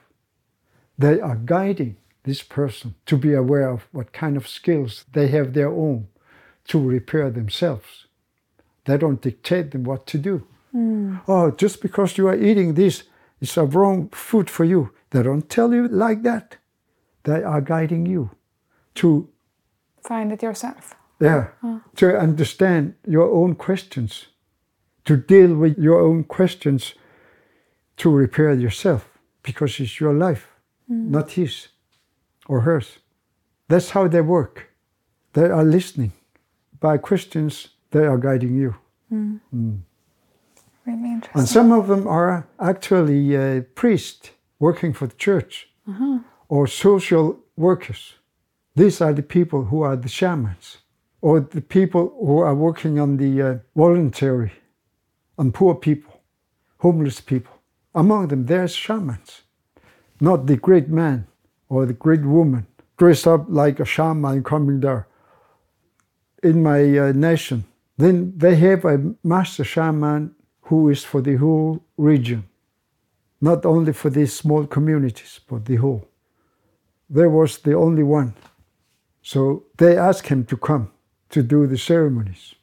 They 0.98 1.20
are 1.20 1.36
guiding 1.36 1.98
this 2.24 2.44
person 2.44 2.96
to 3.06 3.18
be 3.18 3.34
aware 3.34 3.70
of 3.70 3.88
what 3.92 4.14
kind 4.14 4.38
of 4.38 4.48
skills 4.48 5.06
they 5.14 5.28
have 5.30 5.54
their 5.54 5.70
own 5.70 6.08
to 6.68 6.80
repair 6.80 7.30
themselves. 7.30 8.06
They 8.86 8.98
don't 8.98 9.22
dictate 9.22 9.72
them 9.72 9.84
what 9.84 10.06
to 10.08 10.18
do. 10.18 10.48
Mm. 10.76 11.22
Oh, 11.28 11.52
just 11.52 11.82
because 11.82 12.18
you 12.18 12.28
are 12.28 12.36
eating 12.36 12.74
this, 12.74 13.04
it's 13.40 13.58
a 13.58 13.66
wrong 13.66 14.10
food 14.10 14.50
for 14.50 14.66
you. 14.66 14.92
They 15.10 15.24
don't 15.24 15.50
tell 15.50 15.74
you 15.74 15.88
like 15.88 16.24
that. 16.24 16.58
They 17.24 17.44
are 17.44 17.62
guiding 17.62 18.06
you 18.06 18.32
to 18.96 19.30
find 20.02 20.32
it 20.32 20.42
yourself. 20.42 20.96
yeah, 21.20 21.48
oh. 21.64 21.82
to 21.96 22.18
understand 22.18 22.96
your 23.08 23.30
own 23.30 23.56
questions, 23.56 24.28
to 25.06 25.18
deal 25.18 25.56
with 25.56 25.78
your 25.78 26.00
own 26.00 26.24
questions, 26.24 26.96
to 27.98 28.10
repair 28.10 28.54
yourself, 28.54 29.08
because 29.44 29.80
it's 29.80 30.00
your 30.00 30.14
life, 30.14 30.48
mm. 30.90 31.10
not 31.10 31.32
his 31.32 31.68
or 32.48 32.62
hers. 32.62 33.00
That's 33.68 33.92
how 33.92 34.08
they 34.08 34.22
work. 34.22 34.70
They 35.34 35.46
are 35.46 35.64
listening. 35.64 36.12
By 36.80 36.98
questions, 36.98 37.70
they 37.92 38.06
are 38.06 38.18
guiding 38.18 38.56
you. 38.56 38.76
Mm. 39.12 39.82
Really 40.92 41.12
interesting. 41.14 41.40
And 41.40 41.48
some 41.50 41.72
of 41.80 41.88
them 41.88 42.08
are 42.08 42.48
actually 42.60 43.38
uh, 43.38 43.62
priests 43.76 44.32
working 44.60 44.94
for 44.94 45.08
the 45.08 45.16
church 45.28 45.70
or 46.50 46.68
social 46.68 47.26
workers. 47.56 48.02
These 48.76 49.02
are 49.02 49.14
the 49.14 49.24
people 49.38 49.62
who 49.70 49.82
are 49.88 49.96
the 49.96 50.10
shamans. 50.10 50.78
or 51.22 51.40
the 51.40 51.62
people 51.62 52.04
who 52.20 52.40
are 52.40 52.56
working 52.56 53.00
on 53.00 53.18
the 53.18 53.42
uh, 53.42 53.58
voluntary, 53.76 54.52
on 55.38 55.52
poor 55.52 55.76
people, 55.76 56.14
homeless 56.80 57.22
people. 57.22 57.54
Among 57.94 58.28
them, 58.30 58.46
there's 58.46 58.74
shamans, 58.76 59.44
not 60.20 60.48
the 60.48 60.56
great 60.58 60.90
man 60.90 61.28
or 61.70 61.86
the 61.86 61.94
great 61.94 62.26
woman 62.26 62.66
dressed 62.98 63.28
up 63.28 63.46
like 63.50 63.80
a 63.80 63.86
shaman 63.86 64.44
coming 64.44 64.80
there. 64.80 65.08
In 66.44 66.64
my 66.64 66.82
uh, 66.98 67.12
nation, 67.12 67.66
then 67.98 68.34
they 68.36 68.56
have 68.56 68.84
a 68.86 69.14
master 69.24 69.64
shaman 69.64 70.34
who 70.64 70.90
is 70.90 71.04
for 71.04 71.22
the 71.22 71.36
whole 71.36 71.84
region, 71.98 72.48
not 73.40 73.66
only 73.66 73.94
for 73.94 74.10
these 74.10 74.34
small 74.34 74.66
communities, 74.66 75.40
but 75.48 75.66
the 75.66 75.76
whole. 75.78 76.08
There 77.10 77.30
was 77.30 77.58
the 77.60 77.74
only 77.76 78.04
one. 78.04 78.34
So 79.22 79.64
they 79.78 79.98
asked 79.98 80.28
him 80.28 80.46
to 80.46 80.58
come 80.58 80.92
to 81.30 81.44
do 81.44 81.68
the 81.68 81.78
ceremonies. 81.78 82.56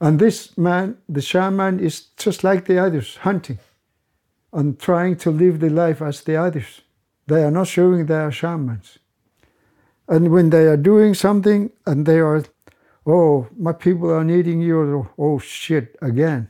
And 0.00 0.18
this 0.18 0.56
man, 0.58 0.98
the 1.08 1.22
shaman, 1.22 1.80
is 1.80 2.00
just 2.16 2.44
like 2.44 2.66
the 2.66 2.78
others, 2.78 3.16
hunting 3.16 3.58
and 4.52 4.78
trying 4.78 5.16
to 5.16 5.30
live 5.30 5.60
the 5.60 5.68
life 5.70 6.00
as 6.00 6.22
the 6.22 6.36
others. 6.36 6.80
They 7.26 7.42
are 7.42 7.50
not 7.50 7.66
showing 7.66 8.06
they 8.06 8.14
are 8.14 8.32
shamans. 8.32 8.98
And 10.08 10.30
when 10.30 10.50
they 10.50 10.66
are 10.66 10.76
doing 10.76 11.14
something 11.14 11.70
and 11.86 12.06
they 12.06 12.20
are, 12.20 12.44
oh, 13.04 13.48
my 13.58 13.72
people 13.72 14.10
are 14.10 14.24
needing 14.24 14.60
you, 14.60 15.08
oh 15.18 15.38
shit, 15.38 15.96
again. 16.00 16.48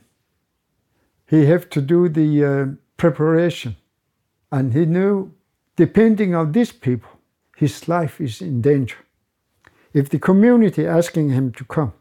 He 1.27 1.45
have 1.45 1.69
to 1.69 1.81
do 1.81 2.09
the 2.09 2.45
uh, 2.45 2.65
preparation. 2.95 3.75
And 4.51 4.73
he 4.73 4.85
knew, 4.85 5.33
depending 5.75 6.33
on 6.33 6.51
these 6.53 6.71
people, 6.71 7.09
his 7.55 7.87
life 7.87 8.21
is 8.21 8.41
in 8.41 8.61
danger. 8.61 8.97
If 9.93 10.09
the 10.09 10.19
community 10.19 10.85
asking 10.85 11.29
him 11.29 11.51
to 11.53 11.65
come, 11.65 11.93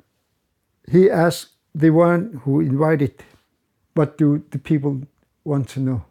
he 0.91 1.11
asked 1.11 1.55
the 1.75 1.91
one 1.91 2.41
who 2.45 2.61
invited, 2.61 3.25
what 3.95 4.17
do 4.17 4.45
the 4.51 4.59
people 4.59 5.03
want 5.45 5.69
to 5.71 5.81
know? 5.81 6.05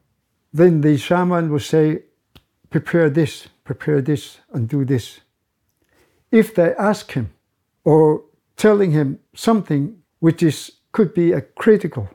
Then 0.52 0.82
the 0.82 0.98
shaman 0.98 1.50
will 1.50 1.60
say, 1.60 2.04
prepare 2.70 3.10
this, 3.10 3.48
prepare 3.64 4.02
this, 4.02 4.40
and 4.52 4.68
do 4.68 4.84
this. 4.84 5.22
If 6.32 6.56
they 6.56 6.74
ask 6.76 7.12
him 7.12 7.32
or 7.84 8.24
telling 8.58 8.92
him 8.92 9.20
something 9.36 10.02
which 10.20 10.44
is 10.44 10.72
could 10.92 11.14
be 11.14 11.34
a 11.34 11.42
critical, 11.42 12.10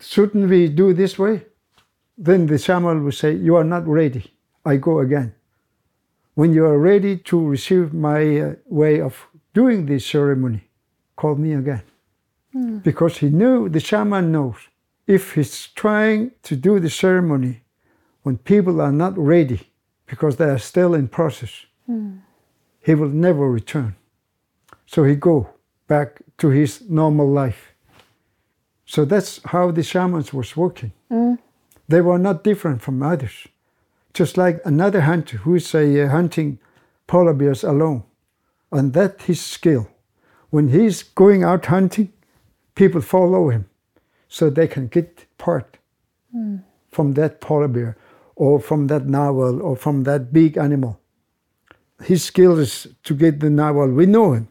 shouldn't 0.00 0.48
we 0.48 0.68
do 0.68 0.92
this 0.92 1.18
way? 1.18 1.46
Then 2.16 2.46
the 2.46 2.58
shaman 2.58 3.04
will 3.04 3.12
say, 3.12 3.34
You 3.34 3.56
are 3.56 3.64
not 3.64 3.86
ready. 3.86 4.32
I 4.64 4.76
go 4.76 5.00
again. 5.00 5.34
When 6.34 6.52
you 6.52 6.64
are 6.64 6.78
ready 6.78 7.16
to 7.18 7.46
receive 7.46 7.92
my 7.92 8.40
uh, 8.40 8.54
way 8.66 9.00
of 9.00 9.26
doing 9.52 9.86
this 9.86 10.06
ceremony, 10.06 10.68
call 11.16 11.36
me 11.36 11.52
again. 11.54 11.82
Mm. 12.54 12.82
Because 12.82 13.18
he 13.18 13.28
knew, 13.28 13.68
the 13.68 13.80
shaman 13.80 14.32
knows, 14.32 14.56
if 15.06 15.34
he's 15.34 15.68
trying 15.68 16.32
to 16.42 16.56
do 16.56 16.80
the 16.80 16.90
ceremony 16.90 17.62
when 18.22 18.38
people 18.38 18.80
are 18.80 18.92
not 18.92 19.16
ready 19.18 19.70
because 20.06 20.36
they 20.36 20.46
are 20.48 20.58
still 20.58 20.94
in 20.94 21.08
process, 21.08 21.66
mm. 21.88 22.18
he 22.80 22.94
will 22.94 23.08
never 23.08 23.50
return. 23.50 23.94
So 24.86 25.04
he 25.04 25.14
go 25.14 25.50
back 25.86 26.22
to 26.38 26.48
his 26.48 26.82
normal 26.88 27.30
life. 27.30 27.73
So 28.86 29.04
that's 29.04 29.40
how 29.44 29.70
the 29.70 29.82
shamans 29.82 30.32
was 30.32 30.56
working. 30.56 30.92
Mm. 31.10 31.38
They 31.88 32.00
were 32.00 32.18
not 32.18 32.44
different 32.44 32.82
from 32.82 33.02
others 33.02 33.48
just 34.14 34.38
like 34.38 34.60
another 34.64 35.02
hunter 35.02 35.38
who 35.38 35.56
is 35.56 35.74
uh, 35.74 36.08
hunting 36.10 36.58
polar 37.06 37.34
bears 37.34 37.64
alone. 37.64 38.04
And 38.72 38.92
that's 38.92 39.24
his 39.24 39.40
skill. 39.40 39.88
When 40.50 40.68
he's 40.68 41.02
going 41.02 41.42
out 41.42 41.66
hunting, 41.66 42.12
people 42.76 43.00
follow 43.00 43.50
him 43.50 43.68
so 44.28 44.48
they 44.48 44.68
can 44.68 44.86
get 44.86 45.26
part 45.36 45.78
mm. 46.34 46.62
from 46.90 47.12
that 47.14 47.40
polar 47.40 47.68
bear 47.68 47.96
or 48.36 48.60
from 48.60 48.86
that 48.86 49.06
narwhal 49.06 49.60
or 49.60 49.76
from 49.76 50.04
that 50.04 50.32
big 50.32 50.56
animal. 50.56 51.00
His 52.02 52.24
skill 52.24 52.58
is 52.58 52.86
to 53.04 53.14
get 53.14 53.40
the 53.40 53.50
narwhal. 53.50 53.88
We 53.88 54.06
know 54.06 54.32
him. 54.32 54.48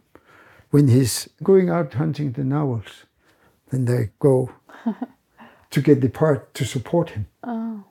When 0.72 0.88
he's 0.88 1.30
going 1.44 1.70
out 1.70 1.94
hunting 1.94 2.32
the 2.32 2.44
narwhals, 2.44 3.06
then 3.74 3.86
they 3.86 4.12
go 4.20 4.50
to 5.72 5.82
get 5.82 6.02
the 6.02 6.10
part 6.10 6.54
to 6.54 6.66
support 6.66 7.10
him. 7.12 7.26
Oh. 7.46 7.84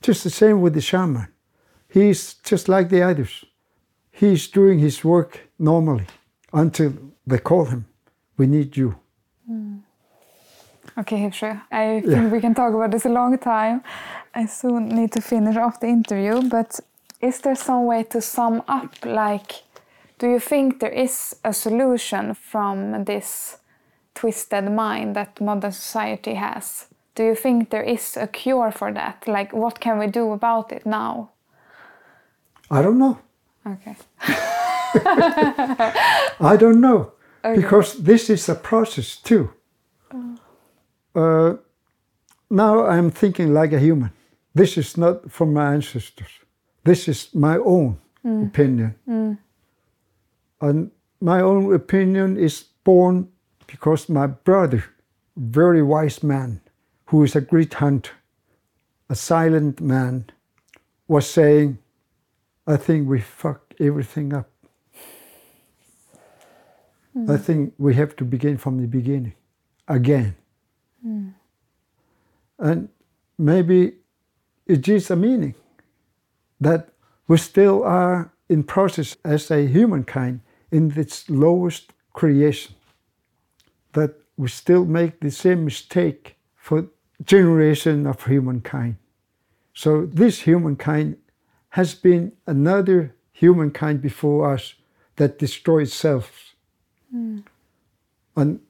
Just 0.00 0.24
the 0.24 0.30
same 0.30 0.62
with 0.62 0.74
the 0.74 0.80
shaman. 0.80 1.28
He's 1.88 2.34
just 2.50 2.68
like 2.68 2.88
the 2.88 3.02
others. 3.02 3.44
He's 4.10 4.48
doing 4.48 4.78
his 4.78 5.04
work 5.04 5.48
normally 5.58 6.06
until 6.52 6.92
they 7.26 7.38
call 7.38 7.66
him. 7.66 7.84
We 8.38 8.46
need 8.46 8.76
you. 8.76 8.94
Mm. 9.50 9.80
Okay, 10.98 11.18
Hivshu. 11.18 11.60
I 11.70 12.00
think 12.00 12.12
yeah. 12.12 12.28
we 12.28 12.40
can 12.40 12.54
talk 12.54 12.72
about 12.72 12.90
this 12.90 13.04
a 13.04 13.10
long 13.10 13.36
time. 13.38 13.82
I 14.34 14.46
soon 14.46 14.88
need 14.88 15.12
to 15.12 15.20
finish 15.20 15.56
off 15.56 15.80
the 15.80 15.88
interview, 15.88 16.48
but 16.48 16.80
is 17.20 17.40
there 17.40 17.56
some 17.56 17.84
way 17.84 18.04
to 18.04 18.20
sum 18.20 18.62
up? 18.68 18.94
Like, 19.04 19.52
do 20.18 20.28
you 20.28 20.40
think 20.40 20.80
there 20.80 20.92
is 20.92 21.36
a 21.44 21.52
solution 21.52 22.34
from 22.34 23.04
this 23.04 23.58
twisted 24.16 24.64
mind 24.72 25.14
that 25.14 25.40
modern 25.40 25.72
society 25.72 26.34
has? 26.34 26.88
do 27.16 27.24
you 27.24 27.34
think 27.34 27.70
there 27.70 27.82
is 27.82 28.16
a 28.16 28.26
cure 28.26 28.70
for 28.70 28.92
that? 28.92 29.26
Like, 29.26 29.52
what 29.52 29.80
can 29.80 29.98
we 29.98 30.06
do 30.06 30.32
about 30.32 30.70
it 30.70 30.86
now? 30.86 31.30
I 32.70 32.82
don't 32.82 32.98
know. 32.98 33.18
Okay. 33.66 33.96
I 36.40 36.56
don't 36.58 36.80
know. 36.80 37.12
Okay. 37.44 37.60
Because 37.60 37.94
this 37.94 38.30
is 38.30 38.48
a 38.48 38.54
process 38.54 39.16
too. 39.16 39.50
Oh. 40.12 40.36
Uh, 41.14 41.56
now 42.50 42.86
I'm 42.86 43.10
thinking 43.10 43.54
like 43.54 43.72
a 43.72 43.80
human. 43.80 44.12
This 44.54 44.76
is 44.76 44.96
not 44.96 45.30
from 45.30 45.54
my 45.54 45.72
ancestors. 45.72 46.30
This 46.84 47.08
is 47.08 47.34
my 47.34 47.56
own 47.56 47.98
mm. 48.24 48.46
opinion. 48.46 48.94
Mm. 49.08 49.38
And 50.60 50.90
my 51.20 51.40
own 51.40 51.74
opinion 51.74 52.36
is 52.36 52.64
born 52.84 53.28
because 53.66 54.08
my 54.08 54.26
brother, 54.26 54.84
very 55.36 55.82
wise 55.82 56.22
man, 56.22 56.60
who 57.06 57.22
is 57.22 57.36
a 57.36 57.40
great 57.40 57.74
hunter, 57.74 58.12
a 59.08 59.14
silent 59.14 59.80
man, 59.80 60.24
was 61.08 61.28
saying, 61.28 61.78
I 62.66 62.76
think 62.76 63.08
we 63.08 63.20
fucked 63.20 63.74
everything 63.80 64.34
up. 64.34 64.50
Mm. 67.16 67.30
I 67.30 67.38
think 67.38 67.74
we 67.78 67.94
have 67.94 68.16
to 68.16 68.24
begin 68.24 68.58
from 68.58 68.80
the 68.80 68.86
beginning 68.86 69.34
again. 69.88 70.36
Mm. 71.06 71.34
And 72.58 72.88
maybe 73.38 73.94
it 74.66 74.88
is 74.88 75.10
a 75.10 75.16
meaning 75.16 75.54
that 76.60 76.88
we 77.28 77.36
still 77.36 77.84
are 77.84 78.32
in 78.48 78.62
process 78.62 79.16
as 79.24 79.50
a 79.50 79.66
humankind 79.66 80.40
in 80.70 80.92
its 80.96 81.28
lowest 81.28 81.92
creation, 82.12 82.74
that 83.96 84.14
we 84.36 84.48
still 84.48 84.84
make 84.84 85.20
the 85.20 85.30
same 85.30 85.64
mistake 85.64 86.36
for 86.54 86.86
generation 87.24 88.06
of 88.06 88.24
humankind. 88.26 88.96
So 89.72 90.06
this 90.06 90.40
humankind 90.40 91.16
has 91.70 91.94
been 91.94 92.32
another 92.46 93.14
humankind 93.32 94.02
before 94.02 94.52
us 94.54 94.74
that 95.16 95.38
destroys 95.38 95.92
self. 95.92 96.54
Mm. 97.14 97.42
And 98.36 98.60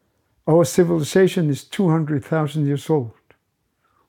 our 0.46 0.64
civilization 0.64 1.50
is 1.50 1.64
200,000 1.64 2.66
years 2.66 2.88
old. 2.88 3.12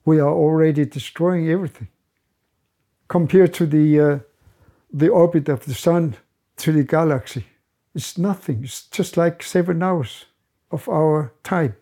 We 0.06 0.20
are 0.20 0.34
already 0.46 0.86
destroying 0.86 1.50
everything. 1.50 1.88
Compared 3.08 3.54
to 3.56 3.66
the, 3.66 4.00
uh, 4.00 4.20
the 4.94 5.10
orbit 5.10 5.50
of 5.50 5.66
the 5.66 5.74
sun 5.74 6.16
to 6.58 6.72
the 6.72 6.84
galaxy, 6.84 7.46
it's 7.96 8.18
nothing. 8.18 8.64
It's 8.64 8.86
just 8.86 9.18
like 9.18 9.42
seven 9.42 9.82
hours 9.82 10.26
of 10.72 10.88
our 10.90 11.32
time. 11.44 11.76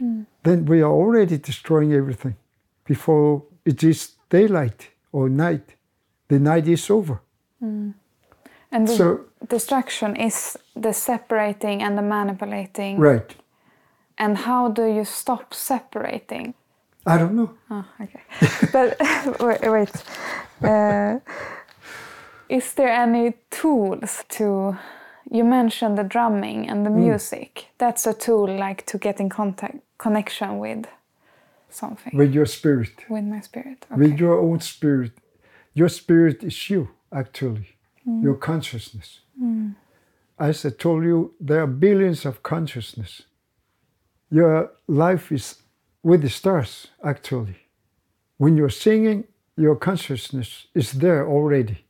Mm 0.00 0.26
then 0.42 0.64
we 0.64 0.82
are 0.82 0.90
already 0.90 1.38
destroying 1.38 1.92
everything 1.92 2.36
before 2.84 3.42
it 3.64 3.82
is 3.82 4.12
daylight 4.28 4.90
or 5.12 5.28
night. 5.28 5.76
The 6.28 6.38
night 6.38 6.66
is 6.68 6.90
over. 6.90 7.20
Mm. 7.62 7.94
And 8.70 8.88
the 8.88 8.96
so, 8.96 9.20
distraction 9.48 10.16
is 10.16 10.58
the 10.74 10.92
separating 10.92 11.82
and 11.82 11.96
the 11.96 12.02
manipulating. 12.02 12.98
Right. 12.98 13.36
And 14.18 14.38
how 14.38 14.68
do 14.68 14.86
you 14.86 15.04
stop 15.04 15.54
separating? 15.54 16.54
I 17.06 17.18
don't 17.18 17.34
know. 17.34 17.50
Oh, 17.70 17.84
okay. 18.00 18.22
but 18.72 18.96
wait, 19.40 19.70
wait. 19.70 20.04
Uh, 20.62 21.18
is 22.48 22.74
there 22.74 22.88
any 22.88 23.34
tools 23.50 24.24
to 24.28 24.76
you 25.32 25.44
mentioned 25.44 25.96
the 25.96 26.04
drumming 26.04 26.68
and 26.68 26.84
the 26.84 26.90
mm. 26.90 27.04
music. 27.06 27.68
That's 27.78 28.06
a 28.06 28.12
tool 28.12 28.46
like 28.58 28.84
to 28.86 28.98
get 28.98 29.18
in 29.18 29.30
contact 29.30 29.78
connection 29.96 30.58
with 30.58 30.86
something. 31.70 32.12
With 32.16 32.34
your 32.34 32.46
spirit. 32.46 32.92
With 33.08 33.24
my 33.24 33.40
spirit. 33.40 33.86
Okay. 33.90 34.00
With 34.00 34.20
your 34.20 34.38
own 34.38 34.60
spirit. 34.60 35.12
Your 35.74 35.88
spirit 35.88 36.44
is 36.44 36.70
you, 36.70 36.90
actually. 37.10 37.68
Mm. 38.06 38.22
Your 38.22 38.34
consciousness. 38.34 39.20
Mm. 39.42 39.74
as 40.38 40.66
I 40.66 40.70
told 40.70 41.04
you, 41.04 41.34
there 41.40 41.62
are 41.62 41.66
billions 41.66 42.26
of 42.26 42.42
consciousness. 42.42 43.22
Your 44.30 44.70
life 44.86 45.32
is 45.32 45.62
with 46.02 46.20
the 46.22 46.28
stars, 46.28 46.88
actually. 47.02 47.56
When 48.36 48.56
you're 48.56 48.76
singing, 48.86 49.24
your 49.56 49.76
consciousness 49.76 50.66
is 50.74 50.92
there 50.92 51.26
already. 51.26 51.84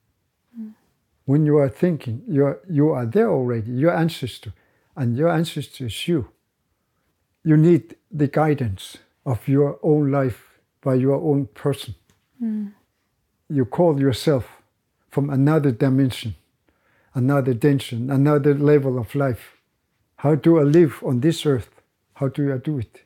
When 1.24 1.46
you 1.46 1.58
are 1.58 1.68
thinking, 1.68 2.22
you're, 2.26 2.60
you 2.68 2.90
are 2.90 3.06
there 3.06 3.30
already, 3.30 3.72
your 3.72 3.94
ancestor, 3.94 4.52
and 4.96 5.16
your 5.16 5.28
ancestor 5.28 5.86
is 5.86 6.08
you. 6.08 6.28
You 7.44 7.56
need 7.56 7.96
the 8.10 8.26
guidance 8.26 8.98
of 9.24 9.46
your 9.48 9.78
own 9.82 10.10
life 10.10 10.58
by 10.80 10.94
your 10.94 11.14
own 11.14 11.46
person. 11.46 11.94
Mm. 12.42 12.72
You 13.48 13.64
call 13.64 14.00
yourself 14.00 14.62
from 15.10 15.30
another 15.30 15.70
dimension, 15.70 16.34
another 17.14 17.54
dimension, 17.54 18.10
another 18.10 18.54
level 18.54 18.98
of 18.98 19.14
life. 19.14 19.58
How 20.16 20.34
do 20.34 20.58
I 20.58 20.62
live 20.62 21.02
on 21.04 21.20
this 21.20 21.46
earth? 21.46 21.70
How 22.14 22.28
do 22.28 22.52
I 22.52 22.58
do 22.58 22.78
it? 22.78 23.02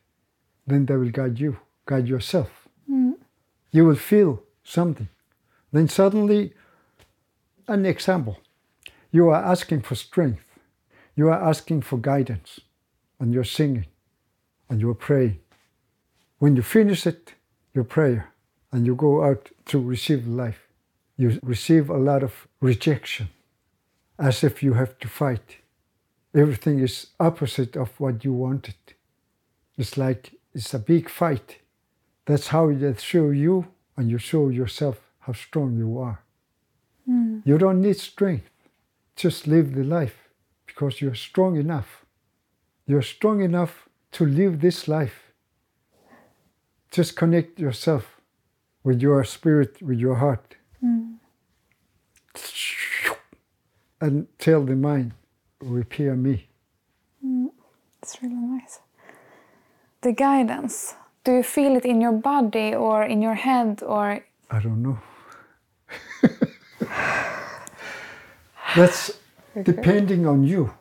Then 0.66 0.86
they 0.86 0.96
will 0.96 1.10
guide 1.10 1.38
you, 1.38 1.58
guide 1.84 2.08
yourself. 2.08 2.50
Mm. 2.90 3.14
You 3.72 3.84
will 3.84 3.96
feel 3.96 4.42
something. 4.64 5.08
Then 5.72 5.88
suddenly, 5.88 6.54
an 7.68 7.86
example. 7.86 8.38
You 9.10 9.28
are 9.30 9.44
asking 9.44 9.82
for 9.82 9.94
strength. 9.94 10.44
You 11.14 11.28
are 11.28 11.42
asking 11.42 11.82
for 11.82 11.98
guidance. 11.98 12.60
And 13.18 13.32
you're 13.32 13.44
singing. 13.44 13.86
And 14.68 14.80
you're 14.80 14.94
praying. 14.94 15.38
When 16.38 16.56
you 16.56 16.62
finish 16.62 17.06
it, 17.06 17.34
your 17.74 17.84
prayer, 17.84 18.32
and 18.72 18.86
you 18.86 18.94
go 18.94 19.24
out 19.24 19.50
to 19.66 19.78
receive 19.78 20.26
life, 20.26 20.66
you 21.16 21.38
receive 21.42 21.88
a 21.88 21.96
lot 21.96 22.22
of 22.22 22.46
rejection, 22.60 23.28
as 24.18 24.44
if 24.44 24.62
you 24.62 24.74
have 24.74 24.98
to 24.98 25.08
fight. 25.08 25.58
Everything 26.34 26.80
is 26.80 27.06
opposite 27.18 27.76
of 27.76 27.98
what 27.98 28.24
you 28.24 28.32
wanted. 28.34 28.74
It's 29.78 29.96
like 29.96 30.32
it's 30.54 30.74
a 30.74 30.78
big 30.78 31.08
fight. 31.08 31.58
That's 32.26 32.48
how 32.48 32.70
they 32.72 32.94
show 32.94 33.30
you 33.30 33.68
and 33.96 34.10
you 34.10 34.18
show 34.18 34.48
yourself 34.50 34.98
how 35.20 35.32
strong 35.32 35.78
you 35.78 35.98
are. 35.98 36.25
Mm. 37.08 37.42
You 37.44 37.58
don't 37.58 37.80
need 37.80 37.96
strength. 37.96 38.50
Just 39.14 39.46
live 39.46 39.74
the 39.74 39.84
life 39.84 40.28
because 40.66 41.00
you're 41.00 41.14
strong 41.14 41.56
enough. 41.56 42.04
You're 42.86 43.02
strong 43.02 43.40
enough 43.40 43.88
to 44.12 44.26
live 44.26 44.60
this 44.60 44.88
life. 44.88 45.32
Just 46.90 47.16
connect 47.16 47.58
yourself 47.58 48.20
with 48.84 49.00
your 49.02 49.24
spirit, 49.24 49.82
with 49.82 49.98
your 49.98 50.16
heart. 50.16 50.56
Mm. 50.82 51.16
And 54.00 54.26
tell 54.38 54.62
the 54.64 54.76
mind, 54.76 55.12
repair 55.60 56.14
me. 56.14 56.48
Mm. 57.24 57.50
It's 58.02 58.22
really 58.22 58.34
nice. 58.34 58.80
The 60.02 60.12
guidance 60.12 60.94
do 61.26 61.32
you 61.32 61.42
feel 61.42 61.74
it 61.74 61.84
in 61.84 62.00
your 62.00 62.12
body 62.12 62.72
or 62.72 63.02
in 63.02 63.20
your 63.20 63.34
head 63.34 63.82
or? 63.82 64.24
I 64.48 64.60
don't 64.60 64.80
know. 64.80 64.98
That's 68.76 69.10
okay. 69.56 69.62
depending 69.62 70.26
on 70.26 70.44
you. 70.44 70.74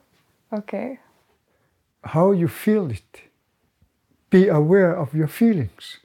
Okay. 0.51 0.99
How 2.03 2.31
you 2.31 2.47
feel 2.47 2.91
it. 2.91 3.21
Be 4.29 4.47
aware 4.47 4.95
of 4.95 5.13
your 5.13 5.27
feelings. 5.27 5.99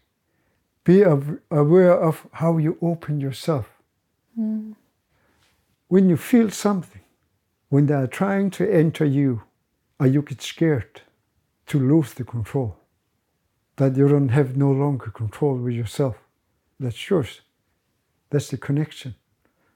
Be 0.84 1.02
aware 1.02 1.98
of 2.08 2.26
how 2.32 2.58
you 2.58 2.78
open 2.80 3.20
yourself. 3.20 3.66
Mm. 4.38 4.74
When 5.88 6.08
you 6.08 6.16
feel 6.16 6.50
something, 6.50 7.02
when 7.68 7.86
they 7.86 7.94
are 7.94 8.06
trying 8.06 8.50
to 8.50 8.72
enter 8.72 9.04
you, 9.04 9.42
or 9.98 10.06
you 10.06 10.22
get 10.22 10.40
scared 10.40 11.02
to 11.66 11.78
lose 11.78 12.14
the 12.14 12.24
control 12.24 12.76
that 13.76 13.96
you 13.96 14.08
don't 14.08 14.28
have 14.28 14.56
no 14.56 14.70
longer 14.70 15.10
control 15.10 15.56
with 15.56 15.74
yourself. 15.74 16.16
That's 16.78 17.08
yours. 17.08 17.40
That's 18.30 18.48
the 18.48 18.56
connection. 18.56 19.14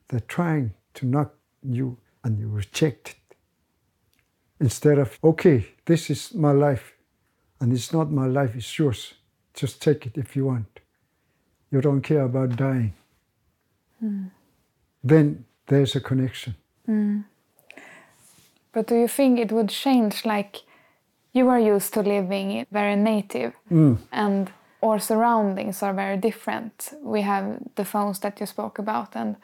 They're 0.09 0.21
trying 0.21 0.75
to 0.95 1.07
knock 1.07 1.35
you 1.63 1.99
and 2.25 2.39
you 2.39 2.49
reject 2.49 3.11
it. 3.11 3.37
Instead 4.61 4.99
of, 4.99 5.19
okay, 5.23 5.67
this 5.85 6.11
is 6.11 6.35
my 6.35 6.53
life 6.53 6.95
and 7.61 7.73
it's 7.73 7.93
not 7.93 8.11
my 8.11 8.27
life, 8.27 8.57
it's 8.57 8.79
yours. 8.79 9.15
Just 9.55 9.81
take 9.81 10.07
it 10.07 10.17
if 10.17 10.35
you 10.35 10.47
want. 10.47 10.81
You 11.71 11.81
don't 11.81 12.03
care 12.03 12.23
about 12.23 12.57
dying. 12.57 12.95
Mm. 14.03 14.31
Then 15.03 15.45
there's 15.67 15.95
a 15.95 16.01
connection. 16.01 16.55
Mm. 16.89 17.25
But 18.73 18.87
do 18.89 18.97
you 18.97 19.09
think 19.09 19.39
it 19.39 19.53
would 19.53 19.69
change 19.69 20.25
like 20.25 20.63
you 21.33 21.49
are 21.49 21.61
used 21.61 21.93
to 21.95 22.01
living 22.01 22.67
very 22.71 22.97
native 22.97 23.53
mm. 23.71 23.99
and 24.13 24.51
our 24.83 24.99
surroundings 24.99 25.83
are 25.83 25.95
very 25.95 26.17
different. 26.17 26.93
We 27.03 27.23
have 27.23 27.59
the 27.75 27.85
phones 27.85 28.19
that 28.21 28.41
you 28.41 28.47
spoke 28.47 28.79
about 28.79 29.17
and 29.17 29.37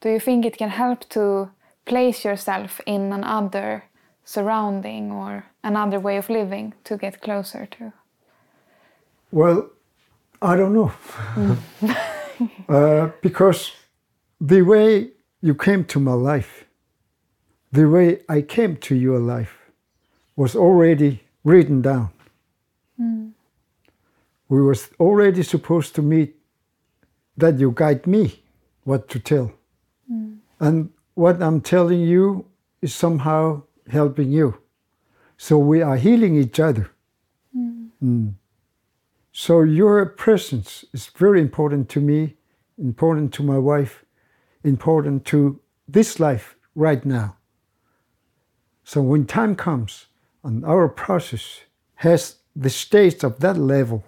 do 0.00 0.08
you 0.10 0.20
think 0.20 0.44
it 0.44 0.56
can 0.56 0.70
help 0.70 1.08
to 1.10 1.50
place 1.88 2.24
yourself 2.24 2.80
in 2.86 3.12
another 3.12 3.84
surrounding 4.24 5.10
or 5.10 5.46
another 5.64 5.98
way 5.98 6.18
of 6.18 6.28
living 6.28 6.74
to 6.84 6.96
get 6.96 7.20
closer 7.22 7.66
to? 7.66 7.92
Well, 9.32 9.70
I 10.42 10.56
don't 10.56 10.74
know. 10.74 10.92
Mm. 11.34 11.58
uh, 12.68 13.10
because 13.22 13.72
the 14.40 14.62
way 14.62 15.10
you 15.40 15.54
came 15.54 15.84
to 15.84 15.98
my 15.98 16.12
life, 16.12 16.64
the 17.72 17.88
way 17.88 18.20
I 18.28 18.42
came 18.42 18.76
to 18.76 18.94
your 18.94 19.18
life 19.18 19.56
was 20.36 20.54
already 20.54 21.22
written 21.44 21.82
down. 21.82 22.10
Mm. 23.00 23.32
We 24.48 24.62
was 24.62 24.90
already 25.00 25.42
supposed 25.42 25.94
to 25.94 26.02
meet 26.02 26.36
that 27.36 27.58
you 27.58 27.72
guide 27.74 28.06
me 28.06 28.42
what 28.84 29.08
to 29.08 29.18
tell. 29.18 29.52
Mm. 30.10 30.38
And 30.60 30.90
what 31.18 31.42
I'm 31.42 31.60
telling 31.60 32.02
you 32.02 32.46
is 32.80 32.94
somehow 32.94 33.62
helping 33.90 34.30
you. 34.30 34.56
So 35.36 35.58
we 35.58 35.82
are 35.82 35.96
healing 35.96 36.36
each 36.36 36.60
other. 36.60 36.92
Mm. 37.56 37.88
Mm. 38.00 38.34
So 39.32 39.62
your 39.62 40.06
presence 40.06 40.84
is 40.94 41.08
very 41.08 41.40
important 41.40 41.88
to 41.88 42.00
me, 42.00 42.36
important 42.78 43.34
to 43.34 43.42
my 43.42 43.58
wife, 43.58 44.04
important 44.62 45.24
to 45.24 45.58
this 45.88 46.20
life 46.20 46.54
right 46.76 47.04
now. 47.04 47.36
So 48.84 49.02
when 49.02 49.26
time 49.26 49.56
comes, 49.56 50.06
and 50.44 50.64
our 50.64 50.88
process 50.88 51.62
has 51.96 52.36
the 52.54 52.70
stage 52.70 53.24
of 53.24 53.40
that 53.40 53.58
level, 53.58 54.04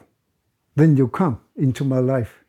then 0.76 0.96
you 0.96 1.08
come 1.08 1.40
into 1.56 1.82
my 1.82 1.98
life 1.98 2.44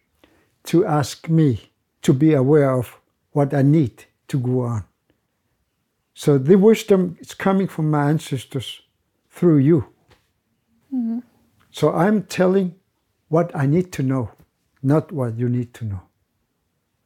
to 0.65 0.85
ask 0.85 1.27
me 1.29 1.71
to 2.03 2.13
be 2.13 2.35
aware 2.35 2.77
of 2.77 2.99
what 3.31 3.55
I 3.55 3.63
need 3.63 4.05
to 4.31 4.39
go 4.39 4.61
on. 4.61 4.83
So 6.13 6.37
the 6.37 6.55
wisdom 6.55 7.17
is 7.19 7.33
coming 7.33 7.67
from 7.67 7.89
my 7.89 8.09
ancestors 8.09 8.81
through 9.29 9.59
you. 9.59 9.87
Mm-hmm. 10.93 11.19
So 11.71 11.93
I'm 11.93 12.23
telling 12.23 12.75
what 13.29 13.55
I 13.55 13.65
need 13.65 13.91
to 13.93 14.03
know, 14.03 14.31
not 14.83 15.11
what 15.11 15.37
you 15.37 15.47
need 15.47 15.73
to 15.75 15.85
know. 15.85 16.01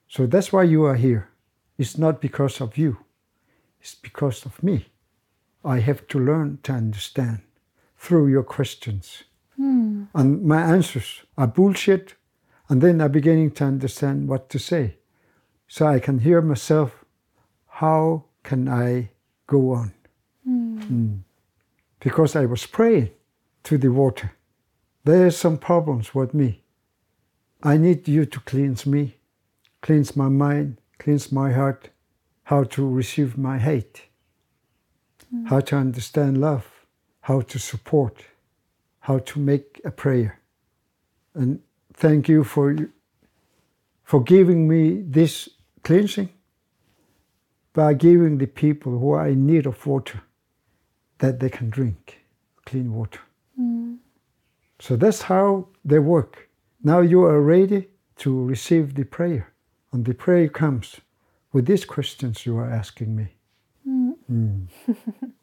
So 0.08 0.26
that's 0.26 0.52
why 0.52 0.64
you 0.64 0.86
are 0.86 0.96
here. 0.96 1.30
It's 1.78 1.98
not 1.98 2.22
because 2.22 2.62
of 2.62 2.78
you, 2.78 2.98
it's 3.80 3.96
because 3.96 4.46
of 4.46 4.64
me. 4.64 4.86
I 5.64 5.80
have 5.80 6.08
to 6.08 6.20
learn 6.20 6.60
to 6.64 6.74
understand 6.74 7.42
through 7.98 8.28
your 8.28 8.44
questions. 8.44 9.24
Mm. 9.60 10.08
And 10.14 10.44
my 10.44 10.62
answers 10.62 11.24
are 11.38 11.48
bullshit, 11.48 12.16
and 12.70 12.82
then 12.82 13.02
I'm 13.02 13.12
beginning 13.12 13.52
to 13.52 13.66
understand 13.66 14.28
what 14.28 14.50
to 14.50 14.60
say. 14.60 14.98
So 15.68 15.88
I 15.88 16.00
can 16.00 16.20
hear 16.20 16.42
myself, 16.42 17.05
how 17.82 18.26
can 18.44 18.68
I 18.68 19.10
go 19.48 19.72
on? 19.72 19.94
Mm. 20.48 20.84
Mm. 20.84 21.20
Because 22.00 22.36
I 22.36 22.46
was 22.46 22.66
praying 22.66 23.12
to 23.64 23.78
the 23.78 23.92
water. 23.92 24.34
There 25.04 25.26
are 25.26 25.32
some 25.32 25.58
problems 25.58 26.14
with 26.14 26.34
me. 26.34 26.64
I 27.64 27.78
need 27.78 28.08
you 28.08 28.26
to 28.26 28.40
cleanse 28.42 28.86
me, 28.86 29.18
cleanse 29.82 30.16
my 30.16 30.30
mind, 30.30 30.82
cleanse 31.00 31.32
my 31.32 31.52
heart, 31.52 31.90
how 32.44 32.64
to 32.64 32.88
receive 32.88 33.38
my 33.38 33.58
hate 33.58 34.04
mm. 35.36 35.48
how 35.48 35.60
to 35.60 35.76
understand 35.76 36.40
love, 36.40 36.66
how 37.22 37.42
to 37.42 37.60
support, 37.60 38.26
how 39.02 39.20
to 39.20 39.40
make 39.40 39.82
a 39.86 39.92
prayer. 39.92 40.40
And 41.34 41.60
thank 41.94 42.30
you 42.30 42.44
for, 42.44 42.76
for 44.04 44.22
giving 44.22 44.68
me 44.68 45.02
this 45.02 45.50
cleansing 45.84 46.30
by 47.76 47.94
giving 47.94 48.38
the 48.38 48.48
people 48.48 48.98
who 48.98 49.12
are 49.12 49.28
in 49.28 49.46
need 49.46 49.66
of 49.68 49.86
water 49.86 50.22
that 51.20 51.40
they 51.40 51.50
can 51.50 51.70
drink 51.70 52.26
clean 52.66 52.94
water. 52.94 53.20
Mm. 53.60 53.98
So 54.80 54.96
that's 54.96 55.22
how 55.22 55.68
they 55.84 56.00
work. 56.00 56.50
Now 56.84 57.02
you 57.02 57.24
are 57.24 57.42
ready 57.42 57.90
to 58.18 58.46
receive 58.46 58.96
the 58.96 59.06
prayer. 59.06 59.54
And 59.92 60.06
the 60.06 60.14
prayer 60.14 60.50
comes 60.50 61.00
with 61.54 61.68
these 61.68 61.86
questions 61.86 62.46
you 62.46 62.58
are 62.58 62.70
asking 62.70 63.16
me. 63.16 63.28
Mm. 63.88 64.68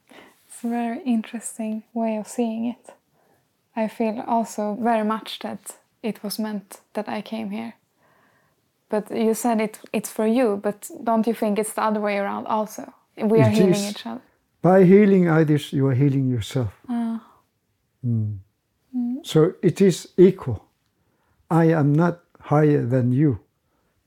It's 0.63 0.65
a 0.65 0.69
very 0.69 1.01
interesting 1.05 1.83
way 1.95 2.17
of 2.19 2.29
seeing 2.29 2.67
it. 2.67 2.95
I 3.75 3.89
feel 3.89 4.23
also 4.27 4.77
very 4.81 5.05
much 5.05 5.39
that 5.39 5.79
it 6.03 6.23
was 6.23 6.39
meant 6.39 6.81
that 6.93 7.09
I 7.09 7.23
came 7.23 7.51
here. 7.51 7.75
But 8.93 9.11
you 9.11 9.35
said 9.35 9.61
it, 9.61 9.79
it's 9.93 10.11
for 10.11 10.27
you, 10.27 10.61
but 10.63 10.91
don't 11.03 11.27
you 11.27 11.33
think 11.35 11.59
it's 11.59 11.73
the 11.73 11.83
other 11.83 12.01
way 12.01 12.19
around 12.19 12.47
also? 12.47 12.93
We 13.17 13.41
are 13.41 13.49
It 13.49 13.55
healing 13.55 13.73
is. 13.73 13.91
each 13.91 14.07
other. 14.07 14.21
By 14.61 14.85
healing 14.85 15.29
others, 15.29 15.73
you 15.73 15.87
are 15.89 15.95
healing 15.95 16.29
yourself. 16.29 16.73
Ah. 16.89 17.21
Mm. 18.05 18.39
So 19.23 19.55
it 19.63 19.81
is 19.81 20.09
equal. 20.19 20.59
I 21.51 21.73
am 21.73 21.93
not 21.95 22.21
higher 22.41 22.85
than 22.87 23.13
you, 23.13 23.39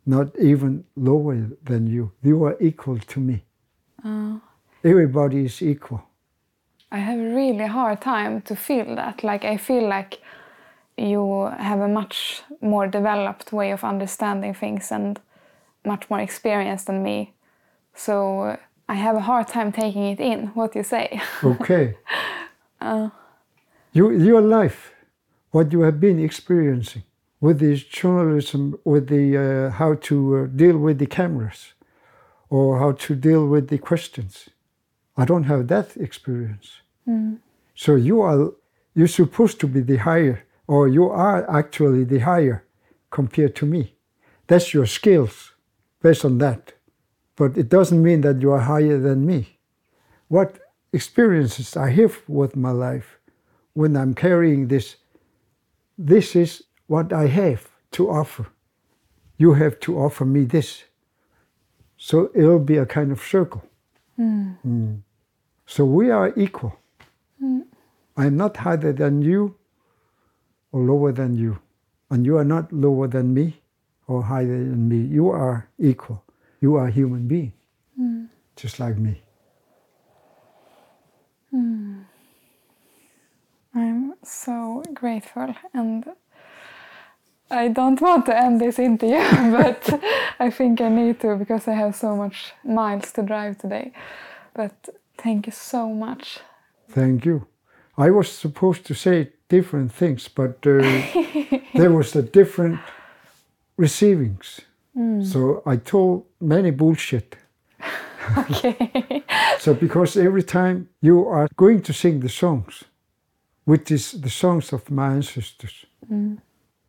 not 0.05 0.27
even 0.39 0.83
lower 0.95 1.35
than 1.63 1.87
you. 1.87 2.11
You 2.21 2.43
are 2.45 2.55
equal 2.61 2.99
to 2.99 3.19
me. 3.19 3.43
Ah. 4.03 4.39
Everybody 4.83 5.45
is 5.45 5.61
equal. 5.61 6.01
I 6.91 6.99
have 6.99 7.19
a 7.19 7.33
really 7.35 7.65
hard 7.67 8.01
time 8.01 8.41
to 8.41 8.55
feel 8.55 8.95
that. 8.95 9.23
Like 9.23 9.43
I 9.53 9.57
feel 9.57 9.87
like 9.89 10.19
you 10.97 11.51
have 11.57 11.79
a 11.79 11.87
much 11.87 12.41
more 12.61 12.87
developed 12.87 13.51
way 13.51 13.71
of 13.71 13.83
understanding 13.83 14.53
things 14.53 14.91
and 14.91 15.19
much 15.85 16.09
more 16.09 16.19
experience 16.19 16.85
than 16.85 17.03
me. 17.03 17.33
So 17.93 18.41
uh, 18.41 18.57
I 18.89 18.95
have 18.95 19.15
a 19.15 19.21
hard 19.21 19.47
time 19.47 19.71
taking 19.71 20.03
it 20.03 20.19
in. 20.19 20.47
What 20.47 20.75
you 20.75 20.83
say? 20.83 21.21
Okay. 21.43 21.95
you, 23.93 24.11
your 24.11 24.41
life, 24.41 24.91
what 25.51 25.71
you 25.71 25.81
have 25.81 25.99
been 25.99 26.19
experiencing 26.19 27.03
with 27.39 27.59
this 27.59 27.83
journalism, 27.83 28.77
with 28.83 29.07
the 29.07 29.37
uh, 29.37 29.69
how 29.71 29.95
to 29.95 30.15
uh, 30.37 30.45
deal 30.47 30.77
with 30.77 30.97
the 30.99 31.05
cameras, 31.07 31.73
or 32.49 32.79
how 32.79 32.91
to 32.91 33.15
deal 33.15 33.47
with 33.47 33.69
the 33.69 33.77
questions. 33.77 34.49
I 35.17 35.25
don't 35.25 35.43
have 35.43 35.67
that 35.67 35.95
experience. 35.97 36.81
So 37.75 37.95
you 37.95 38.21
are 38.21 38.51
you're 38.95 39.07
supposed 39.07 39.59
to 39.59 39.67
be 39.67 39.81
the 39.81 39.97
higher, 39.97 40.44
or 40.67 40.87
you 40.87 41.09
are 41.09 41.49
actually 41.49 42.03
the 42.03 42.19
higher 42.19 42.65
compared 43.11 43.55
to 43.55 43.65
me. 43.65 43.95
That's 44.47 44.73
your 44.73 44.85
skills 44.85 45.53
based 46.01 46.25
on 46.25 46.37
that. 46.39 46.73
But 47.35 47.57
it 47.57 47.69
doesn't 47.69 48.01
mean 48.01 48.21
that 48.21 48.41
you 48.41 48.51
are 48.51 48.61
higher 48.61 48.97
than 48.99 49.25
me. 49.25 49.59
What 50.27 50.59
experiences 50.93 51.75
I 51.75 51.89
have 51.91 52.21
with 52.27 52.55
my 52.55 52.71
life 52.71 53.19
when 53.73 53.97
I'm 53.97 54.13
carrying 54.13 54.67
this, 54.69 54.95
this 55.97 56.35
is 56.35 56.63
what 56.87 57.11
I 57.11 57.27
have 57.27 57.69
to 57.91 58.09
offer. 58.09 58.47
You 59.37 59.53
have 59.53 59.79
to 59.81 59.99
offer 59.99 60.25
me 60.25 60.45
this. 60.45 60.83
So 61.97 62.29
it'll 62.33 62.59
be 62.59 62.77
a 62.77 62.85
kind 62.85 63.11
of 63.11 63.21
circle. 63.21 63.63
Mm. 64.19 65.01
So 65.65 65.83
we 65.83 66.09
are 66.09 66.33
equal. 66.37 66.79
I'm 68.17 68.37
not 68.37 68.57
higher 68.57 68.93
than 68.93 69.21
you 69.21 69.55
or 70.75 70.81
lower 70.81 71.13
than 71.13 71.37
you. 71.37 71.57
And 72.09 72.25
you 72.25 72.37
are 72.37 72.43
not 72.43 72.73
lower 72.73 73.07
than 73.07 73.33
me 73.33 73.61
or 74.07 74.21
higher 74.23 74.59
than 74.71 74.89
me. 74.89 74.97
You 74.97 75.29
are 75.29 75.69
equal. 75.79 76.25
You 76.59 76.75
are 76.75 76.87
a 76.87 76.91
human 76.91 77.27
being, 77.27 77.53
hmm. 77.95 78.25
just 78.57 78.77
like 78.77 78.97
me. 78.97 79.21
Hmm. 81.49 82.01
I'm 83.73 84.15
so 84.23 84.83
grateful 84.93 85.55
and 85.73 86.05
I 87.49 87.69
don't 87.69 88.01
want 88.01 88.25
to 88.25 88.37
end 88.37 88.59
this 88.59 88.77
interview, 88.77 89.23
but 89.51 89.81
I 90.39 90.49
think 90.49 90.81
I 90.81 90.89
need 90.89 91.21
to 91.21 91.37
because 91.37 91.69
I 91.69 91.73
have 91.73 91.95
so 91.95 92.17
much 92.17 92.51
miles 92.65 93.13
to 93.13 93.21
drive 93.21 93.59
today. 93.59 93.93
But 94.53 94.89
thank 95.17 95.45
you 95.47 95.53
so 95.53 95.89
much. 95.89 96.39
Thank 96.89 97.25
you. 97.25 97.47
I 97.97 98.11
was 98.11 98.29
supposed 98.31 98.85
to 98.85 98.93
say 98.93 99.29
different 99.47 99.91
things, 99.93 100.27
but 100.27 100.65
uh, 100.65 100.81
there 101.73 101.91
was 101.91 102.15
a 102.15 102.21
different 102.21 102.79
receivings. 103.77 104.61
So 105.23 105.61
I 105.65 105.75
told 105.77 106.25
many 106.39 106.71
bullshit. 106.71 107.35
Okay. 108.37 109.23
So 109.59 109.73
because 109.73 110.17
every 110.17 110.43
time 110.43 110.89
you 111.01 111.27
are 111.27 111.47
going 111.55 111.81
to 111.83 111.93
sing 111.93 112.19
the 112.19 112.29
songs, 112.29 112.83
which 113.65 113.91
is 113.91 114.11
the 114.21 114.29
songs 114.29 114.73
of 114.73 114.89
my 114.89 115.13
ancestors, 115.13 115.85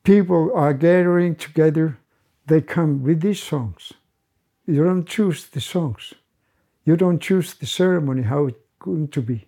people 0.03 0.51
are 0.55 0.74
gathering 0.74 1.35
together. 1.37 1.99
They 2.47 2.61
come 2.62 3.03
with 3.03 3.20
these 3.20 3.43
songs. 3.43 3.93
You 4.66 4.85
don't 4.85 5.07
choose 5.07 5.47
the 5.47 5.61
songs. 5.61 6.15
You 6.85 6.97
don't 6.97 7.20
choose 7.20 7.55
the 7.55 7.66
ceremony 7.66 8.23
how 8.23 8.47
it's 8.47 8.65
going 8.78 9.09
to 9.09 9.23
be. 9.23 9.47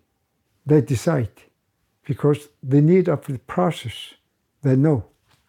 They 0.66 0.80
decide 0.82 1.47
because 2.08 2.48
the 2.62 2.80
need 2.80 3.06
of 3.08 3.26
the 3.26 3.38
process, 3.38 4.14
they 4.62 4.74
know. 4.74 5.04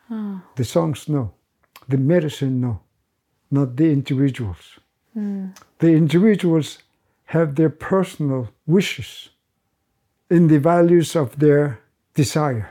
Hmm. 0.09 0.39
The 0.55 0.65
songs 0.65 1.07
know. 1.07 1.31
The 1.87 1.97
medicine 1.97 2.59
know, 2.59 2.81
not 3.49 3.77
the 3.77 3.89
individuals. 3.91 4.79
Hmm. 5.13 5.47
The 5.79 5.93
individuals 5.93 6.79
have 7.25 7.55
their 7.55 7.69
personal 7.69 8.49
wishes 8.67 9.29
in 10.29 10.47
the 10.47 10.59
values 10.59 11.15
of 11.15 11.39
their 11.39 11.79
desire. 12.13 12.69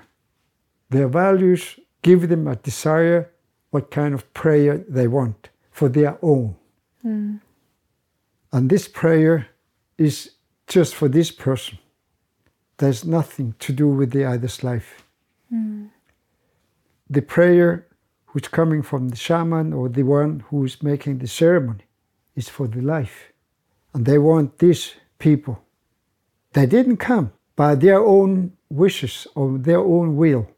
Their 0.90 1.08
values 1.08 1.80
give 2.02 2.28
them 2.28 2.46
a 2.46 2.56
desire 2.56 3.30
what 3.70 3.90
kind 3.90 4.14
of 4.14 4.32
prayer 4.34 4.84
they 4.88 5.08
want 5.08 5.48
for 5.70 5.88
their 5.88 6.18
own. 6.20 6.56
Hmm. 7.00 7.36
And 8.52 8.68
this 8.68 8.86
prayer 8.86 9.46
is 9.96 10.32
just 10.66 10.94
for 10.94 11.08
this 11.08 11.30
person. 11.30 11.78
There's 12.78 13.04
nothing 13.04 13.54
to 13.58 13.72
do 13.72 13.88
with 13.88 14.12
the 14.12 14.24
other's 14.24 14.62
life. 14.62 15.02
Hmm. 15.50 15.86
The 17.10 17.22
prayer 17.22 17.86
who's 18.26 18.48
coming 18.48 18.82
from 18.82 19.08
the 19.08 19.16
shaman 19.16 19.72
or 19.72 19.88
the 19.88 20.04
one 20.04 20.44
who 20.48 20.64
is 20.64 20.82
making 20.82 21.18
the 21.18 21.26
ceremony 21.26 21.84
is 22.36 22.48
for 22.48 22.68
the 22.68 22.80
life. 22.80 23.32
And 23.94 24.06
they 24.06 24.18
want 24.18 24.58
these 24.58 24.94
people. 25.18 25.60
They 26.52 26.66
didn't 26.66 26.98
come 26.98 27.32
by 27.56 27.74
their 27.74 28.00
own 28.00 28.52
wishes 28.70 29.26
or 29.34 29.58
their 29.58 29.80
own 29.80 30.16
will. 30.16 30.48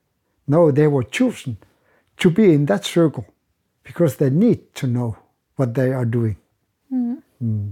No, 0.47 0.70
they 0.70 0.88
were 0.88 1.05
chosen 1.05 1.56
to 2.18 2.30
be 2.30 2.52
in 2.52 2.66
that 2.66 2.84
circle 2.84 3.26
because 3.82 4.16
they 4.16 4.30
need 4.30 4.74
to 4.74 4.86
know 4.86 5.16
what 5.56 5.74
they 5.74 5.92
are 5.92 6.05
doing. 6.05 6.36
Hmm. 6.90 7.14
Hmm. 7.38 7.70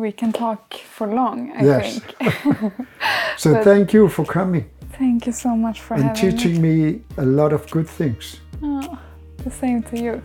We 0.00 0.12
can 0.12 0.32
talk 0.32 0.74
for 0.96 1.06
long, 1.14 1.52
I 1.60 1.64
Yes. 1.64 2.00
think. 2.00 2.04
So 3.38 3.50
But- 3.54 3.64
thank 3.64 3.94
you 3.94 4.08
for 4.08 4.24
coming 4.24 4.64
Thank 4.98 5.26
you 5.26 5.32
so 5.32 5.48
much 5.56 5.80
for 5.80 5.94
and 5.94 6.02
having 6.04 6.26
me. 6.26 6.32
teaching 6.32 6.62
me 6.62 6.98
a 7.16 7.24
lot 7.24 7.52
of 7.52 7.70
good 7.70 7.88
things. 7.88 8.40
Oh, 8.62 8.96
the 9.44 9.50
same 9.50 9.82
to 9.82 9.96
you. 9.96 10.20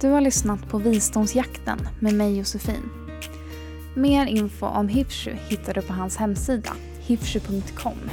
Du 0.00 0.08
har 0.08 0.20
lyssnat 0.20 0.68
på 0.68 0.78
Visdomsjakten 0.78 1.78
med 2.00 2.14
mig 2.14 2.38
Josefin. 2.38 2.90
Mer 3.94 4.26
info 4.26 4.66
om 4.66 4.88
Hifshu 4.88 5.30
hittar 5.48 5.74
du 5.74 5.82
på 5.82 5.92
hans 5.92 6.16
hemsida, 6.16 6.72
hifshu.com 7.00 8.10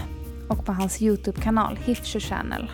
och 0.49 0.65
på 0.65 0.71
hans 0.71 1.01
Youtube-kanal 1.01 1.77
Hifshu 1.85 2.19
Channel. 2.19 2.71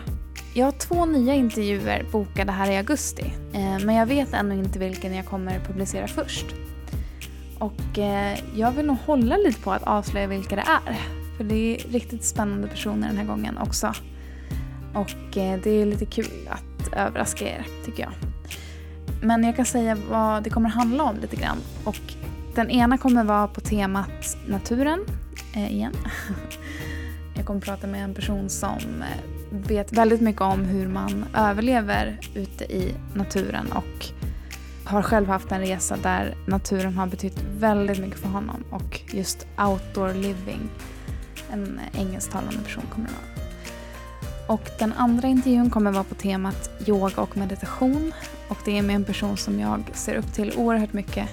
Jag 0.56 0.64
har 0.64 0.72
två 0.72 1.04
nya 1.04 1.34
intervjuer 1.34 2.06
bokade 2.12 2.52
här 2.52 2.70
i 2.70 2.76
augusti, 2.76 3.34
eh, 3.52 3.78
men 3.84 3.94
jag 3.94 4.06
vet 4.06 4.32
ännu 4.32 4.54
inte 4.54 4.78
vilken 4.78 5.14
jag 5.14 5.26
kommer 5.26 5.60
publicera 5.60 6.08
först. 6.08 6.46
Och 7.58 7.98
eh, 7.98 8.38
jag 8.54 8.72
vill 8.72 8.86
nog 8.86 8.96
hålla 9.06 9.36
lite 9.36 9.60
på 9.60 9.72
att 9.72 9.82
avslöja 9.82 10.26
vilka 10.26 10.56
det 10.56 10.62
är, 10.62 11.00
för 11.36 11.44
det 11.44 11.54
är 11.54 11.88
riktigt 11.88 12.24
spännande 12.24 12.68
personer 12.68 13.08
den 13.08 13.16
här 13.16 13.24
gången 13.24 13.58
också. 13.58 13.92
Och 14.94 15.36
eh, 15.36 15.60
det 15.62 15.70
är 15.70 15.86
lite 15.86 16.06
kul 16.06 16.48
att 16.48 16.92
överraska 16.92 17.44
er, 17.44 17.66
tycker 17.84 18.02
jag. 18.02 18.12
Men 19.22 19.44
jag 19.44 19.56
kan 19.56 19.66
säga 19.66 19.96
vad 20.10 20.42
det 20.42 20.50
kommer 20.50 20.68
handla 20.68 21.04
om 21.04 21.16
lite 21.16 21.36
grann. 21.36 21.58
Och 21.84 22.00
den 22.54 22.70
ena 22.70 22.98
kommer 22.98 23.24
vara 23.24 23.48
på 23.48 23.60
temat 23.60 24.36
naturen, 24.48 25.00
eh, 25.54 25.72
igen. 25.72 25.94
Jag 27.36 27.46
kommer 27.46 27.60
prata 27.60 27.86
med 27.86 28.04
en 28.04 28.14
person 28.14 28.48
som 28.48 28.78
vet 29.54 29.92
väldigt 29.92 30.20
mycket 30.20 30.42
om 30.42 30.64
hur 30.64 30.88
man 30.88 31.24
överlever 31.34 32.18
ute 32.34 32.64
i 32.64 32.94
naturen 33.14 33.72
och 33.72 34.06
har 34.84 35.02
själv 35.02 35.28
haft 35.28 35.52
en 35.52 35.60
resa 35.60 35.96
där 35.96 36.34
naturen 36.46 36.94
har 36.94 37.06
betytt 37.06 37.44
väldigt 37.58 37.98
mycket 37.98 38.20
för 38.20 38.28
honom 38.28 38.64
och 38.70 39.00
just 39.06 39.46
outdoor 39.58 40.14
living. 40.14 40.70
En 41.50 41.80
engelsktalande 41.92 42.58
person 42.64 42.84
kommer 42.92 43.06
det 43.06 43.12
vara. 43.12 43.34
Och 44.46 44.70
den 44.78 44.92
andra 44.92 45.28
intervjun 45.28 45.70
kommer 45.70 45.92
vara 45.92 46.04
på 46.04 46.14
temat 46.14 46.70
yoga 46.86 47.22
och 47.22 47.36
meditation. 47.36 48.12
Och 48.48 48.58
det 48.64 48.78
är 48.78 48.82
med 48.82 48.96
en 48.96 49.04
person 49.04 49.36
som 49.36 49.60
jag 49.60 49.82
ser 49.92 50.14
upp 50.14 50.32
till 50.32 50.52
oerhört 50.56 50.92
mycket 50.92 51.28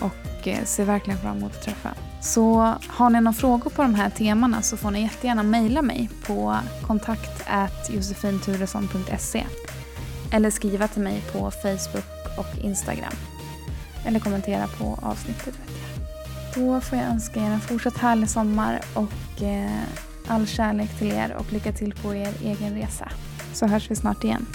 och 0.00 0.48
eh, 0.48 0.64
ser 0.64 0.84
verkligen 0.84 1.18
fram 1.18 1.36
emot 1.36 1.52
att 1.52 1.62
träffa. 1.62 1.94
Så 2.20 2.74
har 2.86 3.10
ni 3.10 3.20
några 3.20 3.32
frågor 3.32 3.70
på 3.70 3.82
de 3.82 3.94
här 3.94 4.10
temana 4.10 4.62
så 4.62 4.76
får 4.76 4.90
ni 4.90 5.02
jättegärna 5.02 5.42
mejla 5.42 5.82
mig 5.82 6.10
på 6.26 6.56
kontakt.josefinturesson.se. 6.86 9.44
eller 10.32 10.50
skriva 10.50 10.88
till 10.88 11.02
mig 11.02 11.22
på 11.32 11.50
Facebook 11.50 12.04
och 12.38 12.58
Instagram. 12.64 13.12
eller 14.06 14.20
kommentera 14.20 14.66
på 14.66 14.98
avsnittet. 15.02 15.46
vet 15.46 15.54
jag. 15.58 15.68
Då 16.54 16.80
får 16.80 16.98
jag 16.98 17.06
önska 17.06 17.40
er 17.40 17.50
en 17.50 17.60
fortsatt 17.60 17.96
härlig 17.96 18.30
sommar 18.30 18.80
och 18.94 19.42
eh, 19.42 19.70
all 20.26 20.46
kärlek 20.46 20.98
till 20.98 21.12
er 21.12 21.34
och 21.38 21.52
lycka 21.52 21.72
till 21.72 21.94
på 21.94 22.14
er 22.14 22.34
egen 22.44 22.74
resa. 22.74 23.08
Så 23.52 23.66
hörs 23.66 23.90
vi 23.90 23.96
snart 23.96 24.24
igen. 24.24 24.46